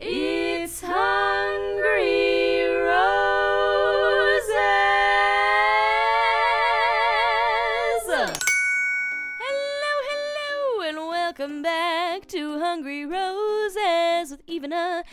It's 0.00 0.82
Hungry 0.82 2.66
Roses. 2.68 3.24
Hello, 9.40 9.94
hello, 10.10 10.88
and 10.88 10.98
welcome 11.08 11.62
back 11.62 12.26
to 12.28 12.58
Hungry 12.58 13.06
Roses 13.06 14.30
with 14.30 14.46
Ivana 14.46 15.04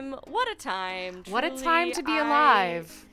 time. 0.00 0.16
What 0.26 0.50
a 0.50 0.54
time. 0.54 1.22
What 1.28 1.44
a 1.44 1.50
time 1.50 1.92
to 1.92 2.02
be 2.02 2.12
I- 2.12 2.26
alive. 2.26 3.06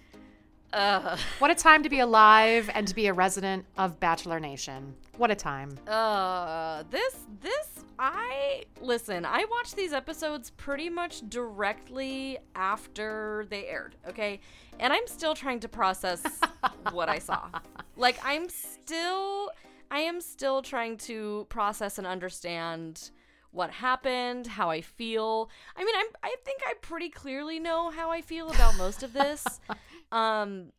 Ugh. 0.71 1.17
What 1.39 1.49
a 1.49 1.55
time 1.55 1.81
to 1.81 1.89
be 1.89 1.99
alive 1.99 2.69
and 2.75 2.87
to 2.87 2.93
be 2.93 3.07
a 3.07 3.13
resident 3.13 3.65
of 3.79 3.99
Bachelor 3.99 4.39
Nation. 4.39 4.93
What 5.17 5.31
a 5.31 5.35
time. 5.35 5.75
Uh, 5.87 6.83
this, 6.91 7.15
this, 7.41 7.83
I, 7.97 8.65
listen, 8.79 9.25
I 9.25 9.45
watched 9.49 9.75
these 9.75 9.93
episodes 9.93 10.51
pretty 10.51 10.87
much 10.87 11.27
directly 11.27 12.37
after 12.53 13.47
they 13.49 13.65
aired, 13.65 13.95
okay? 14.07 14.41
And 14.79 14.93
I'm 14.93 15.07
still 15.07 15.33
trying 15.33 15.59
to 15.61 15.67
process 15.67 16.21
what 16.91 17.09
I 17.09 17.17
saw. 17.17 17.49
Like, 17.97 18.19
I'm 18.23 18.47
still, 18.47 19.49
I 19.89 20.01
am 20.01 20.21
still 20.21 20.61
trying 20.61 20.97
to 20.97 21.47
process 21.49 21.97
and 21.97 22.05
understand 22.05 23.09
what 23.51 23.71
happened, 23.71 24.47
how 24.47 24.69
I 24.69 24.81
feel. 24.81 25.49
I 25.75 25.83
mean, 25.83 25.95
I'm, 25.97 26.05
I 26.23 26.35
think 26.45 26.61
I 26.65 26.73
pretty 26.81 27.09
clearly 27.09 27.59
know 27.59 27.89
how 27.89 28.11
I 28.11 28.21
feel 28.21 28.49
about 28.51 28.77
most 28.77 29.01
of 29.03 29.13
this. 29.13 29.43
um, 30.11 30.71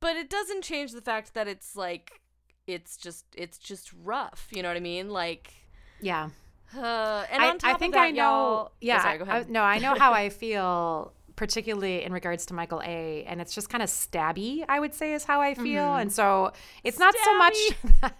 but 0.00 0.16
it 0.16 0.28
doesn't 0.30 0.62
change 0.62 0.92
the 0.92 1.00
fact 1.02 1.34
that 1.34 1.46
it's 1.48 1.76
like, 1.76 2.20
it's 2.66 2.96
just 2.96 3.24
it's 3.36 3.58
just 3.58 3.92
rough. 4.02 4.48
You 4.50 4.62
know 4.62 4.68
what 4.68 4.76
I 4.76 4.80
mean? 4.80 5.10
Like, 5.10 5.52
Yeah. 6.00 6.30
uh, 6.76 7.24
and 7.30 7.42
I, 7.42 7.50
on 7.50 7.58
top 7.58 7.74
I 7.76 7.78
think 7.78 7.94
of 7.94 7.98
that, 8.00 8.04
I 8.06 8.10
know. 8.10 8.70
Yeah. 8.80 8.98
Oh, 8.98 9.02
sorry, 9.02 9.18
go 9.18 9.24
I- 9.26 9.44
no, 9.48 9.62
I 9.62 9.78
know 9.78 9.94
how 9.94 10.12
I 10.12 10.28
feel, 10.42 11.12
particularly 11.36 12.02
in 12.02 12.12
regards 12.12 12.46
to 12.46 12.54
Michael 12.54 12.82
A. 12.84 13.24
And 13.24 13.40
it's 13.40 13.54
just 13.54 13.68
kind 13.68 13.82
of 13.82 13.88
stabby, 13.88 14.64
I 14.68 14.80
would 14.80 14.94
say, 14.94 15.12
is 15.14 15.24
how 15.24 15.40
I 15.40 15.54
feel. 15.54 15.84
Mm-hmm. 15.84 16.00
And 16.00 16.12
so 16.12 16.52
it's 16.82 16.98
not 16.98 17.14
so 17.22 17.38
much. 17.38 17.56
that, 18.02 18.14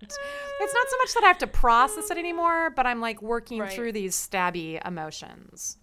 it's 0.00 0.74
not 0.74 0.88
so 0.88 0.96
much 0.98 1.14
that 1.14 1.22
I 1.24 1.26
have 1.28 1.38
to 1.38 1.46
process 1.46 2.10
it 2.10 2.16
anymore, 2.18 2.70
but 2.70 2.86
I'm 2.86 3.00
like 3.00 3.20
working 3.20 3.58
Right. 3.60 3.72
through 3.72 3.92
these 3.92 4.14
stabby 4.16 4.84
emotions. 4.86 5.78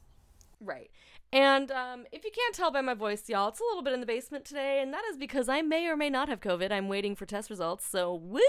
Right. 0.59 0.89
And 1.33 1.71
um, 1.71 2.05
if 2.11 2.25
you 2.25 2.31
can't 2.31 2.53
tell 2.53 2.71
by 2.71 2.81
my 2.81 2.93
voice, 2.93 3.29
y'all, 3.29 3.47
it's 3.47 3.61
a 3.61 3.63
little 3.63 3.83
bit 3.83 3.93
in 3.93 4.01
the 4.01 4.05
basement 4.05 4.43
today, 4.43 4.81
and 4.81 4.93
that 4.93 5.03
is 5.09 5.17
because 5.17 5.47
I 5.47 5.61
may 5.61 5.87
or 5.87 5.95
may 5.95 6.09
not 6.09 6.27
have 6.27 6.41
COVID. 6.41 6.71
I'm 6.73 6.89
waiting 6.89 7.15
for 7.15 7.25
test 7.25 7.49
results, 7.49 7.87
so 7.87 8.13
woo! 8.13 8.41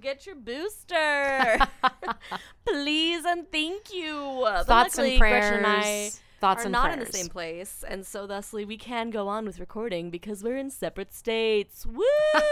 Get 0.00 0.24
your 0.24 0.36
booster, 0.36 1.58
please 2.66 3.24
and 3.24 3.50
thank 3.50 3.92
you. 3.92 4.14
Thoughts 4.44 4.68
luckily, 4.68 5.10
and 5.12 5.18
prayers. 5.18 5.50
Gretchen 5.50 5.64
and 5.64 5.66
I 5.66 6.10
Thoughts 6.44 6.64
are 6.64 6.66
and 6.66 6.72
not 6.72 6.92
prayers. 6.92 6.98
in 6.98 7.04
the 7.06 7.12
same 7.18 7.28
place, 7.28 7.84
and 7.88 8.04
so 8.04 8.26
thusly 8.26 8.66
we 8.66 8.76
can 8.76 9.08
go 9.08 9.28
on 9.28 9.46
with 9.46 9.58
recording 9.58 10.10
because 10.10 10.44
we're 10.44 10.58
in 10.58 10.68
separate 10.68 11.14
states. 11.14 11.86
Woo! 11.86 12.04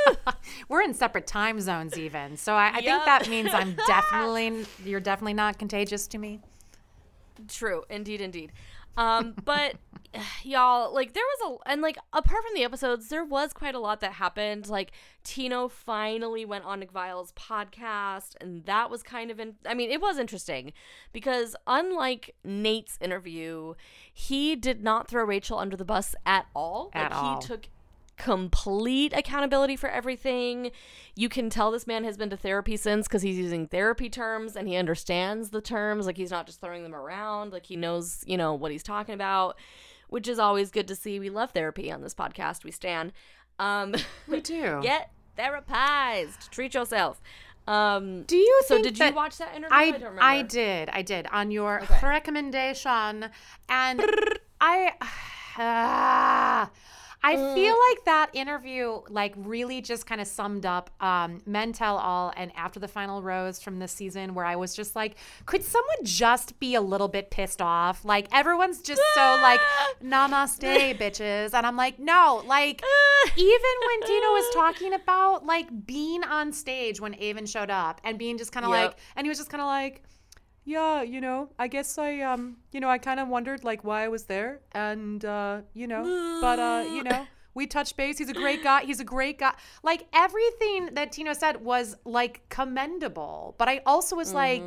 We're 0.69 0.81
in 0.81 0.95
separate 0.95 1.27
time 1.27 1.61
zones, 1.61 1.99
even. 1.99 2.39
So 2.39 2.55
I, 2.55 2.69
I 2.69 2.81
think 2.81 3.05
that 3.05 3.29
means 3.29 3.51
I'm 3.53 3.77
definitely, 3.87 4.65
you're 4.83 5.01
definitely 5.01 5.35
not 5.35 5.59
contagious 5.59 6.07
to 6.09 6.19
me. 6.19 6.41
True, 7.49 7.85
indeed, 7.89 8.21
indeed. 8.21 8.53
Um, 8.97 9.35
but 9.45 9.75
y'all, 10.43 10.93
like, 10.93 11.15
there 11.15 11.25
was 11.41 11.59
a, 11.67 11.71
and 11.71 11.83
like, 11.83 11.97
apart 12.13 12.45
from 12.45 12.55
the 12.55 12.65
episodes, 12.65 13.09
there 13.09 13.25
was 13.25 13.53
quite 13.53 13.75
a 13.75 13.79
lot 13.79 14.01
that 14.01 14.13
happened. 14.13 14.69
Like, 14.69 14.93
Tino 15.25 15.69
finally 15.69 16.45
went 16.45 16.65
on 16.65 16.81
Nick 16.81 16.93
Viall's 16.93 17.33
podcast, 17.33 18.35
and 18.41 18.65
that 18.67 18.91
was 18.91 19.03
kind 19.03 19.31
of, 19.31 19.41
in, 19.41 19.55
I 19.67 19.75
mean, 19.75 19.91
it 19.91 20.01
was 20.01 20.19
interesting 20.19 20.73
because 21.13 21.57
unlike 21.67 22.35
Nate's 22.45 22.99
interview, 23.01 23.75
he 24.13 24.57
did 24.57 24.83
not 24.83 25.09
throw 25.09 25.25
Rachel 25.25 25.59
under 25.59 25.77
the 25.77 25.85
bus 25.85 26.15
at 26.27 26.47
all. 26.55 26.91
At 26.93 27.13
like, 27.13 27.23
all. 27.23 27.41
he 27.41 27.47
took 27.47 27.69
complete 28.17 29.13
accountability 29.15 29.77
for 29.77 29.89
everything. 29.89 30.71
You 31.17 31.29
can 31.29 31.51
tell 31.51 31.71
this 31.71 31.87
man 31.87 32.05
has 32.05 32.17
been 32.17 32.31
to 32.31 32.37
therapy 32.37 32.77
since 32.77 33.09
because 33.09 33.23
he's 33.23 33.37
using 33.39 33.67
therapy 33.67 34.09
terms 34.09 34.55
and 34.57 34.69
he 34.69 34.77
understands 34.77 35.51
the 35.51 35.61
terms. 35.61 36.07
Like 36.07 36.17
he's 36.17 36.31
not 36.31 36.47
just 36.47 36.61
throwing 36.61 36.83
them 36.83 36.95
around. 36.95 37.53
Like 37.53 37.67
he 37.67 37.77
knows, 37.77 38.23
you 38.27 38.37
know, 38.37 38.55
what 38.55 38.71
he's 38.73 38.83
talking 38.83 39.15
about, 39.15 39.57
which 40.09 40.29
is 40.29 40.39
always 40.39 40.71
good 40.71 40.87
to 40.89 40.95
see. 40.95 41.19
We 41.19 41.31
love 41.31 41.51
therapy 41.53 41.91
on 41.91 42.03
this 42.03 42.15
podcast. 42.15 42.65
We 42.65 42.71
stand. 42.71 43.13
Um, 43.59 43.95
We 44.29 44.41
do. 44.41 44.81
get 44.83 45.11
therapized. 45.39 46.51
Treat 46.51 46.75
yourself. 46.75 47.21
Um, 47.67 48.23
Do 48.25 48.37
you 48.37 48.63
so 48.67 48.83
did 48.83 48.99
you 48.99 49.13
watch 49.13 49.39
that 49.39 49.55
interview? 49.55 49.77
I, 49.77 49.91
don't 49.93 50.01
remember. 50.03 50.23
I 50.23 50.43
did. 50.43 50.89
I 50.91 51.03
did 51.03 51.27
on 51.29 51.51
your 51.53 51.81
Okay. 51.83 52.07
recommendation. 52.07 53.31
And 53.69 54.05
I 54.61 54.93
ah, 55.59 56.71
I 57.25 57.37
Mm. 57.37 57.55
feel 57.55 57.77
like 57.91 58.05
that 58.05 58.31
interview 58.33 59.01
like 59.09 59.33
really 59.37 59.81
just 59.81 60.07
kind 60.07 60.21
of 60.21 60.27
summed 60.27 60.67
up 60.67 60.91
um, 61.01 61.41
Men 61.47 61.73
Tell 61.73 61.97
All 61.97 62.33
and 62.37 62.51
After 62.57 62.81
the 62.81 62.89
Final 62.89 63.23
Rose 63.23 63.63
from 63.63 63.79
this 63.79 63.93
season 63.93 64.35
where 64.35 64.45
I 64.45 64.57
was 64.57 64.75
just 64.75 64.97
like, 64.97 65.15
could 65.47 65.63
someone 65.63 66.05
just 66.05 66.59
be 66.59 66.75
a 66.75 66.81
little 66.81 67.09
bit 67.09 67.31
pissed 67.31 67.63
off? 67.63 68.05
Like 68.05 68.27
everyone's 68.33 68.81
just 68.83 69.03
so 69.15 69.39
like 69.41 69.61
namaste 70.03 70.99
bitches. 70.99 71.55
And 71.55 71.67
I'm 71.67 71.77
like, 71.77 71.99
no, 71.99 72.43
like 72.47 72.83
even 73.37 73.75
when 73.87 74.09
Tino 74.09 74.27
was 74.33 74.55
talking 74.55 74.93
about 74.95 75.47
like 75.47 75.87
being 75.87 76.25
on 76.25 76.53
stage 76.53 77.01
when 77.01 77.15
Aven 77.15 77.47
showed 77.47 77.71
up 77.71 78.01
and 78.05 78.19
being 78.19 78.37
just 78.39 78.53
kind 78.53 78.67
of 78.67 78.73
Yep. 78.73 78.83
like, 78.91 78.99
and 79.17 79.25
he 79.25 79.29
was 79.29 79.39
just 79.39 79.51
kind 79.51 79.61
of 79.61 79.67
like, 79.67 80.03
yeah, 80.65 81.03
you 81.03 81.21
know, 81.21 81.51
I 81.59 81.67
guess 81.69 81.99
I, 81.99 82.21
um, 82.21 82.59
you 82.73 82.81
know, 82.81 82.89
I 82.89 82.99
kind 82.99 83.19
of 83.19 83.29
wondered 83.29 83.65
like 83.65 83.83
why 83.85 84.05
I 84.05 84.09
was 84.09 84.25
there, 84.25 84.61
and 84.73 85.25
uh, 85.25 85.63
you 85.75 85.87
know, 85.87 86.39
but 86.41 86.59
uh, 86.59 86.85
you 86.89 87.03
know, 87.03 87.27
we 87.55 87.67
touched 87.67 87.97
base. 87.97 88.19
He's 88.19 88.29
a 88.31 88.35
great 88.35 88.63
guy. 88.63 88.85
He's 88.85 89.01
a 89.01 89.05
great 89.05 89.39
guy. 89.39 89.55
Like 89.83 90.07
everything 90.13 90.91
that 90.95 91.13
Tino 91.13 91.33
said 91.33 91.65
was 91.65 91.97
like 92.05 92.49
commendable, 92.49 93.55
but 93.59 93.69
I 93.69 93.83
also 93.87 94.17
was 94.17 94.33
like, 94.33 94.63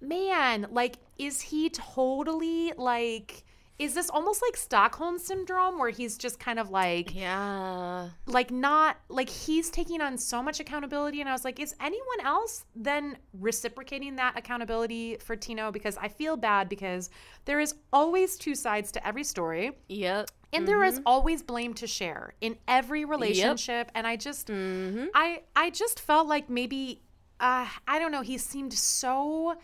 man, 0.00 0.66
like, 0.70 0.96
is 1.18 1.40
he 1.40 1.70
totally 1.70 2.72
like? 2.76 3.44
Is 3.80 3.94
this 3.94 4.10
almost 4.10 4.42
like 4.42 4.56
Stockholm 4.58 5.18
syndrome 5.18 5.78
where 5.78 5.88
he's 5.88 6.18
just 6.18 6.38
kind 6.38 6.58
of 6.58 6.68
like 6.70 7.14
Yeah. 7.14 8.10
like 8.26 8.50
not 8.50 8.98
like 9.08 9.30
he's 9.30 9.70
taking 9.70 10.02
on 10.02 10.18
so 10.18 10.42
much 10.42 10.60
accountability 10.60 11.20
and 11.20 11.28
i 11.28 11.32
was 11.32 11.44
like 11.44 11.58
is 11.58 11.74
anyone 11.80 12.20
else 12.22 12.64
then 12.76 13.16
reciprocating 13.32 14.16
that 14.16 14.38
accountability 14.38 15.16
for 15.16 15.34
tino 15.34 15.72
because 15.72 15.96
i 15.96 16.08
feel 16.08 16.36
bad 16.36 16.68
because 16.68 17.08
there 17.46 17.58
is 17.58 17.74
always 17.92 18.36
two 18.36 18.54
sides 18.54 18.92
to 18.92 19.06
every 19.06 19.24
story 19.24 19.72
Yep. 19.88 20.30
and 20.52 20.68
there 20.68 20.84
is 20.84 21.00
always 21.06 21.42
blame 21.42 21.72
to 21.74 21.86
share 21.86 22.34
in 22.42 22.56
every 22.68 23.04
relationship 23.06 23.90
and 23.94 24.06
i 24.06 24.14
just 24.16 24.48
Mm-hmm. 24.48 25.06
i 25.14 25.40
i 25.56 25.70
just 25.70 26.00
felt 26.00 26.26
like 26.28 26.50
maybe 26.50 27.00
uh 27.40 27.66
i 27.88 27.98
don't 27.98 28.12
know 28.12 28.22
he 28.22 28.36
seemed 28.38 28.72
so 28.74 29.54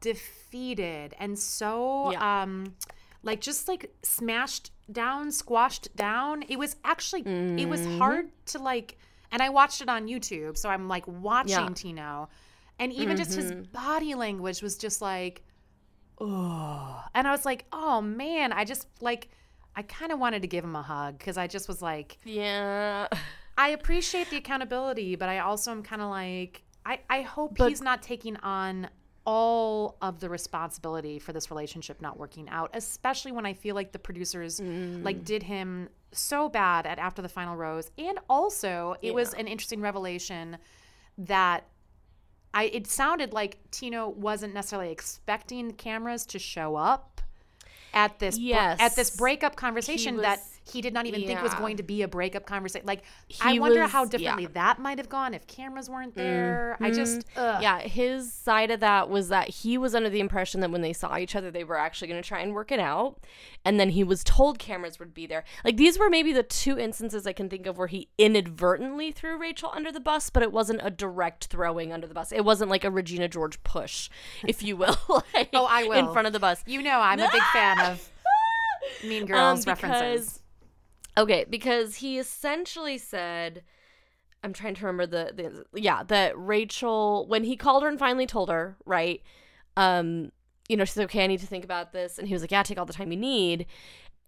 defeated 0.00 1.14
and 1.18 1.38
so 1.38 2.10
Yeah. 2.12 2.42
um 2.42 2.74
like 3.22 3.40
just 3.40 3.68
like 3.68 3.92
smashed 4.02 4.70
down 4.90 5.30
squashed 5.30 5.94
down 5.96 6.42
it 6.48 6.58
was 6.58 6.76
actually 6.84 7.22
it 7.22 7.68
was 7.68 7.80
Mm-hmm. 7.80 7.98
hard 7.98 8.28
to 8.46 8.58
like 8.58 8.96
and 9.30 9.42
i 9.42 9.48
watched 9.50 9.82
it 9.82 9.88
on 9.88 10.06
youtube 10.06 10.56
so 10.56 10.68
i'm 10.70 10.88
like 10.88 11.06
watching 11.06 11.50
Yeah. 11.50 11.68
tino 11.74 12.28
and 12.78 12.92
even 12.92 13.16
just 13.16 13.34
his 13.34 13.52
body 13.52 14.14
language 14.14 14.62
was 14.62 14.76
just 14.78 15.02
like 15.02 15.42
oh 16.20 17.02
and 17.14 17.26
i 17.28 17.30
was 17.30 17.44
like 17.44 17.64
oh 17.72 18.00
man 18.00 18.52
i 18.52 18.64
just 18.64 18.86
like 19.00 19.28
i 19.76 19.82
kind 19.82 20.10
of 20.12 20.18
wanted 20.18 20.42
to 20.42 20.48
give 20.48 20.64
him 20.64 20.74
a 20.76 20.82
hug 20.82 21.18
because 21.18 21.36
i 21.36 21.46
just 21.46 21.68
was 21.68 21.80
like 21.82 22.18
Yeah. 22.24 23.08
i 23.56 23.68
appreciate 23.70 24.30
the 24.30 24.36
accountability 24.36 25.16
but 25.16 25.28
i 25.28 25.38
also 25.38 25.70
am 25.70 25.82
kind 25.82 26.02
of 26.02 26.08
like 26.10 26.62
i 26.86 27.00
i 27.10 27.22
hope 27.22 27.56
But- 27.58 27.68
he's 27.68 27.82
not 27.82 28.02
taking 28.02 28.36
on 28.38 28.88
all 29.30 29.98
of 30.00 30.20
the 30.20 30.28
responsibility 30.30 31.18
for 31.18 31.34
this 31.34 31.50
relationship 31.50 32.00
not 32.00 32.18
working 32.18 32.48
out 32.48 32.70
especially 32.72 33.30
when 33.30 33.44
i 33.44 33.52
feel 33.52 33.74
like 33.74 33.92
the 33.92 33.98
producers 33.98 34.58
Mm. 34.58 35.04
like 35.04 35.22
did 35.22 35.42
him 35.42 35.90
so 36.12 36.48
bad 36.48 36.86
at 36.86 36.98
after 36.98 37.20
the 37.20 37.28
final 37.28 37.54
rose. 37.54 37.90
And 37.98 38.18
also 38.30 38.96
it 39.02 39.12
was 39.12 39.34
an 39.34 39.46
interesting 39.46 39.82
revelation 39.82 40.56
that 41.18 41.64
I 42.54 42.64
it 42.64 42.86
sounded 42.86 43.34
like 43.34 43.58
Tino 43.70 44.08
wasn't 44.08 44.54
necessarily 44.54 44.90
expecting 44.90 45.72
cameras 45.72 46.24
to 46.26 46.38
show 46.38 46.76
up 46.76 47.20
at 47.92 48.18
this 48.20 48.38
br- 48.38 48.82
at 48.82 48.96
this 48.96 49.10
breakup 49.14 49.54
conversation 49.56 50.16
that 50.18 50.38
was- 50.38 50.57
he 50.70 50.80
did 50.80 50.92
not 50.92 51.06
even 51.06 51.24
think 51.26 51.42
was 51.42 51.54
going 51.54 51.76
to 51.78 51.82
be 51.82 52.02
a 52.02 52.08
breakup 52.08 52.46
conversation. 52.46 52.86
Like, 52.86 53.02
I 53.40 53.58
wonder 53.58 53.82
was- 53.82 53.90
how 53.90 54.00
yeah. 54.00 54.04
Mm-hmm. 54.04 54.10
differently 54.16 54.46
that 54.46 54.78
might 54.78 54.98
have 54.98 55.08
gone 55.08 55.34
if 55.34 55.46
cameras 55.46 55.88
weren't 55.88 56.14
there. 56.14 56.76
I 56.80 56.90
just, 56.90 57.24
ugh. 57.36 57.62
Yeah, 57.62 57.80
his 57.80 58.32
side 58.32 58.70
of 58.70 58.80
that 58.80 59.08
was 59.08 59.28
that 59.28 59.48
he 59.48 59.78
was 59.78 59.94
under 59.94 60.10
the 60.10 60.20
impression 60.20 60.60
that 60.60 60.70
when 60.70 60.82
they 60.82 60.92
saw 60.92 61.16
each 61.16 61.34
other, 61.34 61.50
they 61.50 61.64
were 61.64 61.78
actually 61.78 62.08
going 62.08 62.22
to 62.22 62.26
try 62.28 62.40
and 62.40 62.54
work 62.54 62.70
it 62.72 62.80
out. 62.80 63.18
And 63.64 63.78
then 63.78 63.90
he 63.90 64.04
was 64.04 64.22
told 64.24 64.58
cameras 64.58 64.98
would 64.98 65.12
be 65.14 65.26
there. 65.26 65.44
Like, 65.64 65.76
these 65.76 65.98
were 65.98 66.08
maybe 66.08 66.32
the 66.32 66.42
two 66.42 66.78
instances 66.78 67.26
I 67.26 67.32
can 67.32 67.48
think 67.48 67.66
of 67.66 67.76
where 67.78 67.88
he 67.88 68.08
inadvertently 68.18 69.12
threw 69.12 69.36
Rachel 69.38 69.70
under 69.74 69.90
the 69.92 70.00
bus, 70.00 70.30
but 70.30 70.42
it 70.42 70.52
wasn't 70.52 70.80
a 70.82 70.90
direct 70.90 71.46
throwing 71.46 71.92
under 71.92 72.06
the 72.06 72.14
bus. 72.14 72.32
It 72.32 72.44
wasn't 72.44 72.70
like 72.70 72.84
a 72.84 72.90
Regina 72.90 73.28
George 73.28 73.62
push, 73.62 74.08
if 74.46 74.62
you 74.62 74.76
will. 74.76 74.96
like, 75.34 75.50
Oh, 75.52 75.66
I 75.66 75.84
will 75.84 75.92
In 75.92 76.12
front 76.12 76.26
of 76.26 76.32
the 76.32 76.40
bus. 76.40 76.62
You 76.66 76.82
know, 76.82 77.00
I'm 77.00 77.18
a 77.20 77.28
big 77.32 77.42
fan 77.52 77.78
of 77.80 78.10
Mean 79.04 79.26
Girls 79.26 79.66
Um, 79.66 79.70
references. 79.72 80.37
Okay, 81.18 81.44
because 81.50 81.96
he 81.96 82.16
essentially 82.18 82.96
said, 82.96 83.64
I'm 84.44 84.52
trying 84.52 84.76
to 84.76 84.86
remember 84.86 85.04
the, 85.04 85.64
the 85.72 85.80
yeah 85.80 86.04
that 86.04 86.38
Rachel 86.38 87.26
when 87.26 87.42
he 87.42 87.56
called 87.56 87.82
her 87.82 87.88
and 87.88 87.98
finally 87.98 88.26
told 88.26 88.48
her 88.50 88.76
right, 88.86 89.20
um, 89.76 90.30
you 90.68 90.76
know 90.76 90.84
she's 90.84 90.98
okay 90.98 91.24
I 91.24 91.26
need 91.26 91.40
to 91.40 91.46
think 91.46 91.64
about 91.64 91.92
this. 91.92 92.18
And 92.18 92.28
he 92.28 92.34
was 92.34 92.42
like 92.42 92.52
yeah 92.52 92.62
take 92.62 92.78
all 92.78 92.86
the 92.86 92.92
time 92.92 93.10
you 93.10 93.18
need, 93.18 93.66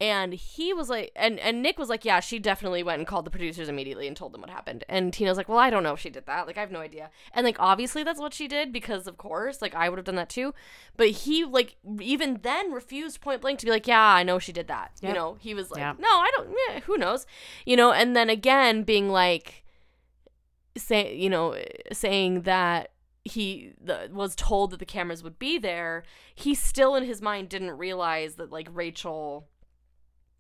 and 0.01 0.33
he 0.33 0.73
was 0.73 0.89
like 0.89 1.13
and 1.15 1.39
and 1.39 1.63
Nick 1.63 1.79
was 1.79 1.89
like 1.89 2.05
yeah 2.05 2.21
she 2.21 2.39
definitely 2.39 2.83
went 2.83 2.99
and 2.99 3.07
called 3.07 3.27
the 3.27 3.31
producers 3.31 3.69
immediately 3.69 4.07
and 4.07 4.17
told 4.17 4.33
them 4.33 4.41
what 4.41 4.51
happened. 4.51 4.85
And 4.89 5.13
Tino's 5.13 5.37
like 5.37 5.49
well 5.49 5.59
I 5.59 5.71
don't 5.71 5.83
know 5.83 5.93
if 5.93 6.01
she 6.01 6.11
did 6.11 6.27
that. 6.27 6.47
Like 6.47 6.57
I 6.57 6.61
have 6.61 6.73
no 6.73 6.81
idea. 6.81 7.11
And 7.35 7.45
like 7.45 7.57
obviously 7.59 8.03
that's 8.03 8.21
what 8.21 8.33
she 8.33 8.49
did 8.49 8.73
because 8.73 9.07
of 9.07 9.19
course 9.19 9.61
like 9.61 9.75
I 9.75 9.89
would 9.89 9.99
have 9.99 10.07
done 10.07 10.17
that 10.17 10.31
too, 10.31 10.55
but 10.97 11.11
he 11.11 11.45
like 11.45 11.77
even 12.01 12.41
then 12.43 12.73
refused 12.73 13.21
point 13.21 13.43
blank 13.43 13.59
to 13.61 13.67
be 13.67 13.73
like 13.73 13.87
yeah 13.87 14.15
I 14.15 14.23
know 14.23 14.39
she 14.39 14.53
did 14.53 14.69
that. 14.69 14.93
You 15.03 15.13
know 15.13 15.37
he 15.41 15.55
was 15.55 15.71
like 15.71 15.81
Yeah. 15.81 15.95
no 15.99 16.09
I 16.09 16.31
don't 16.37 16.49
yeah, 16.69 16.81
who 16.81 16.97
knows? 16.97 17.27
You 17.67 17.77
know 17.77 17.93
and 17.93 18.17
then 18.17 18.31
again 18.31 18.83
being 18.85 19.11
like 19.11 19.65
say 20.77 21.15
you 21.15 21.29
know 21.29 21.57
saying 21.93 22.43
that 22.43 22.93
he 23.25 23.73
the, 23.83 24.09
was 24.13 24.35
told 24.35 24.71
that 24.71 24.79
the 24.79 24.87
cameras 24.87 25.23
would 25.23 25.39
be 25.39 25.59
there 25.59 26.05
he 26.35 26.55
still 26.55 26.95
in 26.95 27.05
his 27.05 27.21
mind 27.21 27.49
didn't 27.51 27.73
realize 27.73 28.37
that 28.37 28.51
like 28.51 28.67
rachel 28.73 29.47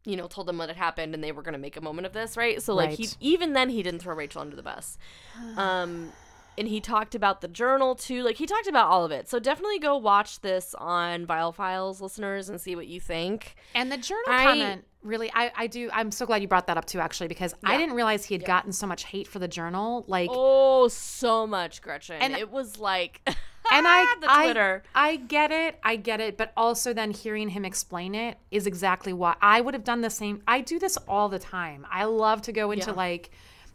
you 0.04 0.16
know 0.16 0.26
told 0.26 0.46
them 0.46 0.58
what 0.58 0.68
had 0.68 0.76
happened 0.76 1.14
and 1.14 1.22
they 1.22 1.32
were 1.32 1.42
going 1.42 1.52
to 1.52 1.58
make 1.58 1.76
a 1.76 1.80
moment 1.80 2.06
of 2.06 2.12
this 2.12 2.36
right? 2.36 2.62
So 2.62 2.74
like 2.74 2.90
he 2.92 3.08
even 3.20 3.52
then 3.52 3.68
he 3.70 3.82
didn't 3.82 4.00
throw 4.00 4.14
rachel 4.14 4.40
under 4.40 4.56
the 4.56 4.62
bus. 4.62 4.98
Um 5.56 6.12
and 6.58 6.68
he 6.68 6.80
talked 6.80 7.14
about 7.14 7.40
the 7.40 7.48
journal 7.48 7.94
too 7.94 8.22
like 8.22 8.36
he 8.36 8.46
talked 8.46 8.66
about 8.66 8.88
all 8.90 9.04
of 9.04 9.12
it. 9.12 9.28
So 9.28 9.38
definitely 9.38 9.78
go 9.78 9.96
watch 9.96 10.40
this 10.40 10.74
on 10.74 11.26
Viall 11.26 11.54
Files 11.54 12.00
listeners 12.00 12.48
and 12.48 12.60
see 12.60 12.76
what 12.76 12.86
you 12.86 13.00
think. 13.00 13.54
And 13.74 13.90
the 13.90 13.96
journal 13.96 14.24
I- 14.28 14.44
comment 14.44 14.84
really, 15.02 15.30
I, 15.34 15.50
I 15.56 15.66
do. 15.66 15.88
I'm 15.92 16.10
so 16.10 16.26
glad 16.26 16.42
you 16.42 16.48
brought 16.48 16.66
that 16.66 16.76
up 16.76 16.84
too, 16.84 17.00
actually, 17.00 17.28
because 17.28 17.54
I 17.64 17.78
didn't 17.78 17.94
realize 17.94 18.24
he 18.24 18.34
had 18.34 18.44
gotten 18.44 18.72
so 18.72 18.86
much 18.86 19.04
hate 19.04 19.26
for 19.26 19.38
the 19.38 19.48
journal. 19.48 20.04
Like, 20.06 20.28
oh 20.30 20.88
so 20.88 21.46
much 21.46 21.80
gretchen. 21.82 22.16
And- 22.20 22.34
it 22.34 22.50
was 22.50 22.78
like 22.78 23.26
and 23.76 23.86
I, 23.88 24.06
the 24.20 24.30
I- 24.30 24.80
I, 24.94 25.16
get 25.16 25.50
it, 25.52 25.78
I 25.82 25.96
get 25.96 26.20
it, 26.20 26.36
but 26.36 26.52
also 26.56 26.92
then 26.92 27.10
hearing 27.10 27.48
him 27.50 27.64
explain 27.64 28.14
it 28.14 28.38
is 28.50 28.66
exactly 28.66 29.12
why 29.12 29.36
I 29.40 29.60
would 29.60 29.74
have 29.74 29.84
done 29.84 30.00
the 30.00 30.10
same. 30.10 30.42
I 30.46 30.60
do 30.60 30.78
this 30.78 30.96
all 31.08 31.28
the 31.28 31.38
time. 31.38 31.86
I 31.90 32.04
love 32.04 32.42
to 32.42 32.52
go 32.52 32.70
into 32.70 32.90
Yeah. 32.90 32.96
like. 32.96 33.30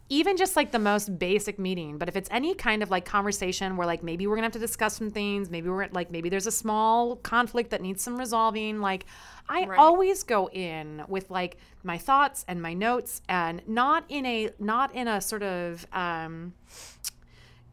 Even 0.08 0.36
just 0.36 0.54
like 0.54 0.70
the 0.70 0.78
most 0.78 1.18
basic 1.18 1.58
meeting, 1.58 1.98
but 1.98 2.08
if 2.08 2.14
it's 2.14 2.28
any 2.30 2.54
kind 2.54 2.84
of 2.84 2.90
like 2.92 3.04
conversation 3.04 3.76
where 3.76 3.88
like 3.88 4.04
maybe 4.04 4.28
we're 4.28 4.36
gonna 4.36 4.44
have 4.44 4.52
to 4.52 4.58
discuss 4.60 4.94
some 4.96 5.10
things, 5.10 5.50
maybe 5.50 5.68
we're 5.68 5.88
like 5.88 6.12
maybe 6.12 6.28
there's 6.28 6.46
a 6.46 6.52
small 6.52 7.16
conflict 7.16 7.70
that 7.70 7.82
needs 7.82 8.04
some 8.04 8.16
resolving, 8.16 8.80
like 8.80 9.04
I 9.48 9.64
Right. 9.64 9.76
always 9.76 10.22
go 10.22 10.48
in 10.50 11.02
with 11.08 11.28
like 11.28 11.56
my 11.82 11.98
thoughts 11.98 12.44
and 12.46 12.62
my 12.62 12.72
notes 12.72 13.20
and 13.28 13.62
not 13.66 14.04
in 14.08 14.24
a 14.26 14.50
not 14.60 14.94
in 14.94 15.08
a 15.08 15.20
sort 15.20 15.42
of 15.42 15.84
um 15.92 16.52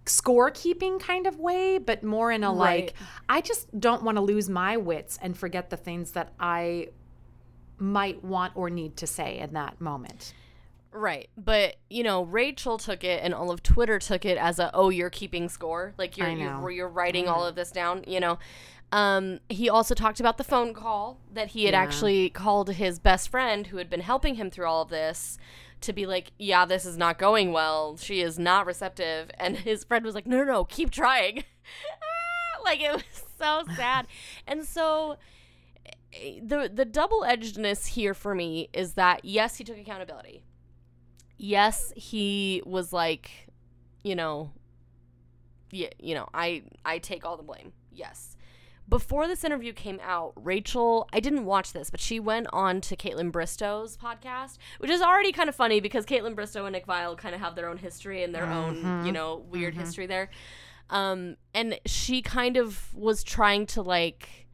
scorekeeping 0.05 0.99
kind 0.99 1.27
of 1.27 1.39
way, 1.39 1.77
but 1.77 2.03
more 2.03 2.31
in 2.31 2.43
a 2.43 2.51
Right. 2.51 2.85
like, 2.85 2.93
I 3.29 3.41
just 3.41 3.79
don't 3.79 4.03
want 4.03 4.17
to 4.17 4.21
lose 4.21 4.49
my 4.49 4.77
wits 4.77 5.17
and 5.21 5.37
forget 5.37 5.69
the 5.69 5.77
things 5.77 6.11
that 6.11 6.33
I 6.39 6.89
might 7.77 8.23
want 8.23 8.53
or 8.55 8.69
need 8.69 8.97
to 8.97 9.07
say 9.07 9.39
in 9.39 9.53
that 9.53 9.79
moment. 9.81 10.33
Right. 10.91 11.29
But, 11.37 11.77
you 11.89 12.03
know, 12.03 12.23
Rachel 12.23 12.77
took 12.77 13.03
it 13.03 13.23
and 13.23 13.33
all 13.33 13.49
of 13.49 13.63
Twitter 13.63 13.97
took 13.97 14.25
it 14.25 14.37
as 14.37 14.59
a, 14.59 14.69
oh, 14.75 14.89
you're 14.89 15.09
keeping 15.09 15.49
score. 15.49 15.93
Like 15.97 16.17
you're, 16.17 16.27
you're, 16.61 16.71
you're 16.71 16.87
writing 16.89 17.27
all 17.27 17.45
of 17.45 17.55
this 17.55 17.71
down, 17.71 18.03
you 18.07 18.19
know. 18.19 18.37
Um, 18.91 19.39
he 19.49 19.69
also 19.71 19.95
talked 19.95 20.19
about 20.19 20.37
the 20.37 20.43
phone 20.43 20.71
call 20.75 21.17
that 21.33 21.47
he 21.49 21.65
had 21.65 21.73
Yeah. 21.73 21.81
actually 21.81 22.29
called 22.29 22.69
his 22.73 22.99
best 22.99 23.29
friend 23.29 23.65
who 23.67 23.77
had 23.77 23.89
been 23.89 24.01
helping 24.01 24.35
him 24.35 24.51
through 24.51 24.67
all 24.67 24.83
of 24.83 24.89
this 24.89 25.39
to 25.83 25.93
be 25.93 26.05
like, 26.05 26.31
yeah, 26.37 26.65
this 26.65 26.85
is 26.85 26.97
not 26.97 27.17
going 27.17 27.51
well. 27.51 27.97
She 27.97 28.21
is 28.21 28.37
not 28.37 28.65
receptive. 28.65 29.31
And 29.39 29.57
his 29.57 29.83
friend 29.83 30.03
was 30.05 30.15
like, 30.15 30.27
no, 30.27 30.37
no, 30.37 30.43
no 30.43 30.65
keep 30.65 30.91
trying. 30.91 31.43
like 32.65 32.81
it 32.81 32.91
was 32.93 33.03
so 33.37 33.63
sad. 33.75 34.07
and 34.47 34.65
so 34.65 35.17
eh, 36.13 36.39
the 36.41 36.69
the 36.73 36.85
double-edgedness 36.85 37.87
here 37.87 38.13
for 38.13 38.33
me 38.33 38.69
is 38.73 38.93
that 38.93 39.23
yes, 39.23 39.57
he 39.57 39.63
took 39.63 39.77
accountability 39.77 40.43
yes, 41.43 41.91
he 41.95 42.61
was 42.65 42.93
like, 42.93 43.29
you 44.03 44.15
know, 44.15 44.51
yeah, 45.71 45.89
you 45.99 46.15
know, 46.15 46.29
I 46.33 46.63
I 46.85 46.99
take 46.99 47.25
all 47.25 47.37
the 47.37 47.43
blame. 47.43 47.73
Yes. 47.91 48.32
Before 48.93 49.27
this 49.27 49.43
interview 49.43 49.73
came 49.73 49.99
out, 50.03 50.33
Rachel, 50.35 51.09
I 51.11 51.19
didn't 51.19 51.45
watch 51.45 51.73
this, 51.73 51.89
but 51.89 51.99
she 51.99 52.19
went 52.19 52.45
on 52.53 52.79
to 52.81 52.95
Kaitlyn 52.95 53.31
Bristowe's 53.31 53.97
podcast, 53.97 54.59
which 54.77 54.91
is 54.91 55.01
already 55.01 55.31
kind 55.31 55.49
of 55.49 55.55
funny 55.55 55.79
because 55.79 56.05
Caitlin 56.05 56.35
Bristow 56.35 56.65
and 56.65 56.73
Nick 56.73 56.85
Viall 56.85 57.17
kind 57.17 57.33
of 57.33 57.41
have 57.41 57.55
their 57.55 57.67
own 57.67 57.77
history 57.77 58.21
and 58.21 58.35
their 58.35 58.45
own, 58.45 59.03
you 59.03 59.11
know, 59.11 59.37
weird 59.49 59.73
history 59.73 60.05
there. 60.05 60.29
Um, 60.91 61.37
and 61.55 61.79
she 61.87 62.21
kind 62.21 62.55
of 62.55 62.93
was 62.93 63.23
trying 63.23 63.65
to 63.65 63.81
like 63.81 64.45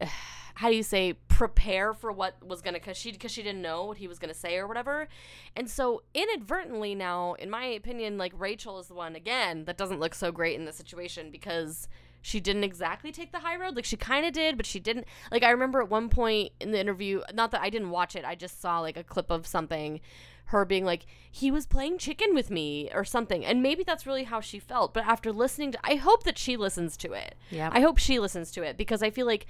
how 0.54 0.70
do 0.70 0.76
you 0.76 0.82
say 0.82 1.12
prepare 1.28 1.92
for 1.92 2.12
what 2.12 2.42
was 2.42 2.62
gonna 2.62 2.78
because 2.78 2.96
she 2.96 3.12
because 3.12 3.30
she 3.30 3.42
didn't 3.42 3.60
know 3.60 3.84
what 3.84 3.98
he 3.98 4.08
was 4.08 4.18
gonna 4.18 4.32
say 4.32 4.56
or 4.56 4.66
whatever. 4.66 5.06
And 5.54 5.68
so 5.68 6.02
inadvertently 6.14 6.94
now 6.94 7.34
in 7.34 7.50
my 7.50 7.66
opinion 7.66 8.16
like 8.16 8.32
rachel 8.34 8.78
is 8.78 8.86
the 8.86 8.94
one 8.94 9.14
again 9.14 9.66
that 9.66 9.76
doesn't 9.76 10.00
look 10.00 10.14
so 10.14 10.32
great 10.32 10.58
in 10.58 10.64
this 10.64 10.76
situation 10.76 11.30
because 11.30 11.88
she 12.26 12.40
didn't 12.40 12.64
exactly 12.64 13.12
take 13.12 13.32
the 13.32 13.40
high 13.40 13.54
road 13.54 13.76
like 13.76 13.84
she 13.84 13.96
kind 13.98 14.24
of 14.24 14.32
did 14.32 14.56
but 14.56 14.64
she 14.64 14.80
didn't 14.80 15.06
like 15.30 15.42
i 15.42 15.50
remember 15.50 15.82
at 15.82 15.90
one 15.90 16.08
point 16.08 16.50
in 16.58 16.70
the 16.72 16.80
interview 16.80 17.20
not 17.34 17.50
that 17.50 17.60
i 17.60 17.68
didn't 17.68 17.90
watch 17.90 18.16
it 18.16 18.24
i 18.24 18.34
just 18.34 18.60
saw 18.62 18.80
like 18.80 18.96
a 18.96 19.04
clip 19.04 19.30
of 19.30 19.46
something 19.46 20.00
her 20.46 20.64
being 20.64 20.84
like 20.86 21.04
he 21.30 21.50
was 21.50 21.66
playing 21.66 21.98
chicken 21.98 22.34
with 22.34 22.50
me 22.50 22.88
or 22.94 23.04
something 23.04 23.44
and 23.44 23.62
maybe 23.62 23.82
that's 23.84 24.06
really 24.06 24.24
how 24.24 24.40
she 24.40 24.58
felt 24.58 24.94
but 24.94 25.04
after 25.06 25.30
listening 25.32 25.70
to 25.72 25.78
i 25.84 25.96
hope 25.96 26.24
that 26.24 26.38
she 26.38 26.56
listens 26.56 26.96
to 26.96 27.12
it 27.12 27.34
Yep. 27.50 27.72
i 27.74 27.80
hope 27.80 27.98
she 27.98 28.18
listens 28.18 28.50
to 28.52 28.62
it 28.62 28.76
because 28.78 29.02
i 29.02 29.10
feel 29.10 29.26
like 29.26 29.46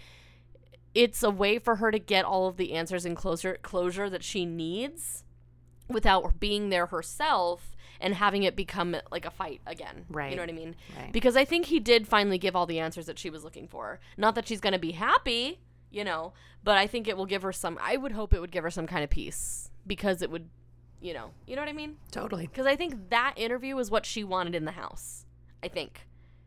it's 0.95 1.23
a 1.23 1.31
way 1.31 1.59
for 1.59 1.77
her 1.77 1.91
to 1.93 1.99
get 1.99 2.25
all 2.25 2.47
of 2.49 2.57
the 2.57 2.73
answers 2.73 3.05
and 3.05 3.17
closure 3.17 3.57
closure 3.63 4.11
that 4.11 4.25
she 4.25 4.45
needs 4.45 5.23
without 5.89 6.41
being 6.41 6.71
there 6.71 6.87
herself 6.87 7.74
and 8.01 8.15
having 8.15 8.43
it 8.43 8.57
become 8.57 8.97
like 9.11 9.25
a 9.25 9.31
fight 9.31 9.61
again. 9.67 10.05
Right. 10.09 10.31
You 10.31 10.37
know 10.37 10.43
what 10.43 10.51
I 10.51 10.55
mean? 10.55 10.77
Right. 10.97 11.13
Because 11.13 11.37
I 11.37 11.45
think 11.45 11.67
he 11.67 11.81
did 11.81 12.07
finally 12.09 12.39
give 12.39 12.55
all 12.57 12.67
the 12.67 12.79
answers 12.81 13.07
that 13.07 13.19
she 13.19 13.31
was 13.31 13.45
looking 13.45 13.69
for. 13.69 14.01
Not 14.17 14.35
that 14.35 14.47
she's 14.49 14.61
going 14.61 14.73
to 14.73 14.79
be 14.79 14.93
happy, 14.93 15.61
you 15.91 16.05
know, 16.05 16.33
but 16.63 16.77
I 16.79 16.87
think 16.87 17.07
it 17.09 17.17
will 17.17 17.27
give 17.27 17.43
her 17.43 17.53
some 17.53 17.79
I 17.81 17.97
would 17.97 18.13
hope 18.13 18.33
it 18.35 18.41
would 18.41 18.51
give 18.53 18.65
her 18.65 18.71
some 18.71 18.87
kind 18.87 19.05
of 19.05 19.11
peace 19.11 19.71
because 19.87 20.23
it 20.23 20.31
would, 20.31 20.49
you 21.01 21.13
know, 21.15 21.31
you 21.47 21.55
know 21.57 21.63
what 21.63 21.69
I 21.69 21.75
mean? 21.75 21.97
Totally. 22.11 22.47
Because 22.47 22.67
I 22.67 22.77
think 22.77 23.11
that 23.11 23.35
interview 23.37 23.77
was 23.77 23.91
what 23.91 24.07
she 24.07 24.25
wanted 24.25 24.55
in 24.55 24.65
the 24.65 24.73
house. 24.73 25.25
I 25.63 25.69
think. 25.69 26.07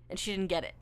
And 0.10 0.18
she 0.20 0.32
didn't 0.32 0.48
get 0.48 0.63
it 0.63 0.74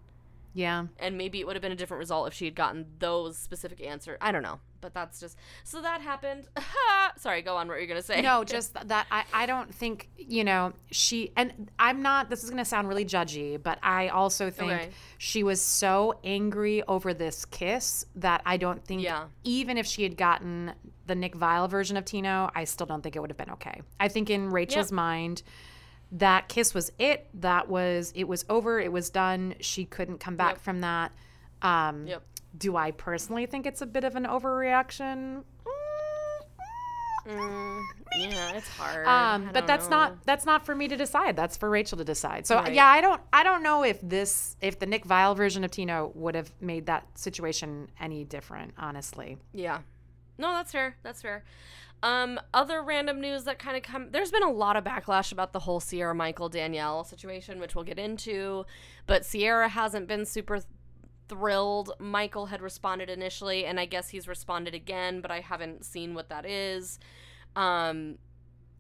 Yeah. 0.54 0.86
and 1.00 1.18
maybe 1.18 1.40
it 1.40 1.48
would 1.48 1.56
have 1.56 1.62
been 1.64 1.72
a 1.72 1.76
different 1.76 2.00
result 2.00 2.28
if 2.28 2.34
she 2.34 2.46
had 2.46 2.56
gotten 2.56 2.86
those 3.00 3.38
specific 3.38 3.82
answers. 3.82 4.18
I 4.22 4.32
don't 4.32 4.44
know, 4.44 4.60
but 4.86 4.94
that's 4.94 5.20
just 5.20 5.36
so 5.64 5.82
that 5.82 6.00
happened. 6.00 6.44
Sorry, 7.18 7.42
go 7.42 7.58
on. 7.58 7.68
What 7.68 7.80
you're 7.80 7.88
gonna 7.88 8.04
say? 8.04 8.22
No, 8.22 8.44
just 8.44 8.76
that 8.88 9.08
I, 9.10 9.24
I 9.34 9.46
don't 9.48 9.74
think, 9.74 10.10
you 10.16 10.44
know, 10.44 10.74
she, 10.92 11.32
and 11.36 11.72
I'm 11.80 12.04
not, 12.04 12.30
this 12.30 12.44
is 12.44 12.52
to 12.52 12.64
sound 12.66 12.88
really 12.88 13.04
judgy, 13.04 13.62
but 13.62 13.80
I 13.82 14.10
also 14.10 14.52
think 14.52 14.72
Okay. 14.72 14.90
she 15.18 15.42
was 15.42 15.60
so 15.60 16.20
angry 16.24 16.84
over 16.88 17.16
this 17.16 17.46
kiss 17.46 18.06
that 18.18 18.44
I 18.46 18.58
don't 18.58 18.86
think, 18.86 19.02
Yeah. 19.02 19.26
even 19.44 19.80
if 19.80 19.88
she 19.88 20.04
had 20.04 20.18
gotten 20.18 20.74
the 21.08 21.16
Nick 21.16 21.36
Viall 21.36 21.68
version 21.68 21.98
of 21.98 22.06
Tino, 22.06 22.52
I 22.54 22.66
still 22.66 22.86
don't 22.86 23.02
think 23.02 23.16
it 23.16 23.20
would 23.22 23.32
have 23.32 23.38
been 23.38 23.52
okay. 23.52 23.82
I 24.00 24.08
think 24.08 24.30
in 24.30 24.52
Rachel's 24.52 24.92
mind, 24.92 25.42
that 26.12 26.48
kiss 26.48 26.76
was 26.76 26.92
it. 27.00 27.28
That 27.34 27.68
was, 27.70 28.12
it 28.16 28.26
was 28.28 28.46
over. 28.50 28.80
It 28.80 28.92
was 28.92 29.10
done. 29.10 29.56
She 29.62 29.86
couldn't 29.86 30.20
come 30.20 30.36
back 30.36 30.56
Yep. 30.56 30.62
from 30.62 30.82
that. 30.82 31.12
Um, 31.64 32.06
Yep. 32.06 32.24
Do 32.58 32.76
I 32.78 32.92
personally 32.92 33.46
think 33.46 33.66
it's 33.66 33.82
a 33.82 33.86
bit 33.86 34.04
of 34.04 34.16
an 34.16 34.26
overreaction? 34.26 35.44
Mm, 37.28 37.82
yeah, 38.20 38.52
it's 38.56 38.68
hard. 38.68 39.08
um 39.08 39.50
but 39.52 39.66
that's 39.66 39.90
know. 39.90 39.98
not 39.98 40.26
that's 40.28 40.46
not 40.46 40.64
for 40.64 40.76
me 40.76 40.88
to 40.88 40.96
decide 40.96 41.36
that's 41.36 41.58
for 41.58 41.72
rachel 41.72 41.98
to 41.98 42.04
decide 42.04 42.46
so 42.46 42.58
Right. 42.58 42.72
yeah 42.72 42.86
i 42.86 43.02
don't 43.02 43.20
i 43.34 43.42
don't 43.44 43.64
know 43.64 43.84
if 43.84 44.00
this 44.02 44.56
if 44.62 44.78
the 44.78 44.86
nick 44.86 45.06
viall 45.08 45.36
version 45.36 45.64
of 45.64 45.72
tino 45.72 46.12
would 46.14 46.36
have 46.36 46.52
made 46.62 46.86
that 46.86 47.08
situation 47.18 47.90
any 48.00 48.26
different 48.26 48.76
honestly 48.78 49.38
Yeah. 49.54 49.80
No, 50.38 50.52
that's 50.52 50.72
fair. 50.74 50.98
That's 51.02 51.22
fair. 51.22 51.46
Um, 52.04 52.38
other 52.54 52.84
random 52.84 53.22
news 53.22 53.46
that 53.46 53.58
kind 53.58 53.78
of 53.78 53.84
come. 53.84 54.10
There's 54.12 54.32
been 54.32 54.44
a 54.44 54.52
lot 54.52 54.76
of 54.76 54.84
backlash 54.84 55.32
about 55.32 55.54
the 55.54 55.60
whole 55.60 55.80
Sierra 55.80 56.14
Michael 56.14 56.50
Danielle 56.50 57.06
situation, 57.06 57.58
which 57.62 57.74
we'll 57.74 57.86
get 57.86 57.98
into. 57.98 58.66
But 59.08 59.24
Sierra 59.26 59.70
hasn't 59.70 60.10
been 60.10 60.26
super 60.26 60.60
thrilled. 61.28 61.94
Michael 62.00 62.48
had 62.48 62.62
responded 62.62 63.10
initially, 63.10 63.66
and 63.66 63.80
I 63.80 63.86
guess 63.86 64.10
he's 64.10 64.28
responded 64.28 64.74
again, 64.74 65.22
but 65.22 65.32
I 65.32 65.40
haven't 65.42 65.86
seen 65.86 66.14
what 66.14 66.30
that 66.30 66.46
is. 66.46 67.00
Um, 67.56 68.18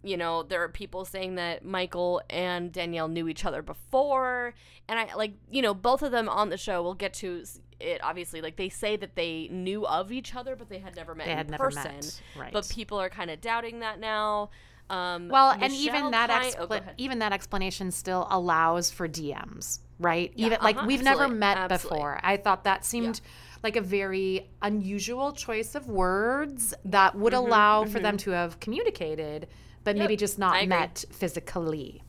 you 0.04 0.18
know, 0.18 0.44
there 0.44 0.62
are 0.62 0.70
people 0.70 1.04
saying 1.06 1.36
that 1.36 1.66
Michael 1.66 2.22
and 2.30 2.72
Danielle 2.72 3.08
knew 3.08 3.28
each 3.28 3.44
other 3.46 3.62
before, 3.62 4.54
and 4.88 5.00
I 5.00 5.14
like, 5.16 5.34
you 5.50 5.62
know, 5.62 5.74
both 5.74 6.04
of 6.04 6.12
them 6.12 6.30
on 6.30 6.50
the 6.50 6.58
show. 6.58 6.84
We'll 6.84 6.94
get 6.94 7.14
to 7.16 7.44
it 7.80 8.02
obviously. 8.04 8.42
Like 8.42 8.56
they 8.56 8.70
say 8.70 8.96
that 8.98 9.16
they 9.16 9.48
knew 9.52 9.86
of 9.86 10.12
each 10.12 10.36
other, 10.36 10.56
but 10.56 10.70
they 10.70 10.80
had 10.80 10.96
never 10.96 11.16
met 11.16 11.26
They 11.26 11.32
in 11.32 11.38
had 11.38 11.50
never 11.50 11.66
person. 11.66 11.84
met, 11.84 12.22
right. 12.38 12.54
But 12.54 12.70
people 12.70 13.00
are 13.02 13.10
kind 13.10 13.32
of 13.32 13.42
doubting 13.42 13.80
that 13.80 14.00
now. 14.00 14.52
Um, 14.90 15.30
Well, 15.30 15.52
and 15.60 15.74
even 15.74 16.12
that 16.12 16.30
expla- 16.30 16.84
oh, 16.88 16.92
even 16.98 17.18
that 17.20 17.34
explanation 17.34 17.90
still 17.92 18.28
allows 18.30 18.92
for 18.92 19.08
DMs, 19.08 19.80
right? 20.00 20.32
Yeah, 20.36 20.48
even 20.48 20.60
like 20.62 20.78
uh-huh, 20.78 20.88
we've 20.88 21.04
never 21.04 21.28
met 21.28 21.58
absolutely. 21.58 21.98
before. 21.98 22.20
I 22.24 22.38
thought 22.38 22.64
that 22.66 22.86
seemed 22.86 23.22
like 23.64 23.76
a 23.76 23.82
very 23.82 24.50
unusual 24.62 25.32
choice 25.32 25.76
of 25.76 25.88
words 25.90 26.74
that 26.86 27.16
would 27.16 27.34
allow 27.34 27.86
for 27.86 28.00
them 28.00 28.18
to 28.18 28.32
have 28.32 28.60
communicated, 28.60 29.48
but 29.84 29.92
Mm-hmm, 29.92 29.98
Yep, 29.98 30.04
maybe 30.10 30.18
just 30.18 30.40
not 30.40 30.68
met 30.68 31.06
physically. 31.12 32.04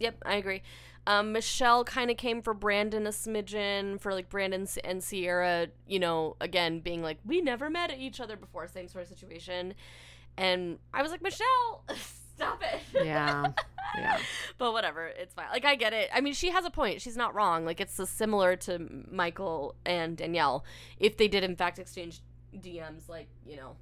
Yep, 0.00 0.16
I 0.26 0.34
agree. 0.34 0.62
Um, 1.06 1.32
Michelle 1.32 1.84
kind 1.84 2.10
of 2.10 2.16
came 2.16 2.42
for 2.42 2.54
Brandon 2.54 3.06
a 3.06 3.10
smidgen 3.10 4.00
for 4.00 4.12
like 4.12 4.28
Brandon 4.28 4.68
and 4.84 5.02
Sierra, 5.02 5.68
you 5.86 5.98
know, 5.98 6.36
again 6.40 6.80
being 6.80 7.02
like 7.02 7.18
we 7.24 7.40
never 7.40 7.68
met 7.68 7.96
each 7.98 8.20
other 8.20 8.36
before, 8.36 8.68
same 8.68 8.86
sort 8.86 9.02
of 9.02 9.08
situation, 9.08 9.74
and 10.36 10.78
I 10.94 11.02
was 11.02 11.10
like 11.10 11.22
Michelle, 11.22 11.84
stop 12.36 12.62
it. 12.62 12.80
Yeah. 13.04 13.52
yeah. 13.96 14.18
but 14.58 14.72
whatever, 14.72 15.06
it's 15.06 15.34
fine. 15.34 15.46
Like 15.52 15.64
I 15.64 15.74
get 15.76 15.92
it. 15.92 16.10
I 16.12 16.20
mean, 16.20 16.34
she 16.34 16.50
has 16.50 16.64
a 16.64 16.70
point. 16.70 17.00
She's 17.00 17.16
not 17.16 17.34
wrong. 17.34 17.64
Like 17.64 17.80
it's 17.80 18.00
similar 18.08 18.56
to 18.56 19.04
Michael 19.10 19.74
and 19.84 20.16
Danielle 20.16 20.64
if 20.98 21.16
they 21.16 21.28
did 21.28 21.44
in 21.44 21.56
fact 21.56 21.78
exchange 21.78 22.20
DMs. 22.56 23.08
Like 23.08 23.28
you 23.46 23.56
know, 23.56 23.76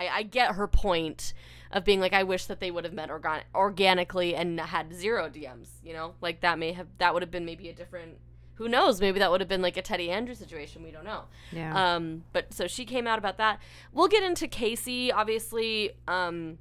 I, 0.00 0.08
I 0.08 0.22
get 0.22 0.54
her 0.54 0.66
point 0.66 1.34
of 1.70 1.84
being 1.84 2.00
like, 2.00 2.12
I 2.12 2.22
wish 2.22 2.46
that 2.46 2.60
they 2.60 2.70
would 2.70 2.84
have 2.84 2.92
met 2.92 3.10
organ- 3.10 3.44
organically 3.54 4.34
and 4.34 4.60
had 4.60 4.92
zero 4.92 5.28
DMs. 5.28 5.68
You 5.84 5.94
know, 5.94 6.14
like 6.20 6.40
that 6.40 6.58
may 6.58 6.72
have 6.72 6.88
that 6.98 7.14
would 7.14 7.22
have 7.22 7.30
been 7.30 7.44
maybe 7.44 7.68
a 7.68 7.72
different. 7.72 8.18
Who 8.56 8.68
knows? 8.68 9.00
Maybe 9.00 9.18
that 9.18 9.30
would 9.30 9.40
have 9.40 9.48
been 9.48 9.62
like 9.62 9.76
a 9.76 9.82
Teddy 9.82 10.10
Andrew 10.10 10.34
situation. 10.34 10.82
We 10.82 10.90
don't 10.90 11.04
know. 11.04 11.24
Yeah. 11.50 11.94
Um, 11.96 12.24
but 12.32 12.52
so 12.52 12.66
she 12.66 12.84
came 12.84 13.06
out 13.06 13.18
about 13.18 13.38
that. 13.38 13.60
We'll 13.92 14.08
get 14.08 14.22
into 14.22 14.46
Casey, 14.46 15.10
obviously. 15.10 15.92
Um, 16.06 16.58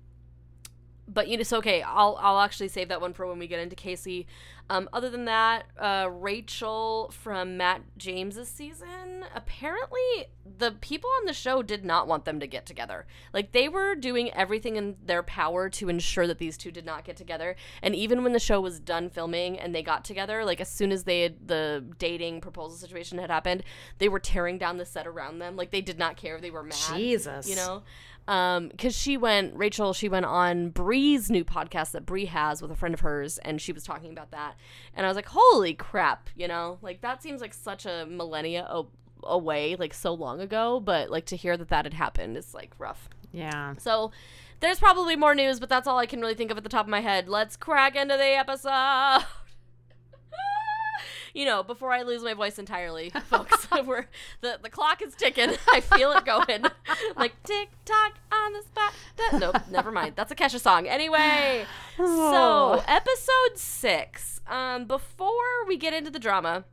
but 1.13 1.27
you 1.27 1.37
know, 1.37 1.43
so 1.43 1.57
okay, 1.57 1.81
I'll 1.81 2.17
I'll 2.19 2.39
actually 2.39 2.69
save 2.69 2.89
that 2.89 3.01
one 3.01 3.13
for 3.13 3.27
when 3.27 3.39
we 3.39 3.47
get 3.47 3.59
into 3.59 3.75
Casey. 3.75 4.27
Um, 4.69 4.87
other 4.93 5.09
than 5.09 5.25
that, 5.25 5.65
uh, 5.77 6.07
Rachel 6.09 7.11
from 7.11 7.57
Matt 7.57 7.81
James's 7.97 8.47
season. 8.47 9.25
Apparently, 9.35 10.27
the 10.57 10.71
people 10.71 11.09
on 11.19 11.25
the 11.25 11.33
show 11.33 11.61
did 11.61 11.83
not 11.83 12.07
want 12.07 12.23
them 12.23 12.39
to 12.39 12.47
get 12.47 12.65
together. 12.65 13.05
Like 13.33 13.51
they 13.51 13.67
were 13.67 13.95
doing 13.95 14.31
everything 14.33 14.77
in 14.77 14.95
their 15.03 15.23
power 15.23 15.67
to 15.71 15.89
ensure 15.89 16.25
that 16.25 16.37
these 16.37 16.57
two 16.57 16.71
did 16.71 16.85
not 16.85 17.03
get 17.03 17.17
together. 17.17 17.57
And 17.81 17.93
even 17.95 18.23
when 18.23 18.31
the 18.31 18.39
show 18.39 18.61
was 18.61 18.79
done 18.79 19.09
filming 19.09 19.59
and 19.59 19.75
they 19.75 19.83
got 19.83 20.05
together, 20.05 20.45
like 20.45 20.61
as 20.61 20.69
soon 20.69 20.93
as 20.93 21.03
they 21.03 21.23
had 21.23 21.49
the 21.49 21.83
dating 21.99 22.39
proposal 22.39 22.77
situation 22.77 23.17
had 23.17 23.29
happened, 23.29 23.63
they 23.97 24.07
were 24.07 24.19
tearing 24.19 24.57
down 24.57 24.77
the 24.77 24.85
set 24.85 25.05
around 25.05 25.39
them. 25.39 25.57
Like 25.57 25.71
they 25.71 25.81
did 25.81 25.99
not 25.99 26.15
care. 26.15 26.39
They 26.39 26.51
were 26.51 26.63
mad. 26.63 26.95
Jesus. 26.95 27.49
You 27.49 27.57
know? 27.57 27.83
Um, 28.27 28.69
because 28.69 28.95
she 28.95 29.17
went, 29.17 29.55
Rachel, 29.55 29.93
she 29.93 30.07
went 30.07 30.25
on 30.25 30.69
Bree's 30.69 31.29
new 31.29 31.43
podcast 31.43 31.91
that 31.91 32.05
Bree 32.05 32.25
has 32.25 32.61
with 32.61 32.71
a 32.71 32.75
friend 32.75 32.93
of 32.93 33.01
hers, 33.01 33.37
and 33.39 33.59
she 33.59 33.71
was 33.73 33.83
talking 33.83 34.11
about 34.11 34.31
that. 34.31 34.55
And 34.95 35.05
I 35.05 35.09
was 35.09 35.15
like, 35.15 35.27
holy 35.27 35.73
crap, 35.73 36.29
you 36.35 36.47
know? 36.47 36.77
Like, 36.81 37.01
that 37.01 37.21
seems 37.21 37.41
like 37.41 37.53
such 37.53 37.85
a 37.85 38.05
millennia 38.07 38.65
a- 38.69 38.85
away, 39.23 39.75
like 39.75 39.93
so 39.93 40.13
long 40.13 40.39
ago, 40.39 40.79
but 40.79 41.09
like 41.09 41.25
to 41.25 41.35
hear 41.35 41.57
that 41.57 41.69
that 41.69 41.85
had 41.85 41.93
happened 41.93 42.37
is 42.37 42.53
like 42.53 42.71
rough. 42.77 43.09
Yeah. 43.31 43.75
So 43.77 44.11
there's 44.59 44.79
probably 44.79 45.15
more 45.15 45.35
news, 45.35 45.59
but 45.59 45.69
that's 45.69 45.87
all 45.87 45.97
I 45.97 46.05
can 46.05 46.21
really 46.21 46.35
think 46.35 46.51
of 46.51 46.57
at 46.57 46.63
the 46.63 46.69
top 46.69 46.85
of 46.85 46.89
my 46.89 47.01
head. 47.01 47.27
Let's 47.27 47.55
crack 47.57 47.95
into 47.95 48.15
the 48.17 48.37
episode. 48.37 49.25
you 51.33 51.45
know, 51.45 51.63
before 51.63 51.91
I 51.91 52.03
lose 52.03 52.23
my 52.23 52.33
voice 52.33 52.59
entirely, 52.59 53.09
folks, 53.25 53.67
we're 53.85 54.05
the 54.41 54.59
the 54.61 54.69
clock 54.69 55.01
is 55.01 55.15
ticking. 55.15 55.51
I 55.73 55.81
feel 55.81 56.11
it 56.11 56.25
going, 56.25 56.65
like 57.15 57.41
tick 57.43 57.69
tock 57.85 58.13
on 58.31 58.53
the 58.53 58.61
spot. 58.61 58.93
Da- 59.17 59.37
nope, 59.37 59.55
never 59.69 59.91
mind. 59.91 60.13
That's 60.15 60.31
a 60.31 60.35
Kesha 60.35 60.59
song. 60.59 60.87
Anyway, 60.87 61.65
so 61.97 62.83
episode 62.87 63.57
six. 63.57 64.41
Um, 64.47 64.85
before 64.85 65.65
we 65.67 65.77
get 65.77 65.93
into 65.93 66.11
the 66.11 66.19
drama, 66.19 66.65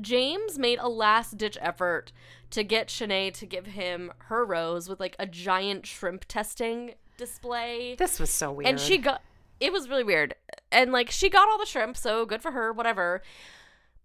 James 0.00 0.58
made 0.58 0.78
a 0.78 0.88
last 0.88 1.38
ditch 1.38 1.56
effort 1.60 2.12
to 2.50 2.64
get 2.64 2.88
Shanae 2.88 3.32
to 3.34 3.46
give 3.46 3.66
him 3.66 4.12
her 4.26 4.44
rose 4.44 4.88
with 4.88 5.00
like 5.00 5.16
a 5.18 5.26
giant 5.26 5.86
shrimp 5.86 6.24
testing 6.28 6.94
display. 7.16 7.96
This 7.98 8.18
was 8.18 8.30
so 8.30 8.52
weird. 8.52 8.68
And 8.68 8.80
she 8.80 8.98
got 8.98 9.22
it 9.60 9.72
was 9.72 9.88
really 9.88 10.04
weird. 10.04 10.34
And 10.70 10.92
like 10.92 11.10
she 11.10 11.28
got 11.28 11.48
all 11.48 11.58
the 11.58 11.66
shrimp, 11.66 11.96
so 11.96 12.24
good 12.24 12.42
for 12.42 12.52
her, 12.52 12.72
whatever. 12.72 13.22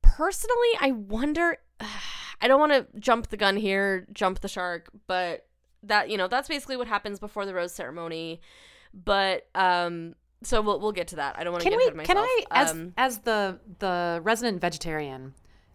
Personally, 0.04 0.70
I 0.80 0.92
wonder 0.92 1.58
I 2.42 2.48
don't 2.48 2.60
want 2.60 2.74
to 2.74 2.86
jump 3.00 3.30
the 3.30 3.38
gun 3.38 3.58
here, 3.58 4.06
jump 4.14 4.42
the 4.42 4.48
shark, 4.48 4.90
but 5.08 5.48
that, 5.84 6.10
you 6.10 6.18
know, 6.18 6.28
that's 6.28 6.48
basically 6.48 6.78
what 6.78 6.88
happens 6.88 7.20
before 7.20 7.46
the 7.46 7.54
rose 7.54 7.74
ceremony. 7.74 8.42
But 8.94 9.48
um 9.56 10.16
so 10.44 10.62
we'll 10.62 10.80
we'll 10.80 10.92
get 10.92 11.08
to 11.10 11.16
that. 11.18 11.36
I 11.38 11.44
don't 11.44 11.54
want 11.54 11.64
to 11.64 11.70
get 11.70 11.78
we? 11.78 11.84
ahead 11.84 11.94
of 11.94 11.98
myself. 11.98 12.18
Can 12.18 12.26
I, 12.26 12.44
as 12.52 12.72
um, 12.72 12.94
as 12.98 13.20
the 13.20 13.60
the 13.80 14.20
resident 14.24 14.62
vegetarian, 14.62 15.34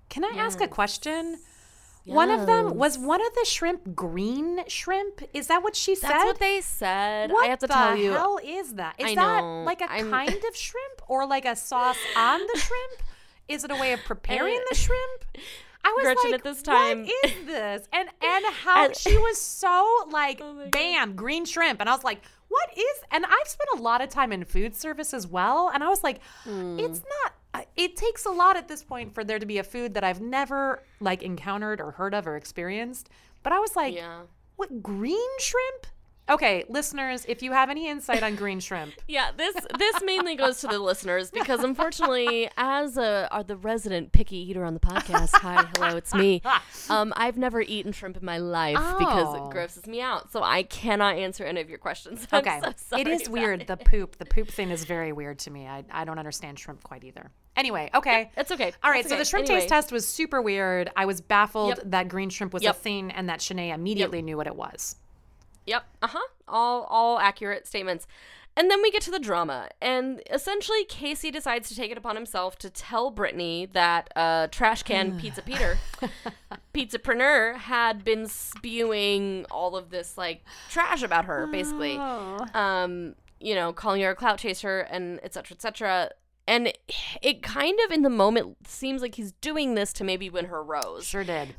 can 0.08 0.24
I 0.24 0.34
ask 0.36 0.60
a 0.60 0.68
question? 0.68 1.38
One 2.04 2.30
of 2.30 2.46
them 2.46 2.76
was 2.76 2.98
one 2.98 3.20
of 3.20 3.34
the 3.34 3.44
shrimp 3.44 3.94
green 3.94 4.66
shrimp. 4.66 5.22
Is 5.34 5.48
that 5.48 5.62
what 5.62 5.76
she 5.76 5.94
said? 5.94 6.08
That's 6.10 6.24
what 6.24 6.38
they 6.38 6.62
said. 6.62 7.30
What 7.30 7.44
I 7.44 7.48
have 7.48 7.58
to 7.58 7.68
tell 7.68 7.96
you 7.96 8.12
hell 8.12 8.38
is 8.42 8.74
that 8.74 8.94
is 8.98 9.10
I 9.10 9.14
that 9.14 9.40
know. 9.42 9.62
like 9.64 9.80
a 9.82 9.90
I'm- 9.90 10.10
kind 10.10 10.42
of 10.48 10.56
shrimp 10.56 11.02
or 11.06 11.26
like 11.26 11.44
a 11.44 11.54
sauce 11.54 11.98
on 12.16 12.40
the 12.40 12.58
shrimp? 12.58 13.07
Is 13.48 13.64
it 13.64 13.70
a 13.70 13.76
way 13.76 13.92
of 13.92 14.00
preparing 14.04 14.60
the 14.68 14.74
shrimp? 14.74 15.24
I 15.84 15.94
was 15.96 16.02
Gretchen, 16.04 16.30
like, 16.32 16.40
at 16.40 16.44
this 16.44 16.60
time- 16.62 17.06
what 17.06 17.24
is 17.24 17.32
this? 17.46 17.88
And 17.92 18.08
and 18.22 18.44
how 18.64 18.86
And- 18.86 18.96
she 18.96 19.16
was 19.16 19.40
so 19.40 20.06
like, 20.10 20.40
Oh 20.42 20.52
my 20.52 20.62
God. 20.64 20.70
bam, 20.72 21.16
green 21.16 21.44
shrimp, 21.44 21.80
and 21.80 21.88
I 21.88 21.94
was 21.94 22.04
like, 22.04 22.20
what 22.48 22.68
is? 22.76 22.98
And 23.10 23.24
I've 23.26 23.46
spent 23.46 23.68
a 23.78 23.82
lot 23.82 24.00
of 24.00 24.08
time 24.08 24.32
in 24.32 24.44
food 24.44 24.74
service 24.74 25.12
as 25.14 25.26
well, 25.26 25.70
and 25.72 25.84
I 25.84 25.88
was 25.88 26.02
like, 26.02 26.20
Hmm. 26.44 26.78
it's 26.78 27.00
not. 27.22 27.66
It 27.76 27.96
takes 27.96 28.24
a 28.24 28.30
lot 28.30 28.56
at 28.56 28.68
this 28.68 28.82
point 28.84 29.14
for 29.14 29.24
there 29.24 29.38
to 29.38 29.46
be 29.46 29.58
a 29.58 29.64
food 29.64 29.94
that 29.94 30.04
I've 30.04 30.20
never 30.20 30.82
like 31.00 31.22
encountered 31.22 31.80
or 31.80 31.90
heard 31.92 32.14
of 32.14 32.26
or 32.26 32.36
experienced. 32.36 33.08
But 33.42 33.52
I 33.52 33.58
was 33.58 33.74
like, 33.76 33.94
Yeah. 33.94 34.22
what 34.56 34.82
green 34.82 35.28
shrimp? 35.40 35.86
Okay, 36.30 36.64
listeners, 36.68 37.24
if 37.26 37.42
you 37.42 37.52
have 37.52 37.70
any 37.70 37.88
insight 37.88 38.22
on 38.22 38.34
green 38.36 38.60
shrimp, 38.60 38.92
Yeah, 39.08 39.30
this 39.36 39.54
this 39.78 40.02
mainly 40.04 40.36
goes 40.36 40.60
to 40.60 40.66
the 40.66 40.78
listeners 40.78 41.30
because 41.30 41.64
unfortunately, 41.64 42.50
as 42.56 42.96
a 42.98 43.28
are 43.30 43.42
the 43.42 43.56
resident 43.56 44.12
picky 44.12 44.36
eater 44.36 44.64
on 44.64 44.74
the 44.74 44.80
podcast, 44.80 45.30
hi, 45.34 45.66
hello, 45.76 45.96
it's 45.96 46.14
me. 46.14 46.42
Um, 46.90 47.12
I've 47.16 47.36
never 47.36 47.60
eaten 47.60 47.92
shrimp 47.92 48.16
in 48.16 48.24
my 48.24 48.38
life 48.38 48.78
because 48.98 49.26
Oh. 49.36 49.46
it 49.48 49.50
grosses 49.52 49.86
me 49.86 50.00
out, 50.00 50.32
so 50.32 50.42
I 50.42 50.62
cannot 50.62 51.16
answer 51.16 51.44
any 51.44 51.60
of 51.60 51.68
your 51.68 51.78
questions. 51.78 52.26
I'm 52.32 52.38
okay, 52.40 52.60
so 52.76 52.96
it 52.98 53.06
is 53.06 53.28
weird. 53.28 53.62
it. 53.62 53.66
The 53.66 53.76
poop, 53.76 54.16
the 54.16 54.24
poop 54.24 54.48
thing 54.48 54.70
is 54.70 54.84
very 54.84 55.12
weird 55.12 55.38
to 55.40 55.50
me. 55.50 55.66
I, 55.66 55.84
I 55.90 56.04
don't 56.06 56.18
understand 56.18 56.58
shrimp 56.58 56.82
quite 56.82 57.04
either. 57.04 57.30
Anyway, 57.56 57.90
okay. 57.94 58.30
It's 58.38 58.50
okay. 58.52 58.72
All 58.82 58.90
right, 58.90 59.06
so 59.06 59.16
the 59.16 59.24
shrimp 59.24 59.44
Anyway, 59.46 59.60
taste 59.60 59.68
test 59.68 59.92
was 59.92 60.06
super 60.08 60.40
weird. 60.40 60.90
I 60.96 61.04
was 61.06 61.20
baffled 61.20 61.76
Yep. 61.76 61.80
that 61.90 62.08
green 62.08 62.30
shrimp 62.30 62.54
was 62.54 62.62
Yep. 62.62 62.74
a 62.76 62.78
thing 62.78 63.10
and 63.10 63.28
that 63.28 63.40
Shanae 63.40 63.74
immediately 63.74 64.22
knew 64.22 64.36
what 64.38 64.46
it 64.46 64.56
was. 64.56 64.96
Yep. 65.68 65.84
Uh 66.02 66.06
huh. 66.08 66.28
All 66.48 66.84
all 66.84 67.18
accurate 67.18 67.66
statements. 67.66 68.06
And 68.56 68.68
then 68.68 68.82
we 68.82 68.90
get 68.90 69.02
to 69.02 69.12
the 69.12 69.20
drama, 69.20 69.68
and 69.80 70.20
essentially 70.32 70.84
Casey 70.84 71.30
decides 71.30 71.68
to 71.68 71.76
take 71.76 71.92
it 71.92 71.98
upon 71.98 72.16
himself 72.16 72.58
to 72.58 72.68
tell 72.68 73.12
Brittany 73.12 73.68
that 73.72 74.10
uh, 74.16 74.48
trash 74.48 74.82
can 74.82 75.16
Pizza 75.20 75.42
Peter, 75.42 75.78
Pizzapreneur, 76.74 77.54
had 77.54 78.02
been 78.02 78.26
spewing 78.26 79.46
all 79.48 79.76
of 79.76 79.90
this 79.90 80.18
like 80.18 80.42
trash 80.70 81.04
about 81.04 81.26
her, 81.26 81.46
basically. 81.46 81.98
Oh. 82.00 82.46
Um, 82.52 83.14
you 83.38 83.54
know, 83.54 83.72
calling 83.72 84.00
her 84.02 84.10
a 84.10 84.16
clout 84.16 84.40
chaser 84.40 84.80
and 84.80 85.20
et 85.22 85.34
cetera, 85.34 85.54
et 85.54 85.62
cetera. 85.62 86.10
And 86.48 86.72
it 87.22 87.42
kind 87.42 87.78
of 87.86 87.92
in 87.92 88.02
the 88.02 88.10
moment 88.10 88.66
seems 88.66 89.02
like 89.02 89.14
he's 89.14 89.32
doing 89.32 89.74
this 89.76 89.92
to 89.92 90.02
maybe 90.02 90.30
win 90.30 90.46
her 90.46 90.64
rose 90.64 91.06
Sure 91.06 91.22
did. 91.22 91.54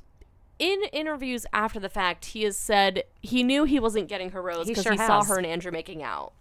In 0.60 0.82
interviews 0.92 1.46
after 1.54 1.80
the 1.80 1.90
fact, 1.90 2.26
he 2.26 2.44
has 2.44 2.58
said 2.58 3.04
he 3.22 3.42
knew 3.44 3.64
he 3.64 3.80
wasn't 3.80 4.08
getting 4.10 4.32
her 4.32 4.42
rose 4.42 4.68
He 4.68 4.72
because 4.74 4.84
sure 4.84 4.92
he 4.94 4.98
saw 4.98 5.24
her 5.24 5.38
and 5.38 5.46
Andrew 5.48 5.72
making 5.72 6.04
out. 6.04 6.34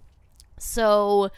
So, 0.58 1.30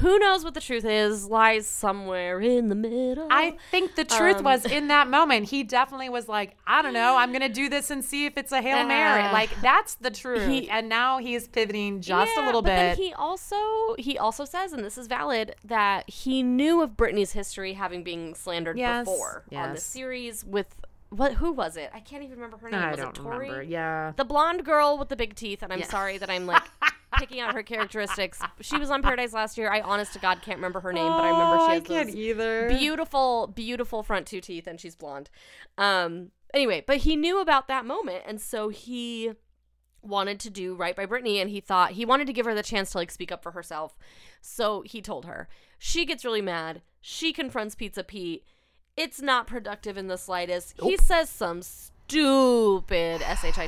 Who 0.00 0.18
knows 0.18 0.44
what 0.44 0.52
the 0.52 0.60
truth 0.60 0.84
is? 0.84 1.24
Lies 1.30 1.66
somewhere 1.66 2.38
in 2.38 2.68
the 2.68 2.74
middle. 2.74 3.28
I 3.30 3.56
think 3.70 3.94
the 3.94 4.04
truth 4.04 4.36
Um, 4.38 4.44
was 4.44 4.66
in 4.66 4.88
that 4.88 5.08
moment, 5.08 5.48
he 5.48 5.62
definitely 5.62 6.10
was 6.10 6.28
like, 6.28 6.54
I 6.66 6.82
don't 6.82 6.92
know, 6.92 7.16
I'm 7.16 7.32
gonna 7.32 7.48
do 7.48 7.70
this 7.70 7.90
and 7.90 8.04
see 8.04 8.26
if 8.26 8.36
it's 8.36 8.52
a 8.52 8.60
hail 8.60 8.84
mary. 8.84 9.22
Uh, 9.22 9.32
Like 9.32 9.58
that's 9.62 9.94
the 9.94 10.10
truth. 10.10 10.46
he- 10.50 10.68
and 10.68 10.90
now 10.90 11.16
he's 11.16 11.48
pivoting 11.48 12.02
just 12.02 12.36
a 12.36 12.40
Yeah, 12.40 12.46
little 12.46 12.60
but 12.60 12.76
Then 12.76 12.94
bit. 12.94 13.02
he 13.04 13.14
also 13.14 13.56
he 13.98 14.18
also 14.18 14.44
says, 14.44 14.74
and 14.74 14.84
this 14.84 14.98
is 14.98 15.06
valid, 15.06 15.54
that 15.64 16.10
he 16.10 16.42
knew 16.42 16.82
of 16.82 16.94
Brittany's 16.98 17.32
history 17.32 17.72
having 17.72 18.04
been 18.04 18.34
slandered 18.34 18.76
Yes, 18.76 19.06
before 19.06 19.44
on 19.54 19.72
the 19.72 19.80
series 19.80 20.44
with 20.44 20.74
what? 21.16 21.34
Who 21.34 21.52
was 21.52 21.76
it? 21.76 21.90
I 21.94 22.00
can't 22.00 22.22
even 22.22 22.36
remember 22.36 22.56
her 22.58 22.70
name. 22.70 22.80
I 22.80 22.90
was 22.90 22.98
don't 23.00 23.16
it 23.16 23.20
Tori? 23.20 23.38
remember. 23.48 23.62
Yeah. 23.62 24.12
The 24.16 24.24
blonde 24.24 24.64
girl 24.64 24.98
with 24.98 25.08
the 25.08 25.16
big 25.16 25.34
teeth, 25.34 25.62
and 25.62 25.72
I'm 25.72 25.80
Yeah. 25.80 25.86
sorry 25.88 26.18
that 26.18 26.30
I'm 26.30 26.46
like 26.54 26.62
picking 27.18 27.40
out 27.40 27.54
her 27.54 27.62
characteristics. 27.62 28.40
She 28.60 28.76
was 28.76 28.90
on 28.90 29.02
Paradise 29.02 29.32
last 29.32 29.56
year. 29.56 29.70
I 29.70 29.80
honest 29.80 30.12
to 30.14 30.18
God 30.18 30.42
can't 30.42 30.58
remember 30.58 30.80
her 30.80 30.92
name, 30.92 31.08
but 31.08 31.24
I 31.24 31.30
remember 31.30 31.56
Oh, 31.60 31.66
she 31.66 31.72
I 31.72 31.74
has 31.76 31.82
can't 31.84 32.06
those 32.08 32.16
either. 32.16 32.68
beautiful, 32.68 33.46
beautiful 33.48 34.02
front 34.02 34.26
two 34.26 34.40
teeth, 34.40 34.66
and 34.66 34.80
she's 34.80 34.94
blonde. 34.96 35.30
Um. 35.78 36.30
Anyway, 36.54 36.82
but 36.86 36.98
he 36.98 37.16
knew 37.16 37.40
about 37.40 37.68
that 37.68 37.84
moment, 37.84 38.22
and 38.26 38.40
so 38.40 38.68
he 38.68 39.32
wanted 40.00 40.38
to 40.40 40.48
do 40.50 40.74
right 40.74 40.94
by 40.94 41.04
Brittany, 41.04 41.40
and 41.40 41.50
he 41.50 41.60
thought 41.60 41.92
he 41.92 42.04
wanted 42.04 42.26
to 42.28 42.32
give 42.32 42.46
her 42.46 42.54
the 42.54 42.62
chance 42.62 42.92
to 42.92 42.98
like 42.98 43.10
speak 43.10 43.32
up 43.32 43.42
for 43.42 43.50
herself. 43.50 43.96
So 44.40 44.82
he 44.82 45.02
told 45.02 45.24
her. 45.26 45.48
She 45.78 46.06
gets 46.06 46.24
really 46.24 46.40
mad. 46.40 46.82
She 47.00 47.32
confronts 47.32 47.74
Pizza 47.74 48.04
Pete. 48.04 48.44
It's 48.96 49.20
not 49.20 49.46
productive 49.46 49.96
in 49.98 50.06
the 50.08 50.16
slightest. 50.18 50.74
He 50.82 50.96
says 50.96 51.28
some 51.28 51.62
stupid 51.62 53.20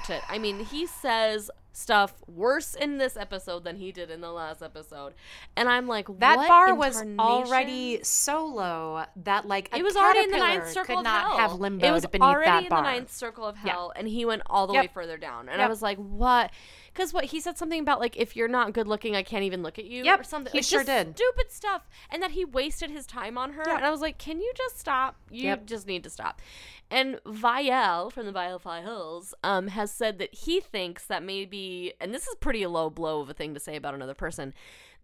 shit. 0.06 0.22
I 0.28 0.38
mean, 0.38 0.60
he 0.64 0.86
says 0.86 1.50
stuff 1.72 2.14
worse 2.26 2.74
in 2.74 2.98
this 2.98 3.16
episode 3.16 3.62
than 3.62 3.76
he 3.76 3.92
did 3.92 4.10
in 4.10 4.20
the 4.20 4.32
last 4.32 4.62
episode, 4.62 5.14
and 5.56 5.68
I'm 5.68 5.86
like, 5.86 6.08
that 6.18 6.48
bar 6.48 6.74
was 6.74 7.00
already 7.20 8.00
so 8.02 8.44
low 8.46 9.04
that 9.24 9.46
like 9.46 9.68
It 9.76 9.84
was 9.84 9.94
already 9.96 10.24
in 10.24 10.30
the 10.30 10.38
ninth 10.38 10.70
circle 10.72 10.96
could 10.96 10.98
of 11.00 11.04
not 11.04 11.26
hell. 11.26 11.36
have 11.38 11.52
limbo 11.60 11.86
it 11.86 11.92
was 11.92 12.06
beneath 12.06 12.22
already 12.22 12.50
that 12.50 12.62
in 12.64 12.68
bar. 12.70 12.82
the 12.82 12.90
ninth 12.90 13.12
circle 13.12 13.44
of 13.44 13.56
Yeah. 13.64 13.72
hell, 13.72 13.92
and 13.94 14.08
he 14.08 14.24
went 14.24 14.42
all 14.46 14.66
the 14.66 14.72
Yep. 14.74 14.82
way 14.84 14.90
further 14.92 15.16
down. 15.18 15.48
And 15.48 15.62
I 15.62 15.68
was 15.68 15.80
like, 15.82 15.98
what? 15.98 16.50
Because 16.98 17.14
what 17.14 17.26
he 17.26 17.38
said 17.38 17.56
something 17.56 17.78
about 17.78 18.00
like 18.00 18.16
if 18.16 18.34
you're 18.34 18.48
not 18.48 18.72
good 18.72 18.88
looking, 18.88 19.14
I 19.14 19.22
can't 19.22 19.44
even 19.44 19.62
look 19.62 19.78
at 19.78 19.84
you. 19.84 20.02
Yep, 20.02 20.20
or 20.20 20.24
something. 20.24 20.50
he 20.50 20.58
Like, 20.58 20.64
sure 20.64 20.82
did. 20.82 21.16
Stupid 21.16 21.52
stuff, 21.52 21.88
and 22.10 22.20
that 22.24 22.32
he 22.32 22.44
wasted 22.44 22.90
his 22.90 23.06
time 23.06 23.38
on 23.38 23.52
her. 23.52 23.62
Yep. 23.64 23.76
And 23.76 23.84
I 23.84 23.90
was 23.92 24.00
like, 24.00 24.18
can 24.18 24.40
you 24.40 24.52
just 24.56 24.80
stop? 24.80 25.14
You 25.30 25.44
Yep. 25.44 25.66
just 25.66 25.86
need 25.86 26.02
to 26.02 26.10
stop. 26.10 26.42
And 26.90 27.20
Viall 27.24 28.10
from 28.10 28.26
the 28.26 28.32
Viall 28.32 28.60
Files 28.60 29.32
um, 29.44 29.68
has 29.68 29.92
said 29.92 30.18
that 30.18 30.34
he 30.34 30.58
thinks 30.60 31.06
that 31.06 31.22
maybe, 31.22 31.92
and 32.00 32.12
this 32.12 32.26
is 32.26 32.34
pretty 32.40 32.64
a 32.64 32.68
low 32.68 32.90
blow 32.90 33.20
of 33.20 33.30
a 33.30 33.32
thing 33.32 33.54
to 33.54 33.60
say 33.60 33.76
about 33.76 33.94
another 33.94 34.14
person, 34.14 34.52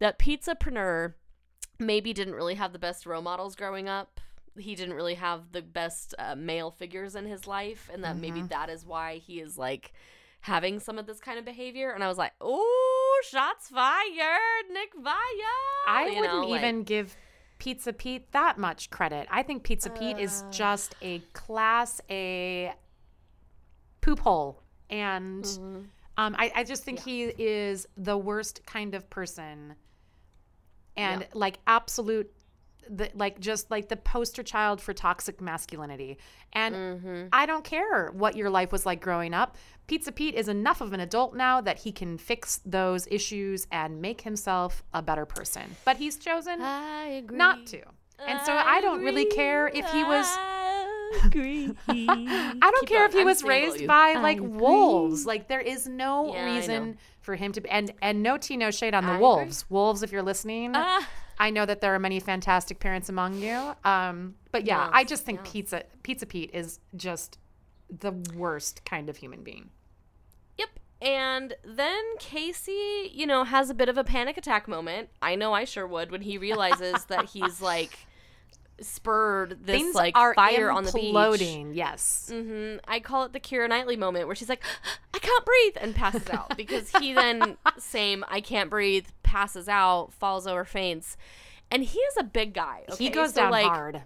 that 0.01 0.19
Pizzapreneur 0.19 1.15
maybe 1.79 2.13
didn't 2.13 2.35
really 2.35 2.57
have 2.57 2.73
the 2.73 2.79
best 2.81 3.07
role 3.07 3.23
models 3.23 3.55
growing 3.55 3.89
up. 3.89 4.21
He 4.59 4.75
didn't 4.75 4.95
really 4.95 5.15
have 5.15 5.53
the 5.53 5.63
best 5.63 6.13
uh, 6.19 6.35
male 6.35 6.73
figures 6.73 7.15
in 7.15 7.27
his 7.27 7.47
life, 7.47 7.89
and 7.95 8.03
that 8.03 8.17
maybe 8.17 8.43
that 8.43 8.69
is 8.69 8.85
why 8.85 9.19
he 9.19 9.39
is 9.39 9.57
like 9.57 9.93
having 10.45 10.79
some 10.79 10.99
of 10.99 11.07
this 11.07 11.21
kind 11.21 11.39
of 11.39 11.45
behavior. 11.47 11.91
And 11.93 12.05
I 12.05 12.09
was 12.09 12.19
like, 12.19 12.33
"Oh, 12.41 13.21
shots 13.31 13.69
fired, 13.71 14.67
Nick 14.71 14.95
Viall." 14.95 15.87
I 15.87 16.09
You 16.13 16.21
wouldn't 16.21 16.43
know, 16.43 16.49
like- 16.49 16.59
even 16.61 16.83
give 16.85 17.17
Pizza 17.59 17.95
Pete 17.95 18.31
that 18.33 18.59
much 18.59 18.91
credit. 18.91 19.27
I 19.31 19.43
think 19.43 19.63
Pizza 19.63 19.89
Pete 19.89 20.19
is 20.19 20.43
Uh. 20.43 20.51
just 20.51 20.95
a 21.01 21.21
class 21.33 22.01
A 22.11 22.75
poop 24.03 24.19
hole. 24.21 24.63
And 24.91 25.45
Mm-hmm. 25.45 25.83
um, 26.19 26.37
I, 26.39 26.53
I 26.57 26.65
just 26.65 26.85
think 26.85 27.01
he 27.01 27.23
is 27.25 27.87
the 27.97 28.19
worst 28.19 28.67
kind 28.67 28.95
of 28.95 29.09
person. 29.09 29.77
And 30.95 31.23
Yeah. 31.23 31.27
like 31.33 31.59
absolute 31.67 32.31
the, 32.89 33.11
like 33.15 33.41
just 33.41 33.71
like 33.71 33.89
the 33.89 33.97
poster 33.97 34.43
child 34.43 34.81
for 34.81 34.93
toxic 34.93 35.41
masculinity. 35.41 36.19
And 36.53 36.75
Mm-hmm. 36.75 37.27
I 37.33 37.47
don't 37.47 37.65
care 37.65 38.11
what 38.13 38.37
your 38.37 38.51
life 38.51 38.71
was 38.73 38.85
like 38.87 39.01
growing 39.01 39.35
up. 39.35 39.57
Pizza 39.87 40.13
Pete 40.13 40.35
is 40.35 40.49
enough 40.49 40.81
of 40.81 40.93
an 40.93 41.01
adult 41.01 41.35
now 41.37 41.61
that 41.61 41.79
he 41.81 41.93
can 41.93 42.17
fix 42.19 42.61
those 42.65 43.07
issues 43.11 43.67
and 43.71 44.01
make 44.01 44.23
himself 44.23 44.83
a 44.95 45.03
better 45.03 45.27
person. 45.27 45.77
But 45.85 45.97
he's 45.99 46.17
chosen 46.17 46.61
agree. 46.63 47.37
not 47.37 47.67
to. 47.67 47.83
And 48.27 48.41
so 48.47 48.53
I 48.53 48.81
don't 48.81 49.01
really 49.03 49.27
care 49.27 49.67
if 49.69 49.91
he 49.91 50.05
was 50.05 50.27
I 51.89 52.59
don't 52.61 52.81
Keep 52.81 52.89
care 52.89 53.05
if 53.07 53.13
he 53.13 53.21
I'm 53.21 53.27
was 53.27 53.43
raised 53.43 53.81
you. 53.81 53.87
by 53.87 54.15
like 54.15 54.39
agree. 54.39 54.49
wolves. 54.49 55.27
Like 55.27 55.49
there 55.49 55.61
is 55.61 55.87
no 55.87 56.33
Yeah, 56.35 56.55
reason 56.55 56.99
for 57.21 57.35
him 57.35 57.53
to 57.53 57.61
be 57.61 57.69
and 57.71 57.93
and 58.03 58.23
no 58.23 58.37
tea 58.39 58.57
no 58.57 58.71
shade 58.71 58.95
on 58.95 59.05
the 59.05 59.11
I 59.11 59.15
agree. 59.15 59.23
wolves. 59.23 59.65
Wolves 59.69 60.03
if 60.03 60.13
you're 60.13 60.23
listening. 60.23 60.73
Ah. 60.75 61.07
I 61.39 61.51
know 61.51 61.67
that 61.67 61.81
there 61.81 61.95
are 61.95 61.99
many 61.99 62.21
fantastic 62.21 62.79
parents 62.81 63.09
among 63.09 63.39
you. 63.39 63.75
Um 63.85 64.35
but 64.53 64.67
yeah, 64.67 64.89
I 64.93 65.05
just 65.05 65.25
think 65.25 65.41
yes. 65.45 65.53
pizza 65.53 65.83
Pizza 66.03 66.27
Pete 66.27 66.51
is 66.53 66.81
just 66.97 67.39
the 67.91 68.13
worst 68.35 68.85
kind 68.85 69.09
of 69.09 69.17
human 69.19 69.43
being. 69.43 69.71
Yep. 70.59 70.69
And 71.03 71.55
then 71.65 72.03
Casey, 72.19 73.11
you 73.13 73.27
know, 73.27 73.45
has 73.45 73.71
a 73.71 73.75
bit 73.75 73.89
of 73.89 73.99
a 73.99 74.05
panic 74.05 74.37
attack 74.37 74.67
moment. 74.69 75.11
I 75.21 75.35
know 75.35 75.53
I 75.53 75.65
sure 75.65 75.87
would 75.87 76.11
when 76.11 76.23
he 76.23 76.39
realizes 76.39 77.05
that 77.07 77.27
he's 77.27 77.61
like 77.61 77.99
spurred 78.81 79.65
this 79.65 79.77
Things 79.77 79.95
like 79.95 80.15
fire 80.17 80.71
on 80.71 80.85
the 80.85 80.93
beach. 80.93 81.15
imploding. 81.15 81.75
Yes. 81.75 82.31
hmm 82.33 82.77
I 82.89 83.01
call 83.01 83.25
it 83.25 83.33
the 83.33 83.41
Keira 83.41 83.69
Knightley 83.69 83.97
moment 83.97 84.27
where 84.27 84.35
she's 84.35 84.49
like, 84.49 84.63
I 85.15 85.19
can't 85.19 85.45
breathe 85.45 85.77
and 85.81 85.95
passes 85.95 86.29
out 86.31 86.57
because 86.57 86.91
he 86.99 87.13
then, 87.13 87.57
same, 87.79 88.25
I 88.29 88.41
can't 88.41 88.71
breathe, 88.71 89.07
passes 89.35 89.69
out, 89.69 90.13
falls 90.13 90.47
over, 90.47 90.65
faints. 90.65 91.17
And 91.69 91.83
he 91.83 91.99
is 91.99 92.17
a 92.17 92.23
big 92.23 92.55
guy. 92.55 92.85
He 92.97 93.11
goes 93.11 93.35
So, 93.35 93.41
down 93.43 93.51
like, 93.51 93.67
hard. 93.67 94.03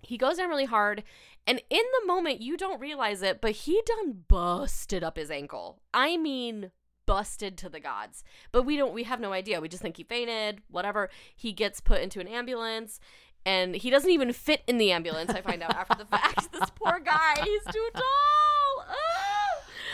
He 0.00 0.16
goes 0.16 0.36
down 0.36 0.48
really 0.48 0.64
hard. 0.64 1.02
And 1.44 1.60
in 1.70 1.82
the 2.00 2.06
moment, 2.06 2.40
you 2.40 2.56
don't 2.56 2.80
realize 2.80 3.20
it, 3.20 3.40
but 3.40 3.50
he 3.50 3.82
done 3.84 4.22
busted 4.28 5.02
up 5.02 5.16
his 5.16 5.28
ankle. 5.28 5.80
I 5.92 6.16
mean, 6.16 6.70
busted 7.04 7.58
to 7.58 7.68
the 7.68 7.80
gods. 7.80 8.22
But 8.52 8.62
we 8.62 8.76
don't, 8.76 8.94
we 8.94 9.02
have 9.02 9.18
no 9.18 9.32
idea. 9.32 9.60
We 9.60 9.68
just 9.68 9.82
think 9.82 9.96
he 9.96 10.04
fainted, 10.04 10.60
whatever. 10.70 11.10
He 11.34 11.52
gets 11.52 11.80
put 11.80 12.00
into 12.00 12.20
an 12.20 12.28
ambulance. 12.28 13.00
And 13.44 13.74
he 13.74 13.90
doesn't 13.90 14.10
even 14.10 14.32
fit 14.32 14.62
in 14.68 14.78
the 14.78 14.92
ambulance, 14.92 15.30
I 15.32 15.40
find 15.40 15.64
out 15.64 15.74
after 15.74 15.98
the 15.98 16.04
fact. 16.04 16.48
This 16.52 16.70
poor 16.76 17.00
guy, 17.00 17.34
he's 17.42 17.64
too 17.64 17.88
tall. 17.92 18.84
Ah! 18.88 19.29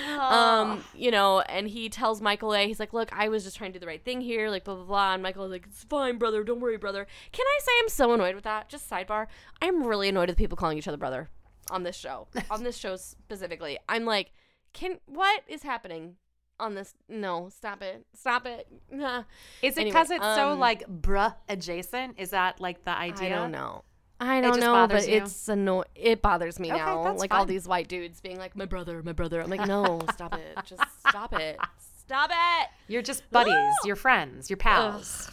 Um, 0.06 0.84
you 0.94 1.10
know, 1.10 1.40
and 1.40 1.68
he 1.68 1.88
tells 1.88 2.20
Michael 2.20 2.54
A, 2.54 2.66
he's 2.66 2.80
like, 2.80 2.92
Look, 2.92 3.10
I 3.12 3.28
was 3.28 3.44
just 3.44 3.56
trying 3.56 3.72
to 3.72 3.78
do 3.78 3.80
the 3.80 3.86
right 3.86 4.04
thing 4.04 4.20
here, 4.20 4.50
like 4.50 4.64
blah 4.64 4.74
blah 4.74 4.84
blah. 4.84 5.14
And 5.14 5.22
Michael 5.22 5.44
is 5.44 5.50
like, 5.50 5.66
It's 5.66 5.84
fine, 5.84 6.18
brother, 6.18 6.44
don't 6.44 6.60
worry, 6.60 6.76
brother. 6.76 7.06
Can 7.32 7.44
I 7.46 7.58
say 7.62 7.72
I'm 7.82 7.88
so 7.88 8.12
annoyed 8.12 8.34
with 8.34 8.44
that? 8.44 8.68
Just 8.68 8.88
sidebar. 8.88 9.26
I'm 9.60 9.84
really 9.84 10.08
annoyed 10.08 10.28
with 10.28 10.38
people 10.38 10.56
calling 10.56 10.78
each 10.78 10.88
other 10.88 10.96
brother 10.96 11.28
on 11.70 11.82
this 11.82 11.96
show. 11.96 12.28
on 12.50 12.62
this 12.62 12.76
show 12.76 12.96
specifically. 12.96 13.78
I'm 13.88 14.04
like, 14.04 14.32
can 14.72 14.98
what 15.06 15.42
is 15.48 15.62
happening 15.62 16.16
on 16.58 16.74
this 16.74 16.94
no, 17.08 17.48
stop 17.48 17.82
it. 17.82 18.06
Stop 18.14 18.46
it. 18.46 18.66
Nah. 18.90 19.24
Is 19.62 19.76
it 19.76 19.80
Anyway, 19.80 19.90
because 19.90 20.10
it's 20.10 20.24
so 20.24 20.50
um, 20.50 20.58
like 20.58 20.86
bruh 20.86 21.34
adjacent? 21.48 22.18
Is 22.18 22.30
that 22.30 22.60
like 22.60 22.84
the 22.84 22.96
idea? 22.96 23.28
I 23.28 23.38
don't 23.38 23.52
know. 23.52 23.84
I 24.18 24.40
don't 24.40 24.60
know, 24.60 24.86
but 24.88 25.06
you? 25.08 25.16
it's 25.16 25.48
anno- 25.48 25.84
it 25.94 26.22
bothers 26.22 26.58
me 26.58 26.70
Okay, 26.72 26.78
now. 26.78 27.14
Like 27.14 27.34
all 27.34 27.44
these 27.44 27.68
white 27.68 27.88
dudes 27.88 28.20
being 28.20 28.38
like, 28.38 28.56
"My 28.56 28.64
brother, 28.64 29.02
my 29.02 29.12
brother." 29.12 29.40
I'm 29.42 29.50
like, 29.50 29.66
"No, 29.66 30.00
stop 30.14 30.34
it. 30.34 30.56
Just 30.64 30.82
stop 31.06 31.32
it. 31.38 31.58
Stop 31.98 32.30
it." 32.30 32.68
You're 32.88 33.02
just 33.02 33.30
buddies, 33.30 33.74
you're 33.84 33.96
friends, 33.96 34.48
you're 34.48 34.56
pals. 34.56 35.30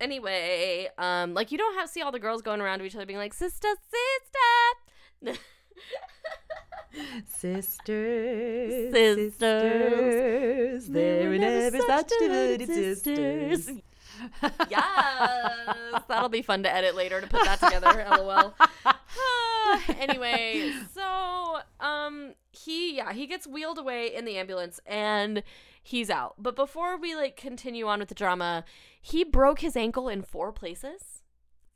Anyway, 0.00 0.88
um, 0.98 1.34
like 1.34 1.50
you 1.52 1.58
don't 1.58 1.74
have 1.76 1.88
see 1.88 2.02
all 2.02 2.12
the 2.12 2.18
girls 2.18 2.42
going 2.42 2.60
around 2.60 2.80
to 2.80 2.84
each 2.84 2.94
other 2.94 3.06
being 3.06 3.18
like, 3.18 3.34
"Sister, 3.34 3.68
sister." 5.22 5.38
Sisters, 7.38 8.92
Sisters, 8.92 10.86
they 10.88 11.28
were 11.28 11.38
never 11.38 11.78
such 11.78 12.10
devoted 12.18 12.66
sisters. 12.66 13.70
Yes, 14.68 16.02
that'll 16.08 16.28
be 16.28 16.42
fun 16.42 16.62
to 16.64 16.74
edit 16.74 16.94
later 16.94 17.20
to 17.20 17.26
put 17.26 17.44
that 17.44 17.60
together. 17.60 18.06
LOL. 18.10 18.54
Anyway, 20.00 20.72
so 20.92 21.58
um, 21.78 22.34
he 22.50 22.96
yeah 22.96 23.12
he 23.12 23.26
gets 23.26 23.46
wheeled 23.46 23.78
away 23.78 24.12
in 24.12 24.24
the 24.24 24.36
ambulance 24.36 24.80
and 24.84 25.44
he's 25.82 26.10
out. 26.10 26.34
But 26.38 26.56
before 26.56 26.96
we 26.98 27.14
like 27.14 27.36
continue 27.36 27.86
on 27.86 28.00
with 28.00 28.08
the 28.08 28.14
drama, 28.16 28.64
he 29.00 29.22
broke 29.22 29.60
his 29.60 29.76
ankle 29.76 30.08
in 30.08 30.22
four 30.22 30.50
places. 30.50 31.22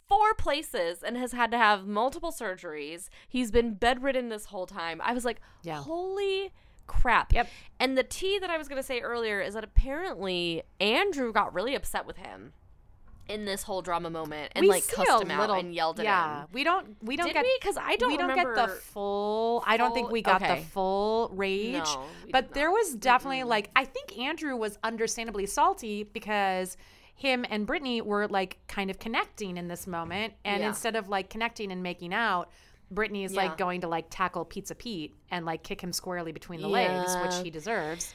Four 0.09 0.35
places 0.35 1.03
and 1.05 1.17
has 1.17 1.33
had 1.33 1.51
to 1.53 1.59
have 1.59 1.87
multiple 1.87 2.33
surgeries. 2.33 3.09
He's 3.29 3.51
been 3.53 3.75
bedridden 3.75 4.29
this 4.29 4.47
whole 4.47 4.67
time. 4.67 5.01
I 5.03 5.13
was 5.13 5.25
like, 5.25 5.41
Yeah. 5.63 5.81
holy 5.83 6.53
crap. 6.87 7.33
Yep. 7.33 7.49
And 7.81 7.97
the 7.99 8.03
tea 8.05 8.39
that 8.39 8.51
I 8.51 8.59
was 8.59 8.69
going 8.69 8.79
to 8.81 8.87
say 8.87 9.01
earlier 9.01 9.41
is 9.41 9.55
that 9.55 9.65
apparently 9.65 10.63
Andrew 10.81 11.33
got 11.33 11.53
really 11.55 11.75
upset 11.75 12.07
with 12.07 12.17
him 12.19 12.53
in 13.27 13.47
this 13.47 13.63
whole 13.63 13.81
drama 13.81 14.11
moment 14.11 14.53
and 14.55 14.65
We 14.65 14.69
like 14.69 14.87
cussed 14.87 15.23
him 15.23 15.29
little- 15.29 15.55
out 15.55 15.61
and 15.61 15.75
yelled 15.75 15.99
at 15.99 16.05
yeah, 16.05 16.43
him. 16.43 16.49
we 16.53 16.63
don't 16.63 16.95
we 17.03 17.17
don't 17.17 17.29
Did 17.29 17.33
get? 17.35 17.47
Because 17.59 17.79
I 17.81 17.97
don't 17.97 18.11
we 18.11 18.19
don't 18.19 18.29
remember. 18.29 18.55
get 18.55 18.69
the 18.69 18.75
full. 18.75 19.63
I 19.67 19.79
don't 19.79 19.95
think 19.95 20.11
we 20.11 20.21
got 20.21 20.43
okay. 20.43 20.61
the 20.61 20.67
full 20.67 21.31
rage. 21.33 21.73
No, 21.85 22.05
but 22.33 22.53
there 22.53 22.71
was 22.71 22.95
definitely 22.95 23.45
like 23.45 23.71
I 23.75 23.87
think 23.87 24.19
Andrew 24.19 24.55
was 24.57 24.79
understandably 24.85 25.47
salty 25.47 26.03
because 26.03 26.77
him 27.15 27.47
and 27.49 27.67
Brittany 27.67 28.03
were 28.03 28.29
like 28.29 28.59
kind 28.69 28.91
of 28.91 28.99
connecting 28.99 29.57
in 29.57 29.69
this 29.69 29.87
moment. 29.87 30.35
And 30.45 30.61
Yeah. 30.61 30.69
instead 30.69 30.95
of 30.95 31.09
like 31.09 31.31
connecting 31.31 31.73
and 31.73 31.83
making 31.83 32.13
out, 32.13 32.51
Brittany 32.95 33.25
is 33.25 33.33
Yeah. 33.33 33.43
like 33.45 33.59
going 33.59 33.81
to 33.83 33.89
like 33.89 34.07
tackle 34.11 34.45
Pizza 34.45 34.75
Pete 34.75 35.15
and 35.31 35.45
like 35.45 35.63
kick 35.63 35.81
him 35.81 35.93
squarely 35.93 36.33
between 36.33 36.61
the 36.61 36.69
legs, 36.69 37.15
which 37.23 37.35
he 37.45 37.51
deserves. 37.51 38.15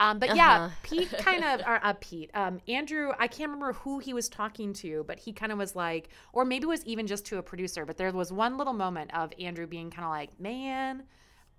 Um, 0.00 0.20
but 0.20 0.36
yeah, 0.36 0.66
Uh-huh. 0.66 0.74
Pete 0.84 1.10
kind 1.18 1.42
of, 1.42 1.60
or 1.66 1.80
uh, 1.84 1.92
Pete, 2.00 2.30
um, 2.34 2.60
Andrew, 2.68 3.10
I 3.18 3.26
can't 3.26 3.50
remember 3.50 3.72
who 3.72 3.98
he 3.98 4.14
was 4.14 4.28
talking 4.28 4.72
to, 4.74 5.04
but 5.08 5.18
he 5.18 5.32
kind 5.32 5.50
of 5.50 5.58
was 5.58 5.74
like, 5.74 6.10
or 6.32 6.44
maybe 6.44 6.64
it 6.64 6.68
was 6.68 6.84
even 6.84 7.08
just 7.08 7.26
to 7.26 7.38
a 7.38 7.42
producer, 7.42 7.84
but 7.84 7.96
there 7.96 8.12
was 8.12 8.32
one 8.32 8.56
little 8.56 8.74
moment 8.74 9.12
of 9.12 9.32
Andrew 9.40 9.66
being 9.66 9.90
kind 9.90 10.04
of 10.04 10.10
like, 10.10 10.38
man, 10.38 11.02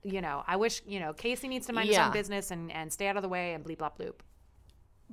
you 0.03 0.21
know, 0.21 0.43
I 0.47 0.55
wish, 0.55 0.82
you 0.88 1.01
know, 1.01 1.12
Casey 1.12 1.49
needs 1.49 1.67
to 1.67 1.73
mind 1.73 1.89
his 1.89 1.97
own 1.97 2.13
business 2.13 2.51
and, 2.51 2.71
and 2.71 2.93
stay 2.93 3.08
out 3.08 3.17
of 3.17 3.23
the 3.23 3.27
way 3.29 3.53
and 3.53 3.65
bleep, 3.65 3.79
blop, 3.79 3.97
bloop. 3.99 4.13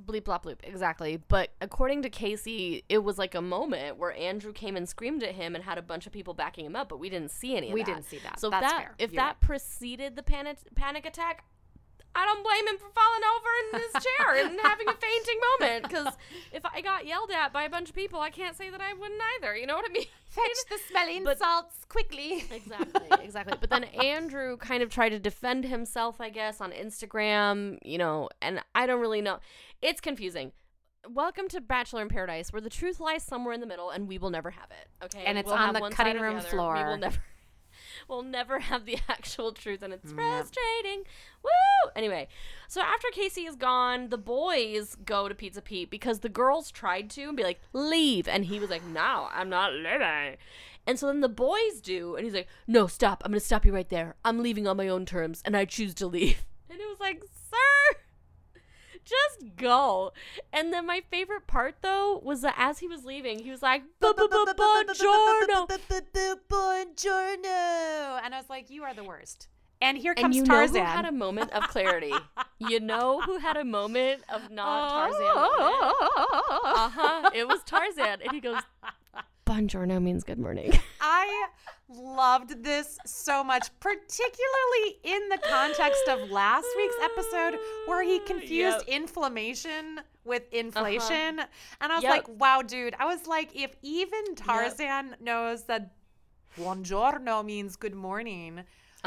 Bleep 0.05 0.21
blop 0.21 0.43
bloop 0.43 0.57
exactly 0.63 1.19
but 1.27 1.49
according 1.59 2.03
to 2.03 2.09
casey 2.09 2.83
it 2.87 2.99
was 2.99 3.17
like 3.17 3.33
a 3.33 3.41
moment 3.41 3.97
where 3.97 4.13
andrew 4.13 4.53
came 4.53 4.77
and 4.77 4.87
screamed 4.87 5.23
at 5.23 5.33
him 5.33 5.55
and 5.55 5.63
had 5.63 5.77
a 5.77 5.81
bunch 5.81 6.05
of 6.05 6.13
people 6.13 6.33
backing 6.35 6.65
him 6.65 6.75
up 6.75 6.87
but 6.87 6.99
we 6.99 7.09
didn't 7.09 7.31
see 7.31 7.55
any 7.57 7.69
of 7.69 7.73
We 7.73 7.81
that 7.81 7.85
didn't 7.87 8.05
see 8.05 8.19
that. 8.19 8.39
so 8.39 8.49
That's 8.49 8.71
that 8.71 8.77
fair. 8.79 8.95
if 8.99 9.11
You're 9.11 9.21
that 9.23 9.27
right. 9.29 9.39
preceded 9.41 10.15
the 10.15 10.23
panic 10.23 10.57
panic 10.75 11.05
attack 11.05 11.45
I 12.15 12.25
don't 12.25 12.43
blame 12.43 12.67
him 12.67 12.77
for 12.79 12.89
falling 12.89 13.21
over 13.35 13.49
in 13.61 13.79
his 13.81 14.03
chair 14.03 14.45
and 14.45 14.59
having 14.63 14.87
a 14.87 14.93
fainting 14.93 15.39
moment 15.59 15.83
because 15.83 16.13
if 16.51 16.65
I 16.65 16.81
got 16.81 17.05
yelled 17.05 17.29
at 17.31 17.53
by 17.53 17.63
a 17.63 17.69
bunch 17.69 17.89
of 17.89 17.95
people, 17.95 18.19
I 18.19 18.29
can't 18.31 18.57
say 18.57 18.69
that 18.71 18.81
I 18.81 18.93
wouldn't 18.93 19.21
either. 19.37 19.55
You 19.55 19.67
know 19.67 19.75
what 19.75 19.85
I 19.87 19.93
mean? 19.93 20.05
Fetch 20.29 20.57
the 20.69 20.77
smelling 20.89 21.23
But- 21.23 21.37
salts 21.37 21.85
quickly. 21.89 22.43
Exactly, 22.51 23.07
exactly. 23.23 23.57
But 23.59 23.69
then 23.69 23.83
Andrew 23.83 24.57
kind 24.57 24.81
of 24.81 24.89
tried 24.89 25.09
to 25.09 25.19
defend 25.19 25.65
himself, 25.65 26.19
I 26.19 26.29
guess, 26.29 26.59
on 26.59 26.71
Instagram, 26.71 27.77
you 27.83 27.97
know, 27.99 28.29
and 28.41 28.61
I 28.73 28.87
don't 28.87 28.99
really 28.99 29.21
know. 29.21 29.37
It's 29.81 30.01
confusing. 30.01 30.51
Welcome 31.09 31.47
to 31.49 31.61
Bachelor 31.61 32.01
in 32.01 32.09
Paradise, 32.09 32.51
where 32.51 32.61
the 32.61 32.69
truth 32.69 32.99
lies 32.99 33.23
somewhere 33.23 33.53
in 33.53 33.61
the 33.61 33.67
middle, 33.67 33.91
and 33.91 34.07
we 34.07 34.17
will 34.17 34.29
never 34.31 34.49
have 34.51 34.69
it. 34.71 35.05
Okay, 35.05 35.23
And 35.25 35.37
it's 35.37 35.45
We'll 35.47 35.55
on 35.55 35.73
the 35.73 35.89
cutting 35.91 36.15
or 36.15 36.19
the 36.19 36.23
room 36.25 36.35
other. 36.37 36.45
We 36.45 36.49
floor. 36.51 36.73
will 36.87 36.97
never, 36.97 37.17
we'll 38.07 38.23
never 38.23 38.59
have 38.71 38.85
the 38.85 38.97
actual 39.07 39.51
truth, 39.51 39.81
and 39.81 39.93
it's 39.93 40.11
frustrating. 40.11 41.03
Woo! 41.43 41.91
Anyway, 41.95 42.27
so 42.67 42.81
after 42.81 43.07
Casey 43.11 43.45
is 43.45 43.55
gone, 43.55 44.09
the 44.09 44.17
boys 44.17 44.95
go 45.05 45.27
to 45.27 45.35
Pizza 45.35 45.61
Pete 45.61 45.89
because 45.89 46.19
the 46.19 46.29
girls 46.29 46.71
tried 46.71 47.09
to 47.11 47.23
and 47.23 47.37
be 47.37 47.43
like, 47.43 47.59
"Leave," 47.73 48.27
and 48.27 48.45
he 48.45 48.59
was 48.59 48.69
like, 48.69 48.83
"No, 48.85 49.27
I'm 49.31 49.49
not 49.49 49.73
leaving." 49.73 50.37
And 50.85 50.97
so 50.97 51.07
then 51.07 51.19
the 51.21 51.29
boys 51.29 51.81
do, 51.81 52.15
and 52.15 52.23
he's 52.23 52.33
like, 52.33 52.47
"No, 52.65 52.87
stop! 52.87 53.21
I'm 53.25 53.31
gonna 53.31 53.39
stop 53.41 53.65
you 53.65 53.73
right 53.73 53.89
there. 53.89 54.15
I'm 54.23 54.41
leaving 54.41 54.67
on 54.67 54.77
my 54.77 54.87
own 54.87 55.05
terms, 55.05 55.41
and 55.45 55.55
I 55.55 55.65
choose 55.65 55.93
to 55.95 56.07
leave." 56.07 56.45
And 56.69 56.81
it 56.81 56.89
was 56.89 56.99
like, 56.99 57.23
"Sir, 57.49 57.97
just 59.07 59.55
go." 59.55 60.11
And 60.51 60.71
then 60.73 60.85
my 60.85 61.01
favorite 61.09 61.47
part 61.47 61.75
though 61.81 62.19
was 62.23 62.41
that 62.41 62.55
as 62.57 62.79
he 62.79 62.87
was 62.87 63.05
leaving, 63.05 63.39
he 63.39 63.51
was 63.51 63.61
like, 63.61 63.83
"Buongiorno." 64.01 65.67
Buongiorno. 66.49 68.19
And 68.23 68.33
I 68.35 68.37
was 68.37 68.49
like, 68.49 68.69
you 68.69 68.83
are 68.83 68.93
the 68.93 69.03
worst. 69.03 69.47
And 69.79 69.97
here 69.97 70.13
And 70.17 70.21
comes 70.23 70.35
you 70.35 70.43
Tarzan. 70.43 70.73
know 70.83 70.85
who 70.89 70.95
had 70.95 71.05
a 71.05 71.11
moment 71.11 71.51
of 71.51 71.63
clarity? 71.67 72.13
you 72.59 72.79
know 72.79 73.21
who 73.21 73.37
had 73.37 73.57
a 73.57 73.63
moment 73.63 74.23
of 74.33 74.49
not 74.49 74.89
Tarzan? 75.11 75.21
Uh 75.27 76.89
huh. 76.89 77.29
It 77.33 77.47
was 77.47 77.61
Tarzan, 77.63 78.21
and 78.23 78.31
he 78.31 78.39
goes, 78.41 78.59
"Buongiorno 79.47 80.01
means 80.01 80.23
good 80.23 80.39
morning." 80.39 80.77
I 81.01 81.47
loved 81.89 82.63
this 82.63 82.97
so 83.05 83.43
much, 83.43 83.69
particularly 83.79 84.99
in 85.03 85.29
the 85.29 85.37
context 85.37 86.03
of 86.09 86.29
last 86.29 86.67
week's 86.75 86.95
episode 87.01 87.57
where 87.85 88.03
he 88.03 88.19
confused 88.19 88.83
Yep. 88.87 89.01
inflammation 89.01 90.01
with 90.25 90.43
uh-huh. 90.43 90.57
inflation. 90.59 91.39
And 91.79 91.91
I 91.91 91.95
was 91.95 92.03
Yep. 92.03 92.11
like, 92.11 92.27
wow, 92.27 92.61
dude. 92.61 92.95
I 92.99 93.05
was 93.05 93.25
like, 93.25 93.55
if 93.55 93.73
even 93.81 94.35
Tarzan 94.35 95.15
knows 95.21 95.63
that 95.63 95.93
buongiorno 96.57 97.45
means 97.45 97.77
good 97.77 97.95
morning, 97.95 98.63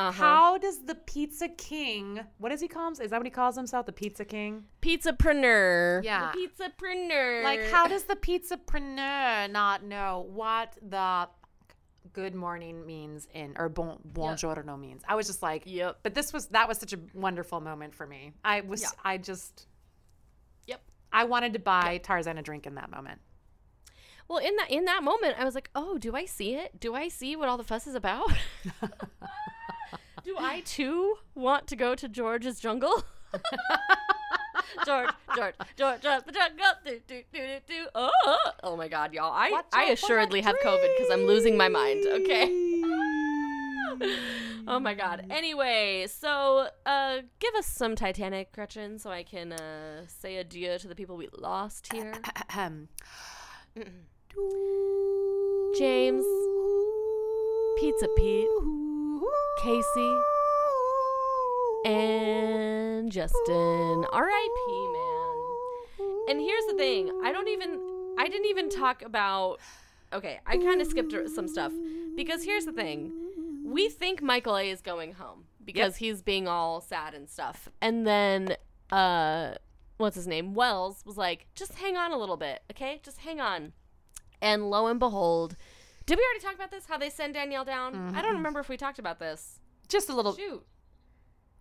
Uh-huh. 0.09 0.13
how 0.13 0.59
does 0.59 0.85
the 0.85 0.95
pizza 0.95 1.49
king, 1.49 2.21
what 2.39 2.49
does 2.51 2.61
he 2.61 2.69
call 2.69 2.87
himself? 2.87 3.05
Is 3.05 3.11
that 3.11 3.19
what 3.19 3.27
he 3.27 3.31
calls 3.31 3.57
himself? 3.57 3.87
The 3.87 3.93
pizza 3.93 4.25
king? 4.25 4.65
Pizzapreneur. 4.83 6.03
Yeah. 6.05 6.33
The 6.35 6.49
pizzapreneur. 6.49 7.43
Like, 7.45 7.65
how 7.71 7.87
does 7.87 8.05
the 8.05 8.17
pizzapreneur 8.17 9.51
not 9.51 9.85
know 9.85 10.27
what 10.31 10.77
the 10.83 11.29
good 12.13 12.35
morning 12.35 12.85
means 12.87 13.29
in 13.35 13.55
or 13.59 13.69
bon, 13.69 13.99
buongiorno 14.13 14.79
means? 14.79 15.03
I 15.07 15.15
was 15.15 15.27
just 15.27 15.43
like, 15.43 15.63
Yep. 15.67 15.99
but 16.03 16.15
this 16.15 16.33
was 16.33 16.47
that 16.49 16.67
was 16.69 16.79
such 16.79 16.93
a 16.93 16.99
wonderful 17.15 17.61
moment 17.61 17.95
for 17.95 18.07
me. 18.07 18.33
I 18.45 18.63
was 18.63 18.83
Yeah. 18.83 18.89
I 19.05 19.19
just 19.19 19.67
Yep. 20.67 20.81
I 21.13 21.25
wanted 21.25 21.53
to 21.55 21.59
buy 21.59 21.99
Tarzan 21.99 22.39
a 22.39 22.43
drink 22.43 22.67
in 22.67 22.75
that 22.77 22.91
moment. 22.91 23.21
Well, 24.29 24.39
in 24.39 24.55
that 24.57 24.71
in 24.71 24.85
that 24.85 25.03
moment, 25.03 25.35
I 25.41 25.45
was 25.45 25.57
like, 25.57 25.71
"Oh, 25.75 25.99
do 25.99 26.15
I 26.15 26.25
see 26.25 26.55
it? 26.55 26.79
Do 26.79 26.95
I 26.95 27.09
see 27.09 27.35
what 27.35 27.49
all 27.49 27.57
the 27.57 27.65
fuss 27.65 27.89
is 27.89 27.97
about? 27.97 28.31
do 30.25 30.37
I 30.39 30.61
too 30.61 31.17
want 31.35 31.67
to 31.69 31.77
go 31.77 31.95
to 31.95 32.09
George's 32.09 32.61
jungle?" 32.61 33.05
George, 34.87 35.11
George, 35.37 35.55
George, 35.77 36.01
George, 36.01 36.25
the 36.25 36.33
jungle. 36.33 36.67
Do, 36.85 37.01
do, 37.07 37.23
do, 37.33 37.39
do, 37.47 37.59
do. 37.67 37.87
Oh, 37.95 38.39
oh 38.63 38.77
my 38.77 38.89
God, 38.89 39.13
y'all! 39.13 39.33
I 39.33 39.51
Watch 39.51 39.67
I 39.73 39.85
assuredly 39.85 40.41
have 40.43 40.57
COVID 40.65 40.97
because 40.97 41.11
I'm 41.11 41.25
losing 41.27 41.57
my 41.57 41.69
mind. 41.69 42.07
Okay. 42.07 42.77
Oh 44.67 44.79
my 44.79 44.95
God. 44.95 45.27
Anyway, 45.31 46.07
so 46.09 46.69
uh, 46.87 47.19
give 47.41 47.55
us 47.57 47.67
some 47.67 47.97
Titanic, 47.97 48.53
Gretchen, 48.53 48.99
so 48.99 49.11
I 49.11 49.25
can 49.25 49.53
uh, 49.53 50.07
say 50.07 50.37
adieu 50.37 50.79
to 50.79 50.87
the 50.87 50.95
people 50.95 51.17
we 51.17 51.29
lost 51.37 51.93
here. 51.93 52.13
James, 55.77 56.25
Pizza 57.81 58.07
Pete, 58.17 58.49
Casey, 59.63 60.17
and 61.85 63.13
Justin. 63.13 64.07
R.I.P. 64.11 64.93
Man. 64.93 66.31
And 66.31 66.41
here's 66.41 66.65
the 66.67 66.75
thing: 66.79 67.11
I 67.23 67.31
don't 67.31 67.49
even, 67.49 67.79
I 68.19 68.29
didn't 68.29 68.47
even 68.47 68.71
talk 68.71 69.03
about. 69.03 69.59
Okay, 70.15 70.41
I 70.47 70.57
kind 70.57 70.81
of 70.81 70.87
skipped 70.87 71.13
some 71.35 71.47
stuff 71.47 71.73
because 72.17 72.43
here's 72.43 72.65
the 72.65 72.73
thing: 72.73 73.13
we 73.65 73.91
think 73.91 74.23
Michael 74.23 74.57
A 74.57 74.71
is 74.71 74.81
going 74.81 75.13
home 75.13 75.45
because 75.63 75.97
he's 75.97 76.23
being 76.23 76.49
all 76.49 76.81
sad 76.81 77.13
and 77.13 77.29
stuff, 77.29 77.69
and 77.83 78.07
then 78.07 78.57
uh, 78.91 79.53
what's 79.99 80.17
his 80.17 80.27
name? 80.27 80.55
Wells 80.55 81.03
was 81.05 81.17
like, 81.19 81.47
just 81.55 81.75
hang 81.75 81.97
on 81.97 82.13
a 82.13 82.17
little 82.19 82.39
bit, 82.39 82.63
okay? 82.71 83.01
Just 83.03 83.19
hang 83.19 83.41
on. 83.41 83.73
And 84.41 84.71
lo 84.71 84.87
and 84.87 84.99
behold, 84.99 85.57
did 86.11 86.19
we 86.19 86.25
already 86.25 86.45
talk 86.45 86.57
about 86.57 86.73
this? 86.73 86.87
How 86.87 86.99
they 86.99 87.09
send 87.09 87.35
Danielle 87.35 87.65
down? 87.65 87.95
I 87.95 88.21
don't 88.21 88.31
mm-hmm. 88.31 88.37
remember 88.39 88.59
if 88.59 88.69
we 88.69 88.77
talked 88.77 88.99
about 88.99 89.21
this. 89.21 89.61
Just 89.87 90.09
a 90.09 90.13
little 90.13 90.35
Shoot. 90.35 90.67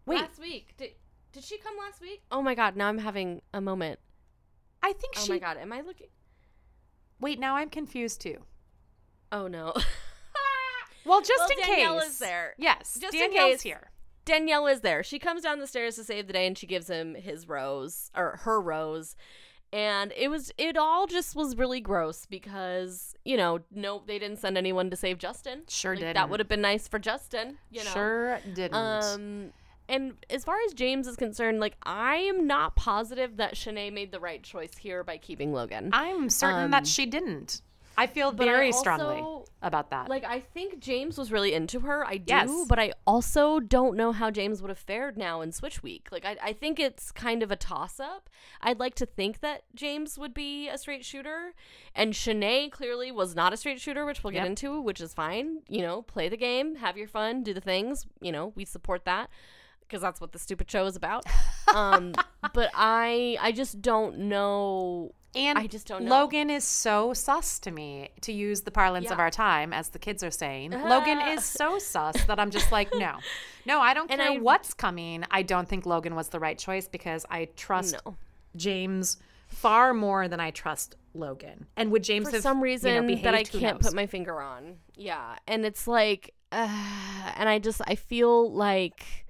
Wait. 0.08 0.22
Last 0.22 0.40
week. 0.40 0.74
Did 0.76 0.92
did 1.32 1.44
she 1.44 1.60
come 1.60 1.76
last 1.78 2.02
week? 2.02 2.24
Oh 2.32 2.42
my 2.42 2.56
god, 2.56 2.76
now 2.76 2.88
I'm 2.88 2.98
having 2.98 3.44
a 3.54 3.62
moment. 3.62 4.00
I 4.82 4.94
think 4.94 5.14
Oh 5.18 5.22
she 5.24 5.32
Oh 5.32 5.36
my 5.36 5.40
god, 5.40 5.58
am 5.58 5.72
I 5.72 5.82
looking 5.82 6.08
Wait, 7.20 7.40
now 7.40 7.58
I'm 7.58 7.70
confused 7.70 8.22
too. 8.22 8.40
Oh 9.32 9.48
no. 9.48 9.74
Well, 11.06 11.22
just 11.22 11.40
Well, 11.40 11.50
in 11.50 11.66
Danielle 11.66 12.00
case. 12.02 12.10
is 12.10 12.20
there. 12.20 12.54
Yes, 12.58 12.98
Just 13.02 13.16
in 13.16 13.32
case. 13.32 13.62
here. 13.62 13.92
Danielle 14.26 14.68
is 14.68 14.82
there. 14.82 15.02
She 15.02 15.18
comes 15.18 15.42
down 15.42 15.60
the 15.60 15.66
stairs 15.66 15.96
to 15.96 16.04
save 16.04 16.28
the 16.28 16.34
day 16.34 16.46
and 16.46 16.56
she 16.56 16.68
gives 16.68 16.88
him 16.88 17.16
his 17.16 17.48
rose 17.48 18.12
or 18.16 18.38
her 18.44 18.62
rose. 18.62 19.16
And 19.72 20.12
it 20.18 20.30
was 20.30 20.52
it 20.58 20.78
all 20.78 21.06
just 21.06 21.36
was 21.36 21.56
really 21.56 21.80
gross 21.80 22.26
because, 22.26 23.16
you 23.24 23.38
know, 23.38 23.60
no 23.72 24.02
they 24.06 24.18
didn't 24.18 24.40
send 24.40 24.58
anyone 24.58 24.90
to 24.90 24.96
save 24.96 25.20
Justin. 25.20 25.64
Sure 25.68 25.92
Like, 25.92 26.00
didn't. 26.00 26.16
That 26.16 26.30
would 26.30 26.40
have 26.40 26.50
been 26.50 26.62
nice 26.62 26.88
for 26.88 26.98
Justin, 26.98 27.58
you 27.70 27.84
know. 27.84 27.92
Sure 27.92 28.40
didn't. 28.54 28.74
Um, 28.74 29.54
and 29.88 30.14
as 30.30 30.44
far 30.44 30.58
as 30.66 30.74
James 30.74 31.08
is 31.08 31.16
concerned, 31.16 31.60
like 31.60 31.76
I 31.84 32.16
am 32.16 32.48
not 32.48 32.76
positive 32.76 33.38
that 33.38 33.54
Shanae 33.54 33.94
made 33.94 34.12
the 34.12 34.20
right 34.20 34.42
choice 34.42 34.76
here 34.78 35.04
by 35.04 35.18
keeping 35.18 35.54
Logan. 35.54 35.92
I'm 35.94 36.30
certain 36.30 36.66
um, 36.66 36.72
that 36.72 36.88
she 36.88 37.06
didn't. 37.06 37.62
I 38.00 38.08
feel 38.08 38.32
but 38.32 38.48
I 38.48 38.52
very 38.52 38.72
strongly 38.72 39.24
about 39.62 39.90
that. 39.90 40.08
Like 40.10 40.24
I 40.24 40.40
think 40.40 40.80
James 40.80 41.18
was 41.18 41.32
really 41.32 41.54
into 41.54 41.82
her. 41.82 42.06
I 42.08 42.18
do, 42.18 42.24
Yes. 42.34 42.50
but 42.68 42.80
I 42.80 42.94
also 43.06 43.60
don't 43.60 43.98
know 43.98 44.12
how 44.14 44.32
James 44.32 44.62
would 44.62 44.70
have 44.70 44.78
fared 44.78 45.18
now 45.18 45.42
in 45.42 45.52
Switch 45.52 45.84
Week. 45.84 46.08
Like 46.12 46.24
I, 46.26 46.38
I 46.42 46.54
think 46.54 46.80
it's 46.80 47.12
kind 47.12 47.44
of 47.44 47.52
a 47.52 47.56
toss 47.56 48.00
up. 48.00 48.30
I'd 48.62 48.80
like 48.80 48.96
to 48.96 49.06
think 49.06 49.42
that 49.42 49.64
James 49.76 50.18
would 50.18 50.34
be 50.34 50.70
a 50.70 50.78
straight 50.78 51.04
shooter, 51.04 51.54
and 51.94 52.14
Shanae 52.14 52.72
clearly 52.72 53.12
was 53.12 53.36
not 53.36 53.52
a 53.54 53.58
straight 53.58 53.82
shooter, 53.82 54.06
which 54.06 54.24
we'll 54.24 54.32
get 54.32 54.40
Yep. 54.44 54.48
into, 54.48 54.82
which 54.82 55.02
is 55.02 55.14
fine. 55.14 55.60
You 55.68 55.82
know, 55.82 56.02
play 56.04 56.30
the 56.30 56.38
game, 56.38 56.76
have 56.76 56.96
your 56.98 57.08
fun, 57.10 57.44
do 57.44 57.54
the 57.54 57.62
things. 57.62 58.08
You 58.22 58.32
know, 58.32 58.54
we 58.56 58.64
support 58.66 59.04
that 59.06 59.30
because 59.90 60.02
that's 60.02 60.22
what 60.22 60.32
the 60.32 60.40
stupid 60.40 60.70
show 60.70 60.86
is 60.86 60.96
about. 60.96 61.26
um, 61.74 62.14
but 62.54 62.70
I, 62.76 63.38
I 63.42 63.52
just 63.52 63.82
don't 63.82 64.20
know. 64.20 65.14
and 65.36 65.58
I 65.58 65.68
just 65.68 65.88
don't 65.88 66.04
know. 66.06 66.12
Logan 66.12 66.50
is 66.50 66.64
so 66.64 67.14
sus 67.14 67.60
to 67.60 67.72
me, 67.72 68.10
to 68.22 68.32
use 68.32 68.62
the 68.62 68.72
parlance 68.72 69.10
of 69.12 69.20
our 69.20 69.32
time, 69.32 69.74
as 69.74 69.90
the 69.90 70.00
kids 70.00 70.24
are 70.24 70.32
saying. 70.32 70.72
Logan 70.72 71.20
is 71.20 71.44
so 71.44 71.80
sus 71.80 72.24
that 72.26 72.40
I'm 72.40 72.52
just 72.52 72.72
like, 72.72 72.90
no, 72.94 73.16
no, 73.66 73.80
I 73.82 73.94
don't 73.94 74.10
And 74.12 74.22
care 74.22 74.32
I- 74.32 74.38
what's 74.38 74.74
coming. 74.74 75.24
I 75.32 75.42
don't 75.42 75.68
think 75.68 75.86
Logan 75.86 76.16
was 76.16 76.30
the 76.30 76.40
right 76.40 76.58
choice 76.58 76.88
because 76.88 77.26
I 77.30 77.50
trust 77.56 77.96
No. 78.06 78.16
James 78.56 79.18
far 79.48 79.94
more 79.94 80.28
than 80.28 80.40
I 80.40 80.52
trust 80.52 80.96
Logan. 81.16 81.66
And 81.76 81.92
would 81.92 82.04
James 82.04 82.28
for 82.30 82.36
have 82.36 82.44
some 82.44 82.62
reason 82.62 83.10
you 83.10 83.16
know, 83.16 83.22
that 83.24 83.34
I? 83.34 83.40
Who 83.40 83.60
can't 83.60 83.78
knows? 83.82 83.88
put 83.90 83.96
my 83.96 84.06
finger 84.06 84.42
on. 84.42 84.76
Yeah, 84.96 85.36
and 85.48 85.66
it's 85.66 85.88
like, 85.88 86.34
uh, 86.52 86.68
and 87.36 87.50
I 87.50 87.60
just 87.60 87.82
I 87.88 87.96
feel 87.96 88.52
like 88.52 89.26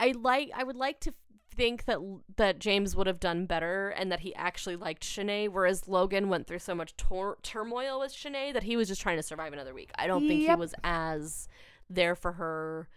I 0.00 0.14
like 0.18 0.50
I 0.54 0.64
would 0.64 0.76
like 0.76 0.98
to 1.00 1.14
think 1.54 1.84
that 1.84 1.98
that 2.36 2.58
James 2.58 2.96
would 2.96 3.06
have 3.06 3.20
done 3.20 3.44
better 3.46 3.90
and 3.90 4.10
that 4.10 4.20
he 4.20 4.34
actually 4.34 4.76
liked 4.76 5.02
Shanae, 5.02 5.48
whereas 5.48 5.86
Logan 5.86 6.28
went 6.28 6.46
through 6.46 6.60
so 6.60 6.74
much 6.74 6.96
tor- 6.96 7.38
turmoil 7.42 8.00
with 8.00 8.12
Shanae 8.12 8.52
that 8.54 8.62
he 8.62 8.76
was 8.76 8.88
just 8.88 9.00
trying 9.00 9.18
to 9.18 9.22
survive 9.22 9.52
another 9.52 9.74
week. 9.74 9.90
I 9.96 10.06
don't 10.06 10.26
think 10.26 10.48
he 10.48 10.54
was 10.54 10.74
as 10.82 11.48
there 11.88 12.14
for 12.14 12.32
her. 12.32 12.88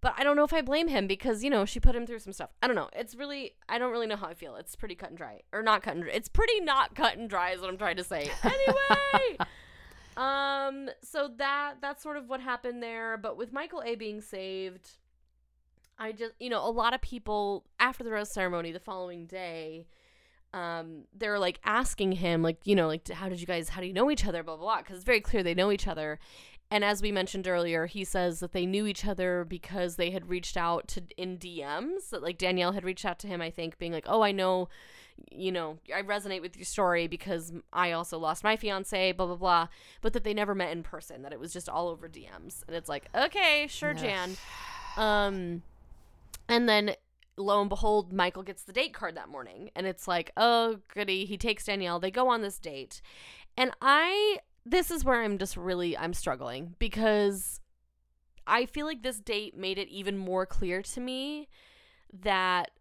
But 0.00 0.14
I 0.16 0.24
don't 0.24 0.34
know 0.34 0.44
if 0.44 0.54
I 0.54 0.62
blame 0.62 0.88
him 0.88 1.06
because, 1.06 1.44
you 1.44 1.50
know, 1.50 1.66
she 1.66 1.78
put 1.78 1.94
him 1.94 2.06
through 2.06 2.20
some 2.20 2.32
stuff. 2.32 2.48
I 2.62 2.66
don't 2.66 2.76
know. 2.76 2.88
It's 2.94 3.14
really, 3.14 3.52
I 3.68 3.78
don't 3.78 3.92
really 3.92 4.06
know 4.06 4.16
how 4.16 4.28
I 4.28 4.34
feel. 4.34 4.56
It's 4.56 4.74
pretty 4.74 4.94
cut 4.94 5.10
and 5.10 5.18
dry. 5.18 5.42
Or 5.52 5.62
not 5.62 5.82
cut 5.82 5.94
and 5.94 6.04
dry. 6.04 6.12
It's 6.14 6.28
pretty 6.28 6.58
not 6.60 6.94
cut 6.94 7.18
and 7.18 7.28
dry 7.28 7.50
is 7.50 7.60
what 7.60 7.68
I'm 7.68 7.76
trying 7.76 7.96
to 7.96 8.04
say. 8.04 8.30
Anyway. 8.42 9.36
um, 10.16 10.88
so 11.02 11.30
that, 11.36 11.74
that's 11.82 12.02
sort 12.02 12.16
of 12.16 12.30
what 12.30 12.40
happened 12.40 12.82
there. 12.82 13.18
But 13.18 13.36
with 13.36 13.52
Michael 13.52 13.82
A 13.84 13.94
being 13.94 14.22
saved, 14.22 14.88
I 16.00 16.12
just, 16.12 16.32
you 16.40 16.48
know, 16.48 16.66
a 16.66 16.72
lot 16.72 16.94
of 16.94 17.02
people 17.02 17.64
after 17.78 18.02
the 18.02 18.10
rose 18.10 18.32
ceremony 18.32 18.72
the 18.72 18.80
following 18.80 19.26
day, 19.26 19.86
um, 20.54 21.04
they're 21.16 21.38
like 21.38 21.60
asking 21.62 22.12
him, 22.12 22.42
like, 22.42 22.58
you 22.64 22.74
know, 22.74 22.88
like, 22.88 23.08
how 23.10 23.28
did 23.28 23.40
you 23.40 23.46
guys, 23.46 23.68
how 23.68 23.82
do 23.82 23.86
you 23.86 23.92
know 23.92 24.10
each 24.10 24.26
other, 24.26 24.42
blah, 24.42 24.56
blah, 24.56 24.64
blah. 24.64 24.78
Because 24.78 24.96
it's 24.96 25.04
very 25.04 25.20
clear 25.20 25.42
they 25.42 25.54
know 25.54 25.70
each 25.70 25.86
other. 25.86 26.18
And 26.70 26.84
as 26.84 27.02
we 27.02 27.12
mentioned 27.12 27.46
earlier, 27.46 27.86
he 27.86 28.04
says 28.04 28.40
that 28.40 28.52
they 28.52 28.64
knew 28.64 28.86
each 28.86 29.04
other 29.04 29.44
because 29.44 29.96
they 29.96 30.10
had 30.10 30.30
reached 30.30 30.56
out 30.56 30.88
to 30.88 31.02
in 31.16 31.36
DMs. 31.36 32.10
That 32.10 32.22
like 32.22 32.38
Danielle 32.38 32.72
had 32.72 32.84
reached 32.84 33.04
out 33.04 33.18
to 33.20 33.26
him, 33.26 33.42
I 33.42 33.50
think, 33.50 33.76
being 33.76 33.92
like, 33.92 34.06
"Oh, 34.06 34.22
I 34.22 34.30
know, 34.30 34.68
you 35.32 35.50
know, 35.50 35.78
I 35.92 36.02
resonate 36.02 36.42
with 36.42 36.56
your 36.56 36.64
story 36.64 37.08
because 37.08 37.52
I 37.72 37.90
also 37.90 38.20
lost 38.20 38.44
my 38.44 38.54
fiance, 38.54 39.10
blah 39.12 39.26
blah 39.26 39.34
blah." 39.34 39.66
But 40.00 40.12
that 40.12 40.22
they 40.22 40.32
never 40.32 40.54
met 40.54 40.70
in 40.70 40.84
person. 40.84 41.22
That 41.22 41.32
it 41.32 41.40
was 41.40 41.52
just 41.52 41.68
all 41.68 41.88
over 41.88 42.08
DMs. 42.08 42.62
And 42.68 42.76
it's 42.76 42.88
like, 42.88 43.08
okay, 43.16 43.66
sure, 43.68 43.92
Jan. 43.92 44.36
Um, 44.96 45.62
and 46.50 46.68
then 46.68 46.94
lo 47.36 47.60
and 47.60 47.70
behold, 47.70 48.12
Michael 48.12 48.42
gets 48.42 48.64
the 48.64 48.72
date 48.72 48.92
card 48.92 49.16
that 49.16 49.28
morning, 49.28 49.70
and 49.74 49.86
it's 49.86 50.06
like, 50.06 50.30
oh 50.36 50.80
goody, 50.92 51.24
he 51.24 51.38
takes 51.38 51.64
Danielle. 51.64 52.00
They 52.00 52.10
go 52.10 52.28
on 52.28 52.42
this 52.42 52.58
date, 52.58 53.00
and 53.56 53.70
I 53.80 54.38
this 54.66 54.90
is 54.90 55.04
where 55.04 55.22
I'm 55.22 55.38
just 55.38 55.56
really 55.56 55.96
I'm 55.96 56.12
struggling 56.12 56.74
because 56.78 57.60
I 58.46 58.66
feel 58.66 58.86
like 58.86 59.02
this 59.02 59.20
date 59.20 59.56
made 59.56 59.78
it 59.78 59.88
even 59.88 60.18
more 60.18 60.44
clear 60.44 60.82
to 60.82 61.00
me 61.00 61.48
that 62.12 62.72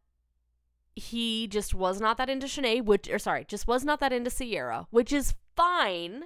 he 0.95 1.47
just 1.47 1.73
was 1.73 2.01
not 2.01 2.17
that 2.17 2.29
into 2.29 2.47
Shanae, 2.47 2.84
which 2.84 3.10
or 3.10 3.19
sorry, 3.19 3.45
just 3.47 3.67
was 3.67 3.86
not 3.86 3.99
that 3.99 4.12
into 4.12 4.29
Sierra, 4.29 4.88
which 4.89 5.13
is 5.13 5.36
fine. 5.55 6.23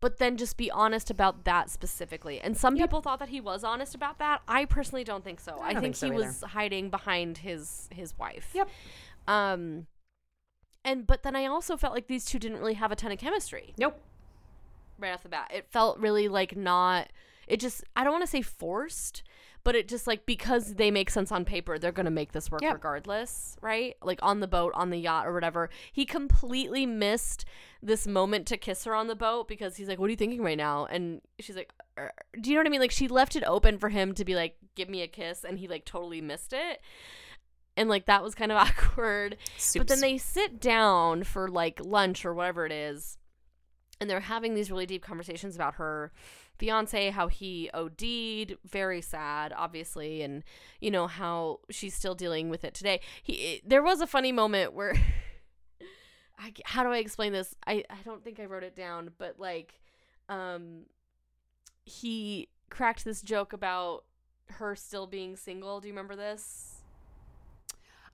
But 0.00 0.18
then 0.18 0.36
just 0.36 0.56
be 0.56 0.70
honest 0.70 1.10
about 1.10 1.44
that 1.44 1.70
specifically. 1.70 2.40
And 2.40 2.56
some 2.56 2.76
Yep. 2.76 2.88
people 2.88 3.02
thought 3.02 3.18
that 3.18 3.30
he 3.30 3.40
was 3.40 3.64
honest 3.64 3.94
about 3.96 4.18
that. 4.20 4.42
I 4.46 4.64
personally 4.64 5.02
don't 5.02 5.24
think 5.24 5.40
so. 5.40 5.58
I 5.60 5.68
I, 5.70 5.80
think, 5.80 5.96
think 5.96 6.12
he 6.12 6.18
so 6.18 6.24
was 6.26 6.42
hiding 6.42 6.88
behind 6.90 7.38
his 7.38 7.88
his 7.92 8.16
wife. 8.18 8.50
Yep. 8.54 8.68
Um 9.26 9.86
and 10.84 11.06
but 11.06 11.22
then 11.24 11.34
I 11.34 11.46
also 11.46 11.76
felt 11.76 11.94
like 11.94 12.06
these 12.06 12.24
two 12.24 12.38
didn't 12.38 12.58
really 12.58 12.74
have 12.74 12.92
a 12.92 12.96
ton 12.96 13.10
of 13.10 13.18
chemistry 13.18 13.74
Nope. 13.76 14.00
right 14.98 15.12
off 15.12 15.22
the 15.24 15.28
bat. 15.28 15.50
It 15.52 15.66
felt 15.70 15.98
really 15.98 16.28
like 16.28 16.56
not 16.56 17.08
it 17.48 17.58
just 17.58 17.82
I 17.96 18.04
don't 18.04 18.12
want 18.12 18.22
to 18.22 18.30
say 18.30 18.42
forced, 18.42 19.22
but 19.64 19.74
it 19.74 19.88
just 19.88 20.06
like 20.06 20.24
because 20.24 20.74
they 20.76 20.90
make 20.90 21.10
sense 21.10 21.30
on 21.32 21.44
paper, 21.44 21.78
they're 21.78 21.92
going 21.92 22.04
to 22.04 22.10
make 22.10 22.32
this 22.32 22.50
work 22.50 22.62
Yep. 22.62 22.74
regardless, 22.74 23.56
right? 23.60 23.96
Like 24.02 24.18
on 24.22 24.40
the 24.40 24.48
boat, 24.48 24.72
on 24.74 24.90
the 24.90 24.98
yacht 24.98 25.26
or 25.26 25.32
whatever. 25.34 25.68
He 25.92 26.04
completely 26.04 26.86
missed 26.86 27.44
this 27.82 28.06
moment 28.06 28.46
to 28.48 28.56
kiss 28.56 28.84
her 28.84 28.94
on 28.94 29.06
the 29.08 29.14
boat 29.16 29.48
because 29.48 29.76
he's 29.76 29.88
like, 29.88 29.98
"What 29.98 30.06
are 30.06 30.10
you 30.10 30.16
thinking 30.16 30.42
right 30.42 30.56
now?" 30.56 30.86
And 30.86 31.20
she's 31.38 31.56
like, 31.56 31.72
"Er," 31.98 32.12
"Do 32.40 32.50
you 32.50 32.56
know 32.56 32.60
what 32.60 32.66
I 32.66 32.70
mean?" 32.70 32.80
Like 32.80 32.90
she 32.90 33.08
left 33.08 33.36
it 33.36 33.44
open 33.46 33.78
for 33.78 33.88
him 33.88 34.14
to 34.14 34.24
be 34.24 34.34
like, 34.34 34.56
"Give 34.74 34.88
me 34.88 35.02
a 35.02 35.08
kiss," 35.08 35.44
and 35.44 35.58
he 35.58 35.68
like 35.68 35.84
totally 35.84 36.20
missed 36.20 36.52
it. 36.52 36.80
And 37.76 37.88
like 37.88 38.06
that 38.06 38.22
was 38.22 38.34
kind 38.34 38.50
of 38.50 38.58
awkward. 38.66 39.36
But 39.76 39.88
then 39.88 40.00
they 40.00 40.18
sit 40.18 40.60
down 40.60 41.24
for 41.24 41.48
like 41.48 41.80
lunch 41.84 42.24
or 42.24 42.34
whatever 42.34 42.64
it 42.66 42.72
is, 42.72 43.18
and 44.00 44.08
they're 44.08 44.20
having 44.20 44.54
these 44.54 44.70
really 44.70 44.86
deep 44.86 45.02
conversations 45.02 45.54
about 45.54 45.74
her 45.74 46.12
fiance, 46.58 47.10
how 47.10 47.28
he 47.28 47.70
OD'd, 47.72 48.58
very 48.64 49.00
sad, 49.00 49.52
obviously, 49.56 50.22
and 50.22 50.42
you 50.80 50.90
know 50.90 51.06
how 51.06 51.60
she's 51.70 51.94
still 51.94 52.14
dealing 52.14 52.50
with 52.50 52.64
it 52.64 52.74
today. 52.74 53.00
He 53.22 53.62
there 53.64 53.82
was 53.82 54.00
a 54.00 54.06
funny 54.06 54.32
moment 54.32 54.72
where 54.72 54.94
I 56.38 56.52
how 56.64 56.82
do 56.82 56.90
I 56.90 56.98
explain 56.98 57.32
this? 57.32 57.54
I 57.66 57.84
I 57.90 57.98
don't 58.04 58.22
think 58.22 58.40
I 58.40 58.44
wrote 58.44 58.64
it 58.64 58.76
down, 58.76 59.10
but 59.18 59.38
like 59.38 59.80
um 60.28 60.86
he 61.84 62.48
cracked 62.70 63.04
this 63.04 63.22
joke 63.22 63.52
about 63.52 64.04
her 64.50 64.74
still 64.74 65.06
being 65.06 65.36
single. 65.36 65.80
Do 65.80 65.88
you 65.88 65.94
remember 65.94 66.16
this? 66.16 66.77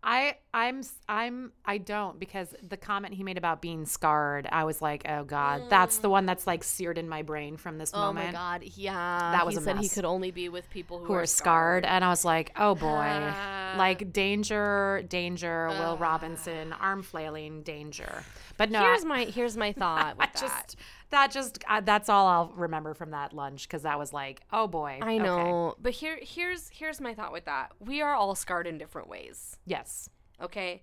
I 0.07 0.37
I'm 0.53 0.83
I'm 1.09 1.53
I 1.65 1.79
don't 1.79 2.21
because 2.21 2.55
the 2.63 2.77
comment 2.77 3.15
he 3.15 3.25
made 3.25 3.39
about 3.39 3.63
being 3.63 3.87
scarred, 3.87 4.47
I 4.53 4.65
was 4.65 4.83
like, 4.83 5.03
oh 5.09 5.25
god, 5.25 5.63
that's 5.71 5.99
the 5.99 6.09
mm. 6.09 6.13
one 6.13 6.27
that's 6.27 6.47
like 6.47 6.63
seared 6.63 6.99
in 6.99 7.09
my 7.09 7.23
brain 7.23 7.57
from 7.57 7.79
this 7.79 7.91
Oh 7.95 8.01
moment. 8.01 8.29
Oh 8.29 8.33
my 8.33 8.59
god, 8.59 8.65
yeah. 8.75 9.33
That 9.33 9.47
was 9.47 9.55
he 9.55 9.61
a 9.63 9.65
said 9.65 9.79
he 9.79 9.89
could 9.89 10.05
only 10.05 10.31
be 10.31 10.51
with 10.51 10.69
people 10.69 10.99
who, 10.99 11.07
Who 11.07 11.15
are 11.15 11.27
scarred, 11.27 11.87
and 11.87 12.05
I 12.05 12.09
was 12.09 12.23
like, 12.23 12.53
oh 12.57 12.75
boy, 12.75 12.87
Ah. 13.75 13.79
like 13.79 14.13
danger, 14.13 15.03
danger, 15.09 15.69
Will 15.69 15.97
Robinson, 15.97 16.73
arm 16.73 17.03
flailing, 17.03 17.63
danger. 17.63 18.25
But 18.57 18.71
no, 18.71 18.81
here's 18.81 19.05
I, 19.05 19.09
my 19.09 19.25
here's 19.25 19.57
my 19.57 19.73
thought 19.81 20.17
I 20.19 20.27
that. 20.27 20.35
just 20.37 20.77
that 21.11 21.31
just 21.31 21.63
uh, 21.69 21.81
that's 21.81 22.09
all 22.09 22.27
I'll 22.27 22.53
remember 22.57 22.95
from 22.95 23.11
that 23.11 23.33
lunch 23.33 23.67
because 23.69 23.83
that 23.83 23.99
was 23.99 24.13
like, 24.13 24.43
oh 24.53 24.67
boy, 24.67 24.99
I 25.03 25.15
okay. 25.15 25.19
know, 25.19 25.75
but 25.81 25.93
here 25.93 26.19
here's 26.23 26.69
here's 26.71 27.01
my 27.01 27.15
thought 27.15 27.33
with 27.33 27.45
that. 27.47 27.73
We 27.81 28.03
are 28.03 28.15
all 28.15 28.35
scarred 28.35 28.67
in 28.67 28.79
different 28.79 29.09
ways. 29.09 29.59
yes, 29.67 30.09
Okay, 30.43 30.83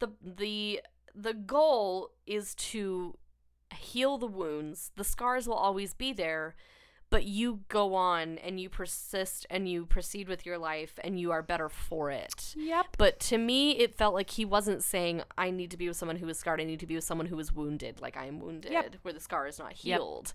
the 0.00 0.08
the 0.22 0.80
the 1.14 1.34
goal 1.34 2.10
is 2.26 2.54
to 2.56 3.16
heal 3.74 4.18
the 4.18 4.26
wounds. 4.26 4.90
The 4.96 5.04
scars 5.04 5.46
will 5.46 5.54
always 5.54 5.94
be 5.94 6.12
there, 6.12 6.54
but 7.10 7.24
you 7.24 7.60
go 7.68 7.94
on 7.94 8.38
and 8.38 8.60
you 8.60 8.68
persist 8.68 9.46
and 9.50 9.68
you 9.68 9.86
proceed 9.86 10.28
with 10.28 10.44
your 10.44 10.58
life 10.58 10.98
and 11.02 11.18
you 11.18 11.30
are 11.30 11.42
better 11.42 11.68
for 11.68 12.10
it. 12.10 12.54
yep, 12.56 12.86
But 12.98 13.18
to 13.20 13.38
me, 13.38 13.72
it 13.78 13.94
felt 13.94 14.14
like 14.14 14.30
he 14.30 14.44
wasn't 14.44 14.82
saying, 14.82 15.22
I 15.36 15.50
need 15.50 15.70
to 15.70 15.76
be 15.76 15.88
with 15.88 15.96
someone 15.96 16.16
who 16.16 16.28
is 16.28 16.38
scarred. 16.38 16.60
I 16.60 16.64
need 16.64 16.80
to 16.80 16.86
be 16.86 16.94
with 16.96 17.04
someone 17.04 17.26
who 17.26 17.38
is 17.38 17.52
wounded, 17.52 18.00
like 18.00 18.16
I 18.16 18.26
am 18.26 18.40
wounded, 18.40 18.72
Yep. 18.72 18.96
where 19.02 19.14
the 19.14 19.20
scar 19.20 19.46
is 19.46 19.58
not 19.58 19.72
healed. 19.72 19.88
Yep. 19.88 19.98
healed. 20.00 20.34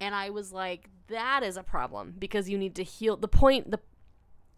And 0.00 0.14
I 0.14 0.30
was 0.30 0.52
like, 0.52 0.88
that 1.08 1.42
is 1.42 1.56
a 1.56 1.62
problem 1.62 2.14
because 2.18 2.48
you 2.50 2.58
need 2.58 2.74
to 2.74 2.82
heal. 2.82 3.16
The 3.16 3.28
point, 3.28 3.70
the 3.70 3.78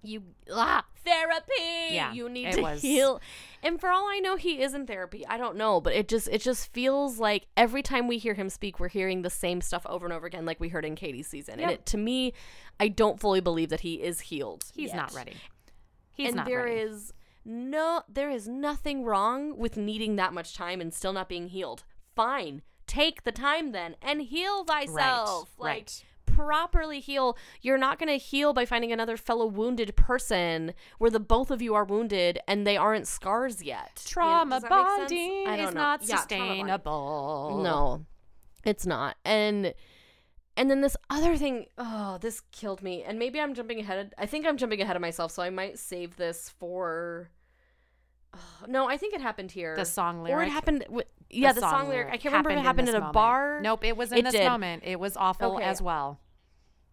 you 0.02 0.22
ah 0.52 0.84
therapy. 1.04 1.52
Yeah, 1.90 2.12
you 2.12 2.28
need 2.28 2.52
to 2.52 2.62
was- 2.62 2.82
heal. 2.82 3.20
And 3.62 3.80
for 3.80 3.88
all 3.88 4.06
I 4.08 4.18
know, 4.18 4.36
he 4.36 4.62
is 4.62 4.74
in 4.74 4.86
therapy. 4.86 5.26
I 5.26 5.38
don't 5.38 5.56
know, 5.56 5.80
but 5.80 5.92
it 5.92 6.08
just 6.08 6.28
it 6.28 6.40
just 6.40 6.72
feels 6.72 7.18
like 7.18 7.46
every 7.56 7.82
time 7.82 8.06
we 8.06 8.18
hear 8.18 8.34
him 8.34 8.48
speak, 8.50 8.78
we're 8.78 8.88
hearing 8.88 9.22
the 9.22 9.30
same 9.30 9.60
stuff 9.60 9.84
over 9.86 10.06
and 10.06 10.12
over 10.12 10.26
again, 10.26 10.44
like 10.46 10.60
we 10.60 10.68
heard 10.68 10.84
in 10.84 10.94
Katie's 10.94 11.26
season. 11.26 11.60
And 11.60 11.70
it 11.70 11.86
to 11.86 11.96
me, 11.96 12.32
I 12.78 12.88
don't 12.88 13.18
fully 13.18 13.40
believe 13.40 13.70
that 13.70 13.80
he 13.80 14.02
is 14.02 14.20
healed. 14.20 14.64
he's 14.74 14.88
yet 14.88 14.96
not 14.96 15.14
ready. 15.14 15.36
He's 16.12 16.28
and 16.28 16.36
not 16.36 16.46
there 16.46 16.64
ready. 16.64 16.80
is 16.80 17.12
no 17.44 18.02
there 18.08 18.30
is 18.30 18.48
nothing 18.48 19.04
wrong 19.04 19.56
with 19.56 19.76
needing 19.76 20.16
that 20.16 20.32
much 20.32 20.54
time 20.54 20.80
and 20.80 20.92
still 20.92 21.12
not 21.12 21.28
being 21.28 21.48
healed 21.48 21.84
fine 22.16 22.60
take 22.88 23.22
the 23.22 23.30
time 23.30 23.70
then 23.70 23.94
and 24.02 24.22
heal 24.22 24.64
thyself 24.64 25.54
like 25.56 25.68
right. 25.74 26.04
Properly 26.36 27.00
heal 27.00 27.36
you're 27.62 27.78
not 27.78 27.98
going 27.98 28.08
to 28.08 28.16
heal 28.22 28.52
by 28.52 28.64
finding 28.66 28.92
another 28.92 29.16
fellow 29.16 29.46
wounded 29.46 29.96
person 29.96 30.74
where 30.98 31.10
the 31.10 31.20
both 31.20 31.50
of 31.50 31.62
you 31.62 31.74
are 31.74 31.84
wounded 31.84 32.38
and 32.46 32.66
they 32.66 32.76
aren't 32.76 33.06
scars 33.06 33.62
yet 33.62 34.02
You 34.06 34.20
know, 34.20 34.22
Trauma 34.22 34.44
make 34.56 34.60
sense? 34.62 34.68
bonding 34.70 35.46
is 35.48 35.74
know. 35.74 35.80
not 35.80 36.02
Yeah, 36.02 36.16
sustainable. 36.16 37.60
No, 37.62 38.04
it's 38.64 38.84
not. 38.86 39.16
And 39.24 39.72
and 40.58 40.70
then 40.70 40.80
this 40.80 40.96
other 41.10 41.36
thing, 41.36 41.66
oh, 41.76 42.16
this 42.18 42.40
killed 42.50 42.82
me. 42.82 43.02
And 43.02 43.18
maybe 43.18 43.38
I'm 43.40 43.52
jumping 43.52 43.78
ahead. 43.80 44.14
I 44.16 44.24
think 44.24 44.46
I'm 44.46 44.56
jumping 44.56 44.80
ahead 44.80 44.96
of 44.96 45.02
myself, 45.02 45.30
so 45.30 45.42
I 45.42 45.50
might 45.50 45.78
save 45.78 46.16
this 46.16 46.48
for. 46.58 47.28
Oh, 48.34 48.38
no, 48.66 48.88
I 48.88 48.96
think 48.96 49.12
it 49.14 49.20
happened 49.20 49.50
here. 49.50 49.76
the 49.76 49.84
song 49.84 50.22
lyric, 50.22 50.38
or 50.38 50.42
it 50.44 50.48
happened. 50.50 50.84
With, 50.88 51.06
yeah, 51.28 51.52
the, 51.52 51.60
song, 51.60 51.88
lyric. 51.90 52.08
I 52.08 52.16
can't 52.16 52.26
remember 52.32 52.50
if 52.50 52.58
it 52.58 52.62
happened 52.62 52.88
at 52.88 52.94
a 52.94 52.98
moment. 53.00 53.12
bar. 53.12 53.60
Nope, 53.62 53.84
it 53.84 53.96
was 53.98 54.12
in 54.12 54.18
It 54.18 54.24
this 54.24 54.32
did. 54.32 54.48
moment. 54.48 54.82
It 54.86 54.98
was 54.98 55.14
awful 55.16 55.56
Okay. 55.56 55.64
as 55.64 55.82
well. 55.82 56.20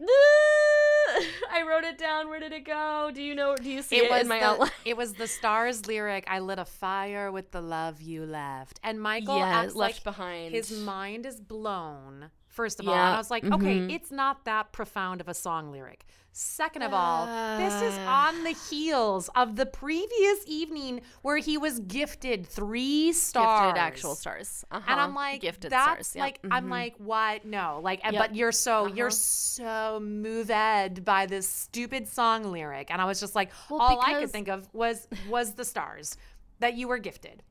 I 1.50 1.62
wrote 1.68 1.84
it 1.84 1.98
down. 1.98 2.28
Where 2.28 2.40
did 2.40 2.52
it 2.52 2.64
go? 2.64 3.10
Do 3.14 3.22
you 3.22 3.34
know? 3.34 3.56
Do 3.56 3.70
you 3.70 3.82
see 3.82 3.96
It 3.98 4.04
it, 4.04 4.10
was 4.10 4.22
in 4.22 4.28
my 4.28 4.40
the, 4.40 4.44
outline? 4.46 4.70
it 4.84 4.96
was 4.96 5.14
the 5.14 5.26
stars 5.28 5.86
lyric. 5.86 6.24
I 6.28 6.40
lit 6.40 6.58
a 6.58 6.64
fire 6.64 7.30
with 7.30 7.50
the 7.52 7.60
love 7.60 8.00
you 8.02 8.26
left, 8.26 8.80
and 8.82 9.00
Michael 9.00 9.42
acts 9.42 9.74
left 9.74 9.96
like 9.96 10.04
behind. 10.04 10.52
his 10.54 10.70
mind 10.72 11.26
is 11.26 11.40
blown 11.40 12.30
First 12.54 12.78
of 12.78 12.86
all, 12.86 12.94
Yeah, 12.94 13.06
and 13.08 13.14
I 13.16 13.18
was 13.18 13.32
like, 13.32 13.44
okay, 13.44 13.78
mhm. 13.80 13.92
it's 13.92 14.12
not 14.12 14.44
that 14.44 14.70
profound 14.70 15.20
of 15.20 15.26
a 15.28 15.34
song 15.34 15.72
lyric. 15.72 16.04
Second 16.30 16.82
of 16.82 16.92
all, 16.94 17.26
this 17.58 17.74
is 17.82 17.98
Uh. 17.98 18.02
on 18.02 18.44
the 18.44 18.50
heels 18.52 19.28
of 19.34 19.56
the 19.56 19.66
previous 19.66 20.38
evening 20.46 21.00
where 21.22 21.38
he 21.38 21.58
was 21.58 21.80
gifted 21.80 22.46
three 22.46 23.12
stars, 23.12 23.66
Gifted 23.72 23.82
actual 23.82 24.14
stars. 24.14 24.64
Uh-huh. 24.70 24.84
and 24.88 25.00
I'm 25.00 25.14
like, 25.16 25.40
gifted 25.40 25.72
that's 25.72 26.08
stars. 26.10 26.16
Yep. 26.16 26.22
like, 26.22 26.40
I'm 26.48 26.66
Mhm. 26.66 26.70
like, 26.70 26.94
what? 26.98 27.44
No, 27.44 27.80
like, 27.82 28.02
Yep. 28.04 28.14
but 28.14 28.36
you're 28.36 28.52
so, 28.52 28.86
you're 28.86 29.08
Uh-huh. 29.08 29.14
so 29.14 30.00
moved 30.00 31.04
by 31.04 31.26
this 31.26 31.48
stupid 31.48 32.06
song 32.08 32.44
lyric, 32.52 32.88
and 32.92 33.02
I 33.02 33.04
was 33.04 33.18
just 33.18 33.34
like, 33.34 33.50
Well, 33.68 33.80
all 33.80 34.00
I 34.00 34.14
could 34.20 34.30
think 34.30 34.46
of 34.46 34.72
was 34.72 35.08
was 35.28 35.54
the 35.54 35.64
stars 35.64 36.16
that 36.60 36.74
you 36.74 36.86
were 36.86 36.98
gifted. 36.98 37.42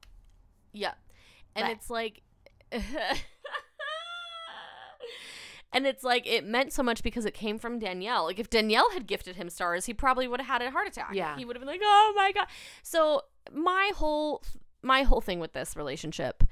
Yeah. 0.72 0.94
And 1.56 1.66
But- 1.68 1.72
it's 1.74 1.90
like 1.90 2.22
And 5.74 5.88
it's 5.88 6.04
like 6.04 6.28
it 6.28 6.46
meant 6.46 6.74
so 6.74 6.84
much 6.84 7.04
because 7.04 7.26
it 7.26 7.34
came 7.34 7.58
from 7.58 7.80
Danielle. 7.80 8.26
Like 8.26 8.40
if 8.40 8.50
Danielle 8.50 8.92
had 8.92 9.08
gifted 9.08 9.36
him 9.36 9.50
stars, 9.50 9.86
he 9.86 9.94
probably 9.94 10.28
would 10.28 10.40
have 10.40 10.62
had 10.62 10.62
a 10.62 10.72
heart 10.72 10.88
attack. 10.88 11.12
Yeah. 11.14 11.38
He 11.38 11.46
would 11.46 11.56
have 11.56 11.62
been 11.62 11.68
like, 11.68 11.82
"Oh 11.84 12.14
my 12.16 12.32
god." 12.32 12.48
So, 12.82 13.24
my 13.52 13.92
whole 13.96 14.44
my 14.82 15.04
whole 15.04 15.22
thing 15.22 15.40
with 15.40 15.54
this 15.54 15.76
relationship, 15.76 16.44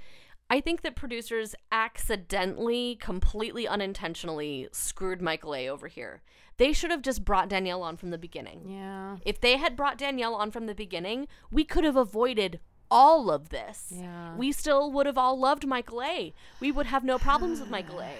I 0.49 0.59
think 0.59 0.81
that 0.81 0.95
producers 0.95 1.55
accidentally, 1.71 2.97
completely 2.99 3.67
unintentionally 3.67 4.67
screwed 4.71 5.21
Michael 5.21 5.55
A 5.55 5.69
over 5.69 5.87
here. 5.87 6.21
They 6.57 6.73
should 6.73 6.91
have 6.91 7.01
just 7.01 7.25
brought 7.25 7.49
Danielle 7.49 7.83
on 7.83 7.97
from 7.97 8.11
the 8.11 8.17
beginning. 8.17 8.69
Yeah. 8.69 9.17
If 9.25 9.41
they 9.41 9.57
had 9.57 9.75
brought 9.75 9.97
Danielle 9.97 10.35
on 10.35 10.51
from 10.51 10.67
the 10.67 10.75
beginning, 10.75 11.27
we 11.51 11.63
could 11.63 11.83
have 11.83 11.95
avoided 11.95 12.59
all 12.89 13.31
of 13.31 13.49
this. 13.49 13.93
Yeah. 13.95 14.35
We 14.35 14.51
still 14.51 14.91
would 14.91 15.05
have 15.05 15.17
all 15.17 15.39
loved 15.39 15.65
Michael 15.65 16.03
A. 16.03 16.33
We 16.59 16.71
would 16.71 16.85
have 16.85 17.03
no 17.03 17.17
problems 17.17 17.59
with 17.59 17.69
Michael 17.69 18.01
A. 18.01 18.11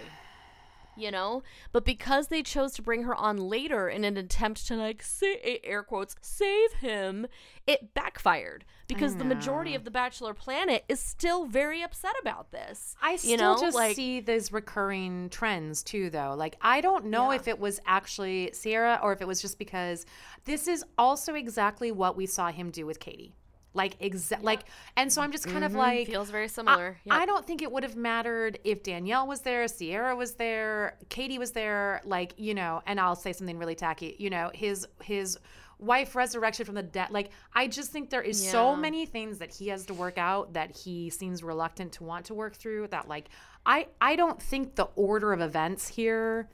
You 1.01 1.11
know? 1.11 1.43
But 1.71 1.83
because 1.85 2.27
they 2.27 2.43
chose 2.43 2.73
to 2.73 2.81
bring 2.81 3.03
her 3.03 3.15
on 3.15 3.37
later 3.37 3.89
in 3.89 4.03
an 4.03 4.17
attempt 4.17 4.67
to 4.67 4.75
like 4.75 5.01
say 5.01 5.59
air 5.63 5.83
quotes 5.83 6.15
save 6.21 6.73
him, 6.73 7.27
it 7.65 7.93
backfired 7.93 8.65
because 8.87 9.15
the 9.15 9.23
majority 9.23 9.73
of 9.73 9.83
the 9.85 9.91
Bachelor 9.91 10.33
planet 10.33 10.83
is 10.89 10.99
still 10.99 11.45
very 11.45 11.81
upset 11.81 12.13
about 12.21 12.51
this. 12.51 12.95
I 13.01 13.15
still 13.15 13.31
you 13.31 13.37
know? 13.37 13.57
just 13.59 13.75
like, 13.75 13.95
see 13.95 14.19
these 14.19 14.51
recurring 14.51 15.29
trends 15.29 15.81
too, 15.81 16.09
though. 16.09 16.35
Like, 16.37 16.57
I 16.61 16.81
don't 16.81 17.05
know 17.05 17.31
Yeah. 17.31 17.37
if 17.37 17.47
it 17.47 17.59
was 17.59 17.79
actually 17.85 18.51
Sierra 18.53 18.99
or 19.01 19.13
if 19.13 19.21
it 19.21 19.27
was 19.27 19.41
just 19.41 19.57
because 19.57 20.05
this 20.45 20.67
is 20.67 20.83
also 20.97 21.33
exactly 21.33 21.91
what 21.91 22.15
we 22.17 22.25
saw 22.25 22.51
him 22.51 22.69
do 22.69 22.85
with 22.85 22.99
Katie. 22.99 23.33
Like, 23.73 23.97
exa- 23.99 24.43
like, 24.43 24.63
and 24.97 25.11
so 25.11 25.21
I'm 25.21 25.31
just 25.31 25.47
kind 25.47 25.63
of 25.63 25.71
mhm, 25.71 25.77
like, 25.77 26.07
feels 26.07 26.29
very 26.29 26.43
I, 26.43 26.47
similar. 26.47 26.97
Yep. 27.05 27.15
I 27.15 27.25
don't 27.25 27.47
think 27.47 27.61
it 27.61 27.71
would 27.71 27.83
have 27.83 27.95
mattered 27.95 28.59
if 28.63 28.83
Danielle 28.83 29.27
was 29.27 29.41
there, 29.41 29.67
Sierra 29.67 30.15
was 30.15 30.33
there, 30.33 30.97
Katie 31.09 31.39
was 31.39 31.51
there, 31.51 32.01
like, 32.03 32.33
you 32.37 32.53
know, 32.53 32.81
and 32.85 32.99
I'll 32.99 33.15
say 33.15 33.31
something 33.31 33.57
really 33.57 33.75
tacky, 33.75 34.15
you 34.19 34.29
know, 34.29 34.51
his 34.53 34.87
his 35.01 35.37
wife 35.79 36.15
resurrection 36.15 36.65
from 36.65 36.75
the 36.75 36.83
dead. 36.83 37.09
Like, 37.11 37.31
I 37.53 37.67
just 37.67 37.91
think 37.91 38.09
there 38.09 38.21
is 38.21 38.49
so 38.49 38.75
many 38.75 39.05
things 39.05 39.39
that 39.39 39.53
he 39.53 39.69
has 39.69 39.85
to 39.87 39.93
work 39.93 40.17
out 40.17 40.53
that 40.53 40.75
he 40.75 41.09
seems 41.09 41.41
reluctant 41.41 41.93
to 41.93 42.03
want 42.03 42.25
to 42.25 42.33
work 42.33 42.55
through 42.55 42.87
that 42.89 43.07
like 43.07 43.29
I 43.65 43.87
I 43.99 44.15
don't 44.15 44.41
think 44.41 44.75
the 44.75 44.89
order 44.95 45.33
of 45.33 45.41
events 45.41 45.87
here 45.87 46.49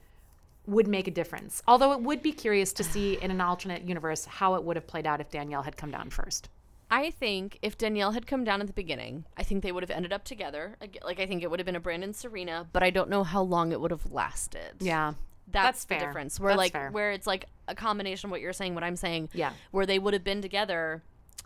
would 0.66 0.88
make 0.88 1.08
a 1.08 1.12
difference. 1.12 1.64
Although 1.68 1.94
it 1.94 2.02
would 2.02 2.22
be 2.22 2.32
curious 2.34 2.74
to 2.74 2.84
see 2.84 3.18
in 3.22 3.32
an 3.32 3.40
alternate 3.40 3.84
universe 3.84 4.26
how 4.26 4.56
it 4.56 4.64
would 4.64 4.76
have 4.76 4.86
played 4.86 5.08
out 5.08 5.22
if 5.22 5.30
Danielle 5.30 5.64
had 5.64 5.78
come 5.78 5.92
down 5.92 6.10
first. 6.10 6.50
I 6.89 7.12
think 7.12 7.60
if 7.62 7.78
Danielle 7.78 8.12
had 8.12 8.28
come 8.28 8.43
down 8.43 8.62
at 8.62 8.67
the 8.67 8.73
beginning, 8.73 9.26
I 9.36 9.43
think 9.43 9.62
they 9.63 9.71
would 9.71 9.84
have 9.84 9.91
ended 9.91 10.13
up 10.13 10.23
together. 10.23 10.78
Like 11.04 11.19
I 11.19 11.26
think 11.26 11.43
it 11.43 11.50
would 11.50 11.60
have 11.60 11.65
been 11.65 11.76
a 11.76 11.82
Brandon 11.82 12.13
Serena, 12.13 12.67
but 12.71 12.82
I 12.84 12.89
don't 12.89 13.10
know 13.10 13.23
how 13.23 13.41
long 13.41 13.71
it 13.71 13.82
would 13.82 13.91
have 13.91 14.12
lasted. 14.12 14.76
Yeah. 14.80 15.13
that's, 15.52 15.65
that's 15.65 15.84
the 15.86 15.95
fair. 15.95 16.08
difference. 16.08 16.39
Where 16.39 16.52
That's 16.52 16.58
like 16.58 16.71
fair. 16.71 16.89
where 16.91 17.12
it's 17.12 17.28
like 17.28 17.45
a 17.67 17.76
combination 17.76 18.28
of 18.28 18.32
what 18.32 18.41
you're 18.41 18.54
saying, 18.54 18.76
what 18.76 18.84
I'm 18.84 18.95
saying. 18.95 19.30
Yeah. 19.34 19.52
Where 19.71 19.86
they 19.86 20.00
would 20.00 20.13
have 20.13 20.23
been 20.23 20.41
together, 20.41 21.04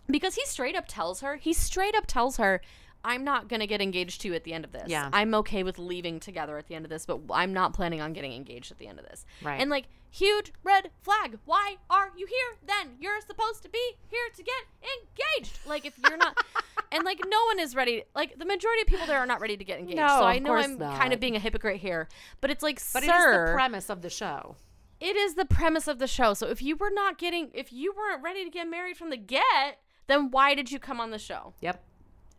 because 0.08 0.34
he 0.34 0.44
straight 0.46 0.76
up 0.76 0.86
tells 0.88 1.20
her, 1.20 1.36
he 1.36 1.52
straight 1.52 1.94
up 1.94 2.06
tells 2.06 2.36
her, 2.36 2.60
"I'm 3.04 3.24
not 3.24 3.48
gonna 3.48 3.66
get 3.66 3.80
engaged 3.80 4.20
to 4.22 4.28
you 4.28 4.34
at 4.34 4.44
the 4.44 4.52
end 4.52 4.64
of 4.64 4.72
this. 4.72 4.84
Yeah. 4.88 5.08
I'm 5.12 5.34
okay 5.36 5.62
with 5.62 5.78
leaving 5.78 6.20
together 6.20 6.58
at 6.58 6.66
the 6.68 6.74
end 6.74 6.84
of 6.84 6.90
this, 6.90 7.06
but 7.06 7.20
I'm 7.30 7.52
not 7.52 7.74
planning 7.74 8.00
on 8.00 8.12
getting 8.12 8.32
engaged 8.32 8.70
at 8.70 8.78
the 8.78 8.86
end 8.86 8.98
of 8.98 9.06
this." 9.06 9.24
Right. 9.42 9.60
And 9.60 9.70
like 9.70 9.86
huge 10.10 10.52
red 10.62 10.90
flag. 11.00 11.38
Why 11.44 11.76
are 11.88 12.12
you 12.16 12.26
here 12.26 12.58
then? 12.66 12.96
You're 13.00 13.20
supposed 13.26 13.62
to 13.62 13.68
be 13.70 13.96
here 14.10 14.28
to 14.36 14.42
get 14.42 14.62
engaged. 15.38 15.58
Like 15.66 15.86
if 15.86 15.98
you're 15.98 16.16
not 16.18 16.36
and 16.92 17.04
like 17.04 17.20
no 17.26 17.44
one 17.46 17.58
is 17.58 17.74
ready 17.74 18.04
like 18.14 18.38
the 18.38 18.44
majority 18.44 18.82
of 18.82 18.86
people 18.88 19.06
there 19.06 19.18
are 19.18 19.26
not 19.26 19.40
ready 19.40 19.56
to 19.56 19.64
get 19.64 19.78
engaged. 19.78 19.96
No, 19.96 20.06
so 20.08 20.24
I 20.24 20.34
of 20.34 20.42
know 20.42 20.54
I'm 20.54 20.78
not. 20.78 20.98
kind 20.98 21.12
of 21.12 21.20
being 21.20 21.36
a 21.36 21.38
hypocrite 21.38 21.80
here. 21.80 22.08
But 22.40 22.50
it's 22.50 22.62
like 22.62 22.76
But 22.92 23.04
sir, 23.04 23.06
it 23.06 23.42
is 23.44 23.48
the 23.48 23.52
premise 23.54 23.88
of 23.90 24.02
the 24.02 24.10
show. 24.10 24.56
it 25.00 25.16
is 25.16 25.34
the 25.34 25.46
premise 25.46 25.88
of 25.88 25.98
the 25.98 26.06
show. 26.06 26.34
So 26.34 26.46
if 26.48 26.60
you 26.62 26.76
were 26.76 26.90
not 26.92 27.16
getting 27.18 27.50
if 27.54 27.72
you 27.72 27.94
weren't 27.96 28.22
ready 28.22 28.44
to 28.44 28.50
get 28.50 28.68
married 28.68 28.96
from 28.98 29.08
the 29.10 29.16
get, 29.16 29.78
then 30.08 30.30
why 30.30 30.54
did 30.54 30.70
you 30.70 30.78
come 30.78 31.00
on 31.00 31.10
the 31.10 31.18
show? 31.18 31.54
Yep. 31.60 31.82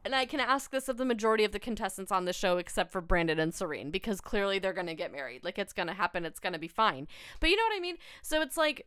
And 0.06 0.14
I 0.14 0.26
can 0.26 0.40
ask 0.40 0.72
this 0.72 0.90
of 0.90 0.98
the 0.98 1.06
majority 1.06 1.44
of 1.44 1.54
the 1.54 1.60
contestants 1.60 2.12
on 2.12 2.26
the 2.26 2.34
show, 2.34 2.58
except 2.58 2.92
for 2.92 3.02
Brandon 3.02 3.40
and 3.40 3.54
Serene, 3.54 3.90
because 3.90 4.20
clearly 4.20 4.60
they're 4.60 4.74
going 4.74 4.88
to 4.88 4.96
get 4.96 5.12
married. 5.12 5.44
Like 5.44 5.58
it's 5.58 5.74
going 5.74 5.88
to 5.88 5.94
happen. 5.94 6.26
It's 6.26 6.40
going 6.40 6.54
to 6.54 6.60
be 6.60 6.68
fine. 6.68 7.08
But 7.40 7.50
you 7.50 7.56
know 7.56 7.64
what 7.64 7.78
I 7.78 7.80
mean? 7.80 7.98
So 8.22 8.42
it's 8.42 8.58
like, 8.58 8.86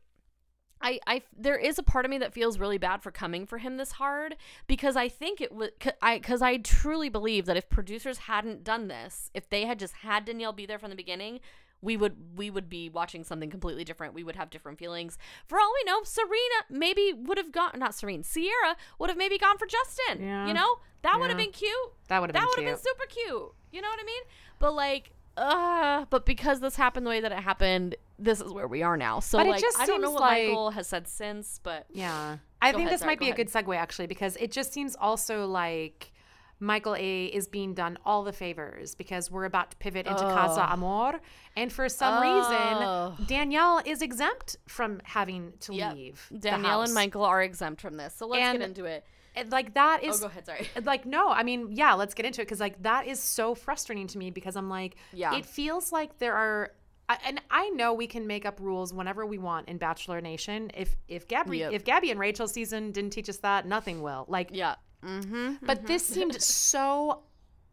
I, 0.82 1.00
I, 1.06 1.22
there 1.34 1.56
is 1.56 1.78
a 1.78 1.82
part 1.82 2.04
of 2.04 2.10
me 2.10 2.18
that 2.18 2.34
feels 2.34 2.58
really 2.58 2.76
bad 2.76 3.02
for 3.02 3.10
coming 3.10 3.46
for 3.46 3.56
him 3.56 3.78
this 3.78 3.92
hard 3.92 4.36
because 4.66 4.94
I 4.94 5.08
think 5.08 5.40
it 5.40 5.52
would, 5.52 5.72
I, 6.02 6.18
because 6.18 6.42
I 6.42 6.58
truly 6.58 7.08
believe 7.08 7.46
that 7.46 7.56
if 7.56 7.70
producers 7.70 8.18
hadn't 8.18 8.62
done 8.62 8.88
this, 8.88 9.30
if 9.32 9.48
they 9.48 9.64
had 9.64 9.78
just 9.78 9.94
had 9.94 10.26
Danielle 10.26 10.52
be 10.52 10.66
there 10.66 10.78
from 10.78 10.90
the 10.90 10.96
beginning, 10.96 11.40
we 11.82 11.96
would 11.96 12.16
we 12.36 12.50
would 12.50 12.68
be 12.68 12.88
watching 12.88 13.22
something 13.24 13.50
completely 13.50 13.84
different. 13.84 14.14
We 14.14 14.24
would 14.24 14.36
have 14.36 14.50
different 14.50 14.78
feelings. 14.78 15.18
For 15.46 15.58
all 15.60 15.72
we 15.74 15.84
know, 15.90 16.02
Serena 16.04 16.58
maybe 16.70 17.12
would 17.14 17.38
have 17.38 17.52
gone 17.52 17.72
not 17.76 17.94
Serena, 17.94 18.24
Sierra 18.24 18.76
would 18.98 19.10
have 19.10 19.18
maybe 19.18 19.38
gone 19.38 19.58
for 19.58 19.66
Justin. 19.66 20.22
Yeah. 20.24 20.46
You 20.46 20.54
know? 20.54 20.76
That 21.02 21.20
would 21.20 21.28
have 21.28 21.38
been 21.38 21.52
cute. 21.52 21.70
That 22.08 22.20
would 22.20 22.30
have 22.30 22.34
That 22.34 22.40
been 22.56 22.64
would 22.64 22.70
have 22.70 22.82
been 22.82 22.84
super 22.84 23.06
cute. 23.06 23.52
You 23.72 23.80
know 23.82 23.88
what 23.88 24.00
I 24.00 24.04
mean? 24.04 24.22
But 24.58 24.74
like 24.74 25.12
uh 25.36 26.06
but 26.08 26.24
because 26.24 26.60
this 26.60 26.76
happened 26.76 27.04
the 27.06 27.10
way 27.10 27.20
that 27.20 27.30
it 27.30 27.38
happened, 27.38 27.94
this 28.18 28.40
is 28.40 28.52
where 28.52 28.66
we 28.66 28.82
are 28.82 28.96
now. 28.96 29.20
So 29.20 29.38
But 29.38 29.46
it 29.46 29.50
like 29.50 29.60
just 29.60 29.78
I 29.78 29.86
don't 29.86 30.00
know 30.00 30.10
what 30.12 30.22
like- 30.22 30.48
Michael 30.48 30.70
has 30.70 30.86
said 30.88 31.06
since, 31.06 31.60
but 31.62 31.86
Yeah. 31.90 32.38
I 32.62 32.72
think 32.72 32.82
ahead, 32.84 32.94
this 32.94 33.00
sorry, 33.00 33.12
might 33.12 33.20
be 33.20 33.30
a 33.30 33.34
good 33.34 33.48
segue 33.48 33.76
actually 33.76 34.06
because 34.06 34.34
it 34.36 34.50
just 34.50 34.72
seems 34.72 34.96
also 34.96 35.46
like 35.46 36.10
Michael 36.58 36.96
A 36.96 37.26
is 37.26 37.48
being 37.48 37.74
done 37.74 37.98
all 38.04 38.24
the 38.24 38.32
favors 38.32 38.94
because 38.94 39.30
we're 39.30 39.44
about 39.44 39.72
to 39.72 39.76
pivot 39.76 40.06
into 40.06 40.22
Casa 40.22 40.66
oh. 40.68 40.72
Amor 40.72 41.20
and 41.56 41.70
for 41.72 41.88
some 41.88 42.14
Ugh. 42.14 42.22
reason 42.22 42.76
oh. 42.82 43.16
Danielle 43.26 43.82
is 43.84 44.00
exempt 44.02 44.56
from 44.66 45.00
having 45.04 45.52
to 45.60 45.74
Yep. 45.74 45.94
leave. 45.94 46.28
Danielle 46.38 46.82
and. 46.82 46.94
Michael 46.94 47.24
are 47.24 47.42
exempt 47.42 47.80
from 47.82 47.96
this. 47.96 48.14
So 48.14 48.26
let's 48.26 48.42
And- 48.42 48.58
get 48.58 48.68
into 48.68 48.84
it. 48.86 49.04
And, 49.34 49.52
like 49.52 49.74
that 49.74 50.00
Oh, 50.02 50.16
go 50.18 50.26
ahead, 50.26 50.46
sorry. 50.46 50.66
like 50.84 51.04
no 51.04 51.28
i 51.28 51.42
mean 51.42 51.68
yeah 51.72 51.92
let's 51.92 52.14
get 52.14 52.24
into 52.24 52.40
it 52.40 52.46
because 52.46 52.58
like 52.58 52.82
that 52.84 53.06
is 53.06 53.20
so 53.20 53.54
frustrating 53.54 54.06
to 54.06 54.16
me 54.16 54.30
because 54.30 54.56
i'm 54.56 54.70
like 54.70 54.96
Yeah. 55.12 55.36
it 55.36 55.44
feels 55.44 55.92
like 55.92 56.16
there 56.18 56.32
are 56.34 56.72
I, 57.08 57.18
and 57.24 57.40
I 57.50 57.68
know 57.68 57.92
we 57.94 58.06
can 58.08 58.26
make 58.26 58.44
up 58.46 58.58
rules 58.60 58.92
whenever 58.92 59.24
we 59.24 59.38
want 59.38 59.68
in 59.68 59.78
Bachelor 59.78 60.20
Nation. 60.20 60.72
If 60.74 60.96
if 61.06 61.28
Gabby 61.28 61.58
Yep. 61.58 61.72
if 61.72 61.84
Gabby 61.84 62.10
and 62.10 62.18
Rachel's 62.18 62.52
season 62.52 62.90
didn't 62.90 63.10
teach 63.10 63.28
us 63.28 63.36
that, 63.38 63.64
nothing 63.64 64.02
will. 64.02 64.24
Like, 64.26 64.48
Yeah. 64.52 64.74
Mm-hmm. 65.06 65.64
but 65.64 65.86
this 65.86 66.04
seemed 66.06 66.40
so 66.42 67.22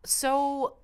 so 0.06 0.78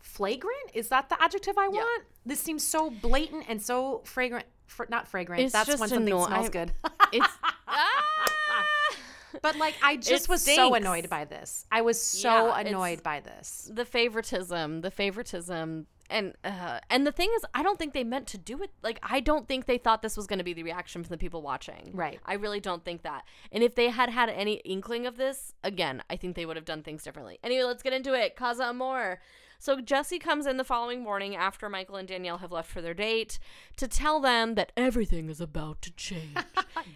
flagrant. 0.00 0.70
Is 0.74 0.88
that 0.88 1.08
the 1.08 1.22
adjective 1.22 1.58
I 1.58 1.64
Yeah. 1.64 1.70
want? 1.80 2.04
This 2.26 2.40
seems 2.40 2.62
so 2.66 2.90
blatant 2.90 3.44
and 3.48 3.60
so 3.60 4.00
fragrant. 4.04 4.46
Fr- 4.66 4.84
not 4.88 5.06
fragrant. 5.08 5.42
It's 5.42 5.52
That's 5.52 5.66
just 5.68 5.80
when 5.80 5.88
something 5.90 6.14
anno- 6.14 6.26
smells 6.26 6.48
good. 6.48 6.72
It's 7.12 7.26
ah! 7.68 8.96
but 9.42 9.56
like, 9.56 9.74
I 9.82 9.96
just 9.96 10.24
It 10.24 10.28
was 10.28 10.42
so 10.42 10.74
annoyed 10.74 11.10
by 11.10 11.24
this. 11.24 11.66
I 11.70 11.82
was 11.82 12.00
so 12.00 12.46
Yeah, 12.48 12.60
annoyed 12.60 13.02
by 13.02 13.20
this. 13.20 13.70
the 13.72 13.84
favoritism, 13.84 14.80
the 14.80 14.90
favoritism, 14.90 15.86
and 16.14 16.34
uh, 16.44 16.78
and 16.88 17.06
the 17.06 17.12
thing 17.12 17.30
is, 17.36 17.44
I 17.52 17.62
don't 17.62 17.78
think 17.78 17.92
they 17.92 18.04
meant 18.04 18.26
to 18.28 18.38
do 18.38 18.62
it. 18.62 18.70
Like, 18.82 19.00
I 19.02 19.20
don't 19.20 19.48
think 19.48 19.66
they 19.66 19.78
thought 19.78 20.00
this 20.00 20.16
was 20.16 20.26
going 20.26 20.38
to 20.38 20.44
be 20.44 20.54
the 20.54 20.62
reaction 20.62 21.02
from 21.02 21.10
the 21.10 21.18
people 21.18 21.42
watching. 21.42 21.90
Right. 21.92 22.20
I 22.24 22.34
really 22.34 22.60
don't 22.60 22.84
think 22.84 23.02
that. 23.02 23.24
And 23.52 23.62
if 23.62 23.74
they 23.74 23.90
had 23.90 24.08
had 24.08 24.28
any 24.30 24.54
inkling 24.64 25.06
of 25.06 25.16
this, 25.16 25.54
again, 25.64 26.02
I 26.08 26.16
think 26.16 26.36
they 26.36 26.46
would 26.46 26.56
have 26.56 26.64
done 26.64 26.82
things 26.82 27.02
differently. 27.02 27.38
Anyway, 27.42 27.64
let's 27.64 27.82
get 27.82 27.92
into 27.92 28.14
it. 28.14 28.36
Casa 28.36 28.64
Amor. 28.64 29.20
So 29.64 29.80
Jesse 29.80 30.18
comes 30.18 30.46
in 30.46 30.58
the 30.58 30.62
following 30.62 31.02
morning 31.02 31.34
after 31.34 31.70
Michael 31.70 31.96
and 31.96 32.06
Danielle 32.06 32.36
have 32.36 32.52
left 32.52 32.70
for 32.70 32.82
their 32.82 32.92
date 32.92 33.38
to 33.78 33.88
tell 33.88 34.20
them 34.20 34.56
that 34.56 34.72
everything 34.76 35.30
is 35.30 35.40
about 35.40 35.80
to 35.80 35.90
change. 35.92 36.36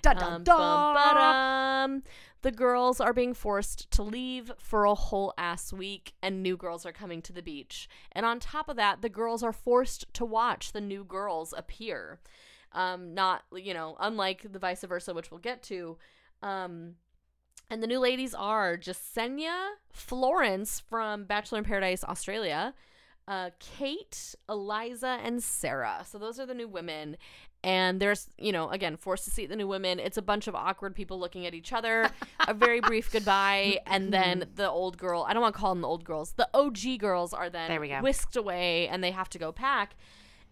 Um, 0.05 0.43
dun. 0.43 0.45
bum, 0.45 0.95
ba-dum. 0.95 2.03
The 2.43 2.51
girls 2.51 3.01
are 3.01 3.13
being 3.13 3.33
forced 3.33 3.91
to 3.93 4.03
leave 4.03 4.53
for 4.59 4.85
a 4.85 4.95
whole 4.95 5.33
ass 5.39 5.73
week, 5.73 6.13
and 6.23 6.43
new 6.43 6.57
girls 6.57 6.85
are 6.85 6.93
coming 6.93 7.23
to 7.23 7.33
the 7.33 7.43
beach. 7.43 7.89
And 8.13 8.27
on 8.27 8.39
top 8.39 8.69
of 8.69 8.77
that, 8.77 9.01
the 9.01 9.09
girls 9.09 9.43
are 9.43 9.53
forced 9.53 10.13
to 10.15 10.25
watch 10.25 10.73
the 10.73 10.81
new 10.81 11.05
girls 11.05 11.55
appear. 11.57 12.21
Um, 12.73 13.15
not, 13.15 13.45
you 13.55 13.73
know, 13.73 13.97
unlike 14.01 14.53
the 14.53 14.59
vice 14.59 14.83
versa, 14.83 15.15
which 15.15 15.31
we'll 15.31 15.41
get 15.41 15.63
to. 15.65 15.97
Um, 16.43 16.97
and 17.71 17.83
the 17.83 17.87
new 17.87 17.99
ladies 18.01 18.35
are 18.35 18.77
Jasenia 18.77 19.71
Florence 19.93 20.81
from 20.81 21.25
Bachelor 21.25 21.59
in 21.59 21.65
Paradise 21.65 22.03
Australia, 22.05 22.75
uh, 23.27 23.51
Kate, 23.59 24.35
Eliza, 24.49 25.19
and 25.23 25.43
Sarah. 25.43 26.05
So 26.07 26.19
those 26.19 26.41
are 26.41 26.47
the 26.47 26.55
new 26.55 26.69
women. 26.69 27.17
And 27.65 27.99
there's, 28.01 28.29
you 28.39 28.53
know, 28.53 28.71
again, 28.71 28.97
forced 28.97 29.25
to 29.25 29.31
see 29.31 29.45
the 29.45 29.57
new 29.57 29.67
women. 29.67 29.99
It's 29.99 30.17
a 30.17 30.23
bunch 30.23 30.47
of 30.47 30.55
awkward 30.55 30.95
people 30.95 31.19
looking 31.19 31.45
at 31.45 31.55
each 31.55 31.73
other, 31.73 32.09
a 32.47 32.55
very 32.55 32.81
brief 32.81 33.11
goodbye, 33.13 33.81
and 33.87 34.13
then 34.13 34.45
the 34.55 34.71
old 34.71 34.97
girl. 34.97 35.27
I 35.29 35.33
don't 35.35 35.43
want 35.43 35.57
to 35.57 35.61
call 35.61 35.75
them 35.75 35.83
the 35.83 35.89
old 35.89 36.05
girls. 36.05 36.33
The 36.33 36.49
OG 36.55 36.99
girls 37.01 37.35
are 37.35 37.51
then 37.51 37.69
There 37.69 37.81
we 37.81 37.89
go. 37.89 38.01
whisked 38.01 38.37
away, 38.37 38.87
and 38.89 39.03
they 39.03 39.11
have 39.11 39.29
to 39.31 39.39
go 39.39 39.51
pack. 39.51 39.97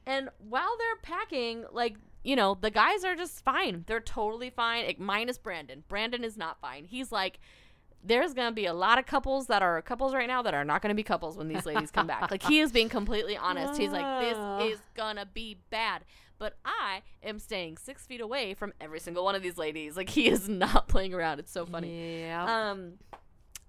And 0.05 0.29
while 0.39 0.77
they're 0.79 1.17
packing, 1.17 1.65
like, 1.73 1.95
you 2.27 2.35
know, 2.35 2.59
the 2.61 2.73
guys 2.73 3.05
are 3.05 3.15
just 3.15 3.45
fine. 3.45 3.85
They're 3.87 4.01
totally 4.01 4.51
fine, 4.51 4.85
like, 4.85 4.99
minus 4.99 5.39
Brandon. 5.39 5.85
Brandon 5.87 6.25
is 6.25 6.37
not 6.37 6.61
fine. 6.61 6.85
He's 6.85 7.13
like, 7.13 7.39
there's 8.03 8.35
going 8.35 8.49
to 8.49 8.55
be 8.55 8.67
a 8.67 8.75
lot 8.75 8.99
of 8.99 9.07
couples 9.07 9.47
that 9.47 9.63
are 9.63 9.81
couples 9.81 10.13
right 10.13 10.27
now 10.27 10.43
that 10.43 10.53
are 10.53 10.65
not 10.65 10.83
going 10.83 10.91
to 10.91 10.97
be 10.97 11.05
couples 11.05 11.39
when 11.39 11.47
these 11.47 11.65
ladies 11.65 11.93
come 11.93 12.09
back. 12.09 12.29
Like, 12.33 12.43
he 12.43 12.59
is 12.59 12.73
being 12.73 12.89
completely 12.89 13.37
honest. 13.37 13.81
He's 13.81 13.93
like, 13.93 14.23
this 14.25 14.75
is 14.75 14.83
going 14.97 15.17
to 15.17 15.27
be 15.27 15.59
bad. 15.71 16.03
But 16.39 16.55
I 16.65 17.03
am 17.23 17.39
staying 17.39 17.77
six 17.77 18.07
feet 18.07 18.21
away 18.21 18.55
from 18.55 18.73
every 18.81 18.99
single 18.99 19.25
one 19.25 19.37
of 19.37 19.43
these 19.43 19.57
ladies. 19.57 19.97
Like, 19.97 20.11
he 20.11 20.29
is 20.29 20.49
not 20.49 20.89
playing 20.89 21.15
around. 21.15 21.39
It's 21.39 21.53
so 21.53 21.65
funny. 21.65 22.23
Yeah. 22.23 22.71
Um, 22.71 22.95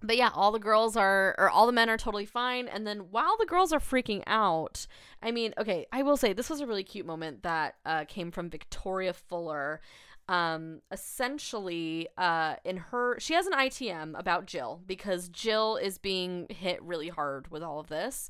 but 0.02 0.18
yeah, 0.18 0.30
all 0.34 0.52
the 0.52 0.60
girls 0.60 0.96
are, 0.96 1.36
or 1.38 1.50
all 1.50 1.66
the 1.66 1.72
men 1.72 1.90
are 1.90 1.98
totally 1.98 2.26
fine. 2.26 2.68
And 2.68 2.86
then 2.86 3.00
while 3.12 3.36
the 3.38 3.46
girls 3.46 3.74
are 3.74 3.80
freaking 3.80 4.24
out, 4.28 4.86
I 5.22 5.32
mean, 5.32 5.54
okay, 5.58 5.88
I 5.92 6.04
will 6.04 6.18
say 6.18 6.34
this 6.34 6.50
was 6.50 6.62
a 6.62 6.68
really 6.68 6.84
cute 6.84 7.06
moment 7.06 7.44
that 7.44 7.76
uh, 7.86 8.06
came 8.06 8.32
from 8.32 8.50
Victoria 8.50 9.14
Fuller. 9.14 9.82
Um, 10.30 10.82
essentially, 10.92 12.10
uh, 12.18 12.56
in 12.66 12.78
her, 12.78 13.18
she 13.20 13.34
has 13.34 13.48
an 13.48 13.54
ITM 13.54 14.18
about 14.20 14.46
Jill 14.46 14.82
because 14.86 15.30
Jill 15.30 15.78
is 15.78 15.98
being 15.98 16.48
hit 16.50 16.82
really 16.84 17.08
hard 17.08 17.50
with 17.50 17.64
all 17.64 17.80
of 17.80 17.88
this. 17.88 18.30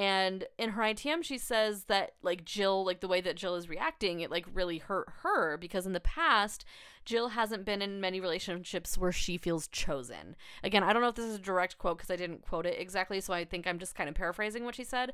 And 0.00 0.46
in 0.56 0.70
her 0.70 0.82
ITM, 0.82 1.22
she 1.22 1.36
says 1.36 1.84
that 1.84 2.12
like 2.22 2.46
Jill, 2.46 2.86
like 2.86 3.00
the 3.00 3.08
way 3.08 3.20
that 3.20 3.36
Jill 3.36 3.54
is 3.54 3.68
reacting, 3.68 4.20
it 4.20 4.30
like 4.30 4.46
really 4.50 4.78
hurt 4.78 5.08
her 5.22 5.58
because 5.58 5.84
in 5.84 5.92
the 5.92 6.00
past, 6.00 6.64
Jill 7.04 7.28
hasn't 7.28 7.66
been 7.66 7.82
in 7.82 8.00
many 8.00 8.18
relationships 8.18 8.96
where 8.96 9.12
she 9.12 9.36
feels 9.36 9.68
chosen. 9.68 10.36
Again, 10.64 10.82
I 10.82 10.94
don't 10.94 11.02
know 11.02 11.08
if 11.08 11.16
this 11.16 11.26
is 11.26 11.34
a 11.34 11.38
direct 11.38 11.76
quote 11.76 11.98
because 11.98 12.10
I 12.10 12.16
didn't 12.16 12.40
quote 12.40 12.64
it 12.64 12.80
exactly, 12.80 13.20
so 13.20 13.34
I 13.34 13.44
think 13.44 13.66
I'm 13.66 13.78
just 13.78 13.94
kind 13.94 14.08
of 14.08 14.14
paraphrasing 14.14 14.64
what 14.64 14.74
she 14.74 14.84
said. 14.84 15.12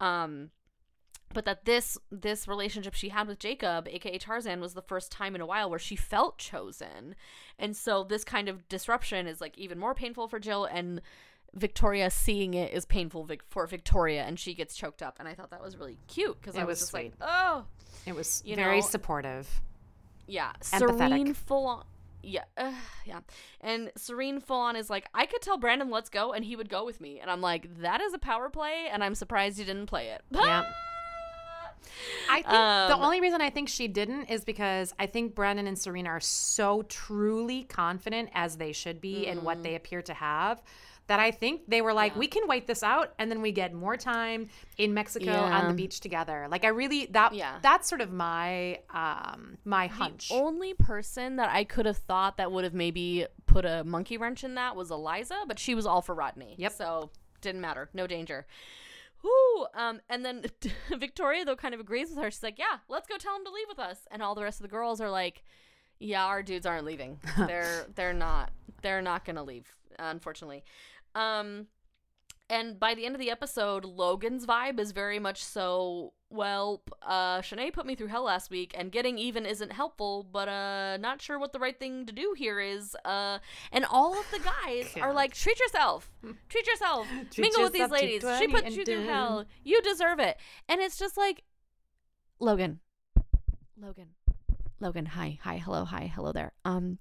Um, 0.00 0.50
but 1.32 1.44
that 1.44 1.64
this 1.64 1.96
this 2.10 2.48
relationship 2.48 2.94
she 2.94 3.10
had 3.10 3.28
with 3.28 3.38
Jacob, 3.38 3.86
aka 3.86 4.18
Tarzan, 4.18 4.60
was 4.60 4.74
the 4.74 4.82
first 4.82 5.12
time 5.12 5.36
in 5.36 5.42
a 5.42 5.46
while 5.46 5.70
where 5.70 5.78
she 5.78 5.94
felt 5.94 6.38
chosen, 6.38 7.14
and 7.56 7.76
so 7.76 8.02
this 8.02 8.24
kind 8.24 8.48
of 8.48 8.68
disruption 8.68 9.28
is 9.28 9.40
like 9.40 9.56
even 9.56 9.78
more 9.78 9.94
painful 9.94 10.26
for 10.26 10.40
Jill 10.40 10.64
and. 10.64 11.00
Victoria 11.54 12.10
seeing 12.10 12.54
it 12.54 12.72
is 12.72 12.84
painful 12.84 13.24
Vic- 13.24 13.42
for 13.48 13.66
Victoria, 13.66 14.24
and 14.24 14.38
she 14.38 14.54
gets 14.54 14.74
choked 14.76 15.02
up. 15.02 15.16
And 15.18 15.28
I 15.28 15.34
thought 15.34 15.50
that 15.50 15.62
was 15.62 15.76
really 15.76 15.98
cute 16.08 16.40
because 16.40 16.56
I 16.56 16.64
was, 16.64 16.74
was 16.74 16.78
just 16.80 16.90
sweet. 16.90 17.12
like, 17.20 17.28
oh, 17.30 17.64
it 18.06 18.14
was 18.14 18.42
you 18.44 18.56
very 18.56 18.80
know, 18.80 18.86
supportive. 18.86 19.48
yeah, 20.26 20.52
Empathetic. 20.60 20.98
Serene 21.10 21.34
full 21.34 21.66
on. 21.66 21.84
Yeah, 22.26 22.44
uh, 22.56 22.72
yeah, 23.04 23.20
and 23.60 23.92
Serene 23.96 24.40
full 24.40 24.56
on 24.60 24.76
is 24.76 24.88
like, 24.88 25.06
I 25.12 25.26
could 25.26 25.42
tell 25.42 25.58
Brandon, 25.58 25.90
let's 25.90 26.08
go, 26.08 26.32
and 26.32 26.42
he 26.42 26.56
would 26.56 26.70
go 26.70 26.84
with 26.86 26.98
me, 27.00 27.20
and 27.20 27.30
I'm 27.30 27.42
like, 27.42 27.80
that 27.82 28.00
is 28.00 28.14
a 28.14 28.18
power 28.18 28.48
play, 28.48 28.86
and 28.90 29.04
I'm 29.04 29.14
surprised 29.14 29.58
you 29.58 29.66
didn't 29.66 29.86
play 29.86 30.08
it. 30.08 30.22
Yeah. 30.32 30.64
I 32.30 32.36
think 32.36 32.46
the 32.48 32.94
Um, 32.94 33.02
only 33.02 33.20
reason 33.20 33.42
I 33.42 33.50
think 33.50 33.68
she 33.68 33.88
didn't 33.88 34.26
is 34.30 34.42
because 34.44 34.94
I 34.98 35.06
think 35.06 35.34
Brandon 35.34 35.66
and 35.66 35.78
Serena 35.78 36.08
are 36.08 36.20
so 36.20 36.82
truly 36.84 37.64
confident 37.64 38.30
as 38.32 38.56
they 38.56 38.72
should 38.72 39.00
be 39.02 39.26
in 39.26 39.44
what 39.44 39.58
Mm. 39.58 39.62
they 39.64 39.74
appear 39.74 40.00
to 40.02 40.14
have 40.14 40.62
that 41.06 41.20
I 41.20 41.30
think 41.32 41.62
they 41.68 41.82
were 41.82 41.92
like, 41.92 42.16
we 42.16 42.26
can 42.26 42.46
wait 42.48 42.66
this 42.66 42.82
out 42.82 43.12
and 43.18 43.30
then 43.30 43.42
we 43.42 43.52
get 43.52 43.74
more 43.74 43.96
time 43.96 44.48
in 44.78 44.94
Mexico 44.94 45.32
on 45.32 45.68
the 45.68 45.74
beach 45.74 46.00
together. 46.00 46.46
Like 46.50 46.64
I 46.64 46.68
really 46.68 47.06
that 47.06 47.34
Yeah. 47.34 47.58
that's 47.62 47.88
sort 47.88 48.00
of 48.00 48.10
my 48.10 48.80
um 48.88 49.58
my 49.64 49.86
hunch. 49.86 50.30
The 50.30 50.36
only 50.36 50.72
person 50.74 51.36
that 51.36 51.50
I 51.50 51.64
could 51.64 51.84
have 51.86 51.98
thought 51.98 52.38
that 52.38 52.50
would 52.52 52.64
have 52.64 52.74
maybe 52.74 53.26
put 53.46 53.64
a 53.66 53.84
monkey 53.84 54.16
wrench 54.16 54.44
in 54.44 54.54
that 54.54 54.76
was 54.76 54.90
Eliza, 54.90 55.36
but 55.46 55.58
she 55.58 55.74
was 55.74 55.84
all 55.86 56.00
for 56.00 56.14
Rodney. 56.14 56.54
Yep. 56.58 56.72
So 56.72 57.10
didn't 57.42 57.60
matter. 57.60 57.90
No 57.92 58.06
danger. 58.06 58.46
Whoo! 59.22 59.66
Um, 59.74 60.00
and 60.08 60.24
then 60.24 60.44
Victoria 60.90 61.44
though 61.44 61.56
kind 61.56 61.74
of 61.74 61.80
agrees 61.80 62.10
with 62.10 62.18
her. 62.18 62.30
She's 62.30 62.42
like, 62.42 62.58
"Yeah, 62.58 62.78
let's 62.88 63.06
go 63.08 63.16
tell 63.16 63.36
him 63.36 63.44
to 63.44 63.50
leave 63.50 63.68
with 63.68 63.78
us." 63.78 64.06
And 64.10 64.22
all 64.22 64.34
the 64.34 64.42
rest 64.42 64.58
of 64.60 64.62
the 64.62 64.68
girls 64.70 65.00
are 65.00 65.10
like, 65.10 65.42
"Yeah, 65.98 66.24
our 66.24 66.42
dudes 66.42 66.66
aren't 66.66 66.84
leaving. 66.84 67.20
they're 67.38 67.86
they're 67.94 68.12
not. 68.12 68.50
They're 68.82 69.00
not 69.02 69.24
gonna 69.24 69.42
leave, 69.42 69.66
unfortunately." 69.98 70.62
Um, 71.14 71.66
and 72.50 72.78
by 72.78 72.94
the 72.94 73.06
end 73.06 73.14
of 73.14 73.20
the 73.20 73.30
episode, 73.30 73.84
Logan's 73.84 74.44
vibe 74.44 74.78
is 74.78 74.92
very 74.92 75.18
much 75.18 75.42
so, 75.42 76.12
well, 76.28 76.82
uh, 77.02 77.38
Shanae 77.38 77.72
put 77.72 77.86
me 77.86 77.94
through 77.94 78.08
hell 78.08 78.24
last 78.24 78.50
week, 78.50 78.74
and 78.76 78.92
getting 78.92 79.16
even 79.16 79.46
isn't 79.46 79.72
helpful, 79.72 80.26
but, 80.30 80.48
uh, 80.48 80.98
not 80.98 81.22
sure 81.22 81.38
what 81.38 81.52
the 81.54 81.58
right 81.58 81.78
thing 81.78 82.04
to 82.04 82.12
do 82.12 82.34
here 82.36 82.60
is. 82.60 82.94
Uh, 83.04 83.38
and 83.72 83.86
all 83.86 84.18
of 84.18 84.30
the 84.30 84.40
guys 84.40 84.94
are 85.00 85.14
like, 85.14 85.32
treat 85.32 85.58
yourself. 85.58 86.10
Treat 86.50 86.66
yourself. 86.66 87.06
Mingle 87.38 87.62
with 87.62 87.72
these 87.72 87.90
ladies. 87.90 88.24
She 88.38 88.46
put 88.46 88.70
you 88.70 88.84
through 88.84 89.06
hell. 89.06 89.46
You 89.62 89.80
deserve 89.80 90.18
it. 90.18 90.36
And 90.68 90.80
it's 90.82 90.98
just 90.98 91.16
like, 91.16 91.44
Logan. 92.40 92.80
Logan. 93.80 94.08
Logan, 94.80 95.06
hi. 95.06 95.38
Hi. 95.42 95.56
Hello. 95.56 95.84
Hi. 95.84 96.12
Hello 96.14 96.32
there. 96.32 96.52
Um, 96.64 96.98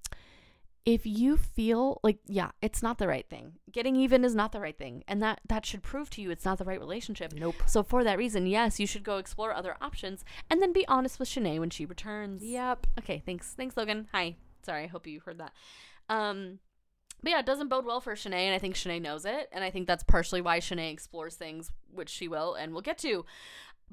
if 0.86 1.06
you 1.06 1.38
feel 1.38 2.00
like 2.04 2.18
yeah 2.28 2.52
it's 2.62 2.84
not 2.84 2.98
the 2.98 3.08
right 3.08 3.30
thing 3.30 3.54
getting 3.72 3.96
even 3.96 4.26
is 4.26 4.36
not 4.36 4.52
the 4.52 4.60
right 4.60 4.78
thing 4.78 5.04
and 5.08 5.22
that 5.22 5.40
that 5.48 5.66
should 5.66 5.82
prove 5.82 6.10
to 6.10 6.22
you 6.22 6.30
it's 6.30 6.44
not 6.46 6.58
the 6.58 6.66
right 6.66 6.80
relationship 6.80 7.34
Nope. 7.34 7.56
so 7.66 7.84
for 7.84 8.04
that 8.04 8.18
reason 8.18 8.46
yes 8.48 8.80
you 8.80 8.88
should 8.88 9.04
go 9.04 9.18
explore 9.18 9.54
other 9.54 9.76
options 9.82 10.26
and 10.50 10.62
then 10.62 10.74
be 10.74 10.86
honest 10.88 11.20
with 11.20 11.30
Shanae 11.30 11.60
when 11.60 11.70
she 11.70 11.86
returns 11.86 12.44
Yep. 12.44 12.88
okay 13.00 13.24
thanks 13.26 13.54
thanks 13.54 13.78
logan 13.78 14.08
hi 14.12 14.36
sorry 14.66 14.84
i 14.84 14.88
hope 14.88 15.08
you 15.08 15.22
heard 15.26 15.38
that 15.40 15.54
um 16.10 16.60
but 17.22 17.30
yeah, 17.30 17.40
it 17.40 17.46
doesn't 17.46 17.70
bode 17.70 17.86
well 17.86 18.02
for 18.02 18.16
Shanae, 18.16 18.34
and 18.48 18.54
I 18.54 18.60
think 18.60 18.76
Shanae 18.76 19.02
knows 19.02 19.24
it, 19.24 19.48
and 19.54 19.64
I 19.64 19.70
think 19.70 19.88
that's 19.88 20.04
partially 20.04 20.42
why 20.42 20.60
Shanae 20.60 20.92
explores 20.92 21.36
things, 21.36 21.72
which 21.90 22.10
she 22.10 22.28
will, 22.28 22.54
and 22.56 22.74
we'll 22.74 22.82
get 22.82 22.98
to. 22.98 23.24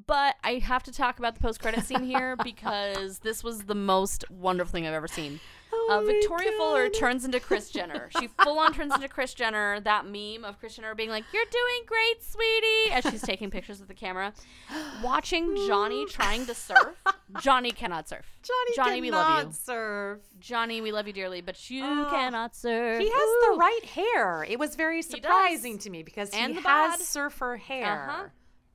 But 0.06 0.36
I 0.44 0.54
have 0.54 0.82
to 0.84 0.92
talk 0.92 1.18
about 1.18 1.34
the 1.34 1.40
post-credit 1.40 1.84
scene 1.84 2.04
here 2.04 2.36
because 2.42 3.18
this 3.20 3.42
was 3.44 3.64
the 3.64 3.74
most 3.74 4.24
wonderful 4.30 4.70
thing 4.72 4.86
I've 4.86 4.94
ever 4.94 5.08
seen. 5.08 5.40
Oh 5.72 5.88
Uh, 5.88 6.00
Victoria 6.04 6.50
Fuller 6.58 6.88
turns 6.88 7.24
into 7.24 7.38
Kris 7.38 7.70
Jenner. 7.70 8.10
She 8.18 8.26
full 8.42 8.58
on 8.58 8.74
turns 8.74 8.92
into 8.92 9.06
Kris 9.06 9.34
Jenner. 9.34 9.78
That 9.78 10.04
meme 10.04 10.44
of 10.44 10.58
Kris 10.58 10.74
Jenner 10.74 10.96
being 10.96 11.10
like, 11.10 11.22
"You're 11.32 11.44
doing 11.44 11.82
great, 11.86 12.24
sweetie," 12.24 12.90
as 12.92 13.04
she's 13.08 13.22
taking 13.22 13.50
pictures 13.52 13.78
with 13.78 13.86
the 13.86 13.94
camera. 13.94 14.32
Watching 15.02 15.54
Johnny 15.68 16.06
trying 16.06 16.44
to 16.46 16.54
surf. 16.56 16.96
Johnny 17.40 17.70
cannot 17.70 18.08
surf. 18.08 18.26
Johnny, 18.42 18.76
Johnny, 18.76 19.00
we 19.00 19.10
love 19.12 19.44
you. 19.46 19.52
serve. 19.52 20.20
Johnny, 20.40 20.80
we 20.80 20.90
love 20.90 21.06
you 21.06 21.12
dearly, 21.12 21.40
but 21.40 21.70
you 21.70 21.84
Oh. 21.84 22.08
cannot 22.10 22.56
surf. 22.56 23.00
He 23.00 23.08
has 23.08 23.22
Ooh. 23.22 23.52
the 23.52 23.56
right 23.58 23.84
hair. 23.84 24.44
It 24.48 24.58
was 24.58 24.74
very 24.74 25.02
surprising 25.02 25.78
to 25.78 25.88
me 25.90 26.02
because 26.02 26.30
And 26.30 26.54
he 26.56 26.60
has 26.62 26.96
bod. 26.96 27.00
surfer 27.00 27.56
hair. 27.58 28.08
Uh-huh. 28.10 28.24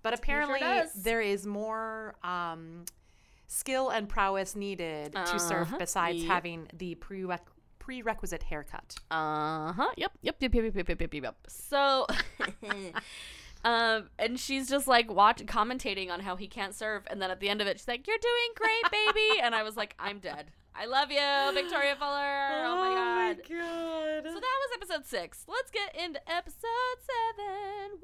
But 0.05 0.13
apparently 0.19 0.59
does. 0.59 0.93
there 0.93 1.19
is 1.21 1.45
more 1.45 2.15
um, 2.23 2.85
skill 3.47 3.89
and 3.89 4.07
prowess 4.07 4.55
needed 4.55 5.13
to 5.13 5.39
surf 5.39 5.67
Uh-huh. 5.67 5.77
besides 5.79 6.19
Yep. 6.23 6.27
having 6.31 6.67
the 6.73 6.95
prereq- 6.95 7.39
prerequisite 7.79 8.43
haircut. 8.43 8.95
Uh 9.11 9.73
huh. 9.73 9.91
Yep. 9.97 10.11
Yep. 10.21 10.35
Yep. 10.39 10.53
Yep. 10.55 10.63
Yep. 10.63 10.75
Yep. 10.87 10.99
Yep. 10.99 11.13
Yep. 11.13 11.23
Yep. 11.23 11.35
So, 11.47 12.07
um, 13.63 14.09
and 14.19 14.39
she's 14.39 14.69
just 14.69 14.87
like 14.87 15.11
watch 15.11 15.43
commentating 15.45 16.11
on 16.11 16.19
how 16.19 16.35
he 16.35 16.47
can't 16.47 16.73
serve, 16.75 17.03
and 17.07 17.21
then 17.21 17.31
at 17.31 17.39
the 17.39 17.49
end 17.49 17.61
of 17.61 17.67
it, 17.67 17.79
she's 17.79 17.87
like, 17.87 18.05
"You're 18.07 18.17
doing 18.21 18.51
great, 18.55 18.91
baby," 18.91 19.39
and 19.43 19.55
I 19.55 19.63
was 19.63 19.75
like, 19.75 19.95
"I'm 19.99 20.19
dead. 20.19 20.51
I 20.75 20.85
love 20.85 21.09
you, 21.09 21.53
Victoria 21.53 21.95
Fuller. 21.95 22.65
Oh, 22.65 22.75
my 22.77 22.93
god." 22.93 23.37
god. 23.49 24.23
So 24.31 24.39
that 24.39 24.57
was 24.61 24.69
episode 24.75 25.05
six. 25.05 25.45
Let's 25.47 25.71
get 25.71 25.95
into 25.95 26.19
episode 26.29 26.99
seven. 27.01 27.99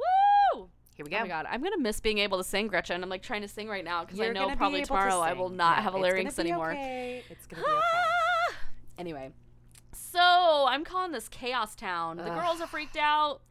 Woo! 0.56 0.70
Here 1.02 1.06
we 1.06 1.10
go. 1.10 1.18
Oh 1.18 1.22
my 1.22 1.28
god, 1.28 1.48
I'm 1.50 1.64
gonna 1.64 1.80
miss 1.80 2.00
being 2.00 2.20
able 2.20 2.38
to 2.38 2.44
sing, 2.44 2.68
Gretchen. 2.68 3.02
I'm 3.02 3.10
like 3.10 3.24
trying 3.24 3.42
to 3.42 3.48
sing 3.48 3.68
right 3.68 3.84
now 3.84 4.06
because 4.06 4.20
I 4.20 4.30
know 4.30 4.50
probably 4.56 4.80
able 4.80 4.86
to 4.86 4.88
tomorrow 4.88 5.20
I 5.20 5.34
will 5.34 5.50
not 5.50 5.78
Yeah, 5.78 5.84
have 5.84 5.94
a 5.96 5.98
larynx 5.98 6.36
be 6.36 6.42
anymore. 6.44 6.72
okay. 6.74 7.24
It's 7.30 7.48
gonna 7.48 7.64
be 7.64 7.70
okay. 7.72 7.82
Anyway, 9.00 9.32
so 9.94 10.68
I'm 10.70 10.84
calling 10.84 11.12
this 11.12 11.28
Chaos 11.28 11.74
Town. 11.76 12.18
The 12.18 12.26
Ugh. 12.26 12.40
girls 12.40 12.62
are 12.62 12.68
freaked 12.68 12.98
out. 12.98 13.42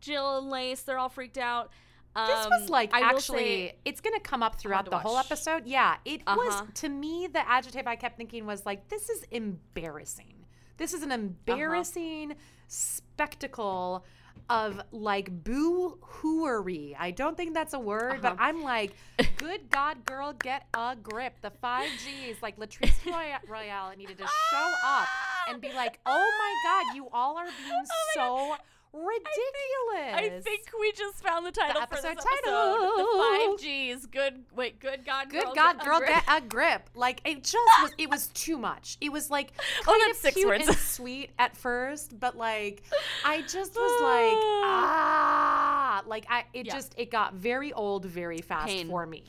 Jill 0.00 0.38
and 0.38 0.48
Lace, 0.48 0.80
they're 0.82 0.96
all 0.96 1.10
freaked 1.10 1.36
out. 1.36 1.70
This 2.14 2.46
was 2.48 2.62
Um, 2.62 2.68
like 2.68 2.94
I 2.94 3.00
actually, 3.02 3.72
it's 3.84 4.00
gonna 4.00 4.20
come 4.20 4.42
up 4.42 4.58
throughout 4.58 4.86
to 4.86 4.90
the 4.90 4.98
whole 4.98 5.18
episode. 5.18 5.66
Yeah, 5.66 5.96
it 6.06 6.22
Uh-huh. 6.26 6.38
was 6.38 6.62
to 6.80 6.88
me 6.88 7.26
the 7.26 7.46
adjective 7.46 7.86
I 7.86 7.96
kept 7.96 8.16
thinking 8.16 8.46
was 8.46 8.64
like, 8.64 8.88
this 8.88 9.10
is 9.10 9.24
embarrassing. 9.30 10.46
This 10.78 10.94
is 10.94 11.02
an 11.02 11.12
Uh-huh. 11.12 11.20
embarrassing 11.20 12.36
spectacle 12.68 14.04
of 14.48 14.80
like 14.92 15.30
boo 15.44 15.98
hooery. 16.02 16.94
I 16.98 17.10
don't 17.10 17.36
think 17.36 17.54
that's 17.54 17.74
a 17.74 17.78
word, 17.80 18.20
but 18.22 18.32
Uh-huh. 18.32 18.36
I'm 18.38 18.62
like, 18.62 18.92
good 19.36 19.68
God, 19.70 20.04
girl, 20.04 20.32
get 20.32 20.66
a 20.74 20.96
grip. 21.02 21.34
The 21.42 21.50
five 21.60 21.88
G's, 22.04 22.36
like 22.42 22.56
Latrice 22.58 23.04
Roya- 23.06 23.40
Royale, 23.48 23.92
needed 23.96 24.18
to 24.18 24.24
show 24.26 24.72
up 24.84 25.08
and 25.48 25.60
be 25.60 25.72
like, 25.72 25.98
oh 26.06 26.30
my 26.38 26.54
God, 26.84 26.96
you 26.96 27.08
all 27.12 27.36
are 27.38 27.46
being 27.46 27.84
Oh 27.84 28.12
so 28.14 28.56
ridiculous. 28.96 30.14
I 30.14 30.40
think 30.42 30.62
we 30.80 30.92
just 30.92 31.22
found 31.22 31.44
the 31.46 31.52
title 31.52 31.82
for 31.82 31.94
this 31.96 32.04
episode 32.04 32.28
title. 32.44 32.96
The 32.96 33.48
five 33.50 33.58
G's. 33.60 34.06
Good. 34.06 34.44
Wait. 34.54 34.80
Good 34.80 35.04
God. 35.04 35.28
Good 35.30 35.44
girl, 35.44 35.54
God, 35.54 35.76
get 35.78 35.82
a 35.82 35.84
girl, 35.88 35.98
grip. 35.98 36.10
get 36.10 36.24
a 36.28 36.40
grip. 36.46 36.90
Like 36.94 37.20
it 37.24 37.44
just 37.44 37.56
was. 37.82 37.92
It 37.98 38.10
was 38.10 38.28
too 38.28 38.58
much. 38.58 38.96
It 39.00 39.12
was 39.12 39.30
like 39.30 39.52
Oh, 39.82 39.84
kind 39.84 40.00
that's 40.06 40.18
of 40.18 40.22
six 40.22 40.34
cute 40.36 40.48
words. 40.48 40.66
and 40.68 40.76
sweet 40.76 41.30
at 41.38 41.56
first, 41.56 42.18
but 42.18 42.36
like 42.36 42.82
I 43.24 43.42
just 43.42 43.74
was 43.74 44.02
like 44.02 44.38
ah, 44.64 46.02
like 46.06 46.26
I. 46.28 46.44
It 46.52 46.66
Yeah. 46.66 46.74
just 46.74 46.94
it 46.96 47.10
got 47.10 47.34
very 47.34 47.72
old 47.72 48.04
very 48.04 48.38
fast 48.38 48.66
Pain. 48.68 48.88
for 48.88 49.06
me. 49.06 49.24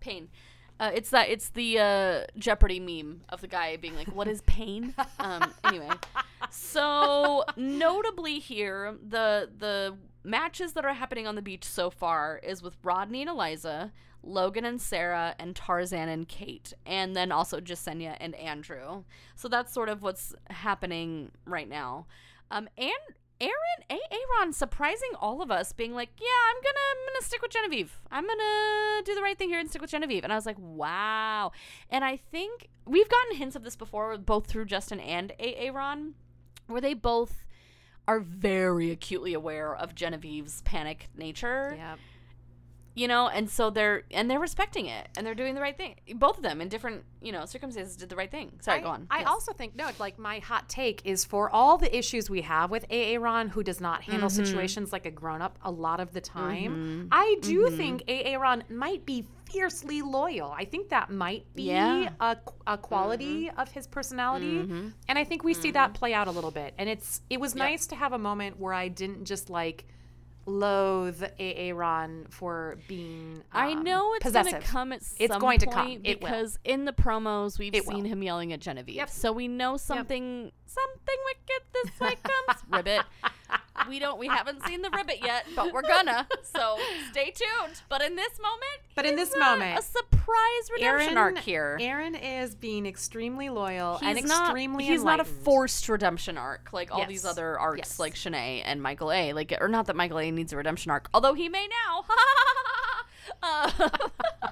pain. 0.00 0.28
Uh, 0.80 0.90
it's 0.94 1.10
that. 1.10 1.28
It's 1.28 1.48
the 1.50 1.78
uh, 1.78 2.20
Jeopardy 2.36 2.78
meme 2.78 3.22
of 3.28 3.40
the 3.40 3.48
guy 3.48 3.76
being 3.76 3.96
like, 3.96 4.08
"What 4.08 4.28
is 4.28 4.42
pain?" 4.42 4.94
um, 5.18 5.52
anyway, 5.64 5.90
so 6.50 7.44
notably 7.56 8.38
here, 8.38 8.96
the 9.06 9.50
the 9.58 9.96
matches 10.22 10.74
that 10.74 10.84
are 10.84 10.94
happening 10.94 11.26
on 11.26 11.34
the 11.34 11.42
beach 11.42 11.64
so 11.64 11.90
far 11.90 12.40
is 12.42 12.62
with 12.62 12.76
Rodney 12.84 13.22
and 13.22 13.30
Eliza, 13.30 13.92
Logan 14.22 14.64
and 14.64 14.80
Sarah, 14.80 15.34
and 15.38 15.56
Tarzan 15.56 16.08
and 16.08 16.28
Kate, 16.28 16.72
and 16.86 17.16
then 17.16 17.32
also 17.32 17.60
Jasenia 17.60 18.16
and 18.20 18.34
Andrew. 18.36 19.04
So 19.34 19.48
that's 19.48 19.72
sort 19.72 19.88
of 19.88 20.02
what's 20.02 20.34
happening 20.48 21.32
right 21.44 21.68
now. 21.68 22.06
Um, 22.50 22.68
and 22.78 22.92
Aaron, 23.40 23.52
A. 23.90 23.98
Aaron, 24.10 24.52
surprising 24.52 25.10
all 25.20 25.40
of 25.42 25.50
us, 25.50 25.72
being 25.72 25.94
like, 25.94 26.10
"Yeah, 26.18 26.26
I'm 26.48 26.56
gonna, 26.56 26.78
I'm 26.90 27.06
gonna 27.12 27.24
stick 27.24 27.42
with 27.42 27.50
Genevieve. 27.50 28.00
I'm 28.10 28.26
gonna 28.26 29.02
do 29.04 29.14
the 29.14 29.22
right 29.22 29.38
thing 29.38 29.48
here 29.48 29.60
and 29.60 29.68
stick 29.68 29.80
with 29.80 29.90
Genevieve." 29.90 30.24
And 30.24 30.32
I 30.32 30.36
was 30.36 30.46
like, 30.46 30.56
"Wow!" 30.58 31.52
And 31.90 32.04
I 32.04 32.16
think 32.16 32.68
we've 32.84 33.08
gotten 33.08 33.36
hints 33.36 33.54
of 33.56 33.62
this 33.62 33.76
before, 33.76 34.16
both 34.18 34.46
through 34.46 34.64
Justin 34.66 35.00
and 35.00 35.32
A. 35.38 35.54
Aaron, 35.56 36.14
where 36.66 36.80
they 36.80 36.94
both 36.94 37.44
are 38.06 38.20
very 38.20 38.90
acutely 38.90 39.34
aware 39.34 39.74
of 39.76 39.94
Genevieve's 39.94 40.62
panic 40.62 41.08
nature 41.14 41.74
Yeah. 41.76 41.96
You 42.98 43.06
know 43.12 43.28
and 43.28 43.48
so 43.48 43.70
they're 43.70 44.02
and 44.10 44.24
they're 44.30 44.40
respecting 44.48 44.86
it 44.86 45.04
and 45.16 45.26
they're 45.26 45.34
doing 45.42 45.54
the 45.54 45.60
right 45.60 45.76
thing 45.76 45.94
both 46.16 46.36
of 46.38 46.42
them 46.42 46.60
in 46.60 46.68
different 46.68 46.98
you 47.26 47.32
know 47.32 47.44
circumstances 47.44 47.96
did 47.96 48.08
the 48.08 48.16
right 48.16 48.30
thing 48.30 48.48
sorry 48.60 48.80
I, 48.80 48.82
go 48.82 48.88
on 48.96 49.06
I 49.10 49.18
Yes. 49.20 49.28
also 49.28 49.52
think 49.52 49.76
no, 49.76 49.88
like 49.98 50.18
my 50.18 50.36
hot 50.50 50.68
take 50.68 50.98
is 51.04 51.24
for 51.24 51.48
all 51.58 51.78
the 51.78 51.90
issues 51.96 52.28
we 52.30 52.42
have 52.42 52.70
with 52.70 52.84
Aaron, 52.90 53.48
who 53.48 53.62
does 53.62 53.80
not 53.80 54.02
handle 54.02 54.28
Mm-hmm. 54.28 54.44
situations 54.44 54.92
like 54.92 55.06
a 55.06 55.10
grown 55.10 55.40
up 55.42 55.58
a 55.62 55.70
lot 55.70 55.98
of 56.00 56.12
the 56.12 56.20
time. 56.20 57.08
I 57.12 57.36
do 57.42 57.58
Mm-hmm. 57.66 57.76
think 57.76 58.02
Aaron 58.08 58.64
might 58.68 59.02
be 59.06 59.24
fiercely 59.44 60.02
loyal. 60.02 60.50
I 60.56 60.64
think 60.64 60.88
that 60.90 61.10
might 61.10 61.44
be 61.54 61.64
Yeah. 61.64 62.10
a, 62.20 62.36
a 62.66 62.76
quality 62.78 63.50
of 63.56 63.70
his 63.72 63.86
personality, 63.86 64.58
and 65.08 65.18
I 65.18 65.24
think 65.24 65.42
we 65.44 65.54
see 65.54 65.70
that 65.72 65.94
play 65.94 66.12
out 66.14 66.26
a 66.28 66.30
little 66.38 66.50
bit. 66.50 66.74
And 66.78 66.88
it's 66.88 67.22
it 67.30 67.38
was 67.40 67.54
nice 67.54 67.86
to 67.88 67.96
have 67.96 68.12
a 68.12 68.18
moment 68.18 68.58
where 68.58 68.74
I 68.74 68.88
didn't 68.88 69.24
just 69.24 69.48
like 69.50 69.86
loathe 70.48 71.22
Aaron 71.38 72.26
for 72.30 72.78
being. 72.88 73.42
I 73.52 73.72
um, 73.72 73.84
know 73.84 74.14
it's 74.14 74.24
possessive. 74.24 74.52
gonna 74.52 74.64
come 74.64 74.92
at 74.92 75.02
some 75.02 75.16
It's 75.20 75.36
going 75.36 75.58
to 75.60 75.66
come. 75.66 76.00
It 76.04 76.20
will. 76.20 76.28
because 76.28 76.58
in 76.64 76.84
the 76.84 76.92
promos 76.92 77.58
we've 77.58 77.74
It 77.74 77.86
will. 77.86 77.94
seen 77.94 78.04
him 78.04 78.22
yelling 78.22 78.52
at 78.52 78.60
Genevieve. 78.60 78.96
Yep. 78.96 79.10
So 79.10 79.32
we 79.32 79.48
know 79.48 79.76
something 79.76 80.50
something 80.66 81.16
wicked 81.26 81.62
this 81.74 82.00
way 82.00 82.16
comes. 82.22 82.62
Ribbit. 82.70 83.02
We 83.88 83.98
don't 83.98 84.18
we 84.18 84.26
haven't 84.28 84.64
seen 84.66 84.82
the 84.82 84.90
ribbit 84.90 85.18
yet, 85.22 85.46
but 85.54 85.72
we're 85.72 85.82
gonna. 85.88 86.26
So 86.42 86.76
stay 87.10 87.30
tuned. 87.30 87.80
But 87.88 88.02
in 88.02 88.16
this 88.16 88.38
moment 88.40 88.80
But 88.94 89.06
in 89.06 89.16
this 89.16 89.34
a- 89.34 89.38
moment, 89.38 89.78
a 89.78 89.82
surprise 89.82 90.70
redemption 90.72 91.16
Aaron, 91.16 91.36
arc 91.36 91.38
here. 91.38 91.78
Aaron 91.80 92.14
is 92.14 92.54
being 92.54 92.86
extremely 92.86 93.48
loyal 93.50 93.98
and 94.02 94.18
he's 94.18 94.26
not 94.28 94.46
extremely 94.50 94.84
he's 94.84 95.04
not 95.04 95.20
a 95.20 95.24
forced 95.24 95.88
redemption 95.88 96.36
arc 96.38 96.72
like 96.72 96.90
all 96.92 97.06
these 97.06 97.24
other 97.24 97.58
arcs 97.58 97.78
Yes. 97.78 97.98
like 97.98 98.14
Shanae 98.14 98.62
and 98.64 98.82
Michael 98.82 99.12
A. 99.12 99.32
Like 99.32 99.54
or 99.60 99.68
not 99.68 99.86
that 99.86 99.96
Michael 99.96 100.18
A. 100.18 100.30
needs 100.30 100.52
a 100.52 100.56
redemption 100.56 100.90
arc, 100.90 101.08
although 101.14 101.34
he 101.34 101.48
may 101.48 101.66
now. 101.68 102.04
Uh, 103.42 103.70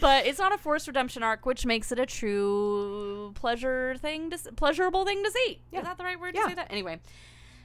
but 0.00 0.26
it's 0.26 0.38
not 0.38 0.52
a 0.52 0.58
forced 0.58 0.86
redemption 0.86 1.22
arc, 1.22 1.46
which 1.46 1.64
makes 1.66 1.92
it 1.92 1.98
a 1.98 2.06
true 2.06 3.32
pleasure 3.34 3.96
thing 3.98 4.30
to 4.30 4.38
pleasurable 4.56 5.04
thing 5.04 5.22
to 5.24 5.30
see. 5.30 5.60
Yeah. 5.72 5.80
Is 5.80 5.84
that 5.84 5.98
the 5.98 6.04
right 6.04 6.18
word 6.18 6.34
Yeah. 6.34 6.42
to 6.42 6.48
say 6.50 6.54
that? 6.54 6.70
Anyway, 6.70 7.00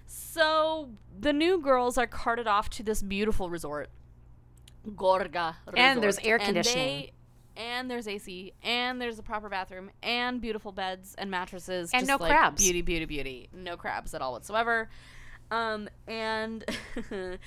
so 0.06 0.90
the 1.20 1.34
new 1.34 1.60
girls 1.62 1.98
are 1.98 2.08
carted 2.08 2.48
off 2.48 2.70
to 2.72 2.84
this 2.84 3.02
beautiful 3.02 3.50
resort, 3.50 3.90
Gorga. 4.88 5.56
Resort. 5.66 5.78
And 5.78 6.02
there's 6.04 6.20
air 6.20 6.36
and 6.36 6.46
conditioning. 6.46 6.88
they- 6.88 7.14
and 7.58 7.92
there's 7.92 8.08
AC, 8.08 8.54
and 8.64 9.00
there's 9.02 9.20
a 9.20 9.24
proper 9.24 9.50
bathroom, 9.50 9.92
and 10.02 10.40
beautiful 10.40 10.72
beds 10.72 11.16
and 11.18 11.30
mattresses, 11.30 11.92
And 11.94 12.08
just 12.08 12.08
no 12.08 12.24
like 12.24 12.32
crabs. 12.32 12.64
Beauty, 12.64 12.82
beauty, 12.82 13.06
beauty. 13.06 13.50
No 13.54 13.76
crabs 13.76 14.14
at 14.14 14.22
all 14.22 14.32
whatsoever. 14.32 14.90
Um, 15.52 15.90
and 16.08 16.64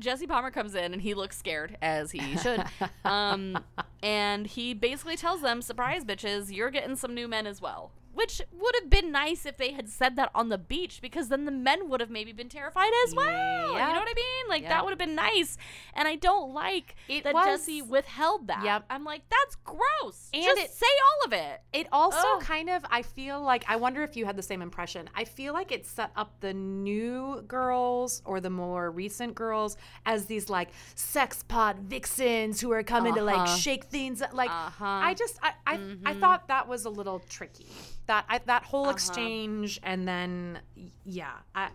Jesse 0.00 0.26
Palmer 0.26 0.50
comes 0.50 0.74
in 0.74 0.92
and 0.92 1.00
he 1.00 1.14
looks 1.14 1.38
scared, 1.38 1.78
as 1.80 2.10
he 2.10 2.36
should. 2.38 2.64
um, 3.04 3.56
and 4.02 4.46
he 4.48 4.74
basically 4.74 5.16
tells 5.16 5.40
them, 5.40 5.62
"Surprise, 5.62 6.04
bitches! 6.04 6.52
You're 6.52 6.70
getting 6.70 6.96
some 6.96 7.14
new 7.14 7.28
men 7.28 7.46
as 7.46 7.60
well." 7.60 7.92
Which 8.14 8.40
would 8.52 8.74
have 8.80 8.88
been 8.88 9.10
nice 9.12 9.44
if 9.44 9.56
they 9.56 9.72
had 9.72 9.88
said 9.88 10.16
that 10.16 10.30
on 10.34 10.48
the 10.48 10.58
beach, 10.58 11.00
because 11.02 11.28
then 11.28 11.44
the 11.44 11.50
men 11.50 11.88
would 11.88 12.00
have 12.00 12.10
maybe 12.10 12.32
been 12.32 12.48
terrified 12.48 12.90
as 13.06 13.14
well. 13.14 13.26
You 13.72 13.78
know 13.78 14.00
what 14.00 14.08
I 14.08 14.14
mean? 14.14 14.48
Like 14.48 14.68
that 14.68 14.84
would 14.84 14.90
have 14.90 14.98
been 14.98 15.14
nice. 15.16 15.56
And 15.94 16.06
I 16.08 16.14
don't 16.16 16.52
like 16.54 16.94
It 17.08 17.24
that 17.24 17.34
was- 17.34 17.44
Jesse 17.46 17.82
withheld 17.82 18.46
that. 18.46 18.62
Yep. 18.64 18.84
I'm 18.90 19.04
like, 19.04 19.22
that's 19.28 19.56
gross. 19.64 20.30
And 20.32 20.42
Just 20.44 20.60
it- 20.60 20.70
say 20.72 20.86
all 20.86 21.26
of 21.26 21.32
it. 21.32 21.60
It 21.72 21.88
also 21.92 22.16
Ugh. 22.36 22.40
kind 22.40 22.70
of, 22.70 22.84
I 22.90 23.02
feel 23.02 23.40
like, 23.42 23.64
I 23.68 23.76
wonder 23.76 24.02
if 24.02 24.16
you 24.16 24.24
had 24.26 24.36
the 24.36 24.42
same 24.42 24.62
impression. 24.62 25.10
I 25.14 25.24
feel 25.24 25.52
like 25.52 25.72
it 25.72 25.86
set 25.86 26.10
up 26.16 26.40
the 26.40 26.54
new 26.54 27.42
girls 27.48 28.22
or 28.24 28.40
the 28.40 28.50
more 28.50 28.90
recent 28.90 29.34
girls 29.34 29.76
as 30.06 30.26
these 30.26 30.48
like 30.48 30.68
sex 30.94 31.42
pod 31.42 31.78
vixens 31.80 32.60
who 32.60 32.70
are 32.72 32.82
coming 32.82 33.14
to 33.14 33.22
like 33.22 33.36
Uh-huh. 33.36 33.56
shake 33.56 33.84
things. 33.84 34.22
Like, 34.32 34.50
Uh-huh. 34.50 34.84
I 34.84 35.14
just, 35.14 35.38
I, 35.42 35.52
I, 35.66 35.80
I 36.06 36.14
thought 36.14 36.48
that 36.48 36.68
was 36.68 36.84
a 36.84 36.90
little 36.90 37.18
tricky. 37.18 37.66
That 38.06 38.24
I, 38.28 38.38
that 38.46 38.64
whole 38.64 38.90
exchange 38.90 39.80
and 39.82 40.06
then, 40.06 40.60
yeah, 41.04 41.32
I, 41.54 41.68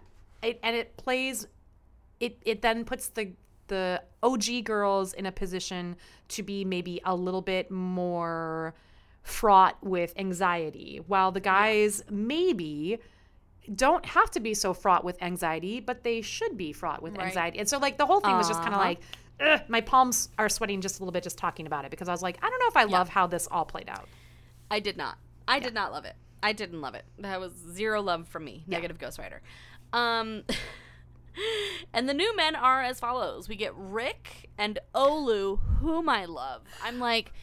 it, 0.43 0.59
and 0.63 0.75
it 0.75 0.95
plays 0.97 1.47
it 2.19 2.38
it 2.45 2.61
then 2.61 2.86
puts 2.86 3.07
the 3.09 3.32
the 3.67 4.01
OG 4.23 4.63
girls 4.63 5.13
in 5.13 5.25
a 5.25 5.32
position 5.32 5.95
to 6.30 6.43
be 6.43 6.65
maybe 6.65 7.01
a 7.05 7.15
little 7.15 7.41
bit 7.41 7.69
more 7.71 8.73
fraught 9.23 9.77
with 9.84 10.13
anxiety 10.17 11.01
while 11.07 11.32
the 11.32 11.39
guys 11.39 12.03
maybe 12.09 12.99
don't 13.75 14.05
have 14.05 14.32
to 14.32 14.39
be 14.39 14.53
so 14.53 14.73
fraught 14.73 15.03
with 15.03 15.21
anxiety 15.21 15.80
but 15.80 16.03
they 16.03 16.21
should 16.21 16.57
be 16.57 16.73
fraught 16.73 17.01
with 17.03 17.15
Right. 17.17 17.27
anxiety 17.27 17.59
and 17.59 17.69
so 17.69 17.77
like 17.77 17.97
the 17.97 18.05
whole 18.05 18.19
thing 18.21 18.36
was 18.38 18.47
just 18.47 18.61
kind 18.61 18.73
of 18.73 18.80
Uh-huh. 18.80 18.89
like 18.89 19.01
ugh, 19.39 19.61
my 19.67 19.82
palms 19.82 20.30
are 20.39 20.49
sweating 20.49 20.82
just 20.82 20.99
a 20.99 21.03
little 21.03 21.11
bit 21.11 21.21
just 21.23 21.38
talking 21.38 21.67
about 21.67 21.86
it 21.86 21.91
because 21.91 22.07
I 22.09 22.11
was 22.11 22.23
like 22.23 22.38
I 22.41 22.49
don't 22.49 22.59
know 22.59 22.67
if 22.69 22.77
I 22.77 22.86
love 22.86 23.09
how 23.09 23.27
this 23.27 23.47
all 23.51 23.65
played 23.65 23.89
out 23.89 24.07
I 24.71 24.80
did 24.80 24.97
not. 24.97 25.17
I 25.49 25.59
did 25.59 25.73
not 25.73 25.91
love 25.91 26.05
it. 26.05 26.15
I 26.41 26.53
didn't 26.53 26.79
love 26.79 26.95
it. 26.95 27.05
That 27.17 27.39
was 27.39 27.53
zero 27.53 28.01
love 28.01 28.27
from 28.27 28.45
me. 28.45 28.63
Negative 28.67 28.97
Ghost 28.97 29.17
Rider. 29.17 29.41
Um 29.91 30.43
and 31.93 32.07
the 32.07 32.13
new 32.13 32.35
men 32.35 32.55
are 32.55 32.81
as 32.83 32.99
follows. 32.99 33.49
We 33.49 33.55
get 33.55 33.73
Rick 33.75 34.49
and 34.57 34.79
Olu, 34.93 35.59
whom 35.79 36.07
I 36.07 36.25
love. 36.25 36.61
I'm 36.83 36.99
like, 36.99 37.33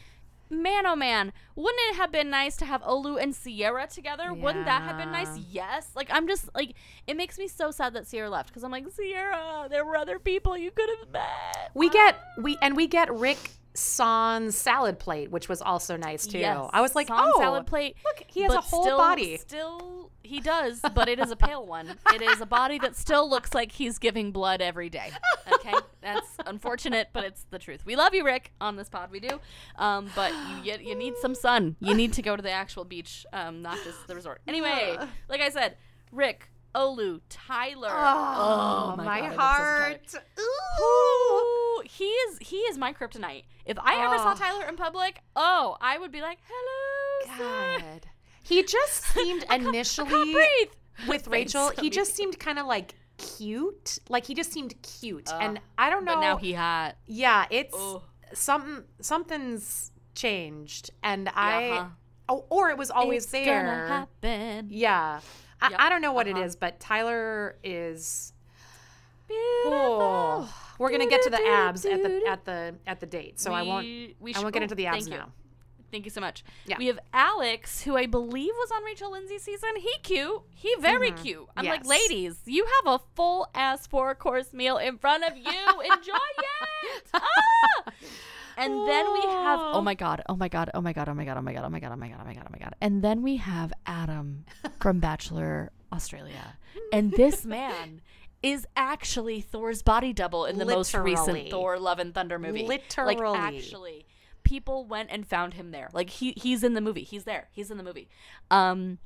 man 0.49 0.85
oh 0.85 0.95
man, 0.95 1.33
wouldn't 1.55 1.81
it 1.89 1.95
have 1.97 2.11
been 2.11 2.29
nice 2.29 2.55
to 2.57 2.65
have 2.65 2.81
Olu 2.83 3.21
and 3.21 3.35
Sierra 3.35 3.85
together? 3.87 4.33
Wouldn't 4.33 4.65
that 4.65 4.83
have 4.83 4.97
been 4.97 5.11
nice? 5.11 5.37
Yes. 5.51 5.91
Like 5.93 6.07
I'm 6.09 6.27
just 6.27 6.49
like 6.55 6.75
it 7.07 7.17
makes 7.17 7.37
me 7.37 7.47
so 7.47 7.71
sad 7.71 7.93
that 7.93 8.07
Sierra 8.07 8.29
left 8.29 8.49
because 8.49 8.63
I'm 8.63 8.71
like, 8.71 8.85
Sierra, 8.89 9.67
there 9.69 9.83
were 9.83 9.97
other 9.97 10.17
people 10.17 10.57
you 10.57 10.71
could 10.71 10.89
have 10.97 11.09
met. 11.11 11.71
we 11.73 11.89
get 11.89 12.17
we 12.37 12.57
and 12.61 12.77
we 12.77 12.87
get 12.87 13.13
Rick 13.13 13.37
San's 13.77 14.57
salad 14.57 14.97
plate 14.97 15.29
which 15.29 15.47
was 15.47 15.61
also 15.61 15.95
nice 15.97 16.25
too 16.25 16.39
Yes. 16.39 16.69
I 16.73 16.81
was 16.81 16.95
like 16.95 17.07
Sans 17.07 17.31
oh 17.35 17.39
salad 17.39 17.67
plate. 17.67 17.95
look 18.03 18.23
he 18.27 18.41
has 18.41 18.53
a 18.53 18.61
whole 18.61 18.83
still, 18.83 18.97
body 18.97 19.37
Still, 19.37 20.11
he 20.27 20.41
does, 20.41 20.81
but 20.93 21.07
it 21.07 21.19
is 21.19 21.31
a 21.31 21.35
pale 21.35 21.65
one. 21.65 21.95
It 22.13 22.21
is 22.21 22.41
a 22.41 22.45
body 22.45 22.77
that 22.79 22.95
still 22.95 23.29
looks 23.29 23.53
like 23.55 23.71
he's 23.71 23.97
giving 23.97 24.31
blood 24.31 24.61
every 24.61 24.89
day. 24.89 25.11
Okay, 25.51 25.73
that's 26.01 26.27
unfortunate, 26.45 27.09
but 27.13 27.23
it's 27.23 27.45
the 27.49 27.57
truth. 27.57 27.85
We 27.85 27.95
love 27.95 28.13
you, 28.13 28.25
Rick. 28.25 28.51
On 28.59 28.75
this 28.75 28.89
pod, 28.89 29.09
we 29.11 29.19
do. 29.19 29.39
Um, 29.77 30.09
but 30.15 30.31
you 30.31 30.63
get 30.63 30.83
you 30.83 30.95
need 30.95 31.13
some 31.21 31.33
sun. 31.33 31.75
You 31.79 31.93
need 31.93 32.13
to 32.13 32.21
go 32.21 32.35
to 32.35 32.41
the 32.41 32.51
actual 32.51 32.83
beach, 32.83 33.25
um, 33.31 33.61
not 33.61 33.77
just 33.83 34.07
the 34.07 34.15
resort. 34.15 34.41
Anyway, 34.47 34.97
like 35.29 35.41
I 35.41 35.49
said, 35.49 35.77
Rick, 36.11 36.49
Olu, 36.77 37.21
Tyler. 37.29 37.89
Oh, 37.91 38.93
my 38.97 39.03
my, 39.03 39.19
God, 39.21 39.35
I'm 39.39 39.89
obsessed 40.03 40.13
with 40.13 40.23
heart. 40.37 40.79
Ooh, 40.79 41.81
he 41.85 42.05
is 42.05 42.37
he 42.39 42.57
is 42.57 42.77
my 42.77 42.93
kryptonite. 42.93 43.43
If 43.65 43.77
I 43.79 43.95
ever 44.05 44.17
saw 44.17 44.33
Oh. 44.33 44.35
Tyler 44.35 44.65
in 44.69 44.75
public, 44.75 45.19
oh, 45.35 45.75
I 45.81 45.97
would 45.97 46.11
be 46.11 46.21
like, 46.21 46.37
"Hello, 46.47 47.37
son." 47.37 47.81
God. 47.81 48.05
He 48.43 48.63
just 48.63 49.03
seemed 49.13 49.43
I 49.49 49.57
can't 49.57 49.69
initially 49.69 50.33
breathe. 50.33 50.69
with 51.07 51.21
Face 51.25 51.27
Rachel, 51.31 51.71
he 51.81 51.89
just 51.89 52.11
me. 52.11 52.15
seemed 52.15 52.39
kind 52.39 52.59
of 52.59 52.65
like 52.67 52.95
cute. 53.17 53.97
Like 54.09 54.25
he 54.25 54.33
just 54.35 54.53
seemed 54.53 54.79
cute. 54.83 55.29
Ugh. 55.33 55.37
and 55.41 55.59
I 55.77 55.89
don't 55.89 56.05
know. 56.05 56.15
But 56.15 56.21
now 56.21 56.37
he 56.37 56.53
hot. 56.53 56.95
yeah, 57.07 57.45
it's 57.49 57.75
Ugh. 57.77 58.01
something 58.33 58.83
something's 59.01 59.91
changed 60.15 60.91
and 61.03 61.29
I 61.35 61.69
Uh-huh. 61.69 61.85
oh, 62.29 62.45
or 62.49 62.69
it 62.69 62.77
was 62.77 62.89
always 62.91 63.23
it's 63.23 63.31
there. 63.31 63.63
Gonna 63.63 63.87
happen. 63.87 64.67
Yeah. 64.69 65.19
I, 65.61 65.69
Yep. 65.71 65.79
I 65.79 65.89
don't 65.89 66.01
know 66.01 66.11
what 66.13 66.27
Uh-huh. 66.27 66.39
it 66.39 66.45
is, 66.45 66.55
but 66.55 66.79
Tyler 66.79 67.57
is. 67.63 68.33
Beautiful. 69.27 69.73
Oh, 69.73 70.53
we're 70.79 70.91
gonna 70.91 71.07
get 71.09 71.21
to 71.23 71.29
the 71.29 71.45
abs 71.45 71.85
at 71.85 72.01
the 72.01 72.23
at 72.27 72.45
the 72.45 72.75
at 72.87 72.99
the 73.01 73.05
date, 73.05 73.39
so 73.39 73.51
I 73.51 73.63
won't. 73.63 73.83
We- 73.85 74.15
we 74.19 74.31
I 74.31 74.33
should- 74.37 74.43
won't 74.43 74.53
get 74.53 74.61
oh, 74.61 74.63
into 74.63 74.75
the 74.75 74.85
abs 74.85 75.05
thank 75.05 75.11
you. 75.13 75.17
now. 75.19 75.31
Thank 75.91 76.03
you 76.05 76.11
so 76.11 76.19
much. 76.21 76.43
Yeah. 76.65 76.77
We 76.77 76.87
have 76.87 76.99
Alex, 77.13 77.81
who 77.83 77.95
I 77.97 78.05
believe 78.07 78.51
was 78.55 78.71
on 78.71 78.83
Rachel 78.83 79.09
Lindsay 79.11 79.39
season. 79.39 79.69
He 79.77 79.93
cute. 80.03 80.41
He 80.53 80.75
very 80.79 81.11
cute. 81.11 81.47
I'm 81.55 81.65
like, 81.65 81.81
Mm-hmm. 81.81 81.89
Ladies, 81.89 82.39
you 82.45 82.65
have 82.83 82.93
a 82.95 82.99
full 83.15 83.49
ass 83.55 83.87
four 83.87 84.13
course 84.13 84.51
meal 84.53 84.77
in 84.77 84.97
front 84.97 85.23
of 85.23 85.35
you. 85.37 85.43
Enjoy 85.93 86.13
it. 86.39 87.09
Ah! 87.13 87.91
And 88.57 88.87
then 88.87 89.13
we 89.13 89.21
have 89.21 89.59
oh 89.59 89.81
my 89.81 89.93
god, 89.93 90.23
oh 90.27 90.35
my 90.35 90.47
god, 90.47 90.71
oh 90.73 90.81
my 90.81 90.93
god, 90.93 91.07
oh 91.07 91.13
my 91.13 91.25
god, 91.25 91.37
oh 91.37 91.41
my 91.41 91.53
god, 91.53 91.63
oh 91.65 91.69
my 91.69 91.79
god, 91.79 91.91
oh 91.91 91.95
my 91.95 92.07
god, 92.09 92.19
oh 92.21 92.25
my 92.25 92.33
god, 92.33 92.43
oh 92.47 92.51
my 92.51 92.59
god. 92.59 92.75
And 92.81 93.03
then 93.03 93.21
we 93.21 93.37
have 93.37 93.71
Adam 93.85 94.45
from 94.79 94.99
Bachelor 94.99 95.71
Australia. 95.91 96.57
And 96.91 97.11
this 97.11 97.45
man 97.45 98.01
is 98.41 98.67
actually 98.75 99.41
Thor's 99.41 99.81
body 99.81 100.13
double 100.13 100.45
in 100.45 100.57
the 100.57 100.65
most 100.65 100.93
recent 100.93 101.49
Thor 101.49 101.79
Love 101.79 101.99
and 101.99 102.13
Thunder 102.13 102.39
movie. 102.39 102.65
Literally. 102.65 103.15
Like 103.15 103.37
actually 103.37 104.05
people 104.43 104.85
went 104.85 105.09
and 105.11 105.27
found 105.27 105.55
him 105.55 105.71
there. 105.71 105.89
Like 105.93 106.09
he 106.09 106.33
he's 106.37 106.63
in 106.63 106.73
the 106.73 106.81
movie. 106.81 107.03
He's 107.03 107.25
there. 107.25 107.49
He's 107.51 107.71
in 107.71 107.77
the 107.77 107.83
movie. 107.83 108.09
Um 108.51 108.99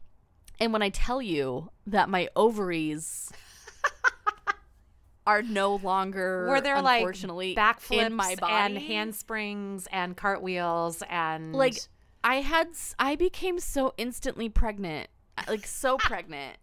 and 0.60 0.74
when 0.74 0.82
I 0.82 0.90
tell 0.90 1.22
you 1.22 1.72
that 1.88 2.10
my 2.10 2.30
ovaries 2.36 3.32
are 5.32 5.42
no 5.42 5.76
longer 5.76 6.48
Were 6.50 6.62
there 6.62 6.82
like 6.82 7.00
unfortunately 7.00 7.56
backflips 7.56 8.08
in 8.08 8.14
my 8.14 8.36
body 8.36 8.76
and 8.76 8.78
handsprings 8.78 9.88
and 9.92 10.18
cartwheels 10.18 11.02
and 11.10 11.54
like 11.54 11.78
I 12.24 12.36
had 12.36 12.70
I 13.00 13.16
became 13.16 13.60
so 13.60 13.94
instantly 13.98 14.50
pregnant, 14.50 15.10
uh, 15.38 15.44
like 15.48 15.66
so 15.66 15.98
pregnant, 16.00 16.58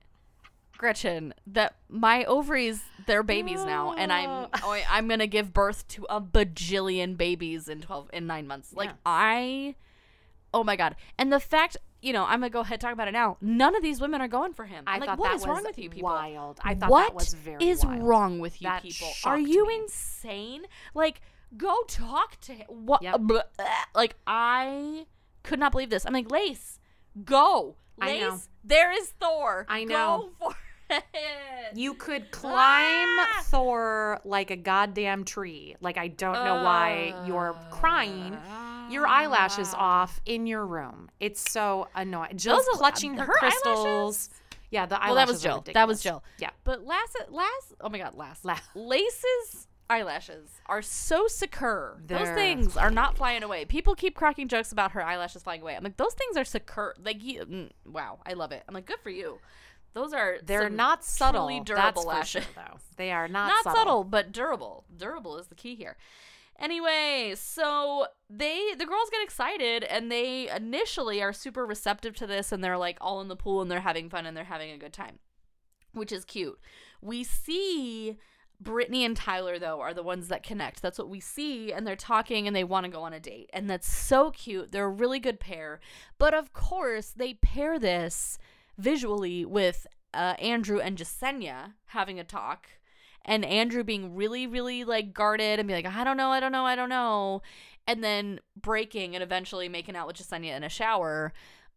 Gretchen, 0.76 1.34
that 1.46 1.76
my 1.88 2.24
ovaries 2.24 2.82
they're 3.06 3.22
babies 3.22 3.64
now, 3.64 3.94
and 3.94 4.12
I'm 4.12 4.48
oh, 4.62 4.80
I'm 4.88 5.08
gonna 5.08 5.26
give 5.26 5.52
birth 5.52 5.88
to 5.88 6.06
a 6.08 6.20
bajillion 6.20 7.16
babies 7.16 7.68
in 7.68 7.80
twelve 7.80 8.08
in 8.12 8.26
nine 8.26 8.46
months. 8.46 8.72
Like 8.72 8.90
Yeah. 8.90 8.94
I, 9.04 9.74
oh 10.54 10.62
my 10.62 10.76
god, 10.76 10.96
and 11.16 11.32
the 11.32 11.40
fact. 11.40 11.76
You 12.00 12.12
know, 12.12 12.24
I'm 12.24 12.40
gonna 12.40 12.50
go 12.50 12.60
ahead 12.60 12.74
and 12.74 12.80
talk 12.80 12.92
about 12.92 13.08
it 13.08 13.12
now. 13.12 13.36
None 13.40 13.74
of 13.74 13.82
these 13.82 14.00
women 14.00 14.20
are 14.20 14.28
going 14.28 14.52
for 14.54 14.64
him. 14.64 14.84
I 14.86 14.94
I'm 14.94 15.00
like, 15.00 15.08
thought 15.10 15.18
what 15.18 15.28
that 15.30 15.34
is 15.36 15.40
was 15.40 15.48
wrong 15.48 15.64
with 15.64 15.78
you 15.78 15.90
people? 15.90 16.08
wild. 16.10 16.60
I 16.62 16.74
thought 16.74 16.90
What 16.90 17.08
that 17.08 17.14
was 17.14 17.34
very 17.34 17.68
is 17.68 17.84
wild. 17.84 18.02
wrong 18.02 18.38
with 18.38 18.60
you 18.62 18.68
That 18.68 18.82
people? 18.82 19.08
Are 19.24 19.38
you 19.38 19.66
me. 19.66 19.74
insane? 19.82 20.62
Like, 20.94 21.20
go 21.56 21.74
talk 21.88 22.40
to 22.42 22.52
him. 22.52 22.66
What? 22.68 23.02
Yep. 23.02 23.20
uh, 23.30 23.42
like, 23.96 24.14
I 24.26 25.06
could 25.42 25.58
not 25.58 25.72
believe 25.72 25.90
this. 25.90 26.06
I'm 26.06 26.12
like, 26.12 26.30
Lace, 26.30 26.78
go. 27.24 27.74
I 28.00 28.06
Lace, 28.06 28.20
know. 28.22 28.38
there 28.62 28.92
is 28.92 29.08
Thor. 29.20 29.66
I 29.68 29.82
know. 29.84 30.30
Go 30.40 30.50
for 30.50 30.54
it. 30.90 31.02
You 31.74 31.94
could 31.94 32.30
climb 32.30 32.54
Ah! 33.18 33.40
Thor 33.44 34.20
like 34.24 34.50
a 34.50 34.56
goddamn 34.56 35.24
tree. 35.24 35.74
Like 35.80 35.98
I 35.98 36.08
don't 36.08 36.32
know 36.44 36.62
why 36.64 37.12
you're 37.26 37.54
crying. 37.70 38.38
Your 38.90 39.06
eyelashes 39.06 39.74
off 39.74 40.20
in 40.26 40.46
your 40.46 40.64
room. 40.66 41.10
It's 41.20 41.50
so 41.50 41.88
annoying. 41.94 42.36
Jill's 42.36 42.64
Those 42.66 42.76
clutching 42.76 43.16
her, 43.16 43.24
her 43.24 43.32
crystals. 43.34 43.86
eyelashes? 43.86 44.30
Yeah, 44.70 44.86
the 44.86 44.96
eyelashes. 45.02 45.08
Well, 45.08 45.14
that 45.16 45.28
was 45.28 45.42
Jill. 45.42 45.64
That 45.74 45.88
was. 45.88 46.02
Jill. 46.02 46.22
Yeah. 46.38 46.50
But 46.64 46.84
last, 46.84 47.16
last, 47.30 47.74
oh 47.80 47.88
my 47.88 47.98
God, 47.98 48.14
last. 48.14 48.44
La- 48.44 48.58
Lace's 48.74 49.66
eyelashes 49.90 50.50
are 50.66 50.82
so 50.82 51.26
secure. 51.26 51.96
Those 52.06 52.18
They're- 52.26 52.34
things 52.34 52.76
are 52.76 52.90
not 52.90 53.16
flying 53.16 53.42
away. 53.42 53.64
People 53.64 53.94
keep 53.94 54.14
cracking 54.14 54.48
jokes 54.48 54.70
about 54.72 54.92
her 54.92 55.02
eyelashes 55.02 55.42
flying 55.42 55.62
away. 55.62 55.74
I'm 55.76 55.82
like, 55.84 55.96
those 55.96 56.14
things 56.14 56.36
are 56.36 56.44
secure. 56.44 56.94
Like, 57.02 57.22
you, 57.22 57.40
mm, 57.46 57.70
wow, 57.86 58.18
I 58.26 58.34
love 58.34 58.52
it. 58.52 58.62
I'm 58.68 58.74
like, 58.74 58.84
good 58.86 59.00
for 59.02 59.10
you. 59.10 59.38
Those 59.94 60.12
are 60.12 60.36
They're 60.44 60.68
not 60.68 61.02
subtle. 61.04 61.48
That's 61.48 61.64
durable 61.64 62.02
for 62.02 62.08
lashes. 62.08 62.44
sure, 62.44 62.52
though. 62.54 62.78
They 62.96 63.10
are 63.10 63.26
not, 63.26 63.48
not 63.48 63.64
subtle. 63.64 63.78
subtle, 63.78 64.04
but 64.04 64.32
durable. 64.32 64.84
Durable 64.94 65.38
is 65.38 65.46
the 65.46 65.54
key 65.54 65.74
here. 65.74 65.96
Anyway, 66.58 67.34
so 67.36 68.06
they 68.28 68.74
the 68.76 68.86
girls 68.86 69.10
get 69.10 69.22
excited 69.22 69.84
and 69.84 70.10
they 70.10 70.50
initially 70.50 71.22
are 71.22 71.32
super 71.32 71.64
receptive 71.64 72.16
to 72.16 72.26
this 72.26 72.50
and 72.50 72.62
they're 72.62 72.78
like 72.78 72.98
all 73.00 73.20
in 73.20 73.28
the 73.28 73.36
pool 73.36 73.62
and 73.62 73.70
they're 73.70 73.80
having 73.80 74.10
fun 74.10 74.26
and 74.26 74.36
they're 74.36 74.44
having 74.44 74.70
a 74.70 74.78
good 74.78 74.92
time. 74.92 75.18
Which 75.92 76.12
is 76.12 76.24
cute. 76.24 76.58
We 77.00 77.22
see 77.22 78.16
Brittany 78.60 79.04
and 79.04 79.16
Tyler 79.16 79.58
though 79.58 79.80
are 79.80 79.94
the 79.94 80.02
ones 80.02 80.28
that 80.28 80.42
connect. 80.42 80.82
That's 80.82 80.98
what 80.98 81.08
we 81.08 81.20
see 81.20 81.72
and 81.72 81.86
they're 81.86 81.94
talking 81.94 82.48
and 82.48 82.56
they 82.56 82.64
want 82.64 82.84
to 82.84 82.90
go 82.90 83.02
on 83.02 83.12
a 83.12 83.20
date. 83.20 83.50
And 83.52 83.70
that's 83.70 83.90
so 83.90 84.32
cute. 84.32 84.72
They're 84.72 84.86
a 84.86 84.90
really 84.90 85.20
good 85.20 85.38
pair. 85.38 85.78
But 86.18 86.34
of 86.34 86.52
course, 86.52 87.12
they 87.16 87.34
pair 87.34 87.78
this 87.78 88.36
visually 88.76 89.44
with 89.44 89.86
uh, 90.12 90.34
Andrew 90.40 90.80
and 90.80 90.98
Jasenia 90.98 91.74
having 91.86 92.18
a 92.18 92.24
talk 92.24 92.68
and 93.28 93.44
Andrew 93.44 93.84
being 93.84 94.16
really, 94.16 94.46
really 94.46 94.84
like 94.84 95.12
guarded 95.12 95.60
and 95.60 95.68
be 95.68 95.74
like, 95.74 95.86
I 95.86 96.02
don't 96.02 96.16
know, 96.16 96.30
I 96.30 96.40
don't 96.40 96.50
know, 96.50 96.64
I 96.64 96.74
don't 96.74 96.88
know, 96.88 97.42
and 97.86 98.02
then 98.02 98.40
breaking 98.60 99.14
and 99.14 99.22
eventually 99.22 99.68
making 99.68 99.94
out 99.94 100.06
with 100.06 100.16
Jasenia 100.16 100.56
in 100.56 100.64
a 100.64 100.68
shower. 100.70 101.34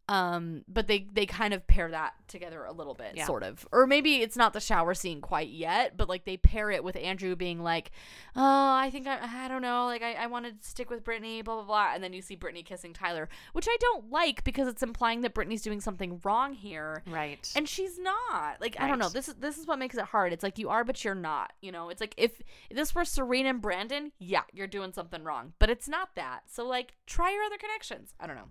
Um, 0.08 0.64
but 0.68 0.88
they 0.88 1.06
they 1.12 1.26
kind 1.26 1.54
of 1.54 1.66
pair 1.66 1.88
that 1.90 2.14
together 2.26 2.64
a 2.64 2.72
little 2.72 2.94
bit, 2.94 3.12
Yeah. 3.14 3.24
sort 3.26 3.42
of, 3.44 3.66
or 3.70 3.86
maybe 3.86 4.16
it's 4.16 4.36
not 4.36 4.52
the 4.52 4.60
shower 4.60 4.94
scene 4.94 5.20
quite 5.20 5.48
yet, 5.48 5.96
but 5.96 6.08
like 6.08 6.24
they 6.24 6.36
pair 6.36 6.70
it 6.72 6.82
with 6.82 6.96
Andrew 6.96 7.36
being 7.36 7.60
like, 7.62 7.92
"Oh, 8.34 8.42
I 8.74 8.90
think 8.90 9.06
I, 9.06 9.44
I 9.44 9.48
don't 9.48 9.62
know, 9.62 9.86
like 9.86 10.02
I, 10.02 10.14
I 10.14 10.26
want 10.26 10.46
to 10.46 10.68
stick 10.68 10.90
with 10.90 11.04
Brittany, 11.04 11.40
blah 11.42 11.54
blah 11.54 11.64
blah," 11.64 11.92
and 11.94 12.02
then 12.02 12.12
you 12.12 12.20
see 12.20 12.34
Brittany 12.34 12.62
kissing 12.64 12.92
Tyler, 12.92 13.28
which 13.52 13.66
I 13.70 13.76
don't 13.80 14.10
like 14.10 14.42
because 14.44 14.66
it's 14.66 14.82
implying 14.82 15.20
that 15.20 15.34
Brittany's 15.34 15.62
doing 15.62 15.80
something 15.80 16.20
wrong 16.24 16.52
here, 16.52 17.02
Right. 17.06 17.50
and 17.54 17.68
she's 17.68 17.98
not. 17.98 18.60
Like 18.60 18.76
i 18.80 18.88
don't 18.88 18.98
know. 18.98 19.08
This 19.08 19.28
is 19.28 19.34
this 19.36 19.56
is 19.56 19.66
what 19.66 19.78
makes 19.78 19.96
it 19.96 20.04
hard. 20.06 20.32
It's 20.32 20.42
like 20.42 20.58
you 20.58 20.68
are 20.68 20.82
but 20.84 21.02
you're 21.04 21.14
not 21.14 21.52
you 21.60 21.70
know? 21.70 21.88
It's 21.90 22.00
like 22.00 22.14
if, 22.16 22.40
if 22.70 22.76
this 22.76 22.94
were 22.94 23.04
serena 23.04 23.50
and 23.50 23.60
brandon 23.62 24.12
yeah 24.18 24.42
you're 24.52 24.66
doing 24.66 24.92
something 24.92 25.22
wrong. 25.22 25.52
But 25.60 25.70
it's 25.70 25.88
not 25.88 26.14
that. 26.16 26.40
So 26.48 26.66
like 26.66 26.94
try 27.06 27.32
your 27.32 27.44
other 27.44 27.56
connections. 27.58 28.14
I 28.18 28.26
don't 28.26 28.36
know 28.36 28.48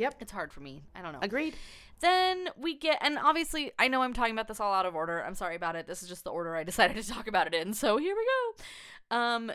yep. 0.00 0.16
it's 0.20 0.32
hard 0.32 0.52
for 0.52 0.60
me. 0.60 0.82
I 0.94 1.02
don't 1.02 1.12
know. 1.12 1.20
Agreed. 1.22 1.54
then 2.00 2.48
we 2.56 2.76
get 2.76 2.98
and 3.02 3.18
obviously 3.18 3.72
i 3.78 3.86
know 3.86 4.02
i'm 4.02 4.14
talking 4.14 4.32
about 4.32 4.48
this 4.48 4.58
all 4.58 4.72
out 4.72 4.86
of 4.86 4.94
order. 4.94 5.22
I'm 5.24 5.34
sorry 5.34 5.54
about 5.56 5.76
it. 5.76 5.86
This 5.86 6.02
is 6.02 6.08
just 6.08 6.24
the 6.24 6.30
order 6.30 6.56
i 6.56 6.64
decided 6.72 6.96
to 7.02 7.08
talk 7.08 7.28
about 7.28 7.46
it 7.46 7.54
in. 7.54 7.74
So 7.74 7.96
here 7.98 8.16
we 8.16 8.26
go. 8.26 9.16
Um 9.16 9.52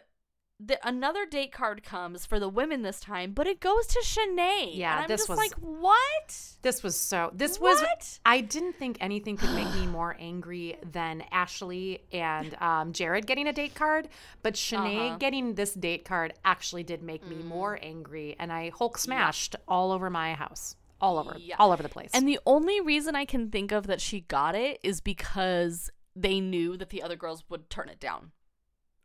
the, 0.60 0.80
another 0.88 1.26
date 1.26 1.52
card 1.52 1.84
comes 1.84 2.26
for 2.26 2.40
the 2.40 2.48
women 2.48 2.82
this 2.82 3.00
time, 3.02 3.34
but 3.34 3.46
it 3.46 3.60
goes 3.60 3.86
to 3.88 4.00
Shanae. 4.00 4.70
Yeah, 4.76 4.94
and 4.94 5.02
I'm 5.04 5.08
this 5.08 5.22
just 5.22 5.30
was- 5.30 5.38
like, 5.38 5.54
what? 5.56 6.56
This 6.62 6.82
was 6.82 6.96
so. 6.96 7.30
This 7.34 7.60
was. 7.60 7.84
I 8.26 8.42
didn't 8.42 8.74
think 8.78 8.98
anything 9.02 9.38
could 9.38 9.52
make 9.54 9.72
me 9.76 9.86
more 9.86 10.16
angry 10.20 10.78
than 10.92 11.24
Ashley 11.32 12.04
and 12.12 12.56
um, 12.62 12.94
Jared 12.94 13.28
getting 13.28 13.48
a 13.48 13.54
date 13.54 13.76
card, 13.76 14.08
but 14.42 14.54
Shanae 14.56 15.08
Uh-huh. 15.10 15.18
getting 15.18 15.56
this 15.56 15.74
date 15.74 16.06
card 16.06 16.34
actually 16.44 16.84
did 16.84 17.04
make 17.04 17.28
me 17.28 17.36
more 17.36 17.78
angry, 17.82 18.36
and 18.40 18.52
I 18.52 18.72
Hulk 18.76 18.98
smashed 18.98 19.56
all 19.68 19.92
over 19.92 20.10
my 20.10 20.34
house, 20.34 20.76
all 21.02 21.20
over, 21.20 21.36
Yeah. 21.38 21.56
all 21.60 21.72
over 21.72 21.84
the 21.84 21.90
place. 21.90 22.12
And 22.14 22.28
the 22.28 22.40
only 22.46 22.80
reason 22.82 23.16
I 23.16 23.26
can 23.26 23.52
think 23.52 23.72
of 23.72 23.88
that 23.88 24.02
she 24.02 24.22
got 24.22 24.56
it 24.56 24.80
is 24.84 25.02
because 25.02 25.92
they 26.16 26.40
knew 26.40 26.78
that 26.78 26.90
the 26.90 27.04
other 27.04 27.18
girls 27.18 27.44
would 27.50 27.70
turn 27.70 27.90
it 27.90 28.00
down. 28.00 28.32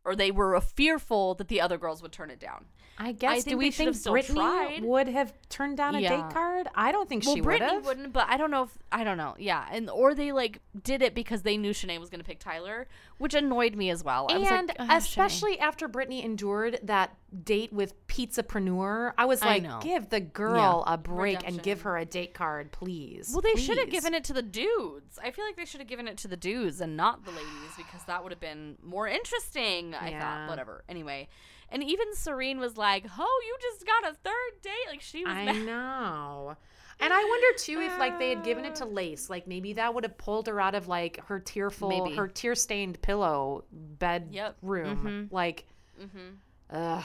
Or 0.03 0.15
they 0.15 0.31
were 0.31 0.59
fearful 0.61 1.35
that 1.35 1.47
the 1.47 1.61
other 1.61 1.77
girls 1.77 2.01
would 2.01 2.11
turn 2.11 2.29
it 2.31 2.39
down. 2.39 2.65
I 2.97 3.13
guess. 3.13 3.43
think 3.43 3.47
do 3.47 3.57
we 3.57 3.71
think 3.71 4.03
Brittany 4.03 4.39
tried. 4.39 4.83
would 4.83 5.07
have 5.07 5.33
turned 5.49 5.77
down 5.77 5.95
a 5.95 5.99
Yeah. 5.99 6.09
date 6.27 6.33
card? 6.33 6.67
I 6.75 6.91
don't 6.91 7.07
think 7.09 7.23
Well, 7.25 7.33
she 7.35 7.41
would 7.41 7.45
Brittany 7.45 7.73
have. 7.75 7.85
wouldn't, 7.85 8.13
but 8.13 8.27
I 8.27 8.37
don't 8.37 8.51
know 8.51 8.63
if 8.63 8.77
I 8.91 9.03
don't 9.03 9.17
know. 9.17 9.35
Yeah, 9.39 9.65
and 9.71 9.89
or 9.89 10.13
they 10.13 10.31
like 10.31 10.59
did 10.83 11.01
it 11.01 11.15
because 11.15 11.41
they 11.43 11.57
knew 11.57 11.71
Shanae 11.71 11.99
was 11.99 12.09
going 12.09 12.19
to 12.19 12.25
pick 12.25 12.39
Tyler, 12.39 12.87
which 13.21 13.33
annoyed 13.33 13.75
me 13.75 13.89
as 13.89 14.03
well. 14.03 14.27
I 14.29 14.37
was 14.37 14.49
And 14.49 14.71
oh, 14.71 14.73
like, 14.77 14.79
"Ugh, 14.79 14.87
Shanae." 14.89 14.97
especially 14.97 15.59
after 15.59 15.87
Brittany 15.87 16.23
endured 16.23 16.79
that 16.83 17.15
date 17.43 17.71
with 17.71 17.93
Pizzapreneur, 18.07 19.13
I 19.17 19.25
was 19.25 19.41
like, 19.41 19.63
know. 19.63 19.79
give 19.81 20.09
the 20.09 20.19
girl 20.19 20.83
Yeah. 20.85 20.93
a 20.93 20.97
break 20.97 21.47
and 21.47 21.61
give 21.61 21.81
her 21.83 21.97
a 21.97 22.05
date 22.05 22.33
card, 22.33 22.71
please. 22.71 23.31
Well, 23.31 23.41
they 23.41 23.59
should 23.61 23.77
have 23.77 23.89
given 23.89 24.13
it 24.13 24.23
to 24.25 24.33
the 24.33 24.41
dudes. 24.41 25.17
I 25.23 25.31
feel 25.31 25.45
like 25.45 25.55
they 25.55 25.65
should 25.65 25.79
have 25.81 25.87
given 25.87 26.07
it 26.07 26.17
to 26.19 26.27
the 26.27 26.37
dudes 26.37 26.81
and 26.81 26.97
not 26.97 27.23
the 27.23 27.31
ladies 27.31 27.75
because 27.77 28.03
that 28.05 28.23
would 28.23 28.31
have 28.31 28.41
been 28.41 28.77
more 28.83 29.07
interesting. 29.07 29.93
I 29.95 30.09
Yeah. 30.09 30.19
thought, 30.19 30.49
whatever. 30.49 30.83
Anyway, 30.89 31.29
and 31.69 31.83
even 31.83 32.13
Serene 32.15 32.59
was 32.59 32.75
like, 32.75 33.05
"Oh, 33.17 33.41
you 33.45 33.57
just 33.61 33.85
got 33.85 34.11
a 34.11 34.13
third 34.15 34.61
date." 34.61 34.87
Like 34.89 35.01
she 35.01 35.23
was. 35.23 35.33
I 35.33 35.45
mad. 35.45 35.65
know. 35.65 36.57
And 37.01 37.11
I 37.11 37.23
wonder 37.23 37.57
too 37.57 37.79
if 37.81 37.97
like 37.99 38.19
they 38.19 38.29
had 38.29 38.43
given 38.43 38.63
it 38.65 38.75
to 38.75 38.85
Lace, 38.85 39.29
like 39.29 39.47
maybe 39.47 39.73
that 39.73 39.93
would 39.93 40.03
have 40.03 40.17
pulled 40.17 40.47
her 40.47 40.61
out 40.61 40.75
of 40.75 40.87
like 40.87 41.19
her 41.25 41.39
tearful, 41.39 41.89
Maybe. 41.89 42.15
her 42.15 42.27
tear 42.27 42.53
stained 42.55 43.01
pillow 43.01 43.63
bed 43.71 44.29
Yep. 44.31 44.57
room. 44.61 45.27
Mhm. 45.29 45.33
Like, 45.33 45.65
Mm-hmm. 45.99 46.75
ugh. 46.75 47.03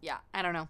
Yeah, 0.00 0.18
I 0.34 0.42
don't 0.42 0.52
know. 0.52 0.68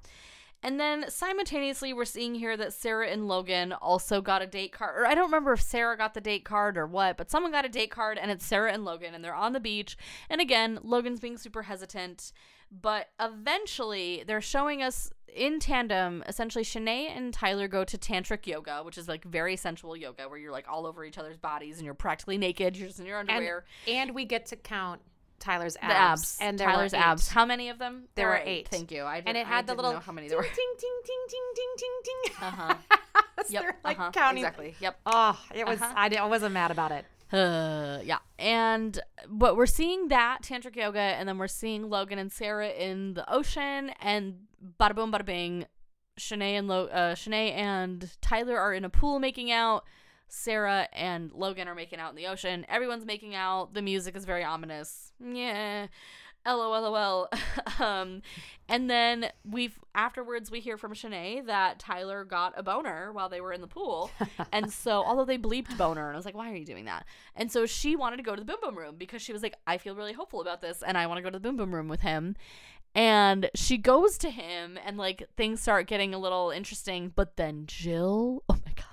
And 0.62 0.80
then 0.80 1.08
simultaneously, 1.08 1.92
we're 1.92 2.04
seeing 2.04 2.34
here 2.34 2.56
that 2.56 2.72
Sarah 2.72 3.08
and 3.08 3.28
Logan 3.28 3.72
also 3.72 4.20
got 4.20 4.42
a 4.42 4.46
date 4.46 4.72
card. 4.72 4.96
Or 5.00 5.06
I 5.06 5.14
don't 5.14 5.26
remember 5.26 5.52
if 5.52 5.60
Sarah 5.62 5.96
got 5.96 6.14
the 6.14 6.20
date 6.20 6.44
card 6.44 6.76
or 6.76 6.84
what, 6.86 7.16
but 7.16 7.30
someone 7.30 7.52
got 7.52 7.64
a 7.64 7.68
date 7.68 7.92
card, 7.92 8.18
and 8.18 8.28
it's 8.30 8.44
Sarah 8.44 8.72
and 8.72 8.84
Logan, 8.84 9.14
and 9.14 9.24
they're 9.24 9.34
on 9.34 9.52
the 9.52 9.60
beach. 9.60 9.96
And 10.28 10.40
again, 10.40 10.80
Logan's 10.82 11.20
being 11.20 11.38
super 11.38 11.62
hesitant. 11.62 12.32
But 12.70 13.08
eventually, 13.20 14.24
they're 14.26 14.40
showing 14.40 14.82
us 14.82 15.10
in 15.34 15.58
tandem. 15.60 16.22
Essentially, 16.26 16.64
Shanae 16.64 17.08
and 17.16 17.32
Tyler 17.32 17.68
go 17.68 17.84
to 17.84 17.96
tantric 17.98 18.46
yoga, 18.46 18.82
which 18.82 18.98
is 18.98 19.08
like 19.08 19.24
very 19.24 19.56
sensual 19.56 19.96
yoga, 19.96 20.28
where 20.28 20.38
you're 20.38 20.52
like 20.52 20.66
all 20.68 20.86
over 20.86 21.04
each 21.04 21.18
other's 21.18 21.36
bodies 21.36 21.76
and 21.76 21.84
you're 21.84 21.94
practically 21.94 22.38
naked. 22.38 22.76
You're 22.76 22.88
just 22.88 23.00
in 23.00 23.06
your 23.06 23.18
underwear. 23.18 23.64
and 23.86 24.14
we 24.14 24.24
get 24.24 24.46
to 24.46 24.56
count 24.56 25.00
Tyler's 25.38 25.76
abs. 25.80 25.88
the 25.92 25.96
abs, 25.98 26.38
And 26.40 26.58
there 26.58 26.66
Tyler's 26.68 26.92
abs. 26.94 27.28
How 27.28 27.44
many 27.46 27.68
of 27.68 27.78
them? 27.78 28.04
There 28.16 28.28
were 28.28 28.40
eight. 28.44 28.68
Thank 28.68 28.90
you. 28.90 29.02
I 29.02 29.18
And 29.18 29.26
did- 29.26 29.36
it 29.36 29.46
I 29.46 29.48
had 29.48 29.66
the 29.66 29.74
little 29.74 29.92
know 29.92 30.00
how 30.00 30.12
many 30.12 30.26
ting, 30.28 30.36
there 30.36 30.38
were. 30.38 30.54
ting, 30.54 30.74
ting, 30.78 31.00
ting, 31.04 31.26
ting, 31.28 31.52
ting, 31.54 31.74
ting, 31.78 32.00
ting. 32.04 32.34
Uh-huh. 32.42 32.74
Yep. 33.50 33.62
They're 33.62 33.76
like 33.84 33.98
uh-huh, 33.98 34.10
counting. 34.10 34.42
Exactly. 34.44 34.74
Yep. 34.80 34.98
Oh, 35.06 35.40
it 35.54 35.64
was. 35.64 35.80
Uh-huh. 35.80 35.94
I, 35.96 36.08
di- 36.08 36.16
I 36.18 36.26
wasn't 36.26 36.52
mad 36.52 36.70
about 36.72 36.90
it. 36.90 37.04
Uh, 37.32 37.98
yeah. 38.02 38.18
And 38.38 39.00
but 39.28 39.56
we're 39.56 39.66
seeing 39.66 40.08
that 40.08 40.38
tantric 40.42 40.76
yoga, 40.76 40.98
and 40.98 41.28
then 41.28 41.38
we're 41.38 41.48
seeing 41.48 41.90
Logan 41.90 42.18
and 42.18 42.32
Sarah 42.32 42.70
in 42.70 43.14
the 43.14 43.30
ocean, 43.32 43.90
and 44.00 44.34
bada 44.80 44.94
boom, 44.94 45.12
bada 45.12 45.24
bing. 45.24 45.66
Shanae 46.18 46.58
and 46.58 46.66
Lo- 46.66 46.86
uh, 46.86 47.14
Shanae 47.14 47.52
and 47.52 48.10
Tyler 48.20 48.58
are 48.58 48.74
in 48.74 48.84
a 48.84 48.90
pool 48.90 49.20
making 49.20 49.52
out. 49.52 49.84
Sarah 50.28 50.88
and 50.92 51.32
Logan 51.32 51.68
are 51.68 51.74
making 51.74 52.00
out 52.00 52.10
in 52.10 52.16
the 52.16 52.26
ocean. 52.26 52.66
Everyone's 52.68 53.06
making 53.06 53.34
out. 53.34 53.72
The 53.72 53.82
music 53.82 54.14
is 54.16 54.24
very 54.24 54.44
ominous. 54.44 55.12
Yeah. 55.24 55.86
LOLOL. 56.56 57.28
um, 57.80 58.22
and 58.68 58.90
then 58.90 59.30
we've 59.44 59.78
afterwards 59.94 60.50
we 60.50 60.60
hear 60.60 60.76
from 60.76 60.92
Shanae 60.92 61.46
that 61.46 61.78
Tyler 61.78 62.24
got 62.24 62.52
a 62.56 62.62
boner 62.62 63.12
while 63.12 63.28
they 63.28 63.40
were 63.40 63.52
in 63.52 63.60
the 63.60 63.66
pool. 63.66 64.10
and 64.52 64.72
so 64.72 65.02
although 65.04 65.24
they 65.24 65.38
bleeped 65.38 65.76
boner, 65.78 66.08
and 66.08 66.14
I 66.14 66.18
was 66.18 66.26
like, 66.26 66.36
why 66.36 66.50
are 66.50 66.56
you 66.56 66.66
doing 66.66 66.84
that? 66.84 67.06
And 67.34 67.50
so 67.50 67.66
she 67.66 67.96
wanted 67.96 68.18
to 68.18 68.22
go 68.22 68.34
to 68.34 68.40
the 68.40 68.44
boom 68.44 68.60
boom 68.62 68.76
room 68.76 68.96
because 68.98 69.22
she 69.22 69.32
was 69.32 69.42
like, 69.42 69.54
I 69.66 69.78
feel 69.78 69.94
really 69.94 70.12
hopeful 70.12 70.40
about 70.40 70.60
this 70.60 70.82
and 70.82 70.98
I 70.98 71.06
want 71.06 71.18
to 71.18 71.22
go 71.22 71.30
to 71.30 71.38
the 71.38 71.40
boom 71.40 71.56
boom 71.56 71.74
room 71.74 71.88
with 71.88 72.00
him. 72.00 72.36
And 72.94 73.50
she 73.54 73.78
goes 73.78 74.18
to 74.18 74.30
him 74.30 74.78
and 74.84 74.96
like 74.96 75.28
things 75.36 75.60
start 75.62 75.86
getting 75.86 76.14
a 76.14 76.18
little 76.18 76.50
interesting, 76.50 77.12
but 77.14 77.36
then 77.36 77.64
Jill, 77.66 78.42
oh 78.48 78.58
my 78.66 78.72
god. 78.74 78.84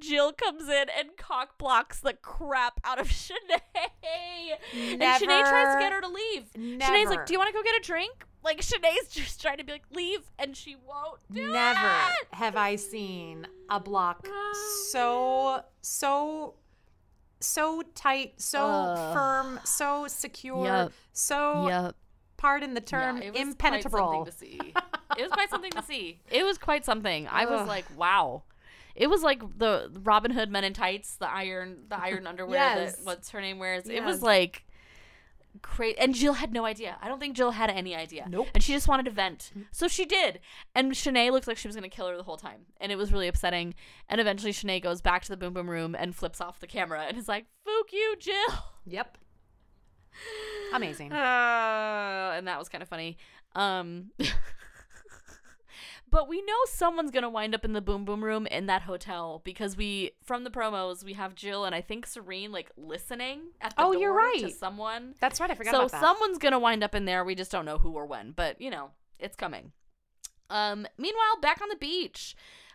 Jill 0.00 0.32
comes 0.32 0.68
in 0.68 0.86
and 0.98 1.16
cock 1.16 1.58
blocks 1.58 2.00
the 2.00 2.14
crap 2.14 2.80
out 2.84 2.98
of 3.00 3.08
Shanae. 3.10 3.60
And 4.74 5.00
Shanae 5.00 5.48
tries 5.48 5.74
to 5.74 5.78
get 5.80 5.92
her 5.92 6.00
to 6.00 6.08
leave. 6.08 6.44
Shanae's 6.54 7.08
like, 7.08 7.26
Do 7.26 7.32
you 7.32 7.38
want 7.38 7.48
to 7.48 7.54
go 7.54 7.62
get 7.62 7.74
a 7.76 7.82
drink? 7.82 8.24
Like, 8.42 8.60
Shanae's 8.62 9.08
just 9.10 9.40
trying 9.40 9.58
to 9.58 9.64
be 9.64 9.72
like, 9.72 9.84
Leave. 9.94 10.20
And 10.38 10.56
she 10.56 10.76
won't 10.76 11.20
do 11.30 11.52
Never 11.52 11.86
it. 11.86 12.28
have 12.34 12.56
I 12.56 12.76
seen 12.76 13.46
a 13.68 13.78
block 13.80 14.26
so 14.90 15.62
so 15.82 16.54
so 17.42 17.82
tight, 17.94 18.34
so 18.40 18.60
Ugh. 18.66 19.14
firm, 19.14 19.60
so 19.64 20.06
secure, 20.08 20.64
Yep. 20.66 20.92
so 21.12 21.66
Yep. 21.68 21.96
pardon 22.36 22.74
the 22.74 22.80
term 22.82 23.16
Yeah, 23.18 23.24
it 23.28 23.32
was 23.32 23.40
impenetrable. 23.40 24.24
Quite 24.24 24.32
something 24.34 24.58
to 24.60 24.66
see. 24.66 24.74
It 25.18 25.22
was 25.22 25.32
quite 25.32 25.50
something 25.50 25.72
to 25.72 25.82
see. 25.82 26.20
It 26.30 26.44
was 26.44 26.58
quite 26.58 26.84
something. 26.84 27.26
I 27.28 27.46
was 27.46 27.66
like, 27.66 27.86
wow. 27.96 28.42
It 29.00 29.08
was 29.08 29.22
like 29.22 29.40
the 29.58 29.90
Robin 30.02 30.30
Hood 30.30 30.50
Men 30.50 30.62
in 30.62 30.74
Tights, 30.74 31.16
the 31.16 31.28
iron, 31.30 31.84
the 31.88 31.98
iron 31.98 32.26
underwear 32.26 32.58
Yes. 32.58 32.96
that 32.96 33.04
what's 33.06 33.30
her 33.30 33.40
name 33.40 33.58
wears. 33.58 33.88
It 33.88 34.04
was 34.04 34.20
like 34.22 34.64
crazy. 35.62 35.98
And 35.98 36.14
Jill 36.14 36.34
had 36.34 36.52
no 36.52 36.64
idea. 36.66 36.96
I 37.00 37.08
don't 37.08 37.18
think 37.18 37.34
Jill 37.34 37.52
had 37.52 37.70
any 37.70 37.96
idea. 37.96 38.26
Nope. 38.28 38.48
And 38.54 38.62
she 38.62 38.72
just 38.72 38.88
wanted 38.88 39.04
to 39.06 39.10
vent, 39.10 39.52
so 39.72 39.88
she 39.88 40.04
did. 40.04 40.38
And 40.74 40.92
Shanae 40.92 41.32
looked 41.32 41.46
like 41.48 41.56
she 41.56 41.66
was 41.66 41.74
gonna 41.74 41.88
kill 41.88 42.08
her 42.08 42.16
the 42.16 42.22
whole 42.24 42.36
time, 42.36 42.66
and 42.80 42.92
it 42.92 42.96
was 42.96 43.10
really 43.12 43.26
upsetting. 43.26 43.74
And 44.08 44.20
eventually, 44.20 44.52
Shanae 44.52 44.82
goes 44.82 45.00
back 45.00 45.22
to 45.22 45.28
the 45.30 45.36
boom 45.36 45.54
boom 45.54 45.70
room 45.70 45.96
and 45.98 46.14
flips 46.14 46.40
off 46.40 46.60
the 46.60 46.66
camera 46.66 47.04
and 47.08 47.16
is 47.16 47.26
like, 47.26 47.46
"Fook 47.66 47.92
you, 47.92 48.16
Jill." 48.18 48.64
Yep. 48.86 49.16
Amazing. 50.74 51.10
Uh, 51.20 52.32
and 52.36 52.46
that 52.46 52.58
was 52.58 52.68
kind 52.68 52.82
of 52.82 52.88
funny. 52.88 53.16
Um, 53.56 54.10
but 56.10 56.28
we 56.28 56.42
know 56.42 56.56
someone's 56.66 57.10
gonna 57.10 57.30
wind 57.30 57.54
up 57.54 57.64
in 57.64 57.72
the 57.72 57.80
boom 57.80 58.04
boom 58.04 58.24
room 58.24 58.46
in 58.46 58.66
that 58.66 58.82
hotel 58.82 59.40
because 59.44 59.76
we, 59.76 60.12
from 60.22 60.44
the 60.44 60.50
promos, 60.50 61.04
we 61.04 61.12
have 61.14 61.34
Jill 61.34 61.64
and 61.64 61.74
I 61.74 61.80
think 61.80 62.06
Serene 62.06 62.52
like 62.52 62.70
listening 62.76 63.40
at 63.60 63.76
the 63.76 63.82
Oh, 63.82 63.92
door 63.92 64.00
you're 64.00 64.12
to 64.12 64.42
right. 64.44 64.54
someone. 64.54 65.14
That's 65.20 65.40
right. 65.40 65.50
I 65.50 65.54
forgot 65.54 65.70
So 65.72 65.78
about 65.80 65.92
that. 65.92 66.00
someone's 66.00 66.38
gonna 66.38 66.58
wind 66.58 66.82
up 66.84 66.94
in 66.94 67.04
there. 67.04 67.24
We 67.24 67.34
just 67.34 67.50
don't 67.50 67.64
know 67.64 67.78
who 67.78 67.92
or 67.92 68.06
when, 68.06 68.32
but 68.32 68.60
you 68.60 68.70
know, 68.70 68.90
it's 69.18 69.36
coming. 69.36 69.72
Um, 70.48 70.86
meanwhile, 70.98 71.40
back 71.40 71.60
on 71.62 71.68
the 71.68 71.76
beach, 71.76 72.34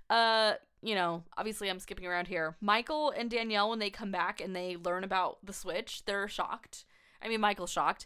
uh, 0.09 0.53
you 0.81 0.95
know, 0.95 1.23
obviously 1.37 1.69
I'm 1.69 1.79
skipping 1.79 2.05
around 2.05 2.27
here. 2.27 2.55
Michael 2.61 3.11
and 3.11 3.29
Danielle, 3.29 3.69
when 3.69 3.79
they 3.79 3.89
come 3.89 4.11
back 4.11 4.39
and 4.39 4.55
they 4.55 4.77
learn 4.77 5.03
about 5.03 5.39
the 5.43 5.51
switch, 5.53 6.03
they're 6.05 6.27
shocked. 6.27 6.85
I 7.21 7.27
mean, 7.27 7.41
Michael's 7.41 7.71
shocked, 7.71 8.05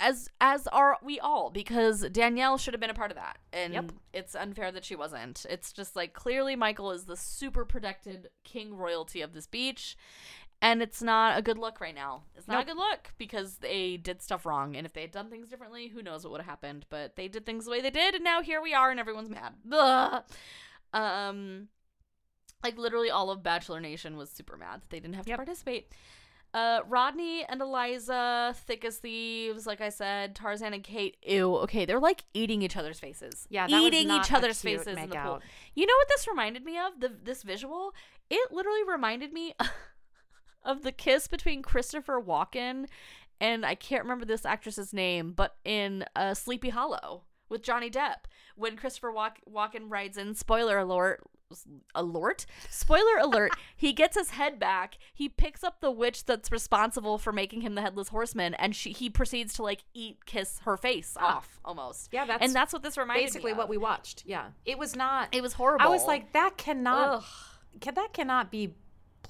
as 0.00 0.28
as 0.40 0.66
are 0.68 0.98
we 1.02 1.20
all, 1.20 1.50
because 1.50 2.00
Danielle 2.10 2.58
should 2.58 2.74
have 2.74 2.80
been 2.80 2.90
a 2.90 2.94
part 2.94 3.10
of 3.12 3.16
that, 3.16 3.38
and 3.52 3.72
Yep. 3.74 3.92
it's 4.12 4.34
unfair 4.34 4.72
that 4.72 4.84
she 4.84 4.96
wasn't. 4.96 5.46
It's 5.48 5.72
just 5.72 5.94
like 5.94 6.12
clearly 6.14 6.56
Michael 6.56 6.90
is 6.90 7.04
the 7.04 7.16
super 7.16 7.64
protected 7.64 8.30
king 8.42 8.74
royalty 8.74 9.20
of 9.22 9.32
this 9.32 9.46
beach. 9.46 9.96
And 10.62 10.82
it's 10.82 11.00
not 11.00 11.38
a 11.38 11.42
good 11.42 11.56
look 11.56 11.80
right 11.80 11.94
now. 11.94 12.24
It's 12.36 12.46
not 12.46 12.56
Nope. 12.56 12.62
a 12.64 12.66
good 12.66 12.76
look 12.76 13.12
because 13.16 13.56
they 13.58 13.96
did 13.96 14.20
stuff 14.20 14.44
wrong. 14.44 14.76
And 14.76 14.84
if 14.84 14.92
they 14.92 15.00
had 15.00 15.10
done 15.10 15.30
things 15.30 15.48
differently, 15.48 15.88
who 15.88 16.02
knows 16.02 16.22
what 16.22 16.32
would 16.32 16.42
have 16.42 16.50
happened. 16.50 16.84
But 16.90 17.16
they 17.16 17.28
did 17.28 17.46
things 17.46 17.64
the 17.64 17.70
way 17.70 17.80
they 17.80 17.88
did, 17.88 18.14
and 18.14 18.22
now 18.22 18.42
here 18.42 18.60
we 18.60 18.74
are, 18.74 18.90
and 18.90 19.00
everyone's 19.00 19.30
mad. 19.30 19.54
Ugh. 19.72 20.22
Um, 20.92 21.68
like 22.62 22.76
literally 22.76 23.08
all 23.10 23.30
of 23.30 23.42
Bachelor 23.42 23.80
Nation 23.80 24.18
was 24.18 24.30
super 24.30 24.58
mad 24.58 24.82
that 24.82 24.90
they 24.90 25.00
didn't 25.00 25.14
have 25.14 25.24
to 25.24 25.30
Yep. 25.30 25.38
participate. 25.38 25.92
Uh, 26.52 26.80
Rodney 26.88 27.44
and 27.48 27.60
Eliza, 27.60 28.54
thick 28.66 28.84
as 28.84 28.98
thieves, 28.98 29.66
like 29.66 29.80
I 29.80 29.88
said. 29.88 30.34
Tarzan 30.34 30.74
and 30.74 30.82
Kate, 30.82 31.16
ew. 31.22 31.56
Okay, 31.58 31.84
they're 31.84 32.00
like 32.00 32.24
eating 32.34 32.62
each 32.62 32.76
other's 32.76 32.98
faces. 32.98 33.46
Yeah, 33.50 33.68
eating 33.68 34.10
each 34.10 34.32
other's 34.32 34.60
faces 34.60 34.98
in 34.98 35.10
the 35.10 35.16
pool. 35.16 35.40
You 35.74 35.86
know 35.86 35.94
what 35.96 36.08
this 36.08 36.26
reminded 36.26 36.64
me 36.64 36.76
of? 36.78 36.98
The 36.98 37.12
this 37.22 37.42
visual. 37.42 37.94
It 38.28 38.52
literally 38.52 38.84
reminded 38.84 39.32
me 39.32 39.54
of 40.64 40.82
the 40.82 40.92
kiss 40.92 41.28
between 41.28 41.62
Christopher 41.62 42.20
Walken 42.20 42.86
and 43.40 43.64
I 43.64 43.74
can't 43.74 44.02
remember 44.02 44.26
this 44.26 44.44
actress's 44.44 44.92
name, 44.92 45.32
but 45.32 45.56
in 45.64 46.04
uh, 46.14 46.34
Sleepy 46.34 46.68
Hollow 46.68 47.22
with 47.48 47.62
Johnny 47.62 47.90
Depp 47.90 48.26
when 48.54 48.76
Christopher 48.76 49.10
Walk- 49.10 49.40
Walken 49.50 49.84
rides 49.88 50.18
in. 50.18 50.34
Spoiler 50.34 50.78
alert. 50.78 51.22
Alert? 51.94 52.46
Spoiler 52.68 53.18
alert. 53.20 53.52
he 53.76 53.92
gets 53.92 54.16
his 54.16 54.30
head 54.30 54.58
back. 54.58 54.98
He 55.12 55.28
picks 55.28 55.64
up 55.64 55.80
the 55.80 55.90
witch 55.90 56.24
that's 56.24 56.52
responsible 56.52 57.18
for 57.18 57.32
making 57.32 57.62
him 57.62 57.74
the 57.74 57.82
headless 57.82 58.08
horseman, 58.08 58.54
and 58.54 58.74
she 58.74 58.92
he 58.92 59.10
proceeds 59.10 59.54
to 59.54 59.62
like 59.62 59.84
eat 59.94 60.24
kiss 60.26 60.60
her 60.64 60.76
face 60.76 61.16
off 61.18 61.58
almost. 61.64 62.10
Yeah, 62.12 62.24
that's 62.24 62.42
and 62.42 62.54
that's 62.54 62.72
what 62.72 62.82
this 62.82 62.96
reminded 62.96 63.24
Basically, 63.26 63.52
me 63.52 63.58
what 63.58 63.68
we 63.68 63.76
watched. 63.76 64.24
Yeah, 64.26 64.48
it 64.64 64.78
was 64.78 64.94
not. 64.94 65.28
It 65.32 65.42
was 65.42 65.54
horrible. 65.54 65.84
I 65.84 65.88
was 65.88 66.04
like, 66.04 66.32
that 66.32 66.56
cannot. 66.56 67.24
Can, 67.80 67.94
that 67.94 68.12
cannot 68.12 68.50
be 68.50 68.74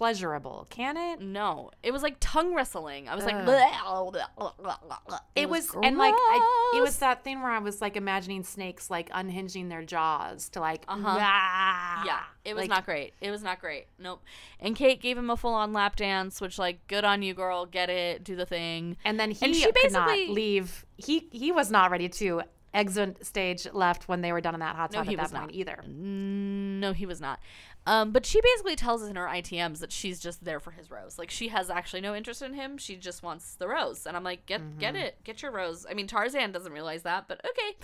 pleasurable, 0.00 0.66
can 0.70 0.96
it? 0.96 1.20
No, 1.20 1.70
it 1.82 1.92
was 1.92 2.02
like 2.02 2.16
tongue 2.20 2.54
wrestling. 2.54 3.06
I 3.06 3.14
was 3.14 3.26
like, 3.26 3.34
Ugh. 3.34 3.46
"Bleh, 3.46 3.70
bleh, 3.70 4.24
bleh, 4.38 4.78
bleh, 4.88 4.98
bleh." 5.06 5.18
It, 5.36 5.46
was, 5.50 5.68
and 5.82 5.98
like 5.98 6.14
I, 6.16 6.72
it 6.78 6.80
was 6.80 6.96
that 7.00 7.22
thing 7.22 7.42
where 7.42 7.50
I 7.52 7.58
was 7.58 7.82
like 7.82 7.98
imagining 7.98 8.42
snakes 8.42 8.88
like 8.88 9.10
unhinging 9.12 9.68
their 9.68 9.84
jaws 9.84 10.48
to 10.50 10.60
like 10.60 10.84
Uh-huh. 10.88 11.02
"Wah." 11.02 12.04
Yeah, 12.06 12.20
it 12.46 12.54
was 12.54 12.62
Like, 12.62 12.70
not 12.70 12.86
great. 12.86 13.12
It 13.20 13.30
was 13.30 13.42
not 13.42 13.60
great. 13.60 13.88
Nope. 13.98 14.22
And 14.58 14.74
Kate 14.74 15.02
gave 15.02 15.18
him 15.18 15.28
a 15.28 15.36
full 15.36 15.52
on 15.52 15.74
lap 15.74 15.96
dance, 15.96 16.40
which 16.40 16.58
like, 16.58 16.86
good 16.86 17.04
on 17.04 17.20
you, 17.20 17.34
girl. 17.34 17.66
Get 17.66 17.90
it. 17.90 18.24
Do 18.24 18.36
the 18.36 18.46
thing. 18.46 18.96
And 19.04 19.20
then 19.20 19.30
he 19.32 19.44
And 19.44 19.54
she 19.54 19.70
could 19.70 19.92
not 19.92 20.08
basically- 20.08 20.34
leave. 20.34 20.86
He 20.96 21.28
he 21.30 21.52
was 21.52 21.70
not 21.70 21.90
ready 21.90 22.08
to 22.08 22.40
exit 22.72 23.26
stage 23.26 23.66
left 23.72 24.06
when 24.08 24.20
they 24.20 24.30
were 24.32 24.40
done 24.40 24.54
in 24.54 24.60
that 24.60 24.76
hot 24.76 24.92
No, 24.92 24.98
tub 25.00 25.06
he 25.08 25.14
at 25.14 25.16
that 25.16 25.22
was 25.24 25.32
point 25.32 25.46
not. 25.46 25.54
either. 25.54 25.82
No, 25.88 26.92
he 26.92 27.04
was 27.04 27.20
not. 27.20 27.40
Um, 27.86 28.10
but 28.12 28.26
she 28.26 28.40
basically 28.42 28.76
tells 28.76 29.02
us 29.02 29.08
in 29.08 29.16
her 29.16 29.26
ITMs 29.26 29.78
that 29.80 29.90
she's 29.90 30.20
just 30.20 30.44
there 30.44 30.60
for 30.60 30.70
his 30.70 30.90
rose. 30.90 31.18
Like 31.18 31.30
she 31.30 31.48
has 31.48 31.70
actually 31.70 32.02
no 32.02 32.14
interest 32.14 32.42
in 32.42 32.52
him. 32.54 32.76
She 32.78 32.94
just 32.96 33.22
wants 33.22 33.54
the 33.54 33.66
rose. 33.68 34.06
And 34.06 34.16
I'm 34.16 34.24
like, 34.24 34.46
get 34.46 34.78
get 34.78 34.94
Mm-hmm. 34.94 35.02
it, 35.04 35.24
get 35.24 35.42
your 35.42 35.50
rose. 35.50 35.86
I 35.90 35.94
mean, 35.94 36.06
Tarzan 36.06 36.52
doesn't 36.52 36.72
realize 36.72 37.02
that, 37.02 37.26
but 37.26 37.40
okay. 37.44 37.76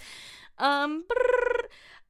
Um, 0.59 1.05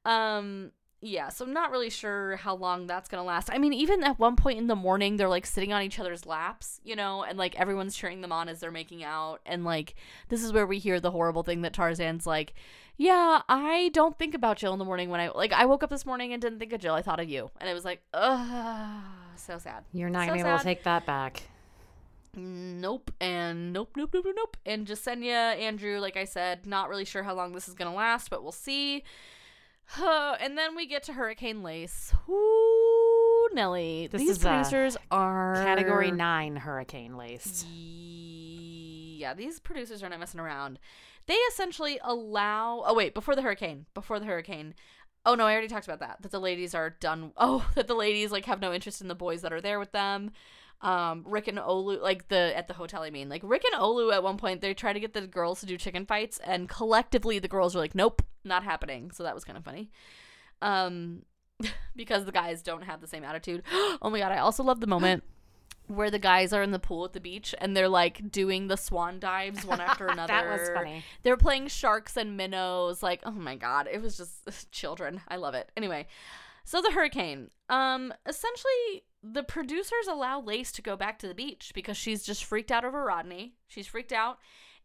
brrr. 0.05 0.11
um, 0.11 0.71
yeah. 1.01 1.29
So 1.29 1.45
I'm 1.45 1.53
not 1.53 1.71
really 1.71 1.89
sure 1.89 2.37
how 2.37 2.55
long 2.55 2.87
that's 2.87 3.07
gonna 3.07 3.23
last. 3.23 3.49
I 3.51 3.57
mean, 3.57 3.73
even 3.73 4.03
at 4.03 4.17
one 4.19 4.35
point 4.35 4.57
in 4.57 4.67
the 4.67 4.75
morning, 4.75 5.17
they're 5.17 5.29
like 5.29 5.45
sitting 5.45 5.71
on 5.71 5.83
each 5.83 5.99
other's 5.99 6.25
laps, 6.25 6.81
you 6.83 6.95
know, 6.95 7.23
and 7.23 7.37
like 7.37 7.55
everyone's 7.59 7.95
cheering 7.95 8.21
them 8.21 8.31
on 8.31 8.49
as 8.49 8.59
they're 8.59 8.71
making 8.71 9.03
out. 9.03 9.39
And 9.45 9.63
like 9.63 9.95
this 10.29 10.43
is 10.43 10.51
where 10.51 10.65
we 10.65 10.79
hear 10.79 10.99
the 10.99 11.11
horrible 11.11 11.43
thing 11.43 11.61
that 11.61 11.73
Tarzan's 11.73 12.25
like. 12.25 12.53
Yeah, 12.99 13.43
I 13.47 13.91
don't 13.93 14.17
think 14.17 14.33
about 14.33 14.57
Jill 14.57 14.73
in 14.73 14.79
the 14.79 14.85
morning 14.85 15.11
when 15.11 15.19
I 15.19 15.27
like 15.29 15.53
I 15.53 15.65
woke 15.65 15.83
up 15.83 15.91
this 15.91 16.05
morning 16.05 16.33
and 16.33 16.41
didn't 16.41 16.57
think 16.57 16.73
of 16.73 16.81
Jill. 16.81 16.95
I 16.95 17.03
thought 17.03 17.19
of 17.19 17.29
you. 17.29 17.51
And 17.59 17.69
it 17.69 17.73
was 17.75 17.85
like, 17.85 18.01
ugh, 18.11 19.03
so 19.35 19.59
sad. 19.59 19.83
You're 19.93 20.09
not 20.09 20.21
So 20.21 20.27
gonna 20.29 20.43
be 20.43 20.49
able 20.49 20.57
to 20.57 20.63
take 20.63 20.83
that 20.83 21.05
back. 21.05 21.43
Nope, 22.35 23.11
and 23.19 23.71
nope, 23.73 23.91
nope, 23.95 24.11
nope, 24.13 24.25
nope, 24.25 24.35
nope. 24.35 24.57
And 24.65 24.85
Jasenia, 24.85 25.59
Andrew, 25.59 25.99
like 25.99 26.17
I 26.17 26.25
said, 26.25 26.65
not 26.65 26.89
really 26.89 27.05
sure 27.05 27.23
how 27.23 27.33
long 27.35 27.53
this 27.53 27.67
is 27.67 27.75
gonna 27.75 27.93
last, 27.93 28.29
but 28.29 28.41
we'll 28.41 28.51
see. 28.51 29.03
And 29.97 30.57
then 30.57 30.75
we 30.75 30.85
get 30.85 31.03
to 31.03 31.13
Hurricane 31.13 31.63
Lace. 31.63 32.13
Ooh, 32.29 33.47
Nelly. 33.53 34.07
This 34.11 34.21
These 34.21 34.45
uh, 34.45 34.49
producers 34.49 34.97
are 35.11 35.55
Category 35.55 36.11
nine 36.11 36.55
hurricane 36.57 37.17
lace. 37.17 37.65
yeah, 37.69 39.33
these 39.33 39.59
producers 39.59 40.03
are 40.03 40.09
not 40.09 40.19
messing 40.19 40.39
around. 40.39 40.79
They 41.25 41.33
essentially 41.33 41.99
allow. 42.03 42.83
Oh 42.85 42.93
wait, 42.93 43.13
before 43.13 43.35
the 43.35 43.41
hurricane, 43.41 43.85
before 43.93 44.19
the 44.19 44.25
hurricane. 44.25 44.73
Oh 45.25 45.35
no, 45.35 45.45
I 45.45 45.51
already 45.51 45.67
talked 45.67 45.87
about 45.87 45.99
that. 45.99 46.21
That 46.21 46.31
the 46.31 46.39
ladies 46.39 46.73
are 46.73 46.89
done. 46.89 47.31
Oh, 47.37 47.67
that 47.75 47.87
the 47.87 47.95
ladies 47.95 48.31
like 48.31 48.45
have 48.45 48.61
no 48.61 48.73
interest 48.73 49.01
in 49.01 49.07
the 49.07 49.15
boys 49.15 49.41
that 49.41 49.53
are 49.53 49.61
there 49.61 49.79
with 49.79 49.91
them. 49.91 50.31
Um, 50.81 51.23
Rick 51.25 51.47
and 51.47 51.57
Olu, 51.57 52.01
like 52.01 52.27
the 52.27 52.53
at 52.55 52.67
the 52.67 52.73
hotel. 52.73 53.01
I 53.01 53.09
mean, 53.09 53.29
like 53.29 53.41
Rick 53.43 53.63
and 53.71 53.81
Olu 53.81 54.13
at 54.13 54.21
one 54.21 54.37
point 54.37 54.61
they 54.61 54.73
try 54.73 54.93
to 54.93 54.99
get 54.99 55.13
the 55.13 55.25
girls 55.25 55.59
to 55.61 55.65
do 55.65 55.77
chicken 55.77 56.05
fights, 56.05 56.39
and 56.43 56.69
collectively 56.69 57.39
the 57.39 57.47
girls 57.47 57.75
are 57.75 57.79
like, 57.79 57.95
nope, 57.95 58.21
not 58.43 58.63
happening. 58.63 59.11
So 59.11 59.23
that 59.23 59.33
was 59.33 59.43
kind 59.43 59.57
of 59.57 59.63
funny. 59.63 59.89
Um, 60.61 61.23
because 61.95 62.25
the 62.25 62.31
guys 62.31 62.61
don't 62.61 62.83
have 62.83 63.01
the 63.01 63.07
same 63.07 63.23
attitude. 63.23 63.63
oh 63.71 64.09
my 64.09 64.19
god, 64.19 64.31
I 64.31 64.37
also 64.37 64.63
love 64.63 64.79
the 64.79 64.87
moment 64.87 65.23
where 65.87 66.11
the 66.11 66.19
guys 66.19 66.53
are 66.53 66.61
in 66.61 66.71
the 66.71 66.79
pool 66.79 67.05
at 67.05 67.13
the 67.13 67.19
beach 67.19 67.55
and 67.59 67.75
they're 67.75 67.89
like 67.89 68.31
doing 68.31 68.67
the 68.67 68.75
swan 68.75 69.19
dives 69.19 69.65
one 69.65 69.81
after 69.81 70.07
another. 70.07 70.33
that 70.33 70.49
was 70.49 70.69
funny. 70.69 71.03
They're 71.23 71.37
playing 71.37 71.67
sharks 71.67 72.17
and 72.17 72.37
minnows. 72.37 73.01
Like, 73.01 73.21
oh 73.25 73.31
my 73.31 73.55
god, 73.55 73.87
it 73.91 74.01
was 74.01 74.17
just 74.17 74.71
children. 74.71 75.21
I 75.27 75.37
love 75.37 75.55
it. 75.55 75.71
Anyway, 75.75 76.07
so 76.63 76.81
the 76.81 76.91
hurricane. 76.91 77.49
Um, 77.69 78.13
essentially, 78.25 79.03
the 79.33 79.43
producers 79.43 80.07
allow 80.09 80.41
Lace 80.41 80.71
to 80.73 80.81
go 80.81 80.95
back 80.95 81.19
to 81.19 81.27
the 81.27 81.33
beach 81.35 81.71
because 81.75 81.97
she's 81.97 82.23
just 82.23 82.43
freaked 82.43 82.71
out 82.71 82.85
over 82.85 83.03
Rodney. 83.03 83.53
She's 83.67 83.87
freaked 83.87 84.11
out, 84.13 84.39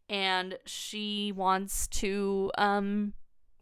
and 0.09 0.57
she 0.65 1.31
wants 1.35 1.87
to 1.87 2.51
um 2.57 3.13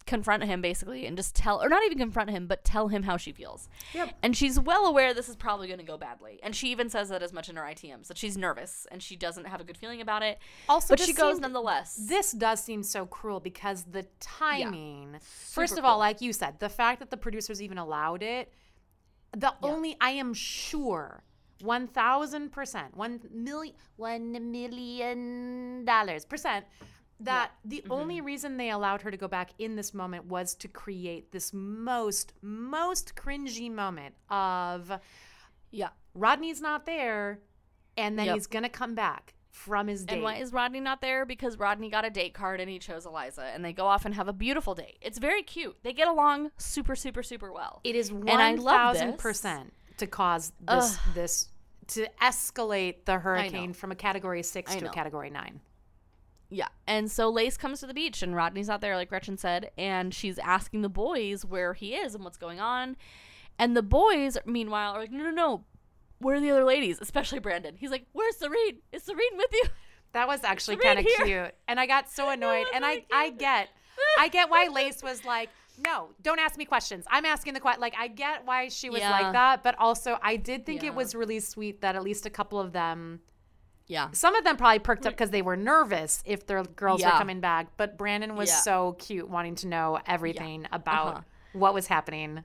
confront 0.08 0.44
him 0.44 0.64
basically 0.64 1.06
and 1.06 1.16
just 1.16 1.36
tell 1.36 1.62
or 1.62 1.70
not 1.70 1.84
even 1.86 1.96
confront 2.00 2.28
him 2.32 2.48
but 2.48 2.64
tell 2.66 2.88
him 2.88 3.04
how 3.04 3.18
she 3.18 3.32
feels 3.32 3.70
Yep. 3.94 4.18
and 4.24 4.36
she's 4.36 4.60
well 4.60 4.88
aware 4.88 5.14
this 5.14 5.30
is 5.30 5.36
probably 5.36 5.68
going 5.68 5.80
to 5.80 5.86
go 5.86 5.96
badly 5.96 6.40
and 6.42 6.56
she 6.56 6.72
even 6.72 6.90
says 6.90 7.10
that 7.10 7.22
as 7.22 7.32
much 7.32 7.50
in 7.50 7.56
her 7.56 7.62
itms 7.64 8.08
that 8.08 8.18
she's 8.18 8.36
nervous 8.36 8.88
and 8.92 9.02
she 9.04 9.16
doesn't 9.16 9.46
have 9.46 9.62
a 9.62 9.64
good 9.64 9.78
feeling 9.78 10.02
about 10.02 10.24
it 10.24 10.40
Also, 10.68 10.94
but 10.96 11.00
she 11.00 11.14
goes 11.14 11.34
seemed- 11.34 11.44
nonetheless 11.44 12.04
This 12.10 12.32
does 12.32 12.62
seem 12.64 12.82
so 12.82 13.06
cruel 13.06 13.40
because 13.40 13.84
the 13.84 14.08
timing. 14.20 15.18
First 15.22 15.76
Super 15.76 15.82
of 15.82 15.86
all, 15.86 15.92
cool. 15.94 16.00
like 16.00 16.20
you 16.20 16.34
said, 16.34 16.60
the 16.60 16.68
fact 16.70 17.00
that 17.00 17.12
the 17.12 17.18
producers 17.18 17.62
even 17.62 17.78
allowed 17.78 18.24
it, 18.24 18.52
the 19.36 19.54
only 19.64 19.96
I 20.02 20.12
am 20.12 20.34
sure. 20.34 21.24
One 21.62 21.88
thousand 21.88 22.52
percent, 22.52 22.98
one 22.98 23.22
million, 23.32 23.76
one 23.96 24.52
million 24.52 25.86
dollars 25.86 26.26
percent. 26.26 26.66
That 27.20 27.52
the 27.64 27.82
Mm-hmm. 27.84 27.92
only 27.92 28.22
reason 28.22 28.58
they 28.58 28.72
allowed 28.72 29.04
her 29.04 29.12
to 29.12 29.18
go 29.18 29.28
back 29.28 29.52
in 29.60 29.76
this 29.76 29.94
moment 29.94 30.26
was 30.26 30.56
to 30.56 30.68
create 30.68 31.32
this 31.32 31.54
most, 31.54 32.34
most 32.42 33.14
cringy 33.16 33.72
moment 33.72 34.16
of 34.30 34.92
yeah 35.70 35.90
Rodney's 36.16 36.62
not 36.62 36.88
there, 36.88 37.40
and 37.96 38.18
then 38.18 38.26
Yep. 38.26 38.34
he's 38.36 38.48
gonna 38.48 38.70
come 38.70 38.96
back 38.96 39.36
from 39.52 39.88
his 39.88 40.06
date. 40.06 40.16
and 40.16 40.24
why 40.24 40.36
is 40.36 40.52
rodney 40.54 40.80
not 40.80 41.02
there 41.02 41.26
because 41.26 41.58
rodney 41.60 41.90
got 41.90 42.06
a 42.06 42.10
date 42.10 42.34
card 42.34 42.60
and 42.62 42.70
he 42.70 42.80
chose 42.80 43.06
eliza 43.06 43.44
and 43.54 43.64
they 43.64 43.74
go 43.74 43.86
off 43.86 44.06
and 44.06 44.16
have 44.16 44.28
a 44.28 44.34
beautiful 44.34 44.74
date 44.74 44.98
it's 45.02 45.18
very 45.20 45.44
cute 45.44 45.76
they 45.84 45.92
get 45.94 46.08
along 46.08 46.50
super 46.58 46.96
super 46.96 47.22
super 47.22 47.52
well 47.52 47.82
It 47.84 47.96
is 47.96 48.12
one 48.12 48.58
thousand 48.58 49.18
percent 49.18 49.74
to 49.98 50.08
cause 50.08 50.54
this 50.68 50.98
this 51.14 51.48
to 51.88 52.08
escalate 52.22 53.04
the 53.06 53.20
hurricane 53.20 53.74
from 53.74 53.92
a 53.92 53.96
category 53.96 54.42
six 54.42 54.72
I 54.72 54.78
to 54.80 54.86
know. 54.86 54.90
a 54.90 54.94
category 54.94 55.30
nine. 55.30 55.60
Yeah. 56.50 56.68
And 56.88 57.10
so 57.12 57.30
Lace 57.30 57.58
comes 57.58 57.80
to 57.82 57.88
the 57.88 57.94
beach 57.94 58.22
and 58.22 58.36
Rodney's 58.36 58.70
out 58.70 58.82
there, 58.82 58.96
like 58.96 59.10
Gretchen 59.10 59.38
said, 59.38 59.72
and 59.78 60.14
she's 60.14 60.38
asking 60.40 60.82
the 60.82 60.90
boys 60.90 61.44
where 61.46 61.74
he 61.74 61.96
is 61.96 62.14
and 62.16 62.24
what's 62.24 62.38
going 62.38 62.60
on. 62.60 62.96
And 63.60 63.76
the 63.76 63.82
boys, 63.84 64.38
meanwhile, 64.46 64.94
are 64.94 65.00
like, 65.00 65.12
no, 65.12 65.24
no, 65.24 65.32
no. 65.32 65.64
Where 66.22 66.36
are 66.36 66.40
the 66.40 66.52
other 66.52 66.64
ladies? 66.64 67.00
Especially 67.02 67.40
Brandon. 67.40 67.76
He's 67.78 67.92
like, 67.92 68.06
Where's 68.14 68.38
Serene? 68.38 68.78
Is 68.92 69.04
Serene 69.04 69.38
with 69.38 69.52
you? 69.54 69.64
That 70.14 70.28
was 70.28 70.44
actually 70.44 70.78
kind 70.78 71.00
of 71.00 71.06
cute, 71.06 71.54
and 71.68 71.80
I 71.80 71.86
got 71.86 72.10
so 72.10 72.30
annoyed. 72.36 72.68
and 72.74 72.86
I 72.86 73.06
I 73.12 73.30
get 73.30 73.70
I 74.20 74.28
get 74.28 74.50
why 74.50 74.68
Lace 74.72 75.02
was 75.04 75.24
like. 75.26 75.50
No, 75.84 76.10
don't 76.22 76.38
ask 76.38 76.58
me 76.58 76.66
questions. 76.66 77.06
I'm 77.10 77.26
asking 77.26 77.54
the 77.54 77.60
question. 77.62 77.80
Like, 77.82 77.96
I 77.98 78.08
get 78.08 78.46
why 78.46 78.68
she 78.68 78.90
was 78.90 79.00
Yeah. 79.00 79.10
like 79.12 79.32
that, 79.34 79.64
but 79.64 79.74
also 79.80 80.20
I 80.22 80.36
did 80.36 80.66
think 80.66 80.84
Yeah. 80.84 80.90
it 80.90 80.96
was 80.96 81.16
really 81.16 81.40
sweet 81.40 81.82
that 81.82 81.96
at 81.96 82.04
least 82.04 82.26
a 82.26 82.30
couple 82.30 82.60
of 82.60 82.72
them, 82.74 83.22
Yeah. 83.88 84.10
some 84.12 84.36
of 84.36 84.44
them 84.44 84.58
probably 84.58 84.80
perked 84.80 85.08
up 85.08 85.14
because 85.14 85.32
they 85.32 85.42
were 85.42 85.56
nervous 85.56 86.22
if 86.26 86.46
their 86.46 86.62
girls 86.64 87.02
were 87.04 87.10
coming 87.12 87.40
back. 87.40 87.68
But 87.78 87.98
Brandon 87.98 88.36
was 88.36 88.50
Yeah. 88.50 88.58
so 88.58 88.96
cute, 89.00 89.28
wanting 89.30 89.56
to 89.56 89.68
know 89.68 89.98
everything 90.06 90.68
about 90.74 91.08
Uh-huh. 91.08 91.22
what 91.54 91.74
was 91.74 91.88
happening. 91.88 92.44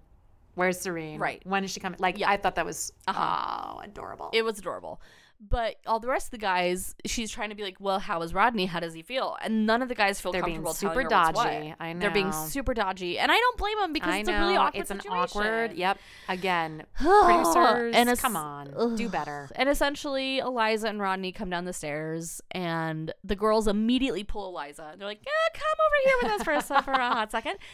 Where's 0.56 0.80
Serene? 0.80 1.20
Right. 1.20 1.40
When 1.46 1.62
is 1.62 1.70
she 1.70 1.78
coming? 1.80 1.98
Like, 2.00 2.18
Yeah. 2.18 2.28
I 2.30 2.36
thought 2.38 2.56
that 2.56 2.66
was 2.66 2.92
Uh-huh. 3.06 3.74
oh 3.76 3.80
adorable. 3.84 4.30
It 4.32 4.42
was 4.42 4.58
adorable. 4.58 5.00
But 5.38 5.76
all 5.86 6.00
the 6.00 6.08
rest 6.08 6.28
of 6.28 6.30
the 6.30 6.38
guys, 6.38 6.94
she's 7.04 7.30
trying 7.30 7.50
to 7.50 7.54
be 7.54 7.62
like, 7.62 7.76
well, 7.78 7.98
how 7.98 8.22
is 8.22 8.32
Rodney? 8.32 8.64
How 8.64 8.80
does 8.80 8.94
he 8.94 9.02
feel? 9.02 9.36
And 9.42 9.66
none 9.66 9.82
of 9.82 9.90
the 9.90 9.94
guys 9.94 10.18
feel 10.18 10.32
They're 10.32 10.42
being 10.42 10.62
comfortable 10.64 10.94
telling 10.94 11.06
super 11.06 11.08
dodgy. 11.10 11.74
I 11.78 11.92
They're 11.92 12.10
being 12.10 12.32
super 12.32 12.72
dodgy. 12.72 13.18
And 13.18 13.30
I 13.30 13.36
don't 13.36 13.58
blame 13.58 13.76
them 13.78 13.92
because 13.92 14.14
I 14.14 14.18
it's 14.20 14.28
know 14.30 14.34
a 14.34 14.40
really 14.40 14.56
awkward 14.56 14.80
it's 14.80 14.90
an 14.90 14.98
situation. 15.00 15.18
awkward. 15.42 15.72
Yep. 15.74 15.98
Again, 16.30 16.84
producers, 16.98 17.94
And 17.94 18.08
es- 18.08 18.18
come 18.22 18.34
on, 18.34 18.96
do 18.96 19.10
better. 19.10 19.50
And 19.56 19.68
essentially, 19.68 20.38
Eliza 20.38 20.88
and 20.88 21.02
Rodney 21.02 21.32
come 21.32 21.50
down 21.50 21.66
the 21.66 21.74
stairs, 21.74 22.40
and 22.50 23.12
the 23.22 23.36
girls 23.36 23.68
immediately 23.68 24.24
pull 24.24 24.48
Eliza. 24.48 24.94
They're 24.96 25.06
like, 25.06 25.20
"Yeah, 25.22 25.32
come 25.52 25.78
over 25.86 25.96
here 26.06 26.16
with 26.22 26.40
us 26.40 26.44
for 26.44 26.52
a, 26.78 26.82
for 26.82 26.92
a 26.92 26.96
hot 27.12 27.30
second. 27.30 27.56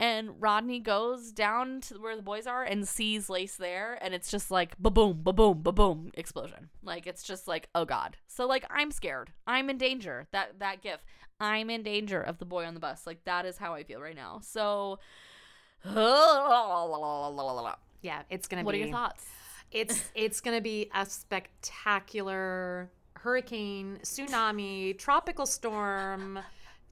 And 0.00 0.30
Rodney 0.40 0.80
goes 0.80 1.30
down 1.30 1.82
to 1.82 1.98
where 1.98 2.16
the 2.16 2.22
boys 2.22 2.46
are 2.46 2.64
and 2.64 2.88
sees 2.88 3.28
Lace 3.28 3.56
there, 3.56 3.98
and 4.00 4.14
it's 4.14 4.30
just 4.30 4.50
like 4.50 4.76
ba 4.78 4.90
boom, 4.90 5.20
ba 5.22 5.32
boom, 5.32 5.60
ba 5.62 5.72
boom 5.72 6.10
explosion. 6.14 6.70
Like 6.82 7.06
it's 7.06 7.22
just 7.22 7.46
like 7.46 7.68
oh 7.74 7.84
god. 7.84 8.16
So 8.26 8.46
like 8.46 8.64
I'm 8.70 8.90
scared. 8.90 9.30
I'm 9.46 9.68
in 9.68 9.76
danger. 9.76 10.26
That 10.32 10.58
that 10.58 10.80
gif. 10.82 11.04
I'm 11.38 11.68
in 11.68 11.82
danger 11.82 12.20
of 12.20 12.38
the 12.38 12.46
boy 12.46 12.64
on 12.64 12.74
the 12.74 12.80
bus. 12.80 13.06
Like 13.06 13.24
that 13.24 13.44
is 13.44 13.58
how 13.58 13.74
I 13.74 13.84
feel 13.84 14.00
right 14.00 14.16
now. 14.16 14.40
So. 14.42 14.98
Yeah, 18.02 18.22
it's 18.30 18.48
gonna 18.48 18.62
What 18.64 18.74
are 18.74 18.78
your 18.78 18.88
thoughts? 18.88 19.26
It's 19.70 20.10
it's 20.14 20.40
gonna 20.40 20.60
be 20.60 20.90
a 20.94 21.04
spectacular 21.04 22.90
hurricane, 23.16 23.98
tsunami, 24.02 24.98
tropical 24.98 25.44
storm, 25.46 26.38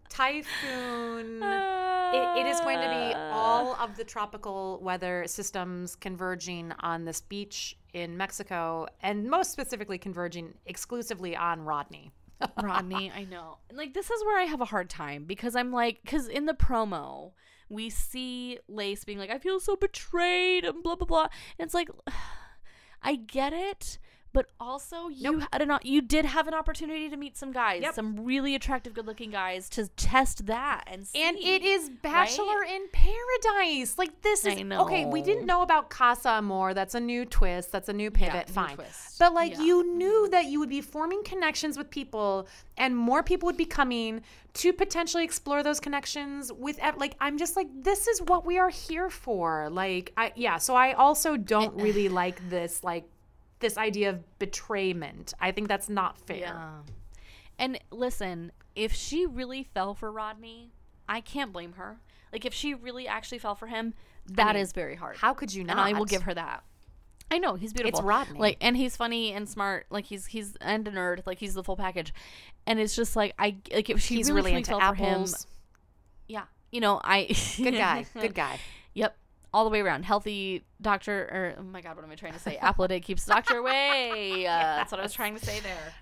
typhoon. 0.09 1.43
It, 1.43 2.41
it 2.41 2.47
is 2.47 2.61
going 2.61 2.79
to 2.79 2.89
be 2.89 3.15
ah. 3.15 3.31
all 3.33 3.75
of 3.77 3.97
the 3.97 4.05
tropical 4.05 4.81
weather 4.83 5.25
systems 5.27 5.95
converging 5.95 6.73
on 6.81 7.05
this 7.05 7.21
beach 7.21 7.77
in 7.93 8.17
Mexico, 8.17 8.87
and 9.03 9.29
most 9.29 9.53
specifically 9.53 9.99
converging 9.99 10.55
exclusively 10.67 11.37
on 11.37 11.63
Rodney. 11.63 12.13
Rodney, 12.63 13.13
I 13.15 13.25
know. 13.25 13.59
And, 13.69 13.77
Like 13.77 13.95
this 13.95 14.11
is 14.11 14.25
where 14.25 14.39
I 14.39 14.45
have 14.45 14.61
a 14.61 14.67
hard 14.67 14.89
time 14.89 15.25
because 15.25 15.57
I'm 15.57 15.73
like 15.73 16.05
cuz 16.07 16.29
in 16.29 16.47
the 16.47 16.55
promo 16.55 17.33
we 17.69 17.91
see 17.91 18.59
Lace 18.69 19.05
being 19.05 19.19
like 19.19 19.31
I 19.31 19.39
feel 19.39 19.61
so 19.61 19.77
betrayed 19.77 20.65
and 20.65 20.83
blah 20.83 20.97
blah 20.97 21.07
blah. 21.07 21.29
And 21.59 21.67
it's 21.67 21.75
like 21.75 21.89
I 23.03 23.17
get 23.17 23.53
it, 23.53 23.99
but 24.33 24.47
also 24.61 25.09
you 25.09 25.41
had 25.53 25.63
an 25.63 25.79
you 25.83 26.01
did 26.03 26.25
have 26.25 26.47
an 26.49 26.55
opportunity 26.55 27.09
to 27.09 27.17
meet 27.17 27.37
some 27.37 27.53
guys, 27.53 27.83
Yep. 27.83 27.95
some 27.95 28.25
really 28.25 28.55
attractive 28.55 28.95
good-looking 28.95 29.31
guys 29.31 29.69
to 29.71 29.89
test 29.89 30.47
that 30.47 30.85
and 30.87 31.07
see. 31.07 31.23
And 31.23 31.37
it 31.39 31.63
is 31.63 31.89
Bachelor 32.03 32.63
in 32.65 32.89
Paradise. 32.93 33.97
Like 33.99 34.23
this 34.23 34.45
is 34.45 34.55
I 34.59 34.77
okay. 34.83 35.05
We 35.07 35.23
didn't 35.23 35.47
know 35.47 35.63
about 35.63 35.91
Casa 35.91 36.31
Amor. 36.31 36.75
That's 36.75 36.95
a 36.95 37.01
new 37.01 37.25
twist. 37.25 37.73
That's 37.73 37.89
a 37.89 37.93
new 37.93 38.11
pivot. 38.11 38.49
new 38.49 38.53
Fine. 38.55 38.75
twist. 38.77 39.19
But 39.19 39.33
like 39.35 39.53
Yeah. 39.53 39.63
you 39.63 39.97
knew 39.97 40.29
that 40.31 40.47
you 40.47 40.59
would 40.61 40.69
be 40.69 40.81
forming 40.81 41.23
connections 41.25 41.77
with 41.79 41.91
people, 41.91 42.49
and 42.77 42.97
more 42.97 43.23
people 43.23 43.47
would 43.47 43.57
be 43.57 43.65
coming 43.65 44.23
to 44.55 44.73
potentially 44.73 45.25
explore 45.25 45.63
those 45.63 45.81
connections 45.81 46.53
with. 46.53 46.79
Like 46.97 47.17
I'm 47.21 47.39
just 47.39 47.57
like 47.57 47.69
this 47.83 48.07
is 48.07 48.21
what 48.23 48.45
we 48.45 48.59
are 48.59 48.71
here 48.71 49.11
for. 49.11 49.69
Like 49.71 50.13
I 50.17 50.33
yeah. 50.37 50.59
So 50.59 50.75
I 50.75 50.93
also 50.93 51.37
don't 51.37 51.75
really 51.81 52.09
like 52.09 52.49
this 52.51 52.85
like 52.85 53.09
this 53.61 53.77
idea 53.77 54.11
of 54.11 54.39
betrayment. 54.39 55.35
I 55.41 55.53
think 55.53 55.69
that's 55.69 55.89
not 55.89 56.19
fair. 56.19 56.37
Yeah. 56.37 56.71
And 57.59 57.79
listen, 57.91 58.53
if 58.75 58.93
she 58.93 59.27
really 59.27 59.65
fell 59.65 59.95
for 59.95 60.13
Rodney, 60.13 60.73
I 61.09 61.21
can't 61.21 61.53
blame 61.53 61.73
her. 61.73 61.99
Like 62.33 62.45
if 62.45 62.55
she 62.55 62.75
really 62.75 63.09
actually 63.09 63.39
fell 63.39 63.55
for 63.55 63.67
him, 63.67 63.95
that 64.27 64.57
is 64.57 64.69
mean, 64.69 64.83
very 64.83 64.95
hard. 64.97 65.17
How 65.17 65.35
could 65.35 65.53
you 65.53 65.65
not? 65.65 65.73
and 65.73 65.81
I 65.81 65.99
will 65.99 66.05
give 66.05 66.23
her 66.23 66.35
that. 66.35 66.63
I 67.31 67.39
know 67.39 67.55
he's 67.55 67.73
beautiful. 67.73 67.99
It's 68.01 68.07
Rodney. 68.07 68.39
Like, 68.39 68.57
and 68.61 68.77
he's 68.77 68.97
funny 68.97 69.33
and 69.33 69.49
smart. 69.49 69.87
Like 69.91 70.07
he's 70.07 70.27
he's 70.27 70.57
and 70.61 70.87
a 70.89 70.91
nerd. 70.91 71.27
Like 71.27 71.39
he's 71.39 71.55
the 71.55 71.65
full 71.65 71.77
package. 71.77 72.13
And 72.67 72.79
it's 72.79 72.97
just 72.97 73.17
like 73.17 73.35
I 73.39 73.57
like 73.73 73.91
if 73.91 74.01
she 74.01 74.17
He's 74.17 74.31
really, 74.31 74.51
really 74.51 74.57
into 74.59 74.71
fell 74.71 74.81
for 74.81 74.95
him, 74.95 75.27
yeah, 76.27 76.45
you 76.71 76.81
know 76.81 77.01
I 77.03 77.29
Good 77.57 77.75
guy. 77.75 78.07
Good 78.15 78.35
guy. 78.35 78.59
Yep, 78.95 79.17
all 79.53 79.65
the 79.65 79.71
way 79.71 79.81
around. 79.81 80.05
Healthy 80.05 80.65
doctor. 80.81 81.23
Or 81.23 81.55
oh 81.59 81.63
my 81.63 81.81
god, 81.81 81.97
what 81.97 82.05
am 82.05 82.11
I 82.11 82.15
trying 82.15 82.35
to 82.35 82.39
say? 82.39 82.57
Apple 82.57 82.85
a 82.85 82.89
day 82.89 83.01
keeps 83.01 83.25
the 83.25 83.33
doctor 83.35 83.59
away. 83.59 84.47
Uh, 84.49 84.77
That's 84.77 84.93
what 84.93 85.01
I 85.01 85.03
was 85.03 85.13
trying 85.13 85.37
to 85.37 85.45
say 85.45 85.61
there. 85.61 85.95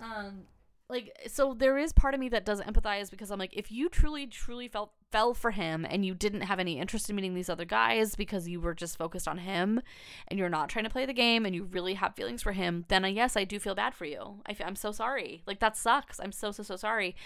Um, 0.00 0.42
like 0.88 1.16
so 1.28 1.54
there 1.54 1.78
is 1.78 1.92
part 1.92 2.12
of 2.14 2.20
me 2.20 2.28
that 2.28 2.44
does 2.44 2.60
empathize 2.60 3.10
because 3.10 3.30
I'm 3.30 3.38
like 3.38 3.54
if 3.54 3.72
you 3.72 3.88
truly 3.88 4.26
truly 4.26 4.68
felt 4.68 4.92
fell 5.10 5.32
for 5.32 5.50
him 5.50 5.86
and 5.88 6.04
you 6.04 6.14
didn't 6.14 6.42
have 6.42 6.60
any 6.60 6.78
interest 6.78 7.08
in 7.08 7.16
meeting 7.16 7.34
these 7.34 7.48
other 7.48 7.64
guys 7.64 8.14
because 8.14 8.48
you 8.48 8.60
were 8.60 8.74
just 8.74 8.98
focused 8.98 9.26
on 9.26 9.38
him 9.38 9.80
and 10.28 10.38
you're 10.38 10.50
not 10.50 10.68
trying 10.68 10.84
to 10.84 10.90
play 10.90 11.06
the 11.06 11.14
game 11.14 11.46
and 11.46 11.54
you 11.54 11.64
really 11.64 11.94
have 11.94 12.14
feelings 12.14 12.42
for 12.42 12.52
him 12.52 12.84
then 12.88 13.04
I 13.04 13.08
yes 13.08 13.36
I 13.36 13.44
do 13.44 13.58
feel 13.58 13.74
bad 13.74 13.94
for 13.94 14.04
you 14.04 14.42
I 14.46 14.56
I'm 14.62 14.76
so 14.76 14.92
sorry 14.92 15.42
like 15.46 15.60
that 15.60 15.76
sucks 15.76 16.20
I'm 16.20 16.32
so 16.32 16.50
so 16.50 16.62
so 16.62 16.76
sorry 16.76 17.16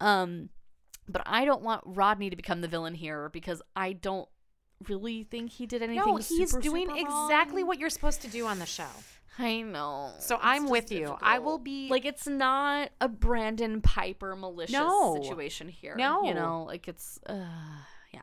um 0.00 0.50
but 1.08 1.22
I 1.24 1.46
don't 1.46 1.62
want 1.62 1.82
Rodney 1.86 2.28
to 2.28 2.36
become 2.36 2.60
the 2.60 2.68
villain 2.68 2.94
here 2.94 3.30
because 3.30 3.62
I 3.74 3.94
don't 3.94 4.28
really 4.88 5.24
think 5.24 5.50
he 5.50 5.66
did 5.66 5.82
anything 5.82 6.04
No, 6.06 6.16
he's 6.16 6.50
super, 6.50 6.60
doing 6.62 6.86
super 6.88 6.98
exactly 7.00 7.64
what 7.64 7.78
you're 7.78 7.90
supposed 7.90 8.22
to 8.22 8.28
do 8.28 8.46
on 8.46 8.58
the 8.58 8.66
show. 8.66 8.86
I 9.38 9.62
know. 9.62 10.12
So 10.18 10.34
It's 10.34 10.44
I'm 10.44 10.68
with 10.68 10.90
you. 10.90 11.16
I 11.22 11.38
will 11.38 11.58
be- 11.58 11.88
like 11.88 12.04
it's 12.04 12.26
not 12.26 12.90
a 13.00 13.08
Brendan 13.08 13.80
Pieper 13.82 14.34
malicious 14.34 14.72
No. 14.72 15.20
situation 15.22 15.68
here. 15.68 15.94
No. 15.96 16.24
you 16.24 16.34
know, 16.34 16.64
like 16.64 16.88
it's 16.88 17.18
uh, 17.26 17.34
yeah, 18.12 18.20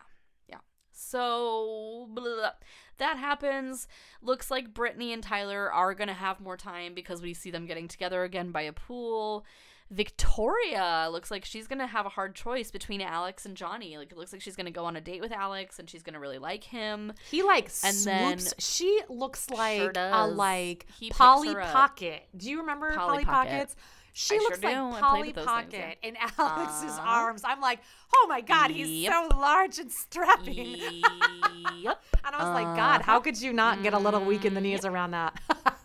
yeah. 0.50 0.58
So 0.92 2.08
blah. 2.12 2.52
that 2.98 3.18
happens. 3.18 3.88
Looks 4.22 4.52
like 4.52 4.74
Brittany 4.74 5.14
and 5.14 5.24
Tyler 5.24 5.72
are 5.72 5.94
gonna 5.94 6.14
have 6.14 6.40
more 6.42 6.58
time 6.58 6.94
because 6.94 7.22
we 7.22 7.34
see 7.34 7.50
them 7.52 7.66
getting 7.66 7.88
together 7.88 8.24
again 8.24 8.52
by 8.52 8.64
a 8.64 8.74
pool. 8.74 9.46
Victoria 9.92 11.08
looks 11.12 11.30
like 11.30 11.46
she's 11.46 11.68
gonna 11.68 11.88
have 11.88 12.06
a 12.06 12.10
hard 12.10 12.36
choice 12.36 12.72
between 12.72 13.02
Alex 13.02 13.46
and 13.46 13.56
Johnny. 13.56 13.98
Like 13.98 14.12
it 14.12 14.18
looks 14.18 14.34
like 14.34 14.42
she's 14.42 14.56
gonna 14.56 14.72
go 14.72 14.86
on 14.86 14.96
a 14.96 15.02
date 15.02 15.22
with 15.22 15.32
Alex 15.32 15.78
and 15.80 15.90
she's 15.90 16.04
gonna 16.04 16.20
really 16.20 16.40
like 16.40 16.64
him. 16.64 17.14
He 17.30 17.44
like 17.44 17.70
And 17.84 17.96
then- 17.98 18.40
she 18.58 19.02
looks 19.10 19.50
like 19.50 19.96
a 19.96 20.28
like 20.28 20.86
He 21.00 21.10
Polly. 21.12 21.54
Pocket. 21.54 22.28
Do 22.36 22.50
you 22.50 22.60
remember 22.62 22.92
Polly 22.96 23.24
Polly, 23.24 23.26
Pocket. 23.26 23.50
Pockets? 23.52 23.76
She 24.18 24.36
I 24.36 24.38
looks 24.40 24.62
sure 24.62 24.72
like. 24.92 25.02
Polly 25.02 25.34
Pocket 25.34 25.72
things, 25.72 25.96
in 26.02 26.16
Alex's 26.40 26.92
Uh-huh. 26.98 27.02
arms. 27.06 27.42
I'm 27.44 27.60
like, 27.60 27.80
oh 28.16 28.26
my 28.30 28.40
god, 28.42 28.72
he's 28.72 28.88
Yep. 28.88 29.12
so 29.14 29.38
large 29.38 29.78
and 29.78 29.92
strapping. 29.92 30.66
yep. 31.78 32.02
And 32.26 32.34
I 32.34 32.38
was 32.44 32.54
like, 32.54 32.76
God, 32.78 33.02
how 33.02 33.20
could 33.20 33.40
you 33.42 33.52
not 33.54 33.84
get 33.84 33.94
a 33.94 34.00
little 34.00 34.22
weak 34.24 34.46
in 34.46 34.54
the 34.54 34.62
knees 34.62 34.82
Mm, 34.82 34.92
around 34.92 35.12
that? 35.12 35.38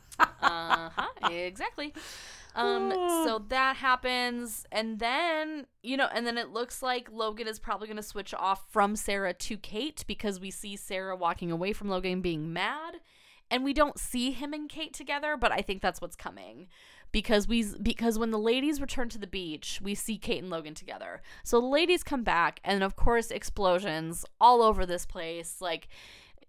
uh-huh 0.42 1.28
exactly 1.30 1.92
um 2.54 2.92
so 3.24 3.42
that 3.48 3.76
happens 3.76 4.66
and 4.72 4.98
then 4.98 5.66
you 5.82 5.96
know 5.96 6.08
and 6.12 6.26
then 6.26 6.36
it 6.36 6.50
looks 6.50 6.82
like 6.82 7.08
logan 7.12 7.46
is 7.46 7.58
probably 7.58 7.86
going 7.86 7.96
to 7.96 8.02
switch 8.02 8.34
off 8.34 8.64
from 8.70 8.96
sarah 8.96 9.32
to 9.32 9.56
kate 9.56 10.04
because 10.06 10.40
we 10.40 10.50
see 10.50 10.76
sarah 10.76 11.16
walking 11.16 11.50
away 11.50 11.72
from 11.72 11.88
logan 11.88 12.20
being 12.20 12.52
mad 12.52 12.96
and 13.50 13.64
we 13.64 13.72
don't 13.72 13.98
see 13.98 14.30
him 14.32 14.52
and 14.52 14.68
kate 14.68 14.92
together 14.92 15.36
but 15.36 15.52
i 15.52 15.60
think 15.60 15.80
that's 15.82 16.00
what's 16.00 16.16
coming. 16.16 16.68
Because 17.12 17.48
we 17.48 17.64
because 17.82 18.20
when 18.20 18.30
the 18.30 18.38
ladies 18.38 18.80
return 18.80 19.08
to 19.08 19.18
the 19.18 19.26
beach 19.26 19.80
we 19.82 19.96
see 19.96 20.16
kate 20.16 20.40
and 20.40 20.48
logan 20.48 20.74
together. 20.74 21.22
So 21.42 21.60
the 21.60 21.66
ladies 21.66 22.04
come 22.04 22.22
back 22.22 22.60
and 22.62 22.84
of 22.84 22.94
course 22.94 23.32
explosions 23.32 24.24
all 24.40 24.62
over 24.62 24.86
this 24.86 25.06
place 25.06 25.56
like 25.60 25.88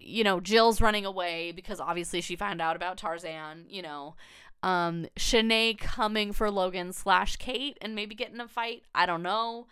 you 0.01 0.23
know, 0.23 0.39
Jill's 0.39 0.81
running 0.81 1.05
away 1.05 1.51
because 1.51 1.79
obviously 1.79 2.21
she 2.21 2.35
found 2.35 2.61
out 2.61 2.75
about 2.75 2.97
Tarzan, 2.97 3.65
you 3.69 3.81
know. 3.81 4.15
Um, 4.63 5.07
Shanae 5.17 5.77
coming 5.77 6.33
for 6.33 6.51
Logan 6.51 6.93
slash 6.93 7.35
Kate 7.37 7.77
and 7.81 7.95
maybe 7.95 8.13
getting 8.15 8.39
a 8.39 8.47
fight. 8.47 8.83
I 8.93 9.05
don't 9.05 9.23
know. 9.23 9.67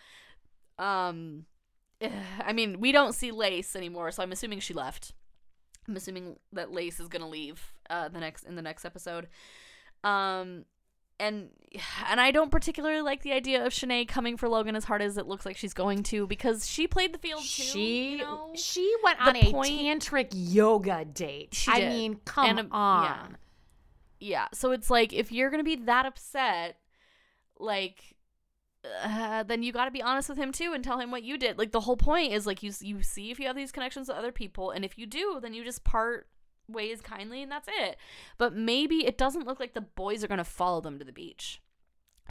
Um, 0.77 1.45
I 2.45 2.53
mean, 2.53 2.79
we 2.79 2.91
don't 2.91 3.13
see 3.13 3.31
Lace 3.31 3.75
anymore, 3.75 4.11
so 4.11 4.23
I'm 4.23 4.31
assuming 4.31 4.59
she 4.59 4.73
left. 4.73 5.13
I'm 5.87 5.95
assuming 5.95 6.37
that 6.53 6.71
Lace 6.71 6.99
is 6.99 7.07
gonna 7.07 7.27
leave 7.29 7.73
uh, 7.89 8.09
the 8.09 8.19
next 8.19 8.43
in 8.45 8.55
the 8.55 8.61
next 8.61 8.85
episode. 8.85 9.27
Um, 10.03 10.65
and 11.19 11.49
and 12.09 12.19
I 12.21 12.31
don't 12.31 12.51
particularly 12.51 13.01
like 13.01 13.21
the 13.23 13.33
idea 13.33 13.65
of 13.65 13.73
Shanae 13.73 14.07
coming 14.07 14.37
for 14.37 14.47
Logan 14.49 14.75
as 14.75 14.85
hard 14.85 15.01
as 15.01 15.17
it 15.17 15.27
looks 15.27 15.45
like 15.45 15.57
she's 15.57 15.73
going 15.73 16.03
to 16.03 16.25
because 16.27 16.67
she 16.67 16.87
played 16.87 17.13
the 17.13 17.19
field 17.19 17.41
too. 17.41 17.45
she 17.63 18.11
you 18.13 18.17
know? 18.19 18.51
she 18.55 18.91
went 19.03 19.19
The 19.19 19.25
on 19.25 19.35
a 19.35 19.51
point- 19.51 19.71
tantric 19.79 20.29
yoga 20.31 21.05
date. 21.05 21.53
She 21.53 21.71
I 21.71 21.89
mean, 21.89 22.19
come 22.25 22.57
And, 22.59 22.69
on. 22.71 23.03
yeah. 23.03 23.27
Yeah. 24.19 24.47
So 24.53 24.71
it's 24.71 24.89
like 24.89 25.13
if 25.13 25.31
you're 25.31 25.49
gonna 25.49 25.63
be 25.63 25.75
that 25.77 26.05
upset, 26.05 26.77
like, 27.57 28.15
uh, 29.03 29.43
then 29.43 29.63
you 29.63 29.71
got 29.71 29.85
to 29.85 29.91
be 29.91 30.01
honest 30.01 30.29
with 30.29 30.37
him 30.37 30.51
too 30.51 30.71
and 30.73 30.83
tell 30.83 30.99
him 30.99 31.11
what 31.11 31.23
you 31.23 31.37
did. 31.37 31.57
Like 31.57 31.71
the 31.71 31.81
whole 31.81 31.97
point 31.97 32.33
is 32.33 32.47
like 32.47 32.63
you 32.63 32.71
you 32.81 33.01
see 33.01 33.31
if 33.31 33.39
you 33.39 33.47
have 33.47 33.55
these 33.55 33.71
connections 33.71 34.07
with 34.07 34.17
other 34.17 34.31
people, 34.31 34.71
and 34.71 34.85
if 34.85 34.97
you 34.97 35.05
do, 35.05 35.39
then 35.41 35.53
you 35.53 35.63
just 35.63 35.83
part 35.83 36.27
ways 36.67 37.01
kindly, 37.01 37.41
and 37.41 37.51
that's 37.51 37.67
it. 37.69 37.97
But 38.37 38.55
maybe 38.55 39.05
it 39.05 39.17
doesn't 39.17 39.45
look 39.47 39.59
like 39.59 39.73
the 39.73 39.81
boys 39.81 40.23
are 40.23 40.27
gonna 40.27 40.43
follow 40.43 40.81
them 40.81 40.99
to 40.99 41.05
the 41.05 41.11
beach. 41.11 41.61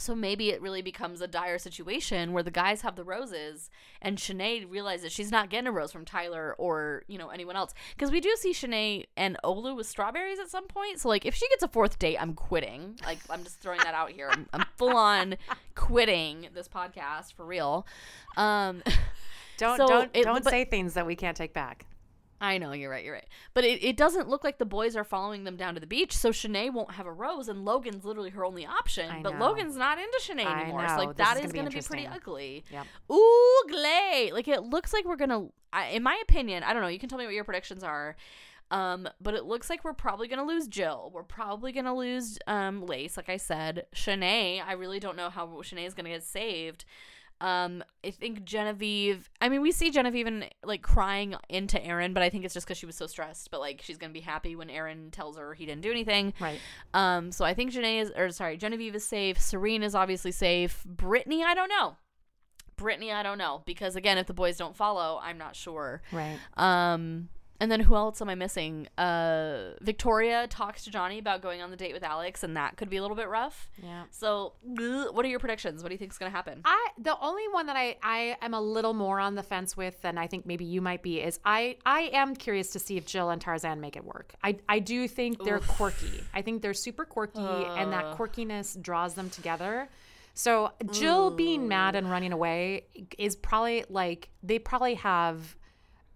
So 0.00 0.14
maybe 0.14 0.50
it 0.50 0.62
really 0.62 0.82
becomes 0.82 1.20
a 1.20 1.26
dire 1.26 1.58
situation 1.58 2.32
where 2.32 2.42
the 2.42 2.50
guys 2.50 2.82
have 2.82 2.96
the 2.96 3.04
roses 3.04 3.68
and 4.00 4.16
Shanae 4.18 4.70
realizes 4.70 5.12
she's 5.12 5.30
not 5.30 5.50
getting 5.50 5.66
a 5.66 5.72
rose 5.72 5.90
from 5.92 6.04
Tyler 6.04 6.54
or, 6.58 7.02
you 7.08 7.18
know, 7.18 7.28
anyone 7.30 7.56
else. 7.56 7.74
Because 7.94 8.10
we 8.10 8.20
do 8.20 8.34
see 8.38 8.52
Shanae 8.52 9.06
and 9.16 9.36
Olu 9.44 9.74
with 9.76 9.86
strawberries 9.86 10.38
at 10.38 10.48
some 10.48 10.66
point. 10.68 11.00
So, 11.00 11.08
like, 11.08 11.26
if 11.26 11.34
she 11.34 11.48
gets 11.48 11.62
a 11.62 11.68
fourth 11.68 11.98
date, 11.98 12.16
I'm 12.20 12.34
quitting. 12.34 12.98
Like, 13.04 13.18
I'm 13.28 13.42
just 13.44 13.58
throwing 13.60 13.80
that 13.84 13.94
out 13.94 14.10
here. 14.10 14.28
I'm, 14.30 14.46
I'm 14.52 14.64
full 14.76 14.96
on 14.96 15.36
quitting 15.74 16.48
this 16.54 16.68
podcast 16.68 17.32
for 17.34 17.44
real. 17.44 17.86
Um, 18.36 18.82
Don't 19.58 19.76
So 19.76 19.88
don't 19.88 20.10
it- 20.14 20.22
don't 20.22 20.44
but- 20.44 20.50
say 20.50 20.64
things 20.64 20.94
that 20.94 21.04
we 21.04 21.16
can't 21.16 21.36
take 21.36 21.52
back. 21.52 21.84
I 22.40 22.58
know, 22.58 22.72
you're 22.72 22.90
right, 22.90 23.04
you're 23.04 23.14
right. 23.14 23.28
But 23.52 23.64
it, 23.64 23.82
it 23.82 23.96
doesn't 23.96 24.28
look 24.28 24.44
like 24.44 24.58
the 24.58 24.64
boys 24.64 24.94
are 24.94 25.04
following 25.04 25.44
them 25.44 25.56
down 25.56 25.74
to 25.74 25.80
the 25.80 25.86
beach, 25.86 26.16
so 26.16 26.30
Shanae 26.30 26.72
won't 26.72 26.92
have 26.92 27.06
a 27.06 27.12
rose, 27.12 27.48
and 27.48 27.64
Logan's 27.64 28.04
literally 28.04 28.30
her 28.30 28.44
only 28.44 28.64
option. 28.64 29.10
I 29.10 29.22
but 29.22 29.38
know. 29.38 29.46
Logan's 29.46 29.76
not 29.76 29.98
into 29.98 30.20
Shanae 30.22 30.46
I 30.46 30.62
anymore. 30.62 30.88
So, 30.88 30.96
like, 30.96 31.16
This 31.16 31.26
that 31.26 31.38
is 31.38 31.46
is 31.46 31.52
gonna 31.52 31.70
be 31.70 31.80
pretty 31.80 32.06
ugly. 32.06 32.64
Yep. 32.70 32.86
Oogle! 33.10 34.32
Like, 34.32 34.48
it 34.48 34.62
looks 34.62 34.92
like 34.92 35.04
we're 35.04 35.16
going 35.16 35.30
to, 35.30 35.52
in 35.92 36.02
my 36.02 36.18
opinion, 36.22 36.62
I 36.62 36.72
don't 36.72 36.82
know, 36.82 36.88
you 36.88 36.98
can 36.98 37.08
tell 37.08 37.18
me 37.18 37.24
what 37.24 37.34
your 37.34 37.44
predictions 37.44 37.82
are. 37.82 38.16
Um, 38.70 39.08
but 39.20 39.34
it 39.34 39.44
looks 39.44 39.70
like 39.70 39.82
we're 39.82 39.94
probably 39.94 40.28
gonna 40.28 40.44
lose 40.44 40.68
Jill. 40.68 41.10
We're 41.14 41.22
probably 41.22 41.72
gonna 41.72 41.94
lose 41.94 42.38
um 42.46 42.84
Lace, 42.84 43.16
like 43.16 43.30
I 43.30 43.38
said. 43.38 43.86
Shanae, 43.94 44.62
I 44.62 44.72
really 44.72 45.00
don't 45.00 45.16
know 45.16 45.30
how 45.30 45.46
Shanae 45.46 45.86
is 45.86 45.94
gonna 45.94 46.10
get 46.10 46.22
saved. 46.22 46.84
Um, 47.40 47.84
I 48.04 48.10
think 48.10 48.44
Genevieve. 48.44 49.30
I 49.40 49.48
mean, 49.48 49.62
we 49.62 49.72
see 49.72 49.90
Genevieve 49.90 50.26
in, 50.26 50.44
like 50.64 50.82
crying 50.82 51.34
into 51.48 51.82
Aaron, 51.84 52.12
but 52.12 52.22
I 52.22 52.30
think 52.30 52.44
it's 52.44 52.54
just 52.54 52.66
because 52.66 52.78
she 52.78 52.86
was 52.86 52.96
so 52.96 53.06
stressed. 53.06 53.50
But 53.50 53.60
like, 53.60 53.80
she's 53.82 53.98
gonna 53.98 54.12
be 54.12 54.20
happy 54.20 54.56
when 54.56 54.70
Aaron 54.70 55.10
tells 55.10 55.36
her 55.36 55.54
he 55.54 55.66
didn't 55.66 55.82
do 55.82 55.90
anything. 55.90 56.34
Right. 56.40 56.58
Um, 56.94 57.30
so 57.32 57.44
I 57.44 57.54
think 57.54 57.72
Janae 57.72 58.02
is, 58.02 58.12
or 58.16 58.30
sorry, 58.30 58.56
Genevieve 58.56 58.94
is 58.94 59.04
safe. 59.04 59.40
Serene 59.40 59.82
is 59.82 59.94
obviously 59.94 60.32
safe. 60.32 60.84
Brittany, 60.84 61.44
I 61.44 61.54
don't 61.54 61.68
know. 61.68 61.96
Brittany, 62.76 63.12
I 63.12 63.22
don't 63.22 63.38
know 63.38 63.62
because 63.66 63.96
again, 63.96 64.18
if 64.18 64.26
the 64.26 64.34
boys 64.34 64.56
don't 64.56 64.76
follow, 64.76 65.20
I'm 65.22 65.36
not 65.36 65.54
sure. 65.54 66.02
Right. 66.12 66.38
Um, 66.56 67.28
and 67.60 67.70
then 67.70 67.80
who 67.80 67.96
else 67.96 68.22
am 68.22 68.28
I 68.28 68.34
missing? 68.36 68.86
Uh, 68.96 69.70
Victoria 69.80 70.46
talks 70.48 70.84
to 70.84 70.90
Johnny 70.90 71.18
about 71.18 71.42
going 71.42 71.60
on 71.60 71.70
the 71.70 71.76
date 71.76 71.92
with 71.92 72.04
Alex, 72.04 72.44
and 72.44 72.56
that 72.56 72.76
could 72.76 72.88
be 72.88 72.98
a 72.98 73.02
little 73.02 73.16
bit 73.16 73.28
rough. 73.28 73.68
Yeah. 73.82 74.04
So, 74.10 74.52
what 74.62 75.24
are 75.24 75.28
your 75.28 75.40
predictions? 75.40 75.82
What 75.82 75.88
do 75.88 75.94
you 75.94 75.98
think 75.98 76.12
is 76.12 76.18
gonna 76.18 76.30
happen? 76.30 76.60
I 76.64 76.88
the 76.98 77.18
only 77.20 77.48
one 77.48 77.66
that 77.66 77.76
I 77.76 77.96
I 78.02 78.36
am 78.42 78.54
a 78.54 78.60
little 78.60 78.94
more 78.94 79.18
on 79.18 79.34
the 79.34 79.42
fence 79.42 79.76
with 79.76 80.00
than 80.02 80.18
I 80.18 80.28
think 80.28 80.46
maybe 80.46 80.64
you 80.64 80.80
might 80.80 81.02
be 81.02 81.20
is 81.20 81.40
I 81.44 81.76
I 81.84 82.10
am 82.12 82.36
curious 82.36 82.70
to 82.70 82.78
see 82.78 82.96
if 82.96 83.06
Jill 83.06 83.30
and 83.30 83.40
Tarzan 83.40 83.80
make 83.80 83.96
it 83.96 84.04
work. 84.04 84.34
I 84.42 84.58
I 84.68 84.78
do 84.78 85.08
think 85.08 85.42
they're 85.42 85.58
quirky. 85.58 86.22
I 86.32 86.42
think 86.42 86.62
they're 86.62 86.74
super 86.74 87.04
quirky 87.04 87.40
and 87.40 87.92
that 87.92 88.16
quirkiness 88.16 88.80
draws 88.80 89.14
them 89.14 89.30
together. 89.30 89.88
So 90.34 90.70
Jill 90.92 91.32
being 91.32 91.66
mad 91.66 91.96
and 91.96 92.08
running 92.08 92.32
away 92.32 92.84
is 93.18 93.34
probably 93.34 93.84
like 93.88 94.28
they 94.44 94.60
probably 94.60 94.94
have 94.94 95.56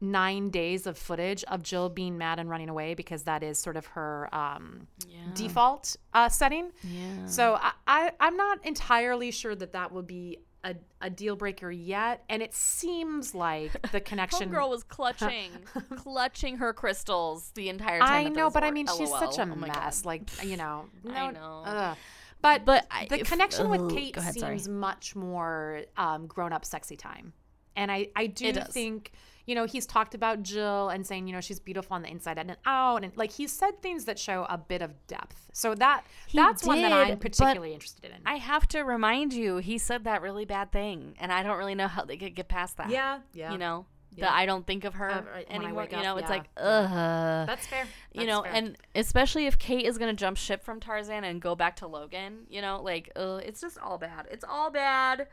nine 0.03 0.50
days 0.50 0.86
of 0.86 0.98
footage 0.98 1.44
of 1.44 1.62
Jill 1.62 1.88
being 1.88 2.18
mad 2.18 2.38
and 2.38 2.50
running 2.50 2.68
away 2.68 2.92
because 2.94 3.22
that 3.22 3.42
is 3.42 3.59
sort 3.59 3.76
of 3.76 3.86
her 3.86 4.28
um, 4.34 4.88
default 5.34 5.96
uh, 6.12 6.28
setting. 6.28 6.70
Yeah. 6.82 7.26
So 7.26 7.55
I, 7.61 7.72
I 7.86 8.12
I'm 8.20 8.36
not 8.36 8.64
entirely 8.66 9.30
sure 9.30 9.55
that 9.55 9.72
that 9.72 9.92
will 9.92 10.03
be 10.03 10.38
a, 10.64 10.76
a 11.00 11.11
deal 11.11 11.34
breaker 11.34 11.70
yet, 11.70 12.22
and 12.28 12.40
it 12.42 12.55
seems 12.55 13.34
like 13.34 13.90
the 13.92 14.00
connection. 14.11 14.50
Homegirl 14.50 14.68
was 14.70 14.82
clutching, 14.84 15.50
clutching 15.96 16.59
her 16.59 16.72
crystals 16.72 17.50
the 17.55 17.68
entire 17.68 17.98
time. 18.00 18.26
I 18.26 18.28
know, 18.28 18.50
but 18.50 18.62
I 18.64 18.70
mean, 18.70 18.86
she's 18.96 19.11
such 19.11 19.38
a 19.38 19.42
Oh 19.42 19.46
mess. 19.57 20.03
God. 20.03 20.07
Like 20.07 20.44
you 20.44 20.57
know, 20.57 20.86
no, 21.05 21.12
I 21.14 21.30
know. 21.32 21.62
ugh. 21.64 21.96
But 22.40 22.64
But 22.64 22.86
I- 22.90 23.07
the 23.09 23.20
if- 23.20 23.28
connection 23.30 23.70
with 23.70 23.90
Kate 23.94 24.14
go 24.14 24.20
ahead, 24.20 24.34
sorry. 24.34 24.59
seems 24.59 24.68
much 24.68 25.14
more 25.16 25.82
um, 25.96 26.26
grown 26.26 26.53
up, 26.53 26.64
sexy 26.64 26.96
time, 26.96 27.32
and 27.76 27.90
I 27.90 28.09
I 28.16 28.26
do 28.26 28.53
think. 28.53 29.12
You 29.47 29.55
know, 29.55 29.64
he's 29.64 29.86
talked 29.86 30.14
about 30.14 30.43
Jill 30.43 30.88
and 30.88 31.07
saying, 31.07 31.26
you 31.26 31.32
know, 31.32 31.40
she's 31.40 31.59
beautiful 31.59 31.95
on 31.95 32.03
the 32.03 32.09
inside 32.11 32.38
and 32.38 32.57
out, 32.64 33.03
and 33.03 33.16
like 33.16 33.32
he 33.32 33.47
said 33.49 33.82
things 33.82 34.05
that 34.05 34.18
show 34.18 34.47
a 34.49 34.57
bit 34.57 34.82
of 34.82 34.93
depth. 35.07 35.49
So 35.53 35.74
that 35.74 36.05
He 36.26 36.38
that's 36.38 36.64
one 36.64 36.80
that 36.82 36.93
I'm 36.93 37.18
particularly 37.18 37.72
interested 37.74 38.11
in. 38.12 38.18
I 38.24 38.36
have 38.36 38.68
to 38.68 38.82
remind 38.82 39.32
you, 39.32 39.57
he 39.59 39.78
said 39.78 40.05
that 40.05 40.22
really 40.22 40.45
bad 40.45 40.72
thing, 40.72 41.16
and 41.18 41.32
I 41.32 41.43
don't 41.43 41.59
really 41.59 41.74
know 41.74 41.88
how 41.88 42.05
they 42.05 42.16
could 42.16 42.34
get 42.34 42.49
past 42.49 42.76
that. 42.76 42.90
yeah, 42.90 43.18
yeah. 43.34 43.53
you 43.53 43.59
know. 43.59 43.86
that 44.18 44.32
I 44.32 44.45
don't 44.47 44.66
think 44.66 44.84
of 44.84 44.95
her 44.95 45.11
Uh, 45.11 45.22
right, 45.22 45.49
when 45.51 45.62
I 45.62 45.64
anymore. 45.64 45.88
You 45.90 45.97
up, 45.97 46.05
know, 46.05 46.16
it's 46.18 46.28
yeah, 46.28 46.36
like 46.36 46.45
yeah. 46.57 46.62
ugh. 46.62 47.47
That's 47.47 47.66
fair. 47.66 47.86
you 48.12 48.26
know, 48.26 48.45
and 48.45 48.76
especially 48.95 49.47
if 49.47 49.59
Kate 49.59 49.86
is 49.86 49.97
gonna 49.99 50.12
jump 50.12 50.36
ship 50.36 50.62
from 50.62 50.80
Tarzan 50.80 51.24
and 51.24 51.40
go 51.40 51.55
back 51.55 51.76
to 51.76 51.86
Logan, 51.86 52.47
you 52.49 52.61
know, 52.61 52.80
like 52.82 53.11
ugh, 53.16 53.43
it's 53.45 53.61
just 53.61 53.78
all 53.78 53.99
bad. 53.99 54.28
It's 54.30 54.45
all 54.47 54.70
bad. 54.70 55.28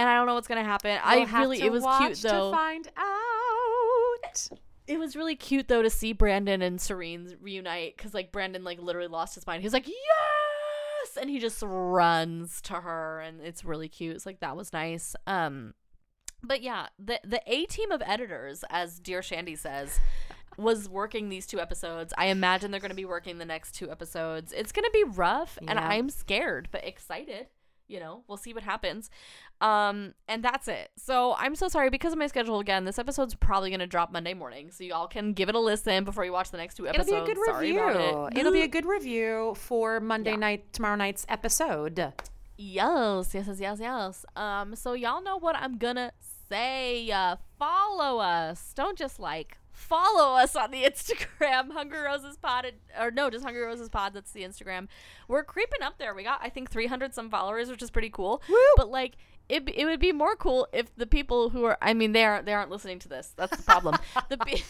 And 0.00 0.08
I 0.08 0.14
don't 0.16 0.26
know 0.26 0.34
what's 0.34 0.48
gonna 0.48 0.64
happen. 0.64 0.98
I 1.02 1.24
really, 1.40 1.60
it 1.60 1.70
was 1.70 1.84
cute 1.98 2.18
though. 2.22 2.50
to 2.50 2.56
find 2.56 2.88
out. 2.96 4.48
it 4.86 4.98
was 4.98 5.14
really 5.14 5.36
cute 5.36 5.68
though 5.68 5.82
to 5.82 5.90
see 5.90 6.12
Brandon 6.12 6.62
and 6.62 6.80
Serene 6.80 7.36
reunite 7.40 7.96
because 7.96 8.14
like 8.14 8.32
Brandon 8.32 8.64
like 8.64 8.80
literally 8.80 9.08
lost 9.08 9.34
his 9.34 9.46
mind. 9.46 9.62
He's 9.62 9.72
like 9.72 9.86
yes, 9.86 11.16
and 11.20 11.28
he 11.30 11.38
just 11.38 11.62
runs 11.62 12.60
to 12.62 12.74
her, 12.74 13.20
and 13.20 13.40
it's 13.40 13.64
really 13.64 13.88
cute. 13.88 14.16
It's 14.16 14.26
like 14.26 14.40
that 14.40 14.56
was 14.56 14.72
nice. 14.72 15.14
Um, 15.26 15.74
but 16.42 16.62
yeah, 16.62 16.86
the 16.98 17.20
the 17.24 17.42
A 17.46 17.66
team 17.66 17.90
of 17.90 18.02
editors, 18.04 18.64
as 18.70 18.98
Dear 18.98 19.22
Shandy 19.22 19.56
says. 19.56 20.00
Was 20.58 20.88
working 20.90 21.28
these 21.30 21.46
two 21.46 21.58
episodes. 21.58 22.12
I 22.18 22.26
imagine 22.26 22.70
they're 22.70 22.80
going 22.80 22.90
to 22.90 22.96
be 22.96 23.06
working 23.06 23.38
the 23.38 23.46
next 23.46 23.72
two 23.72 23.90
episodes. 23.90 24.52
It's 24.52 24.72
going 24.72 24.84
to 24.84 24.90
be 24.92 25.04
rough, 25.04 25.56
and 25.66 25.78
I'm 25.78 26.10
scared 26.10 26.68
but 26.70 26.84
excited. 26.84 27.46
You 27.86 28.00
know, 28.00 28.24
we'll 28.28 28.36
see 28.36 28.52
what 28.52 28.64
happens. 28.64 29.10
Um, 29.60 30.14
and 30.26 30.42
that's 30.42 30.68
it. 30.68 30.90
So 30.96 31.34
I'm 31.38 31.54
so 31.54 31.68
sorry 31.68 31.90
because 31.90 32.12
of 32.14 32.18
my 32.18 32.26
schedule 32.28 32.60
again. 32.60 32.84
This 32.84 32.98
episode's 32.98 33.34
probably 33.34 33.70
gonna 33.70 33.86
drop 33.86 34.10
Monday 34.10 34.32
morning, 34.32 34.70
so 34.70 34.84
y'all 34.84 35.06
can 35.06 35.34
give 35.34 35.48
it 35.50 35.54
a 35.54 35.58
listen 35.60 36.04
before 36.04 36.24
you 36.24 36.32
watch 36.32 36.50
the 36.50 36.56
next 36.56 36.76
two 36.76 36.88
episodes. 36.88 37.08
It'll 37.10 37.24
be 37.26 37.30
a 37.32 37.34
good 37.34 37.44
Sorry 37.44 37.66
review. 37.72 37.80
about 37.80 38.32
it. 38.32 38.38
It'll 38.38 38.52
be 38.52 38.62
a 38.62 38.68
good 38.68 38.86
review 38.86 39.54
for 39.58 40.00
Monday 40.00 40.30
Yeah. 40.30 40.36
night, 40.36 40.72
tomorrow 40.72 40.96
night's 40.96 41.26
episode. 41.28 41.98
yes, 42.56 43.34
yes, 43.34 43.46
yes, 43.48 43.58
yes, 43.60 43.78
yes. 43.80 44.24
Um, 44.36 44.74
so 44.76 44.92
y'all 44.94 45.22
know 45.22 45.38
what 45.38 45.56
I'm 45.56 45.76
gonna 45.78 46.12
say. 46.48 47.10
Uh, 47.10 47.36
follow 47.58 48.18
us. 48.20 48.72
Don't 48.74 48.96
just 48.98 49.20
like 49.20 49.58
follow 49.72 50.36
us 50.36 50.56
on 50.56 50.70
the 50.70 50.82
Instagram, 50.90 51.72
Hungry 51.72 52.00
Roses 52.00 52.36
Pod, 52.36 52.72
or 52.98 53.10
no, 53.10 53.30
just 53.30 53.44
Hungry 53.44 53.62
Roses 53.62 53.88
Pod. 53.88 54.14
That's 54.14 54.32
the 54.32 54.42
Instagram. 54.42 54.88
We're 55.28 55.44
creeping 55.44 55.82
up 55.82 55.98
there. 55.98 56.14
We 56.14 56.22
got 56.22 56.40
I 56.42 56.48
think 56.48 56.70
300 56.70 57.14
some 57.14 57.30
followers, 57.30 57.68
which 57.70 57.82
is 57.82 57.90
pretty 57.90 58.10
cool. 58.10 58.42
Woo! 58.48 58.56
But 58.76 58.88
like. 58.90 59.16
It, 59.50 59.68
it 59.74 59.84
would 59.84 60.00
be 60.00 60.12
more 60.12 60.36
cool 60.36 60.68
if 60.72 60.94
the 60.96 61.06
people 61.06 61.50
who 61.50 61.64
are 61.64 61.78
I 61.82 61.94
mean 61.94 62.12
they 62.12 62.24
aren't 62.24 62.46
they 62.46 62.52
aren't 62.52 62.70
listening 62.70 62.98
to 63.00 63.08
this. 63.08 63.32
That's 63.36 63.56
the 63.56 63.62
problem. 63.62 63.96
the 64.28 64.38
pe- 64.38 64.62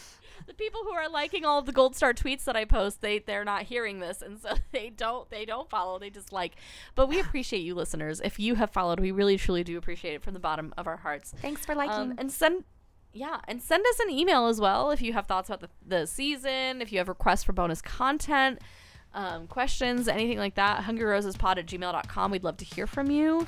the 0.47 0.53
people 0.53 0.81
who 0.83 0.91
are 0.91 1.07
liking 1.07 1.45
all 1.45 1.59
of 1.59 1.65
the 1.65 1.71
gold 1.71 1.95
star 1.95 2.13
tweets 2.13 2.45
that 2.45 2.55
I 2.55 2.65
post, 2.65 3.01
they 3.01 3.19
they're 3.19 3.45
not 3.45 3.63
hearing 3.63 3.99
this 3.99 4.21
and 4.21 4.39
so 4.39 4.55
they 4.71 4.89
don't 4.89 5.29
they 5.29 5.45
don't 5.45 5.69
follow, 5.69 5.99
they 5.99 6.09
just 6.09 6.31
like. 6.31 6.55
But 6.95 7.07
we 7.07 7.19
appreciate 7.19 7.61
you 7.61 7.75
listeners. 7.75 8.21
If 8.23 8.39
you 8.39 8.55
have 8.55 8.71
followed, 8.71 8.99
we 8.99 9.11
really 9.11 9.37
truly 9.37 9.63
do 9.63 9.77
appreciate 9.77 10.15
it 10.15 10.23
from 10.23 10.33
the 10.33 10.39
bottom 10.39 10.73
of 10.77 10.87
our 10.87 10.97
hearts. 10.97 11.33
Thanks 11.41 11.65
for 11.65 11.75
liking. 11.75 11.93
Um, 11.93 12.15
and 12.17 12.31
send 12.31 12.63
yeah, 13.13 13.39
and 13.47 13.61
send 13.61 13.85
us 13.85 13.99
an 13.99 14.09
email 14.09 14.47
as 14.47 14.61
well 14.61 14.91
if 14.91 15.01
you 15.01 15.13
have 15.13 15.27
thoughts 15.27 15.49
about 15.49 15.61
the, 15.61 15.69
the 15.85 16.07
season, 16.07 16.81
if 16.81 16.91
you 16.91 16.97
have 16.97 17.09
requests 17.09 17.43
for 17.43 17.51
bonus 17.51 17.81
content, 17.81 18.59
um, 19.13 19.47
questions, 19.47 20.07
anything 20.07 20.37
like 20.37 20.55
that. 20.55 20.83
HungryRosesPod 20.83 21.57
at 21.57 21.65
gmail.com. 21.65 22.31
We'd 22.31 22.43
love 22.43 22.57
to 22.57 22.65
hear 22.65 22.87
from 22.87 23.11
you. 23.11 23.47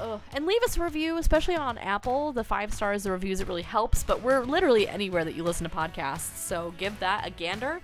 Ugh. 0.00 0.20
And 0.32 0.46
leave 0.46 0.62
us 0.62 0.76
a 0.76 0.82
review, 0.82 1.18
especially 1.18 1.56
on 1.56 1.76
Apple. 1.78 2.32
The 2.32 2.44
five 2.44 2.72
stars, 2.72 3.02
the 3.04 3.12
reviews, 3.12 3.40
it 3.40 3.48
really 3.48 3.62
helps. 3.62 4.02
But 4.02 4.22
we're 4.22 4.40
literally 4.42 4.88
anywhere 4.88 5.24
that 5.24 5.34
you 5.34 5.42
listen 5.42 5.68
to 5.68 5.74
podcasts. 5.74 6.36
So 6.36 6.72
give 6.78 6.98
that 7.00 7.26
a 7.26 7.30
gander. 7.30 7.80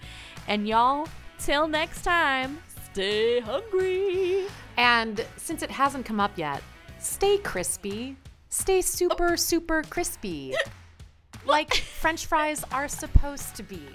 And 0.48 0.66
y'all, 0.66 1.08
till 1.38 1.68
next 1.68 2.02
time, 2.02 2.58
stay 2.92 3.40
hungry. 3.40 4.46
and 4.76 5.24
since 5.36 5.62
it 5.62 5.70
hasn't 5.70 6.06
come 6.06 6.20
up 6.20 6.32
yet, 6.36 6.62
stay 6.98 7.38
crispy. 7.38 8.16
Stay 8.48 8.80
super, 8.80 9.36
super 9.36 9.82
crispy. 9.82 10.54
like 11.46 11.74
French 11.74 12.26
fries 12.26 12.64
are 12.72 12.88
supposed 12.88 13.54
to 13.56 13.62
be. 13.62 13.82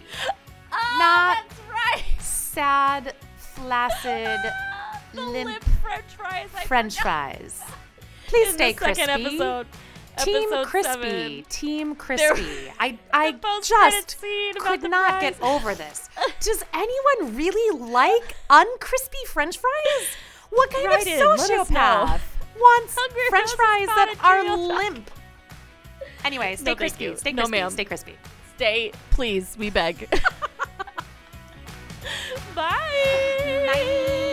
Ah, 0.74 1.44
Not- 1.44 1.70
right. 1.70 2.04
Sad, 2.22 3.14
flaccid, 3.36 4.40
limp 5.14 5.62
French 5.84 6.06
fries. 6.16 6.48
I 6.56 6.64
French 6.64 6.96
forgot. 6.98 7.04
fries. 7.38 7.62
Please 8.32 8.48
In 8.48 8.54
stay 8.54 8.72
the 8.74 8.80
second 8.96 8.96
crispy. 9.08 9.26
episode. 9.26 9.68
Team 10.20 10.36
episode 10.54 10.68
crispy. 10.68 10.92
seven. 10.94 11.46
Team 11.50 11.96
crispy. 11.96 12.72
I 12.80 12.98
I 13.14 13.32
just 13.64 14.18
could 14.60 14.84
not 14.90 15.10
fries. 15.10 15.22
get 15.22 15.42
over 15.42 15.74
this. 15.76 16.10
Does 16.40 16.64
anyone 16.74 17.36
really 17.36 17.80
like 17.92 18.36
uncrispy 18.50 19.26
French 19.28 19.58
fries? 19.58 20.08
What 20.50 20.70
kind 20.72 20.86
Write 20.88 21.08
of 21.08 21.40
sociopath 21.40 22.20
wants 22.58 22.96
Hungry 22.98 23.22
French 23.30 23.52
fries 23.52 23.88
that 23.88 24.16
are 24.24 24.58
limp? 24.58 25.12
Anyway, 26.24 26.56
stay 26.56 26.64
No, 26.64 26.76
thank 26.76 26.78
crispy. 26.80 27.04
you. 27.06 27.18
Stay 27.18 27.32
No, 27.32 27.44
crispy. 27.44 27.52
ma'am. 27.58 27.70
Stay 27.72 27.86
crispy. 27.86 28.16
Stay, 28.56 28.92
please, 29.12 29.56
we 29.58 29.70
beg. 29.70 30.10
Bye. 32.54 32.68
Bye. 33.68 34.28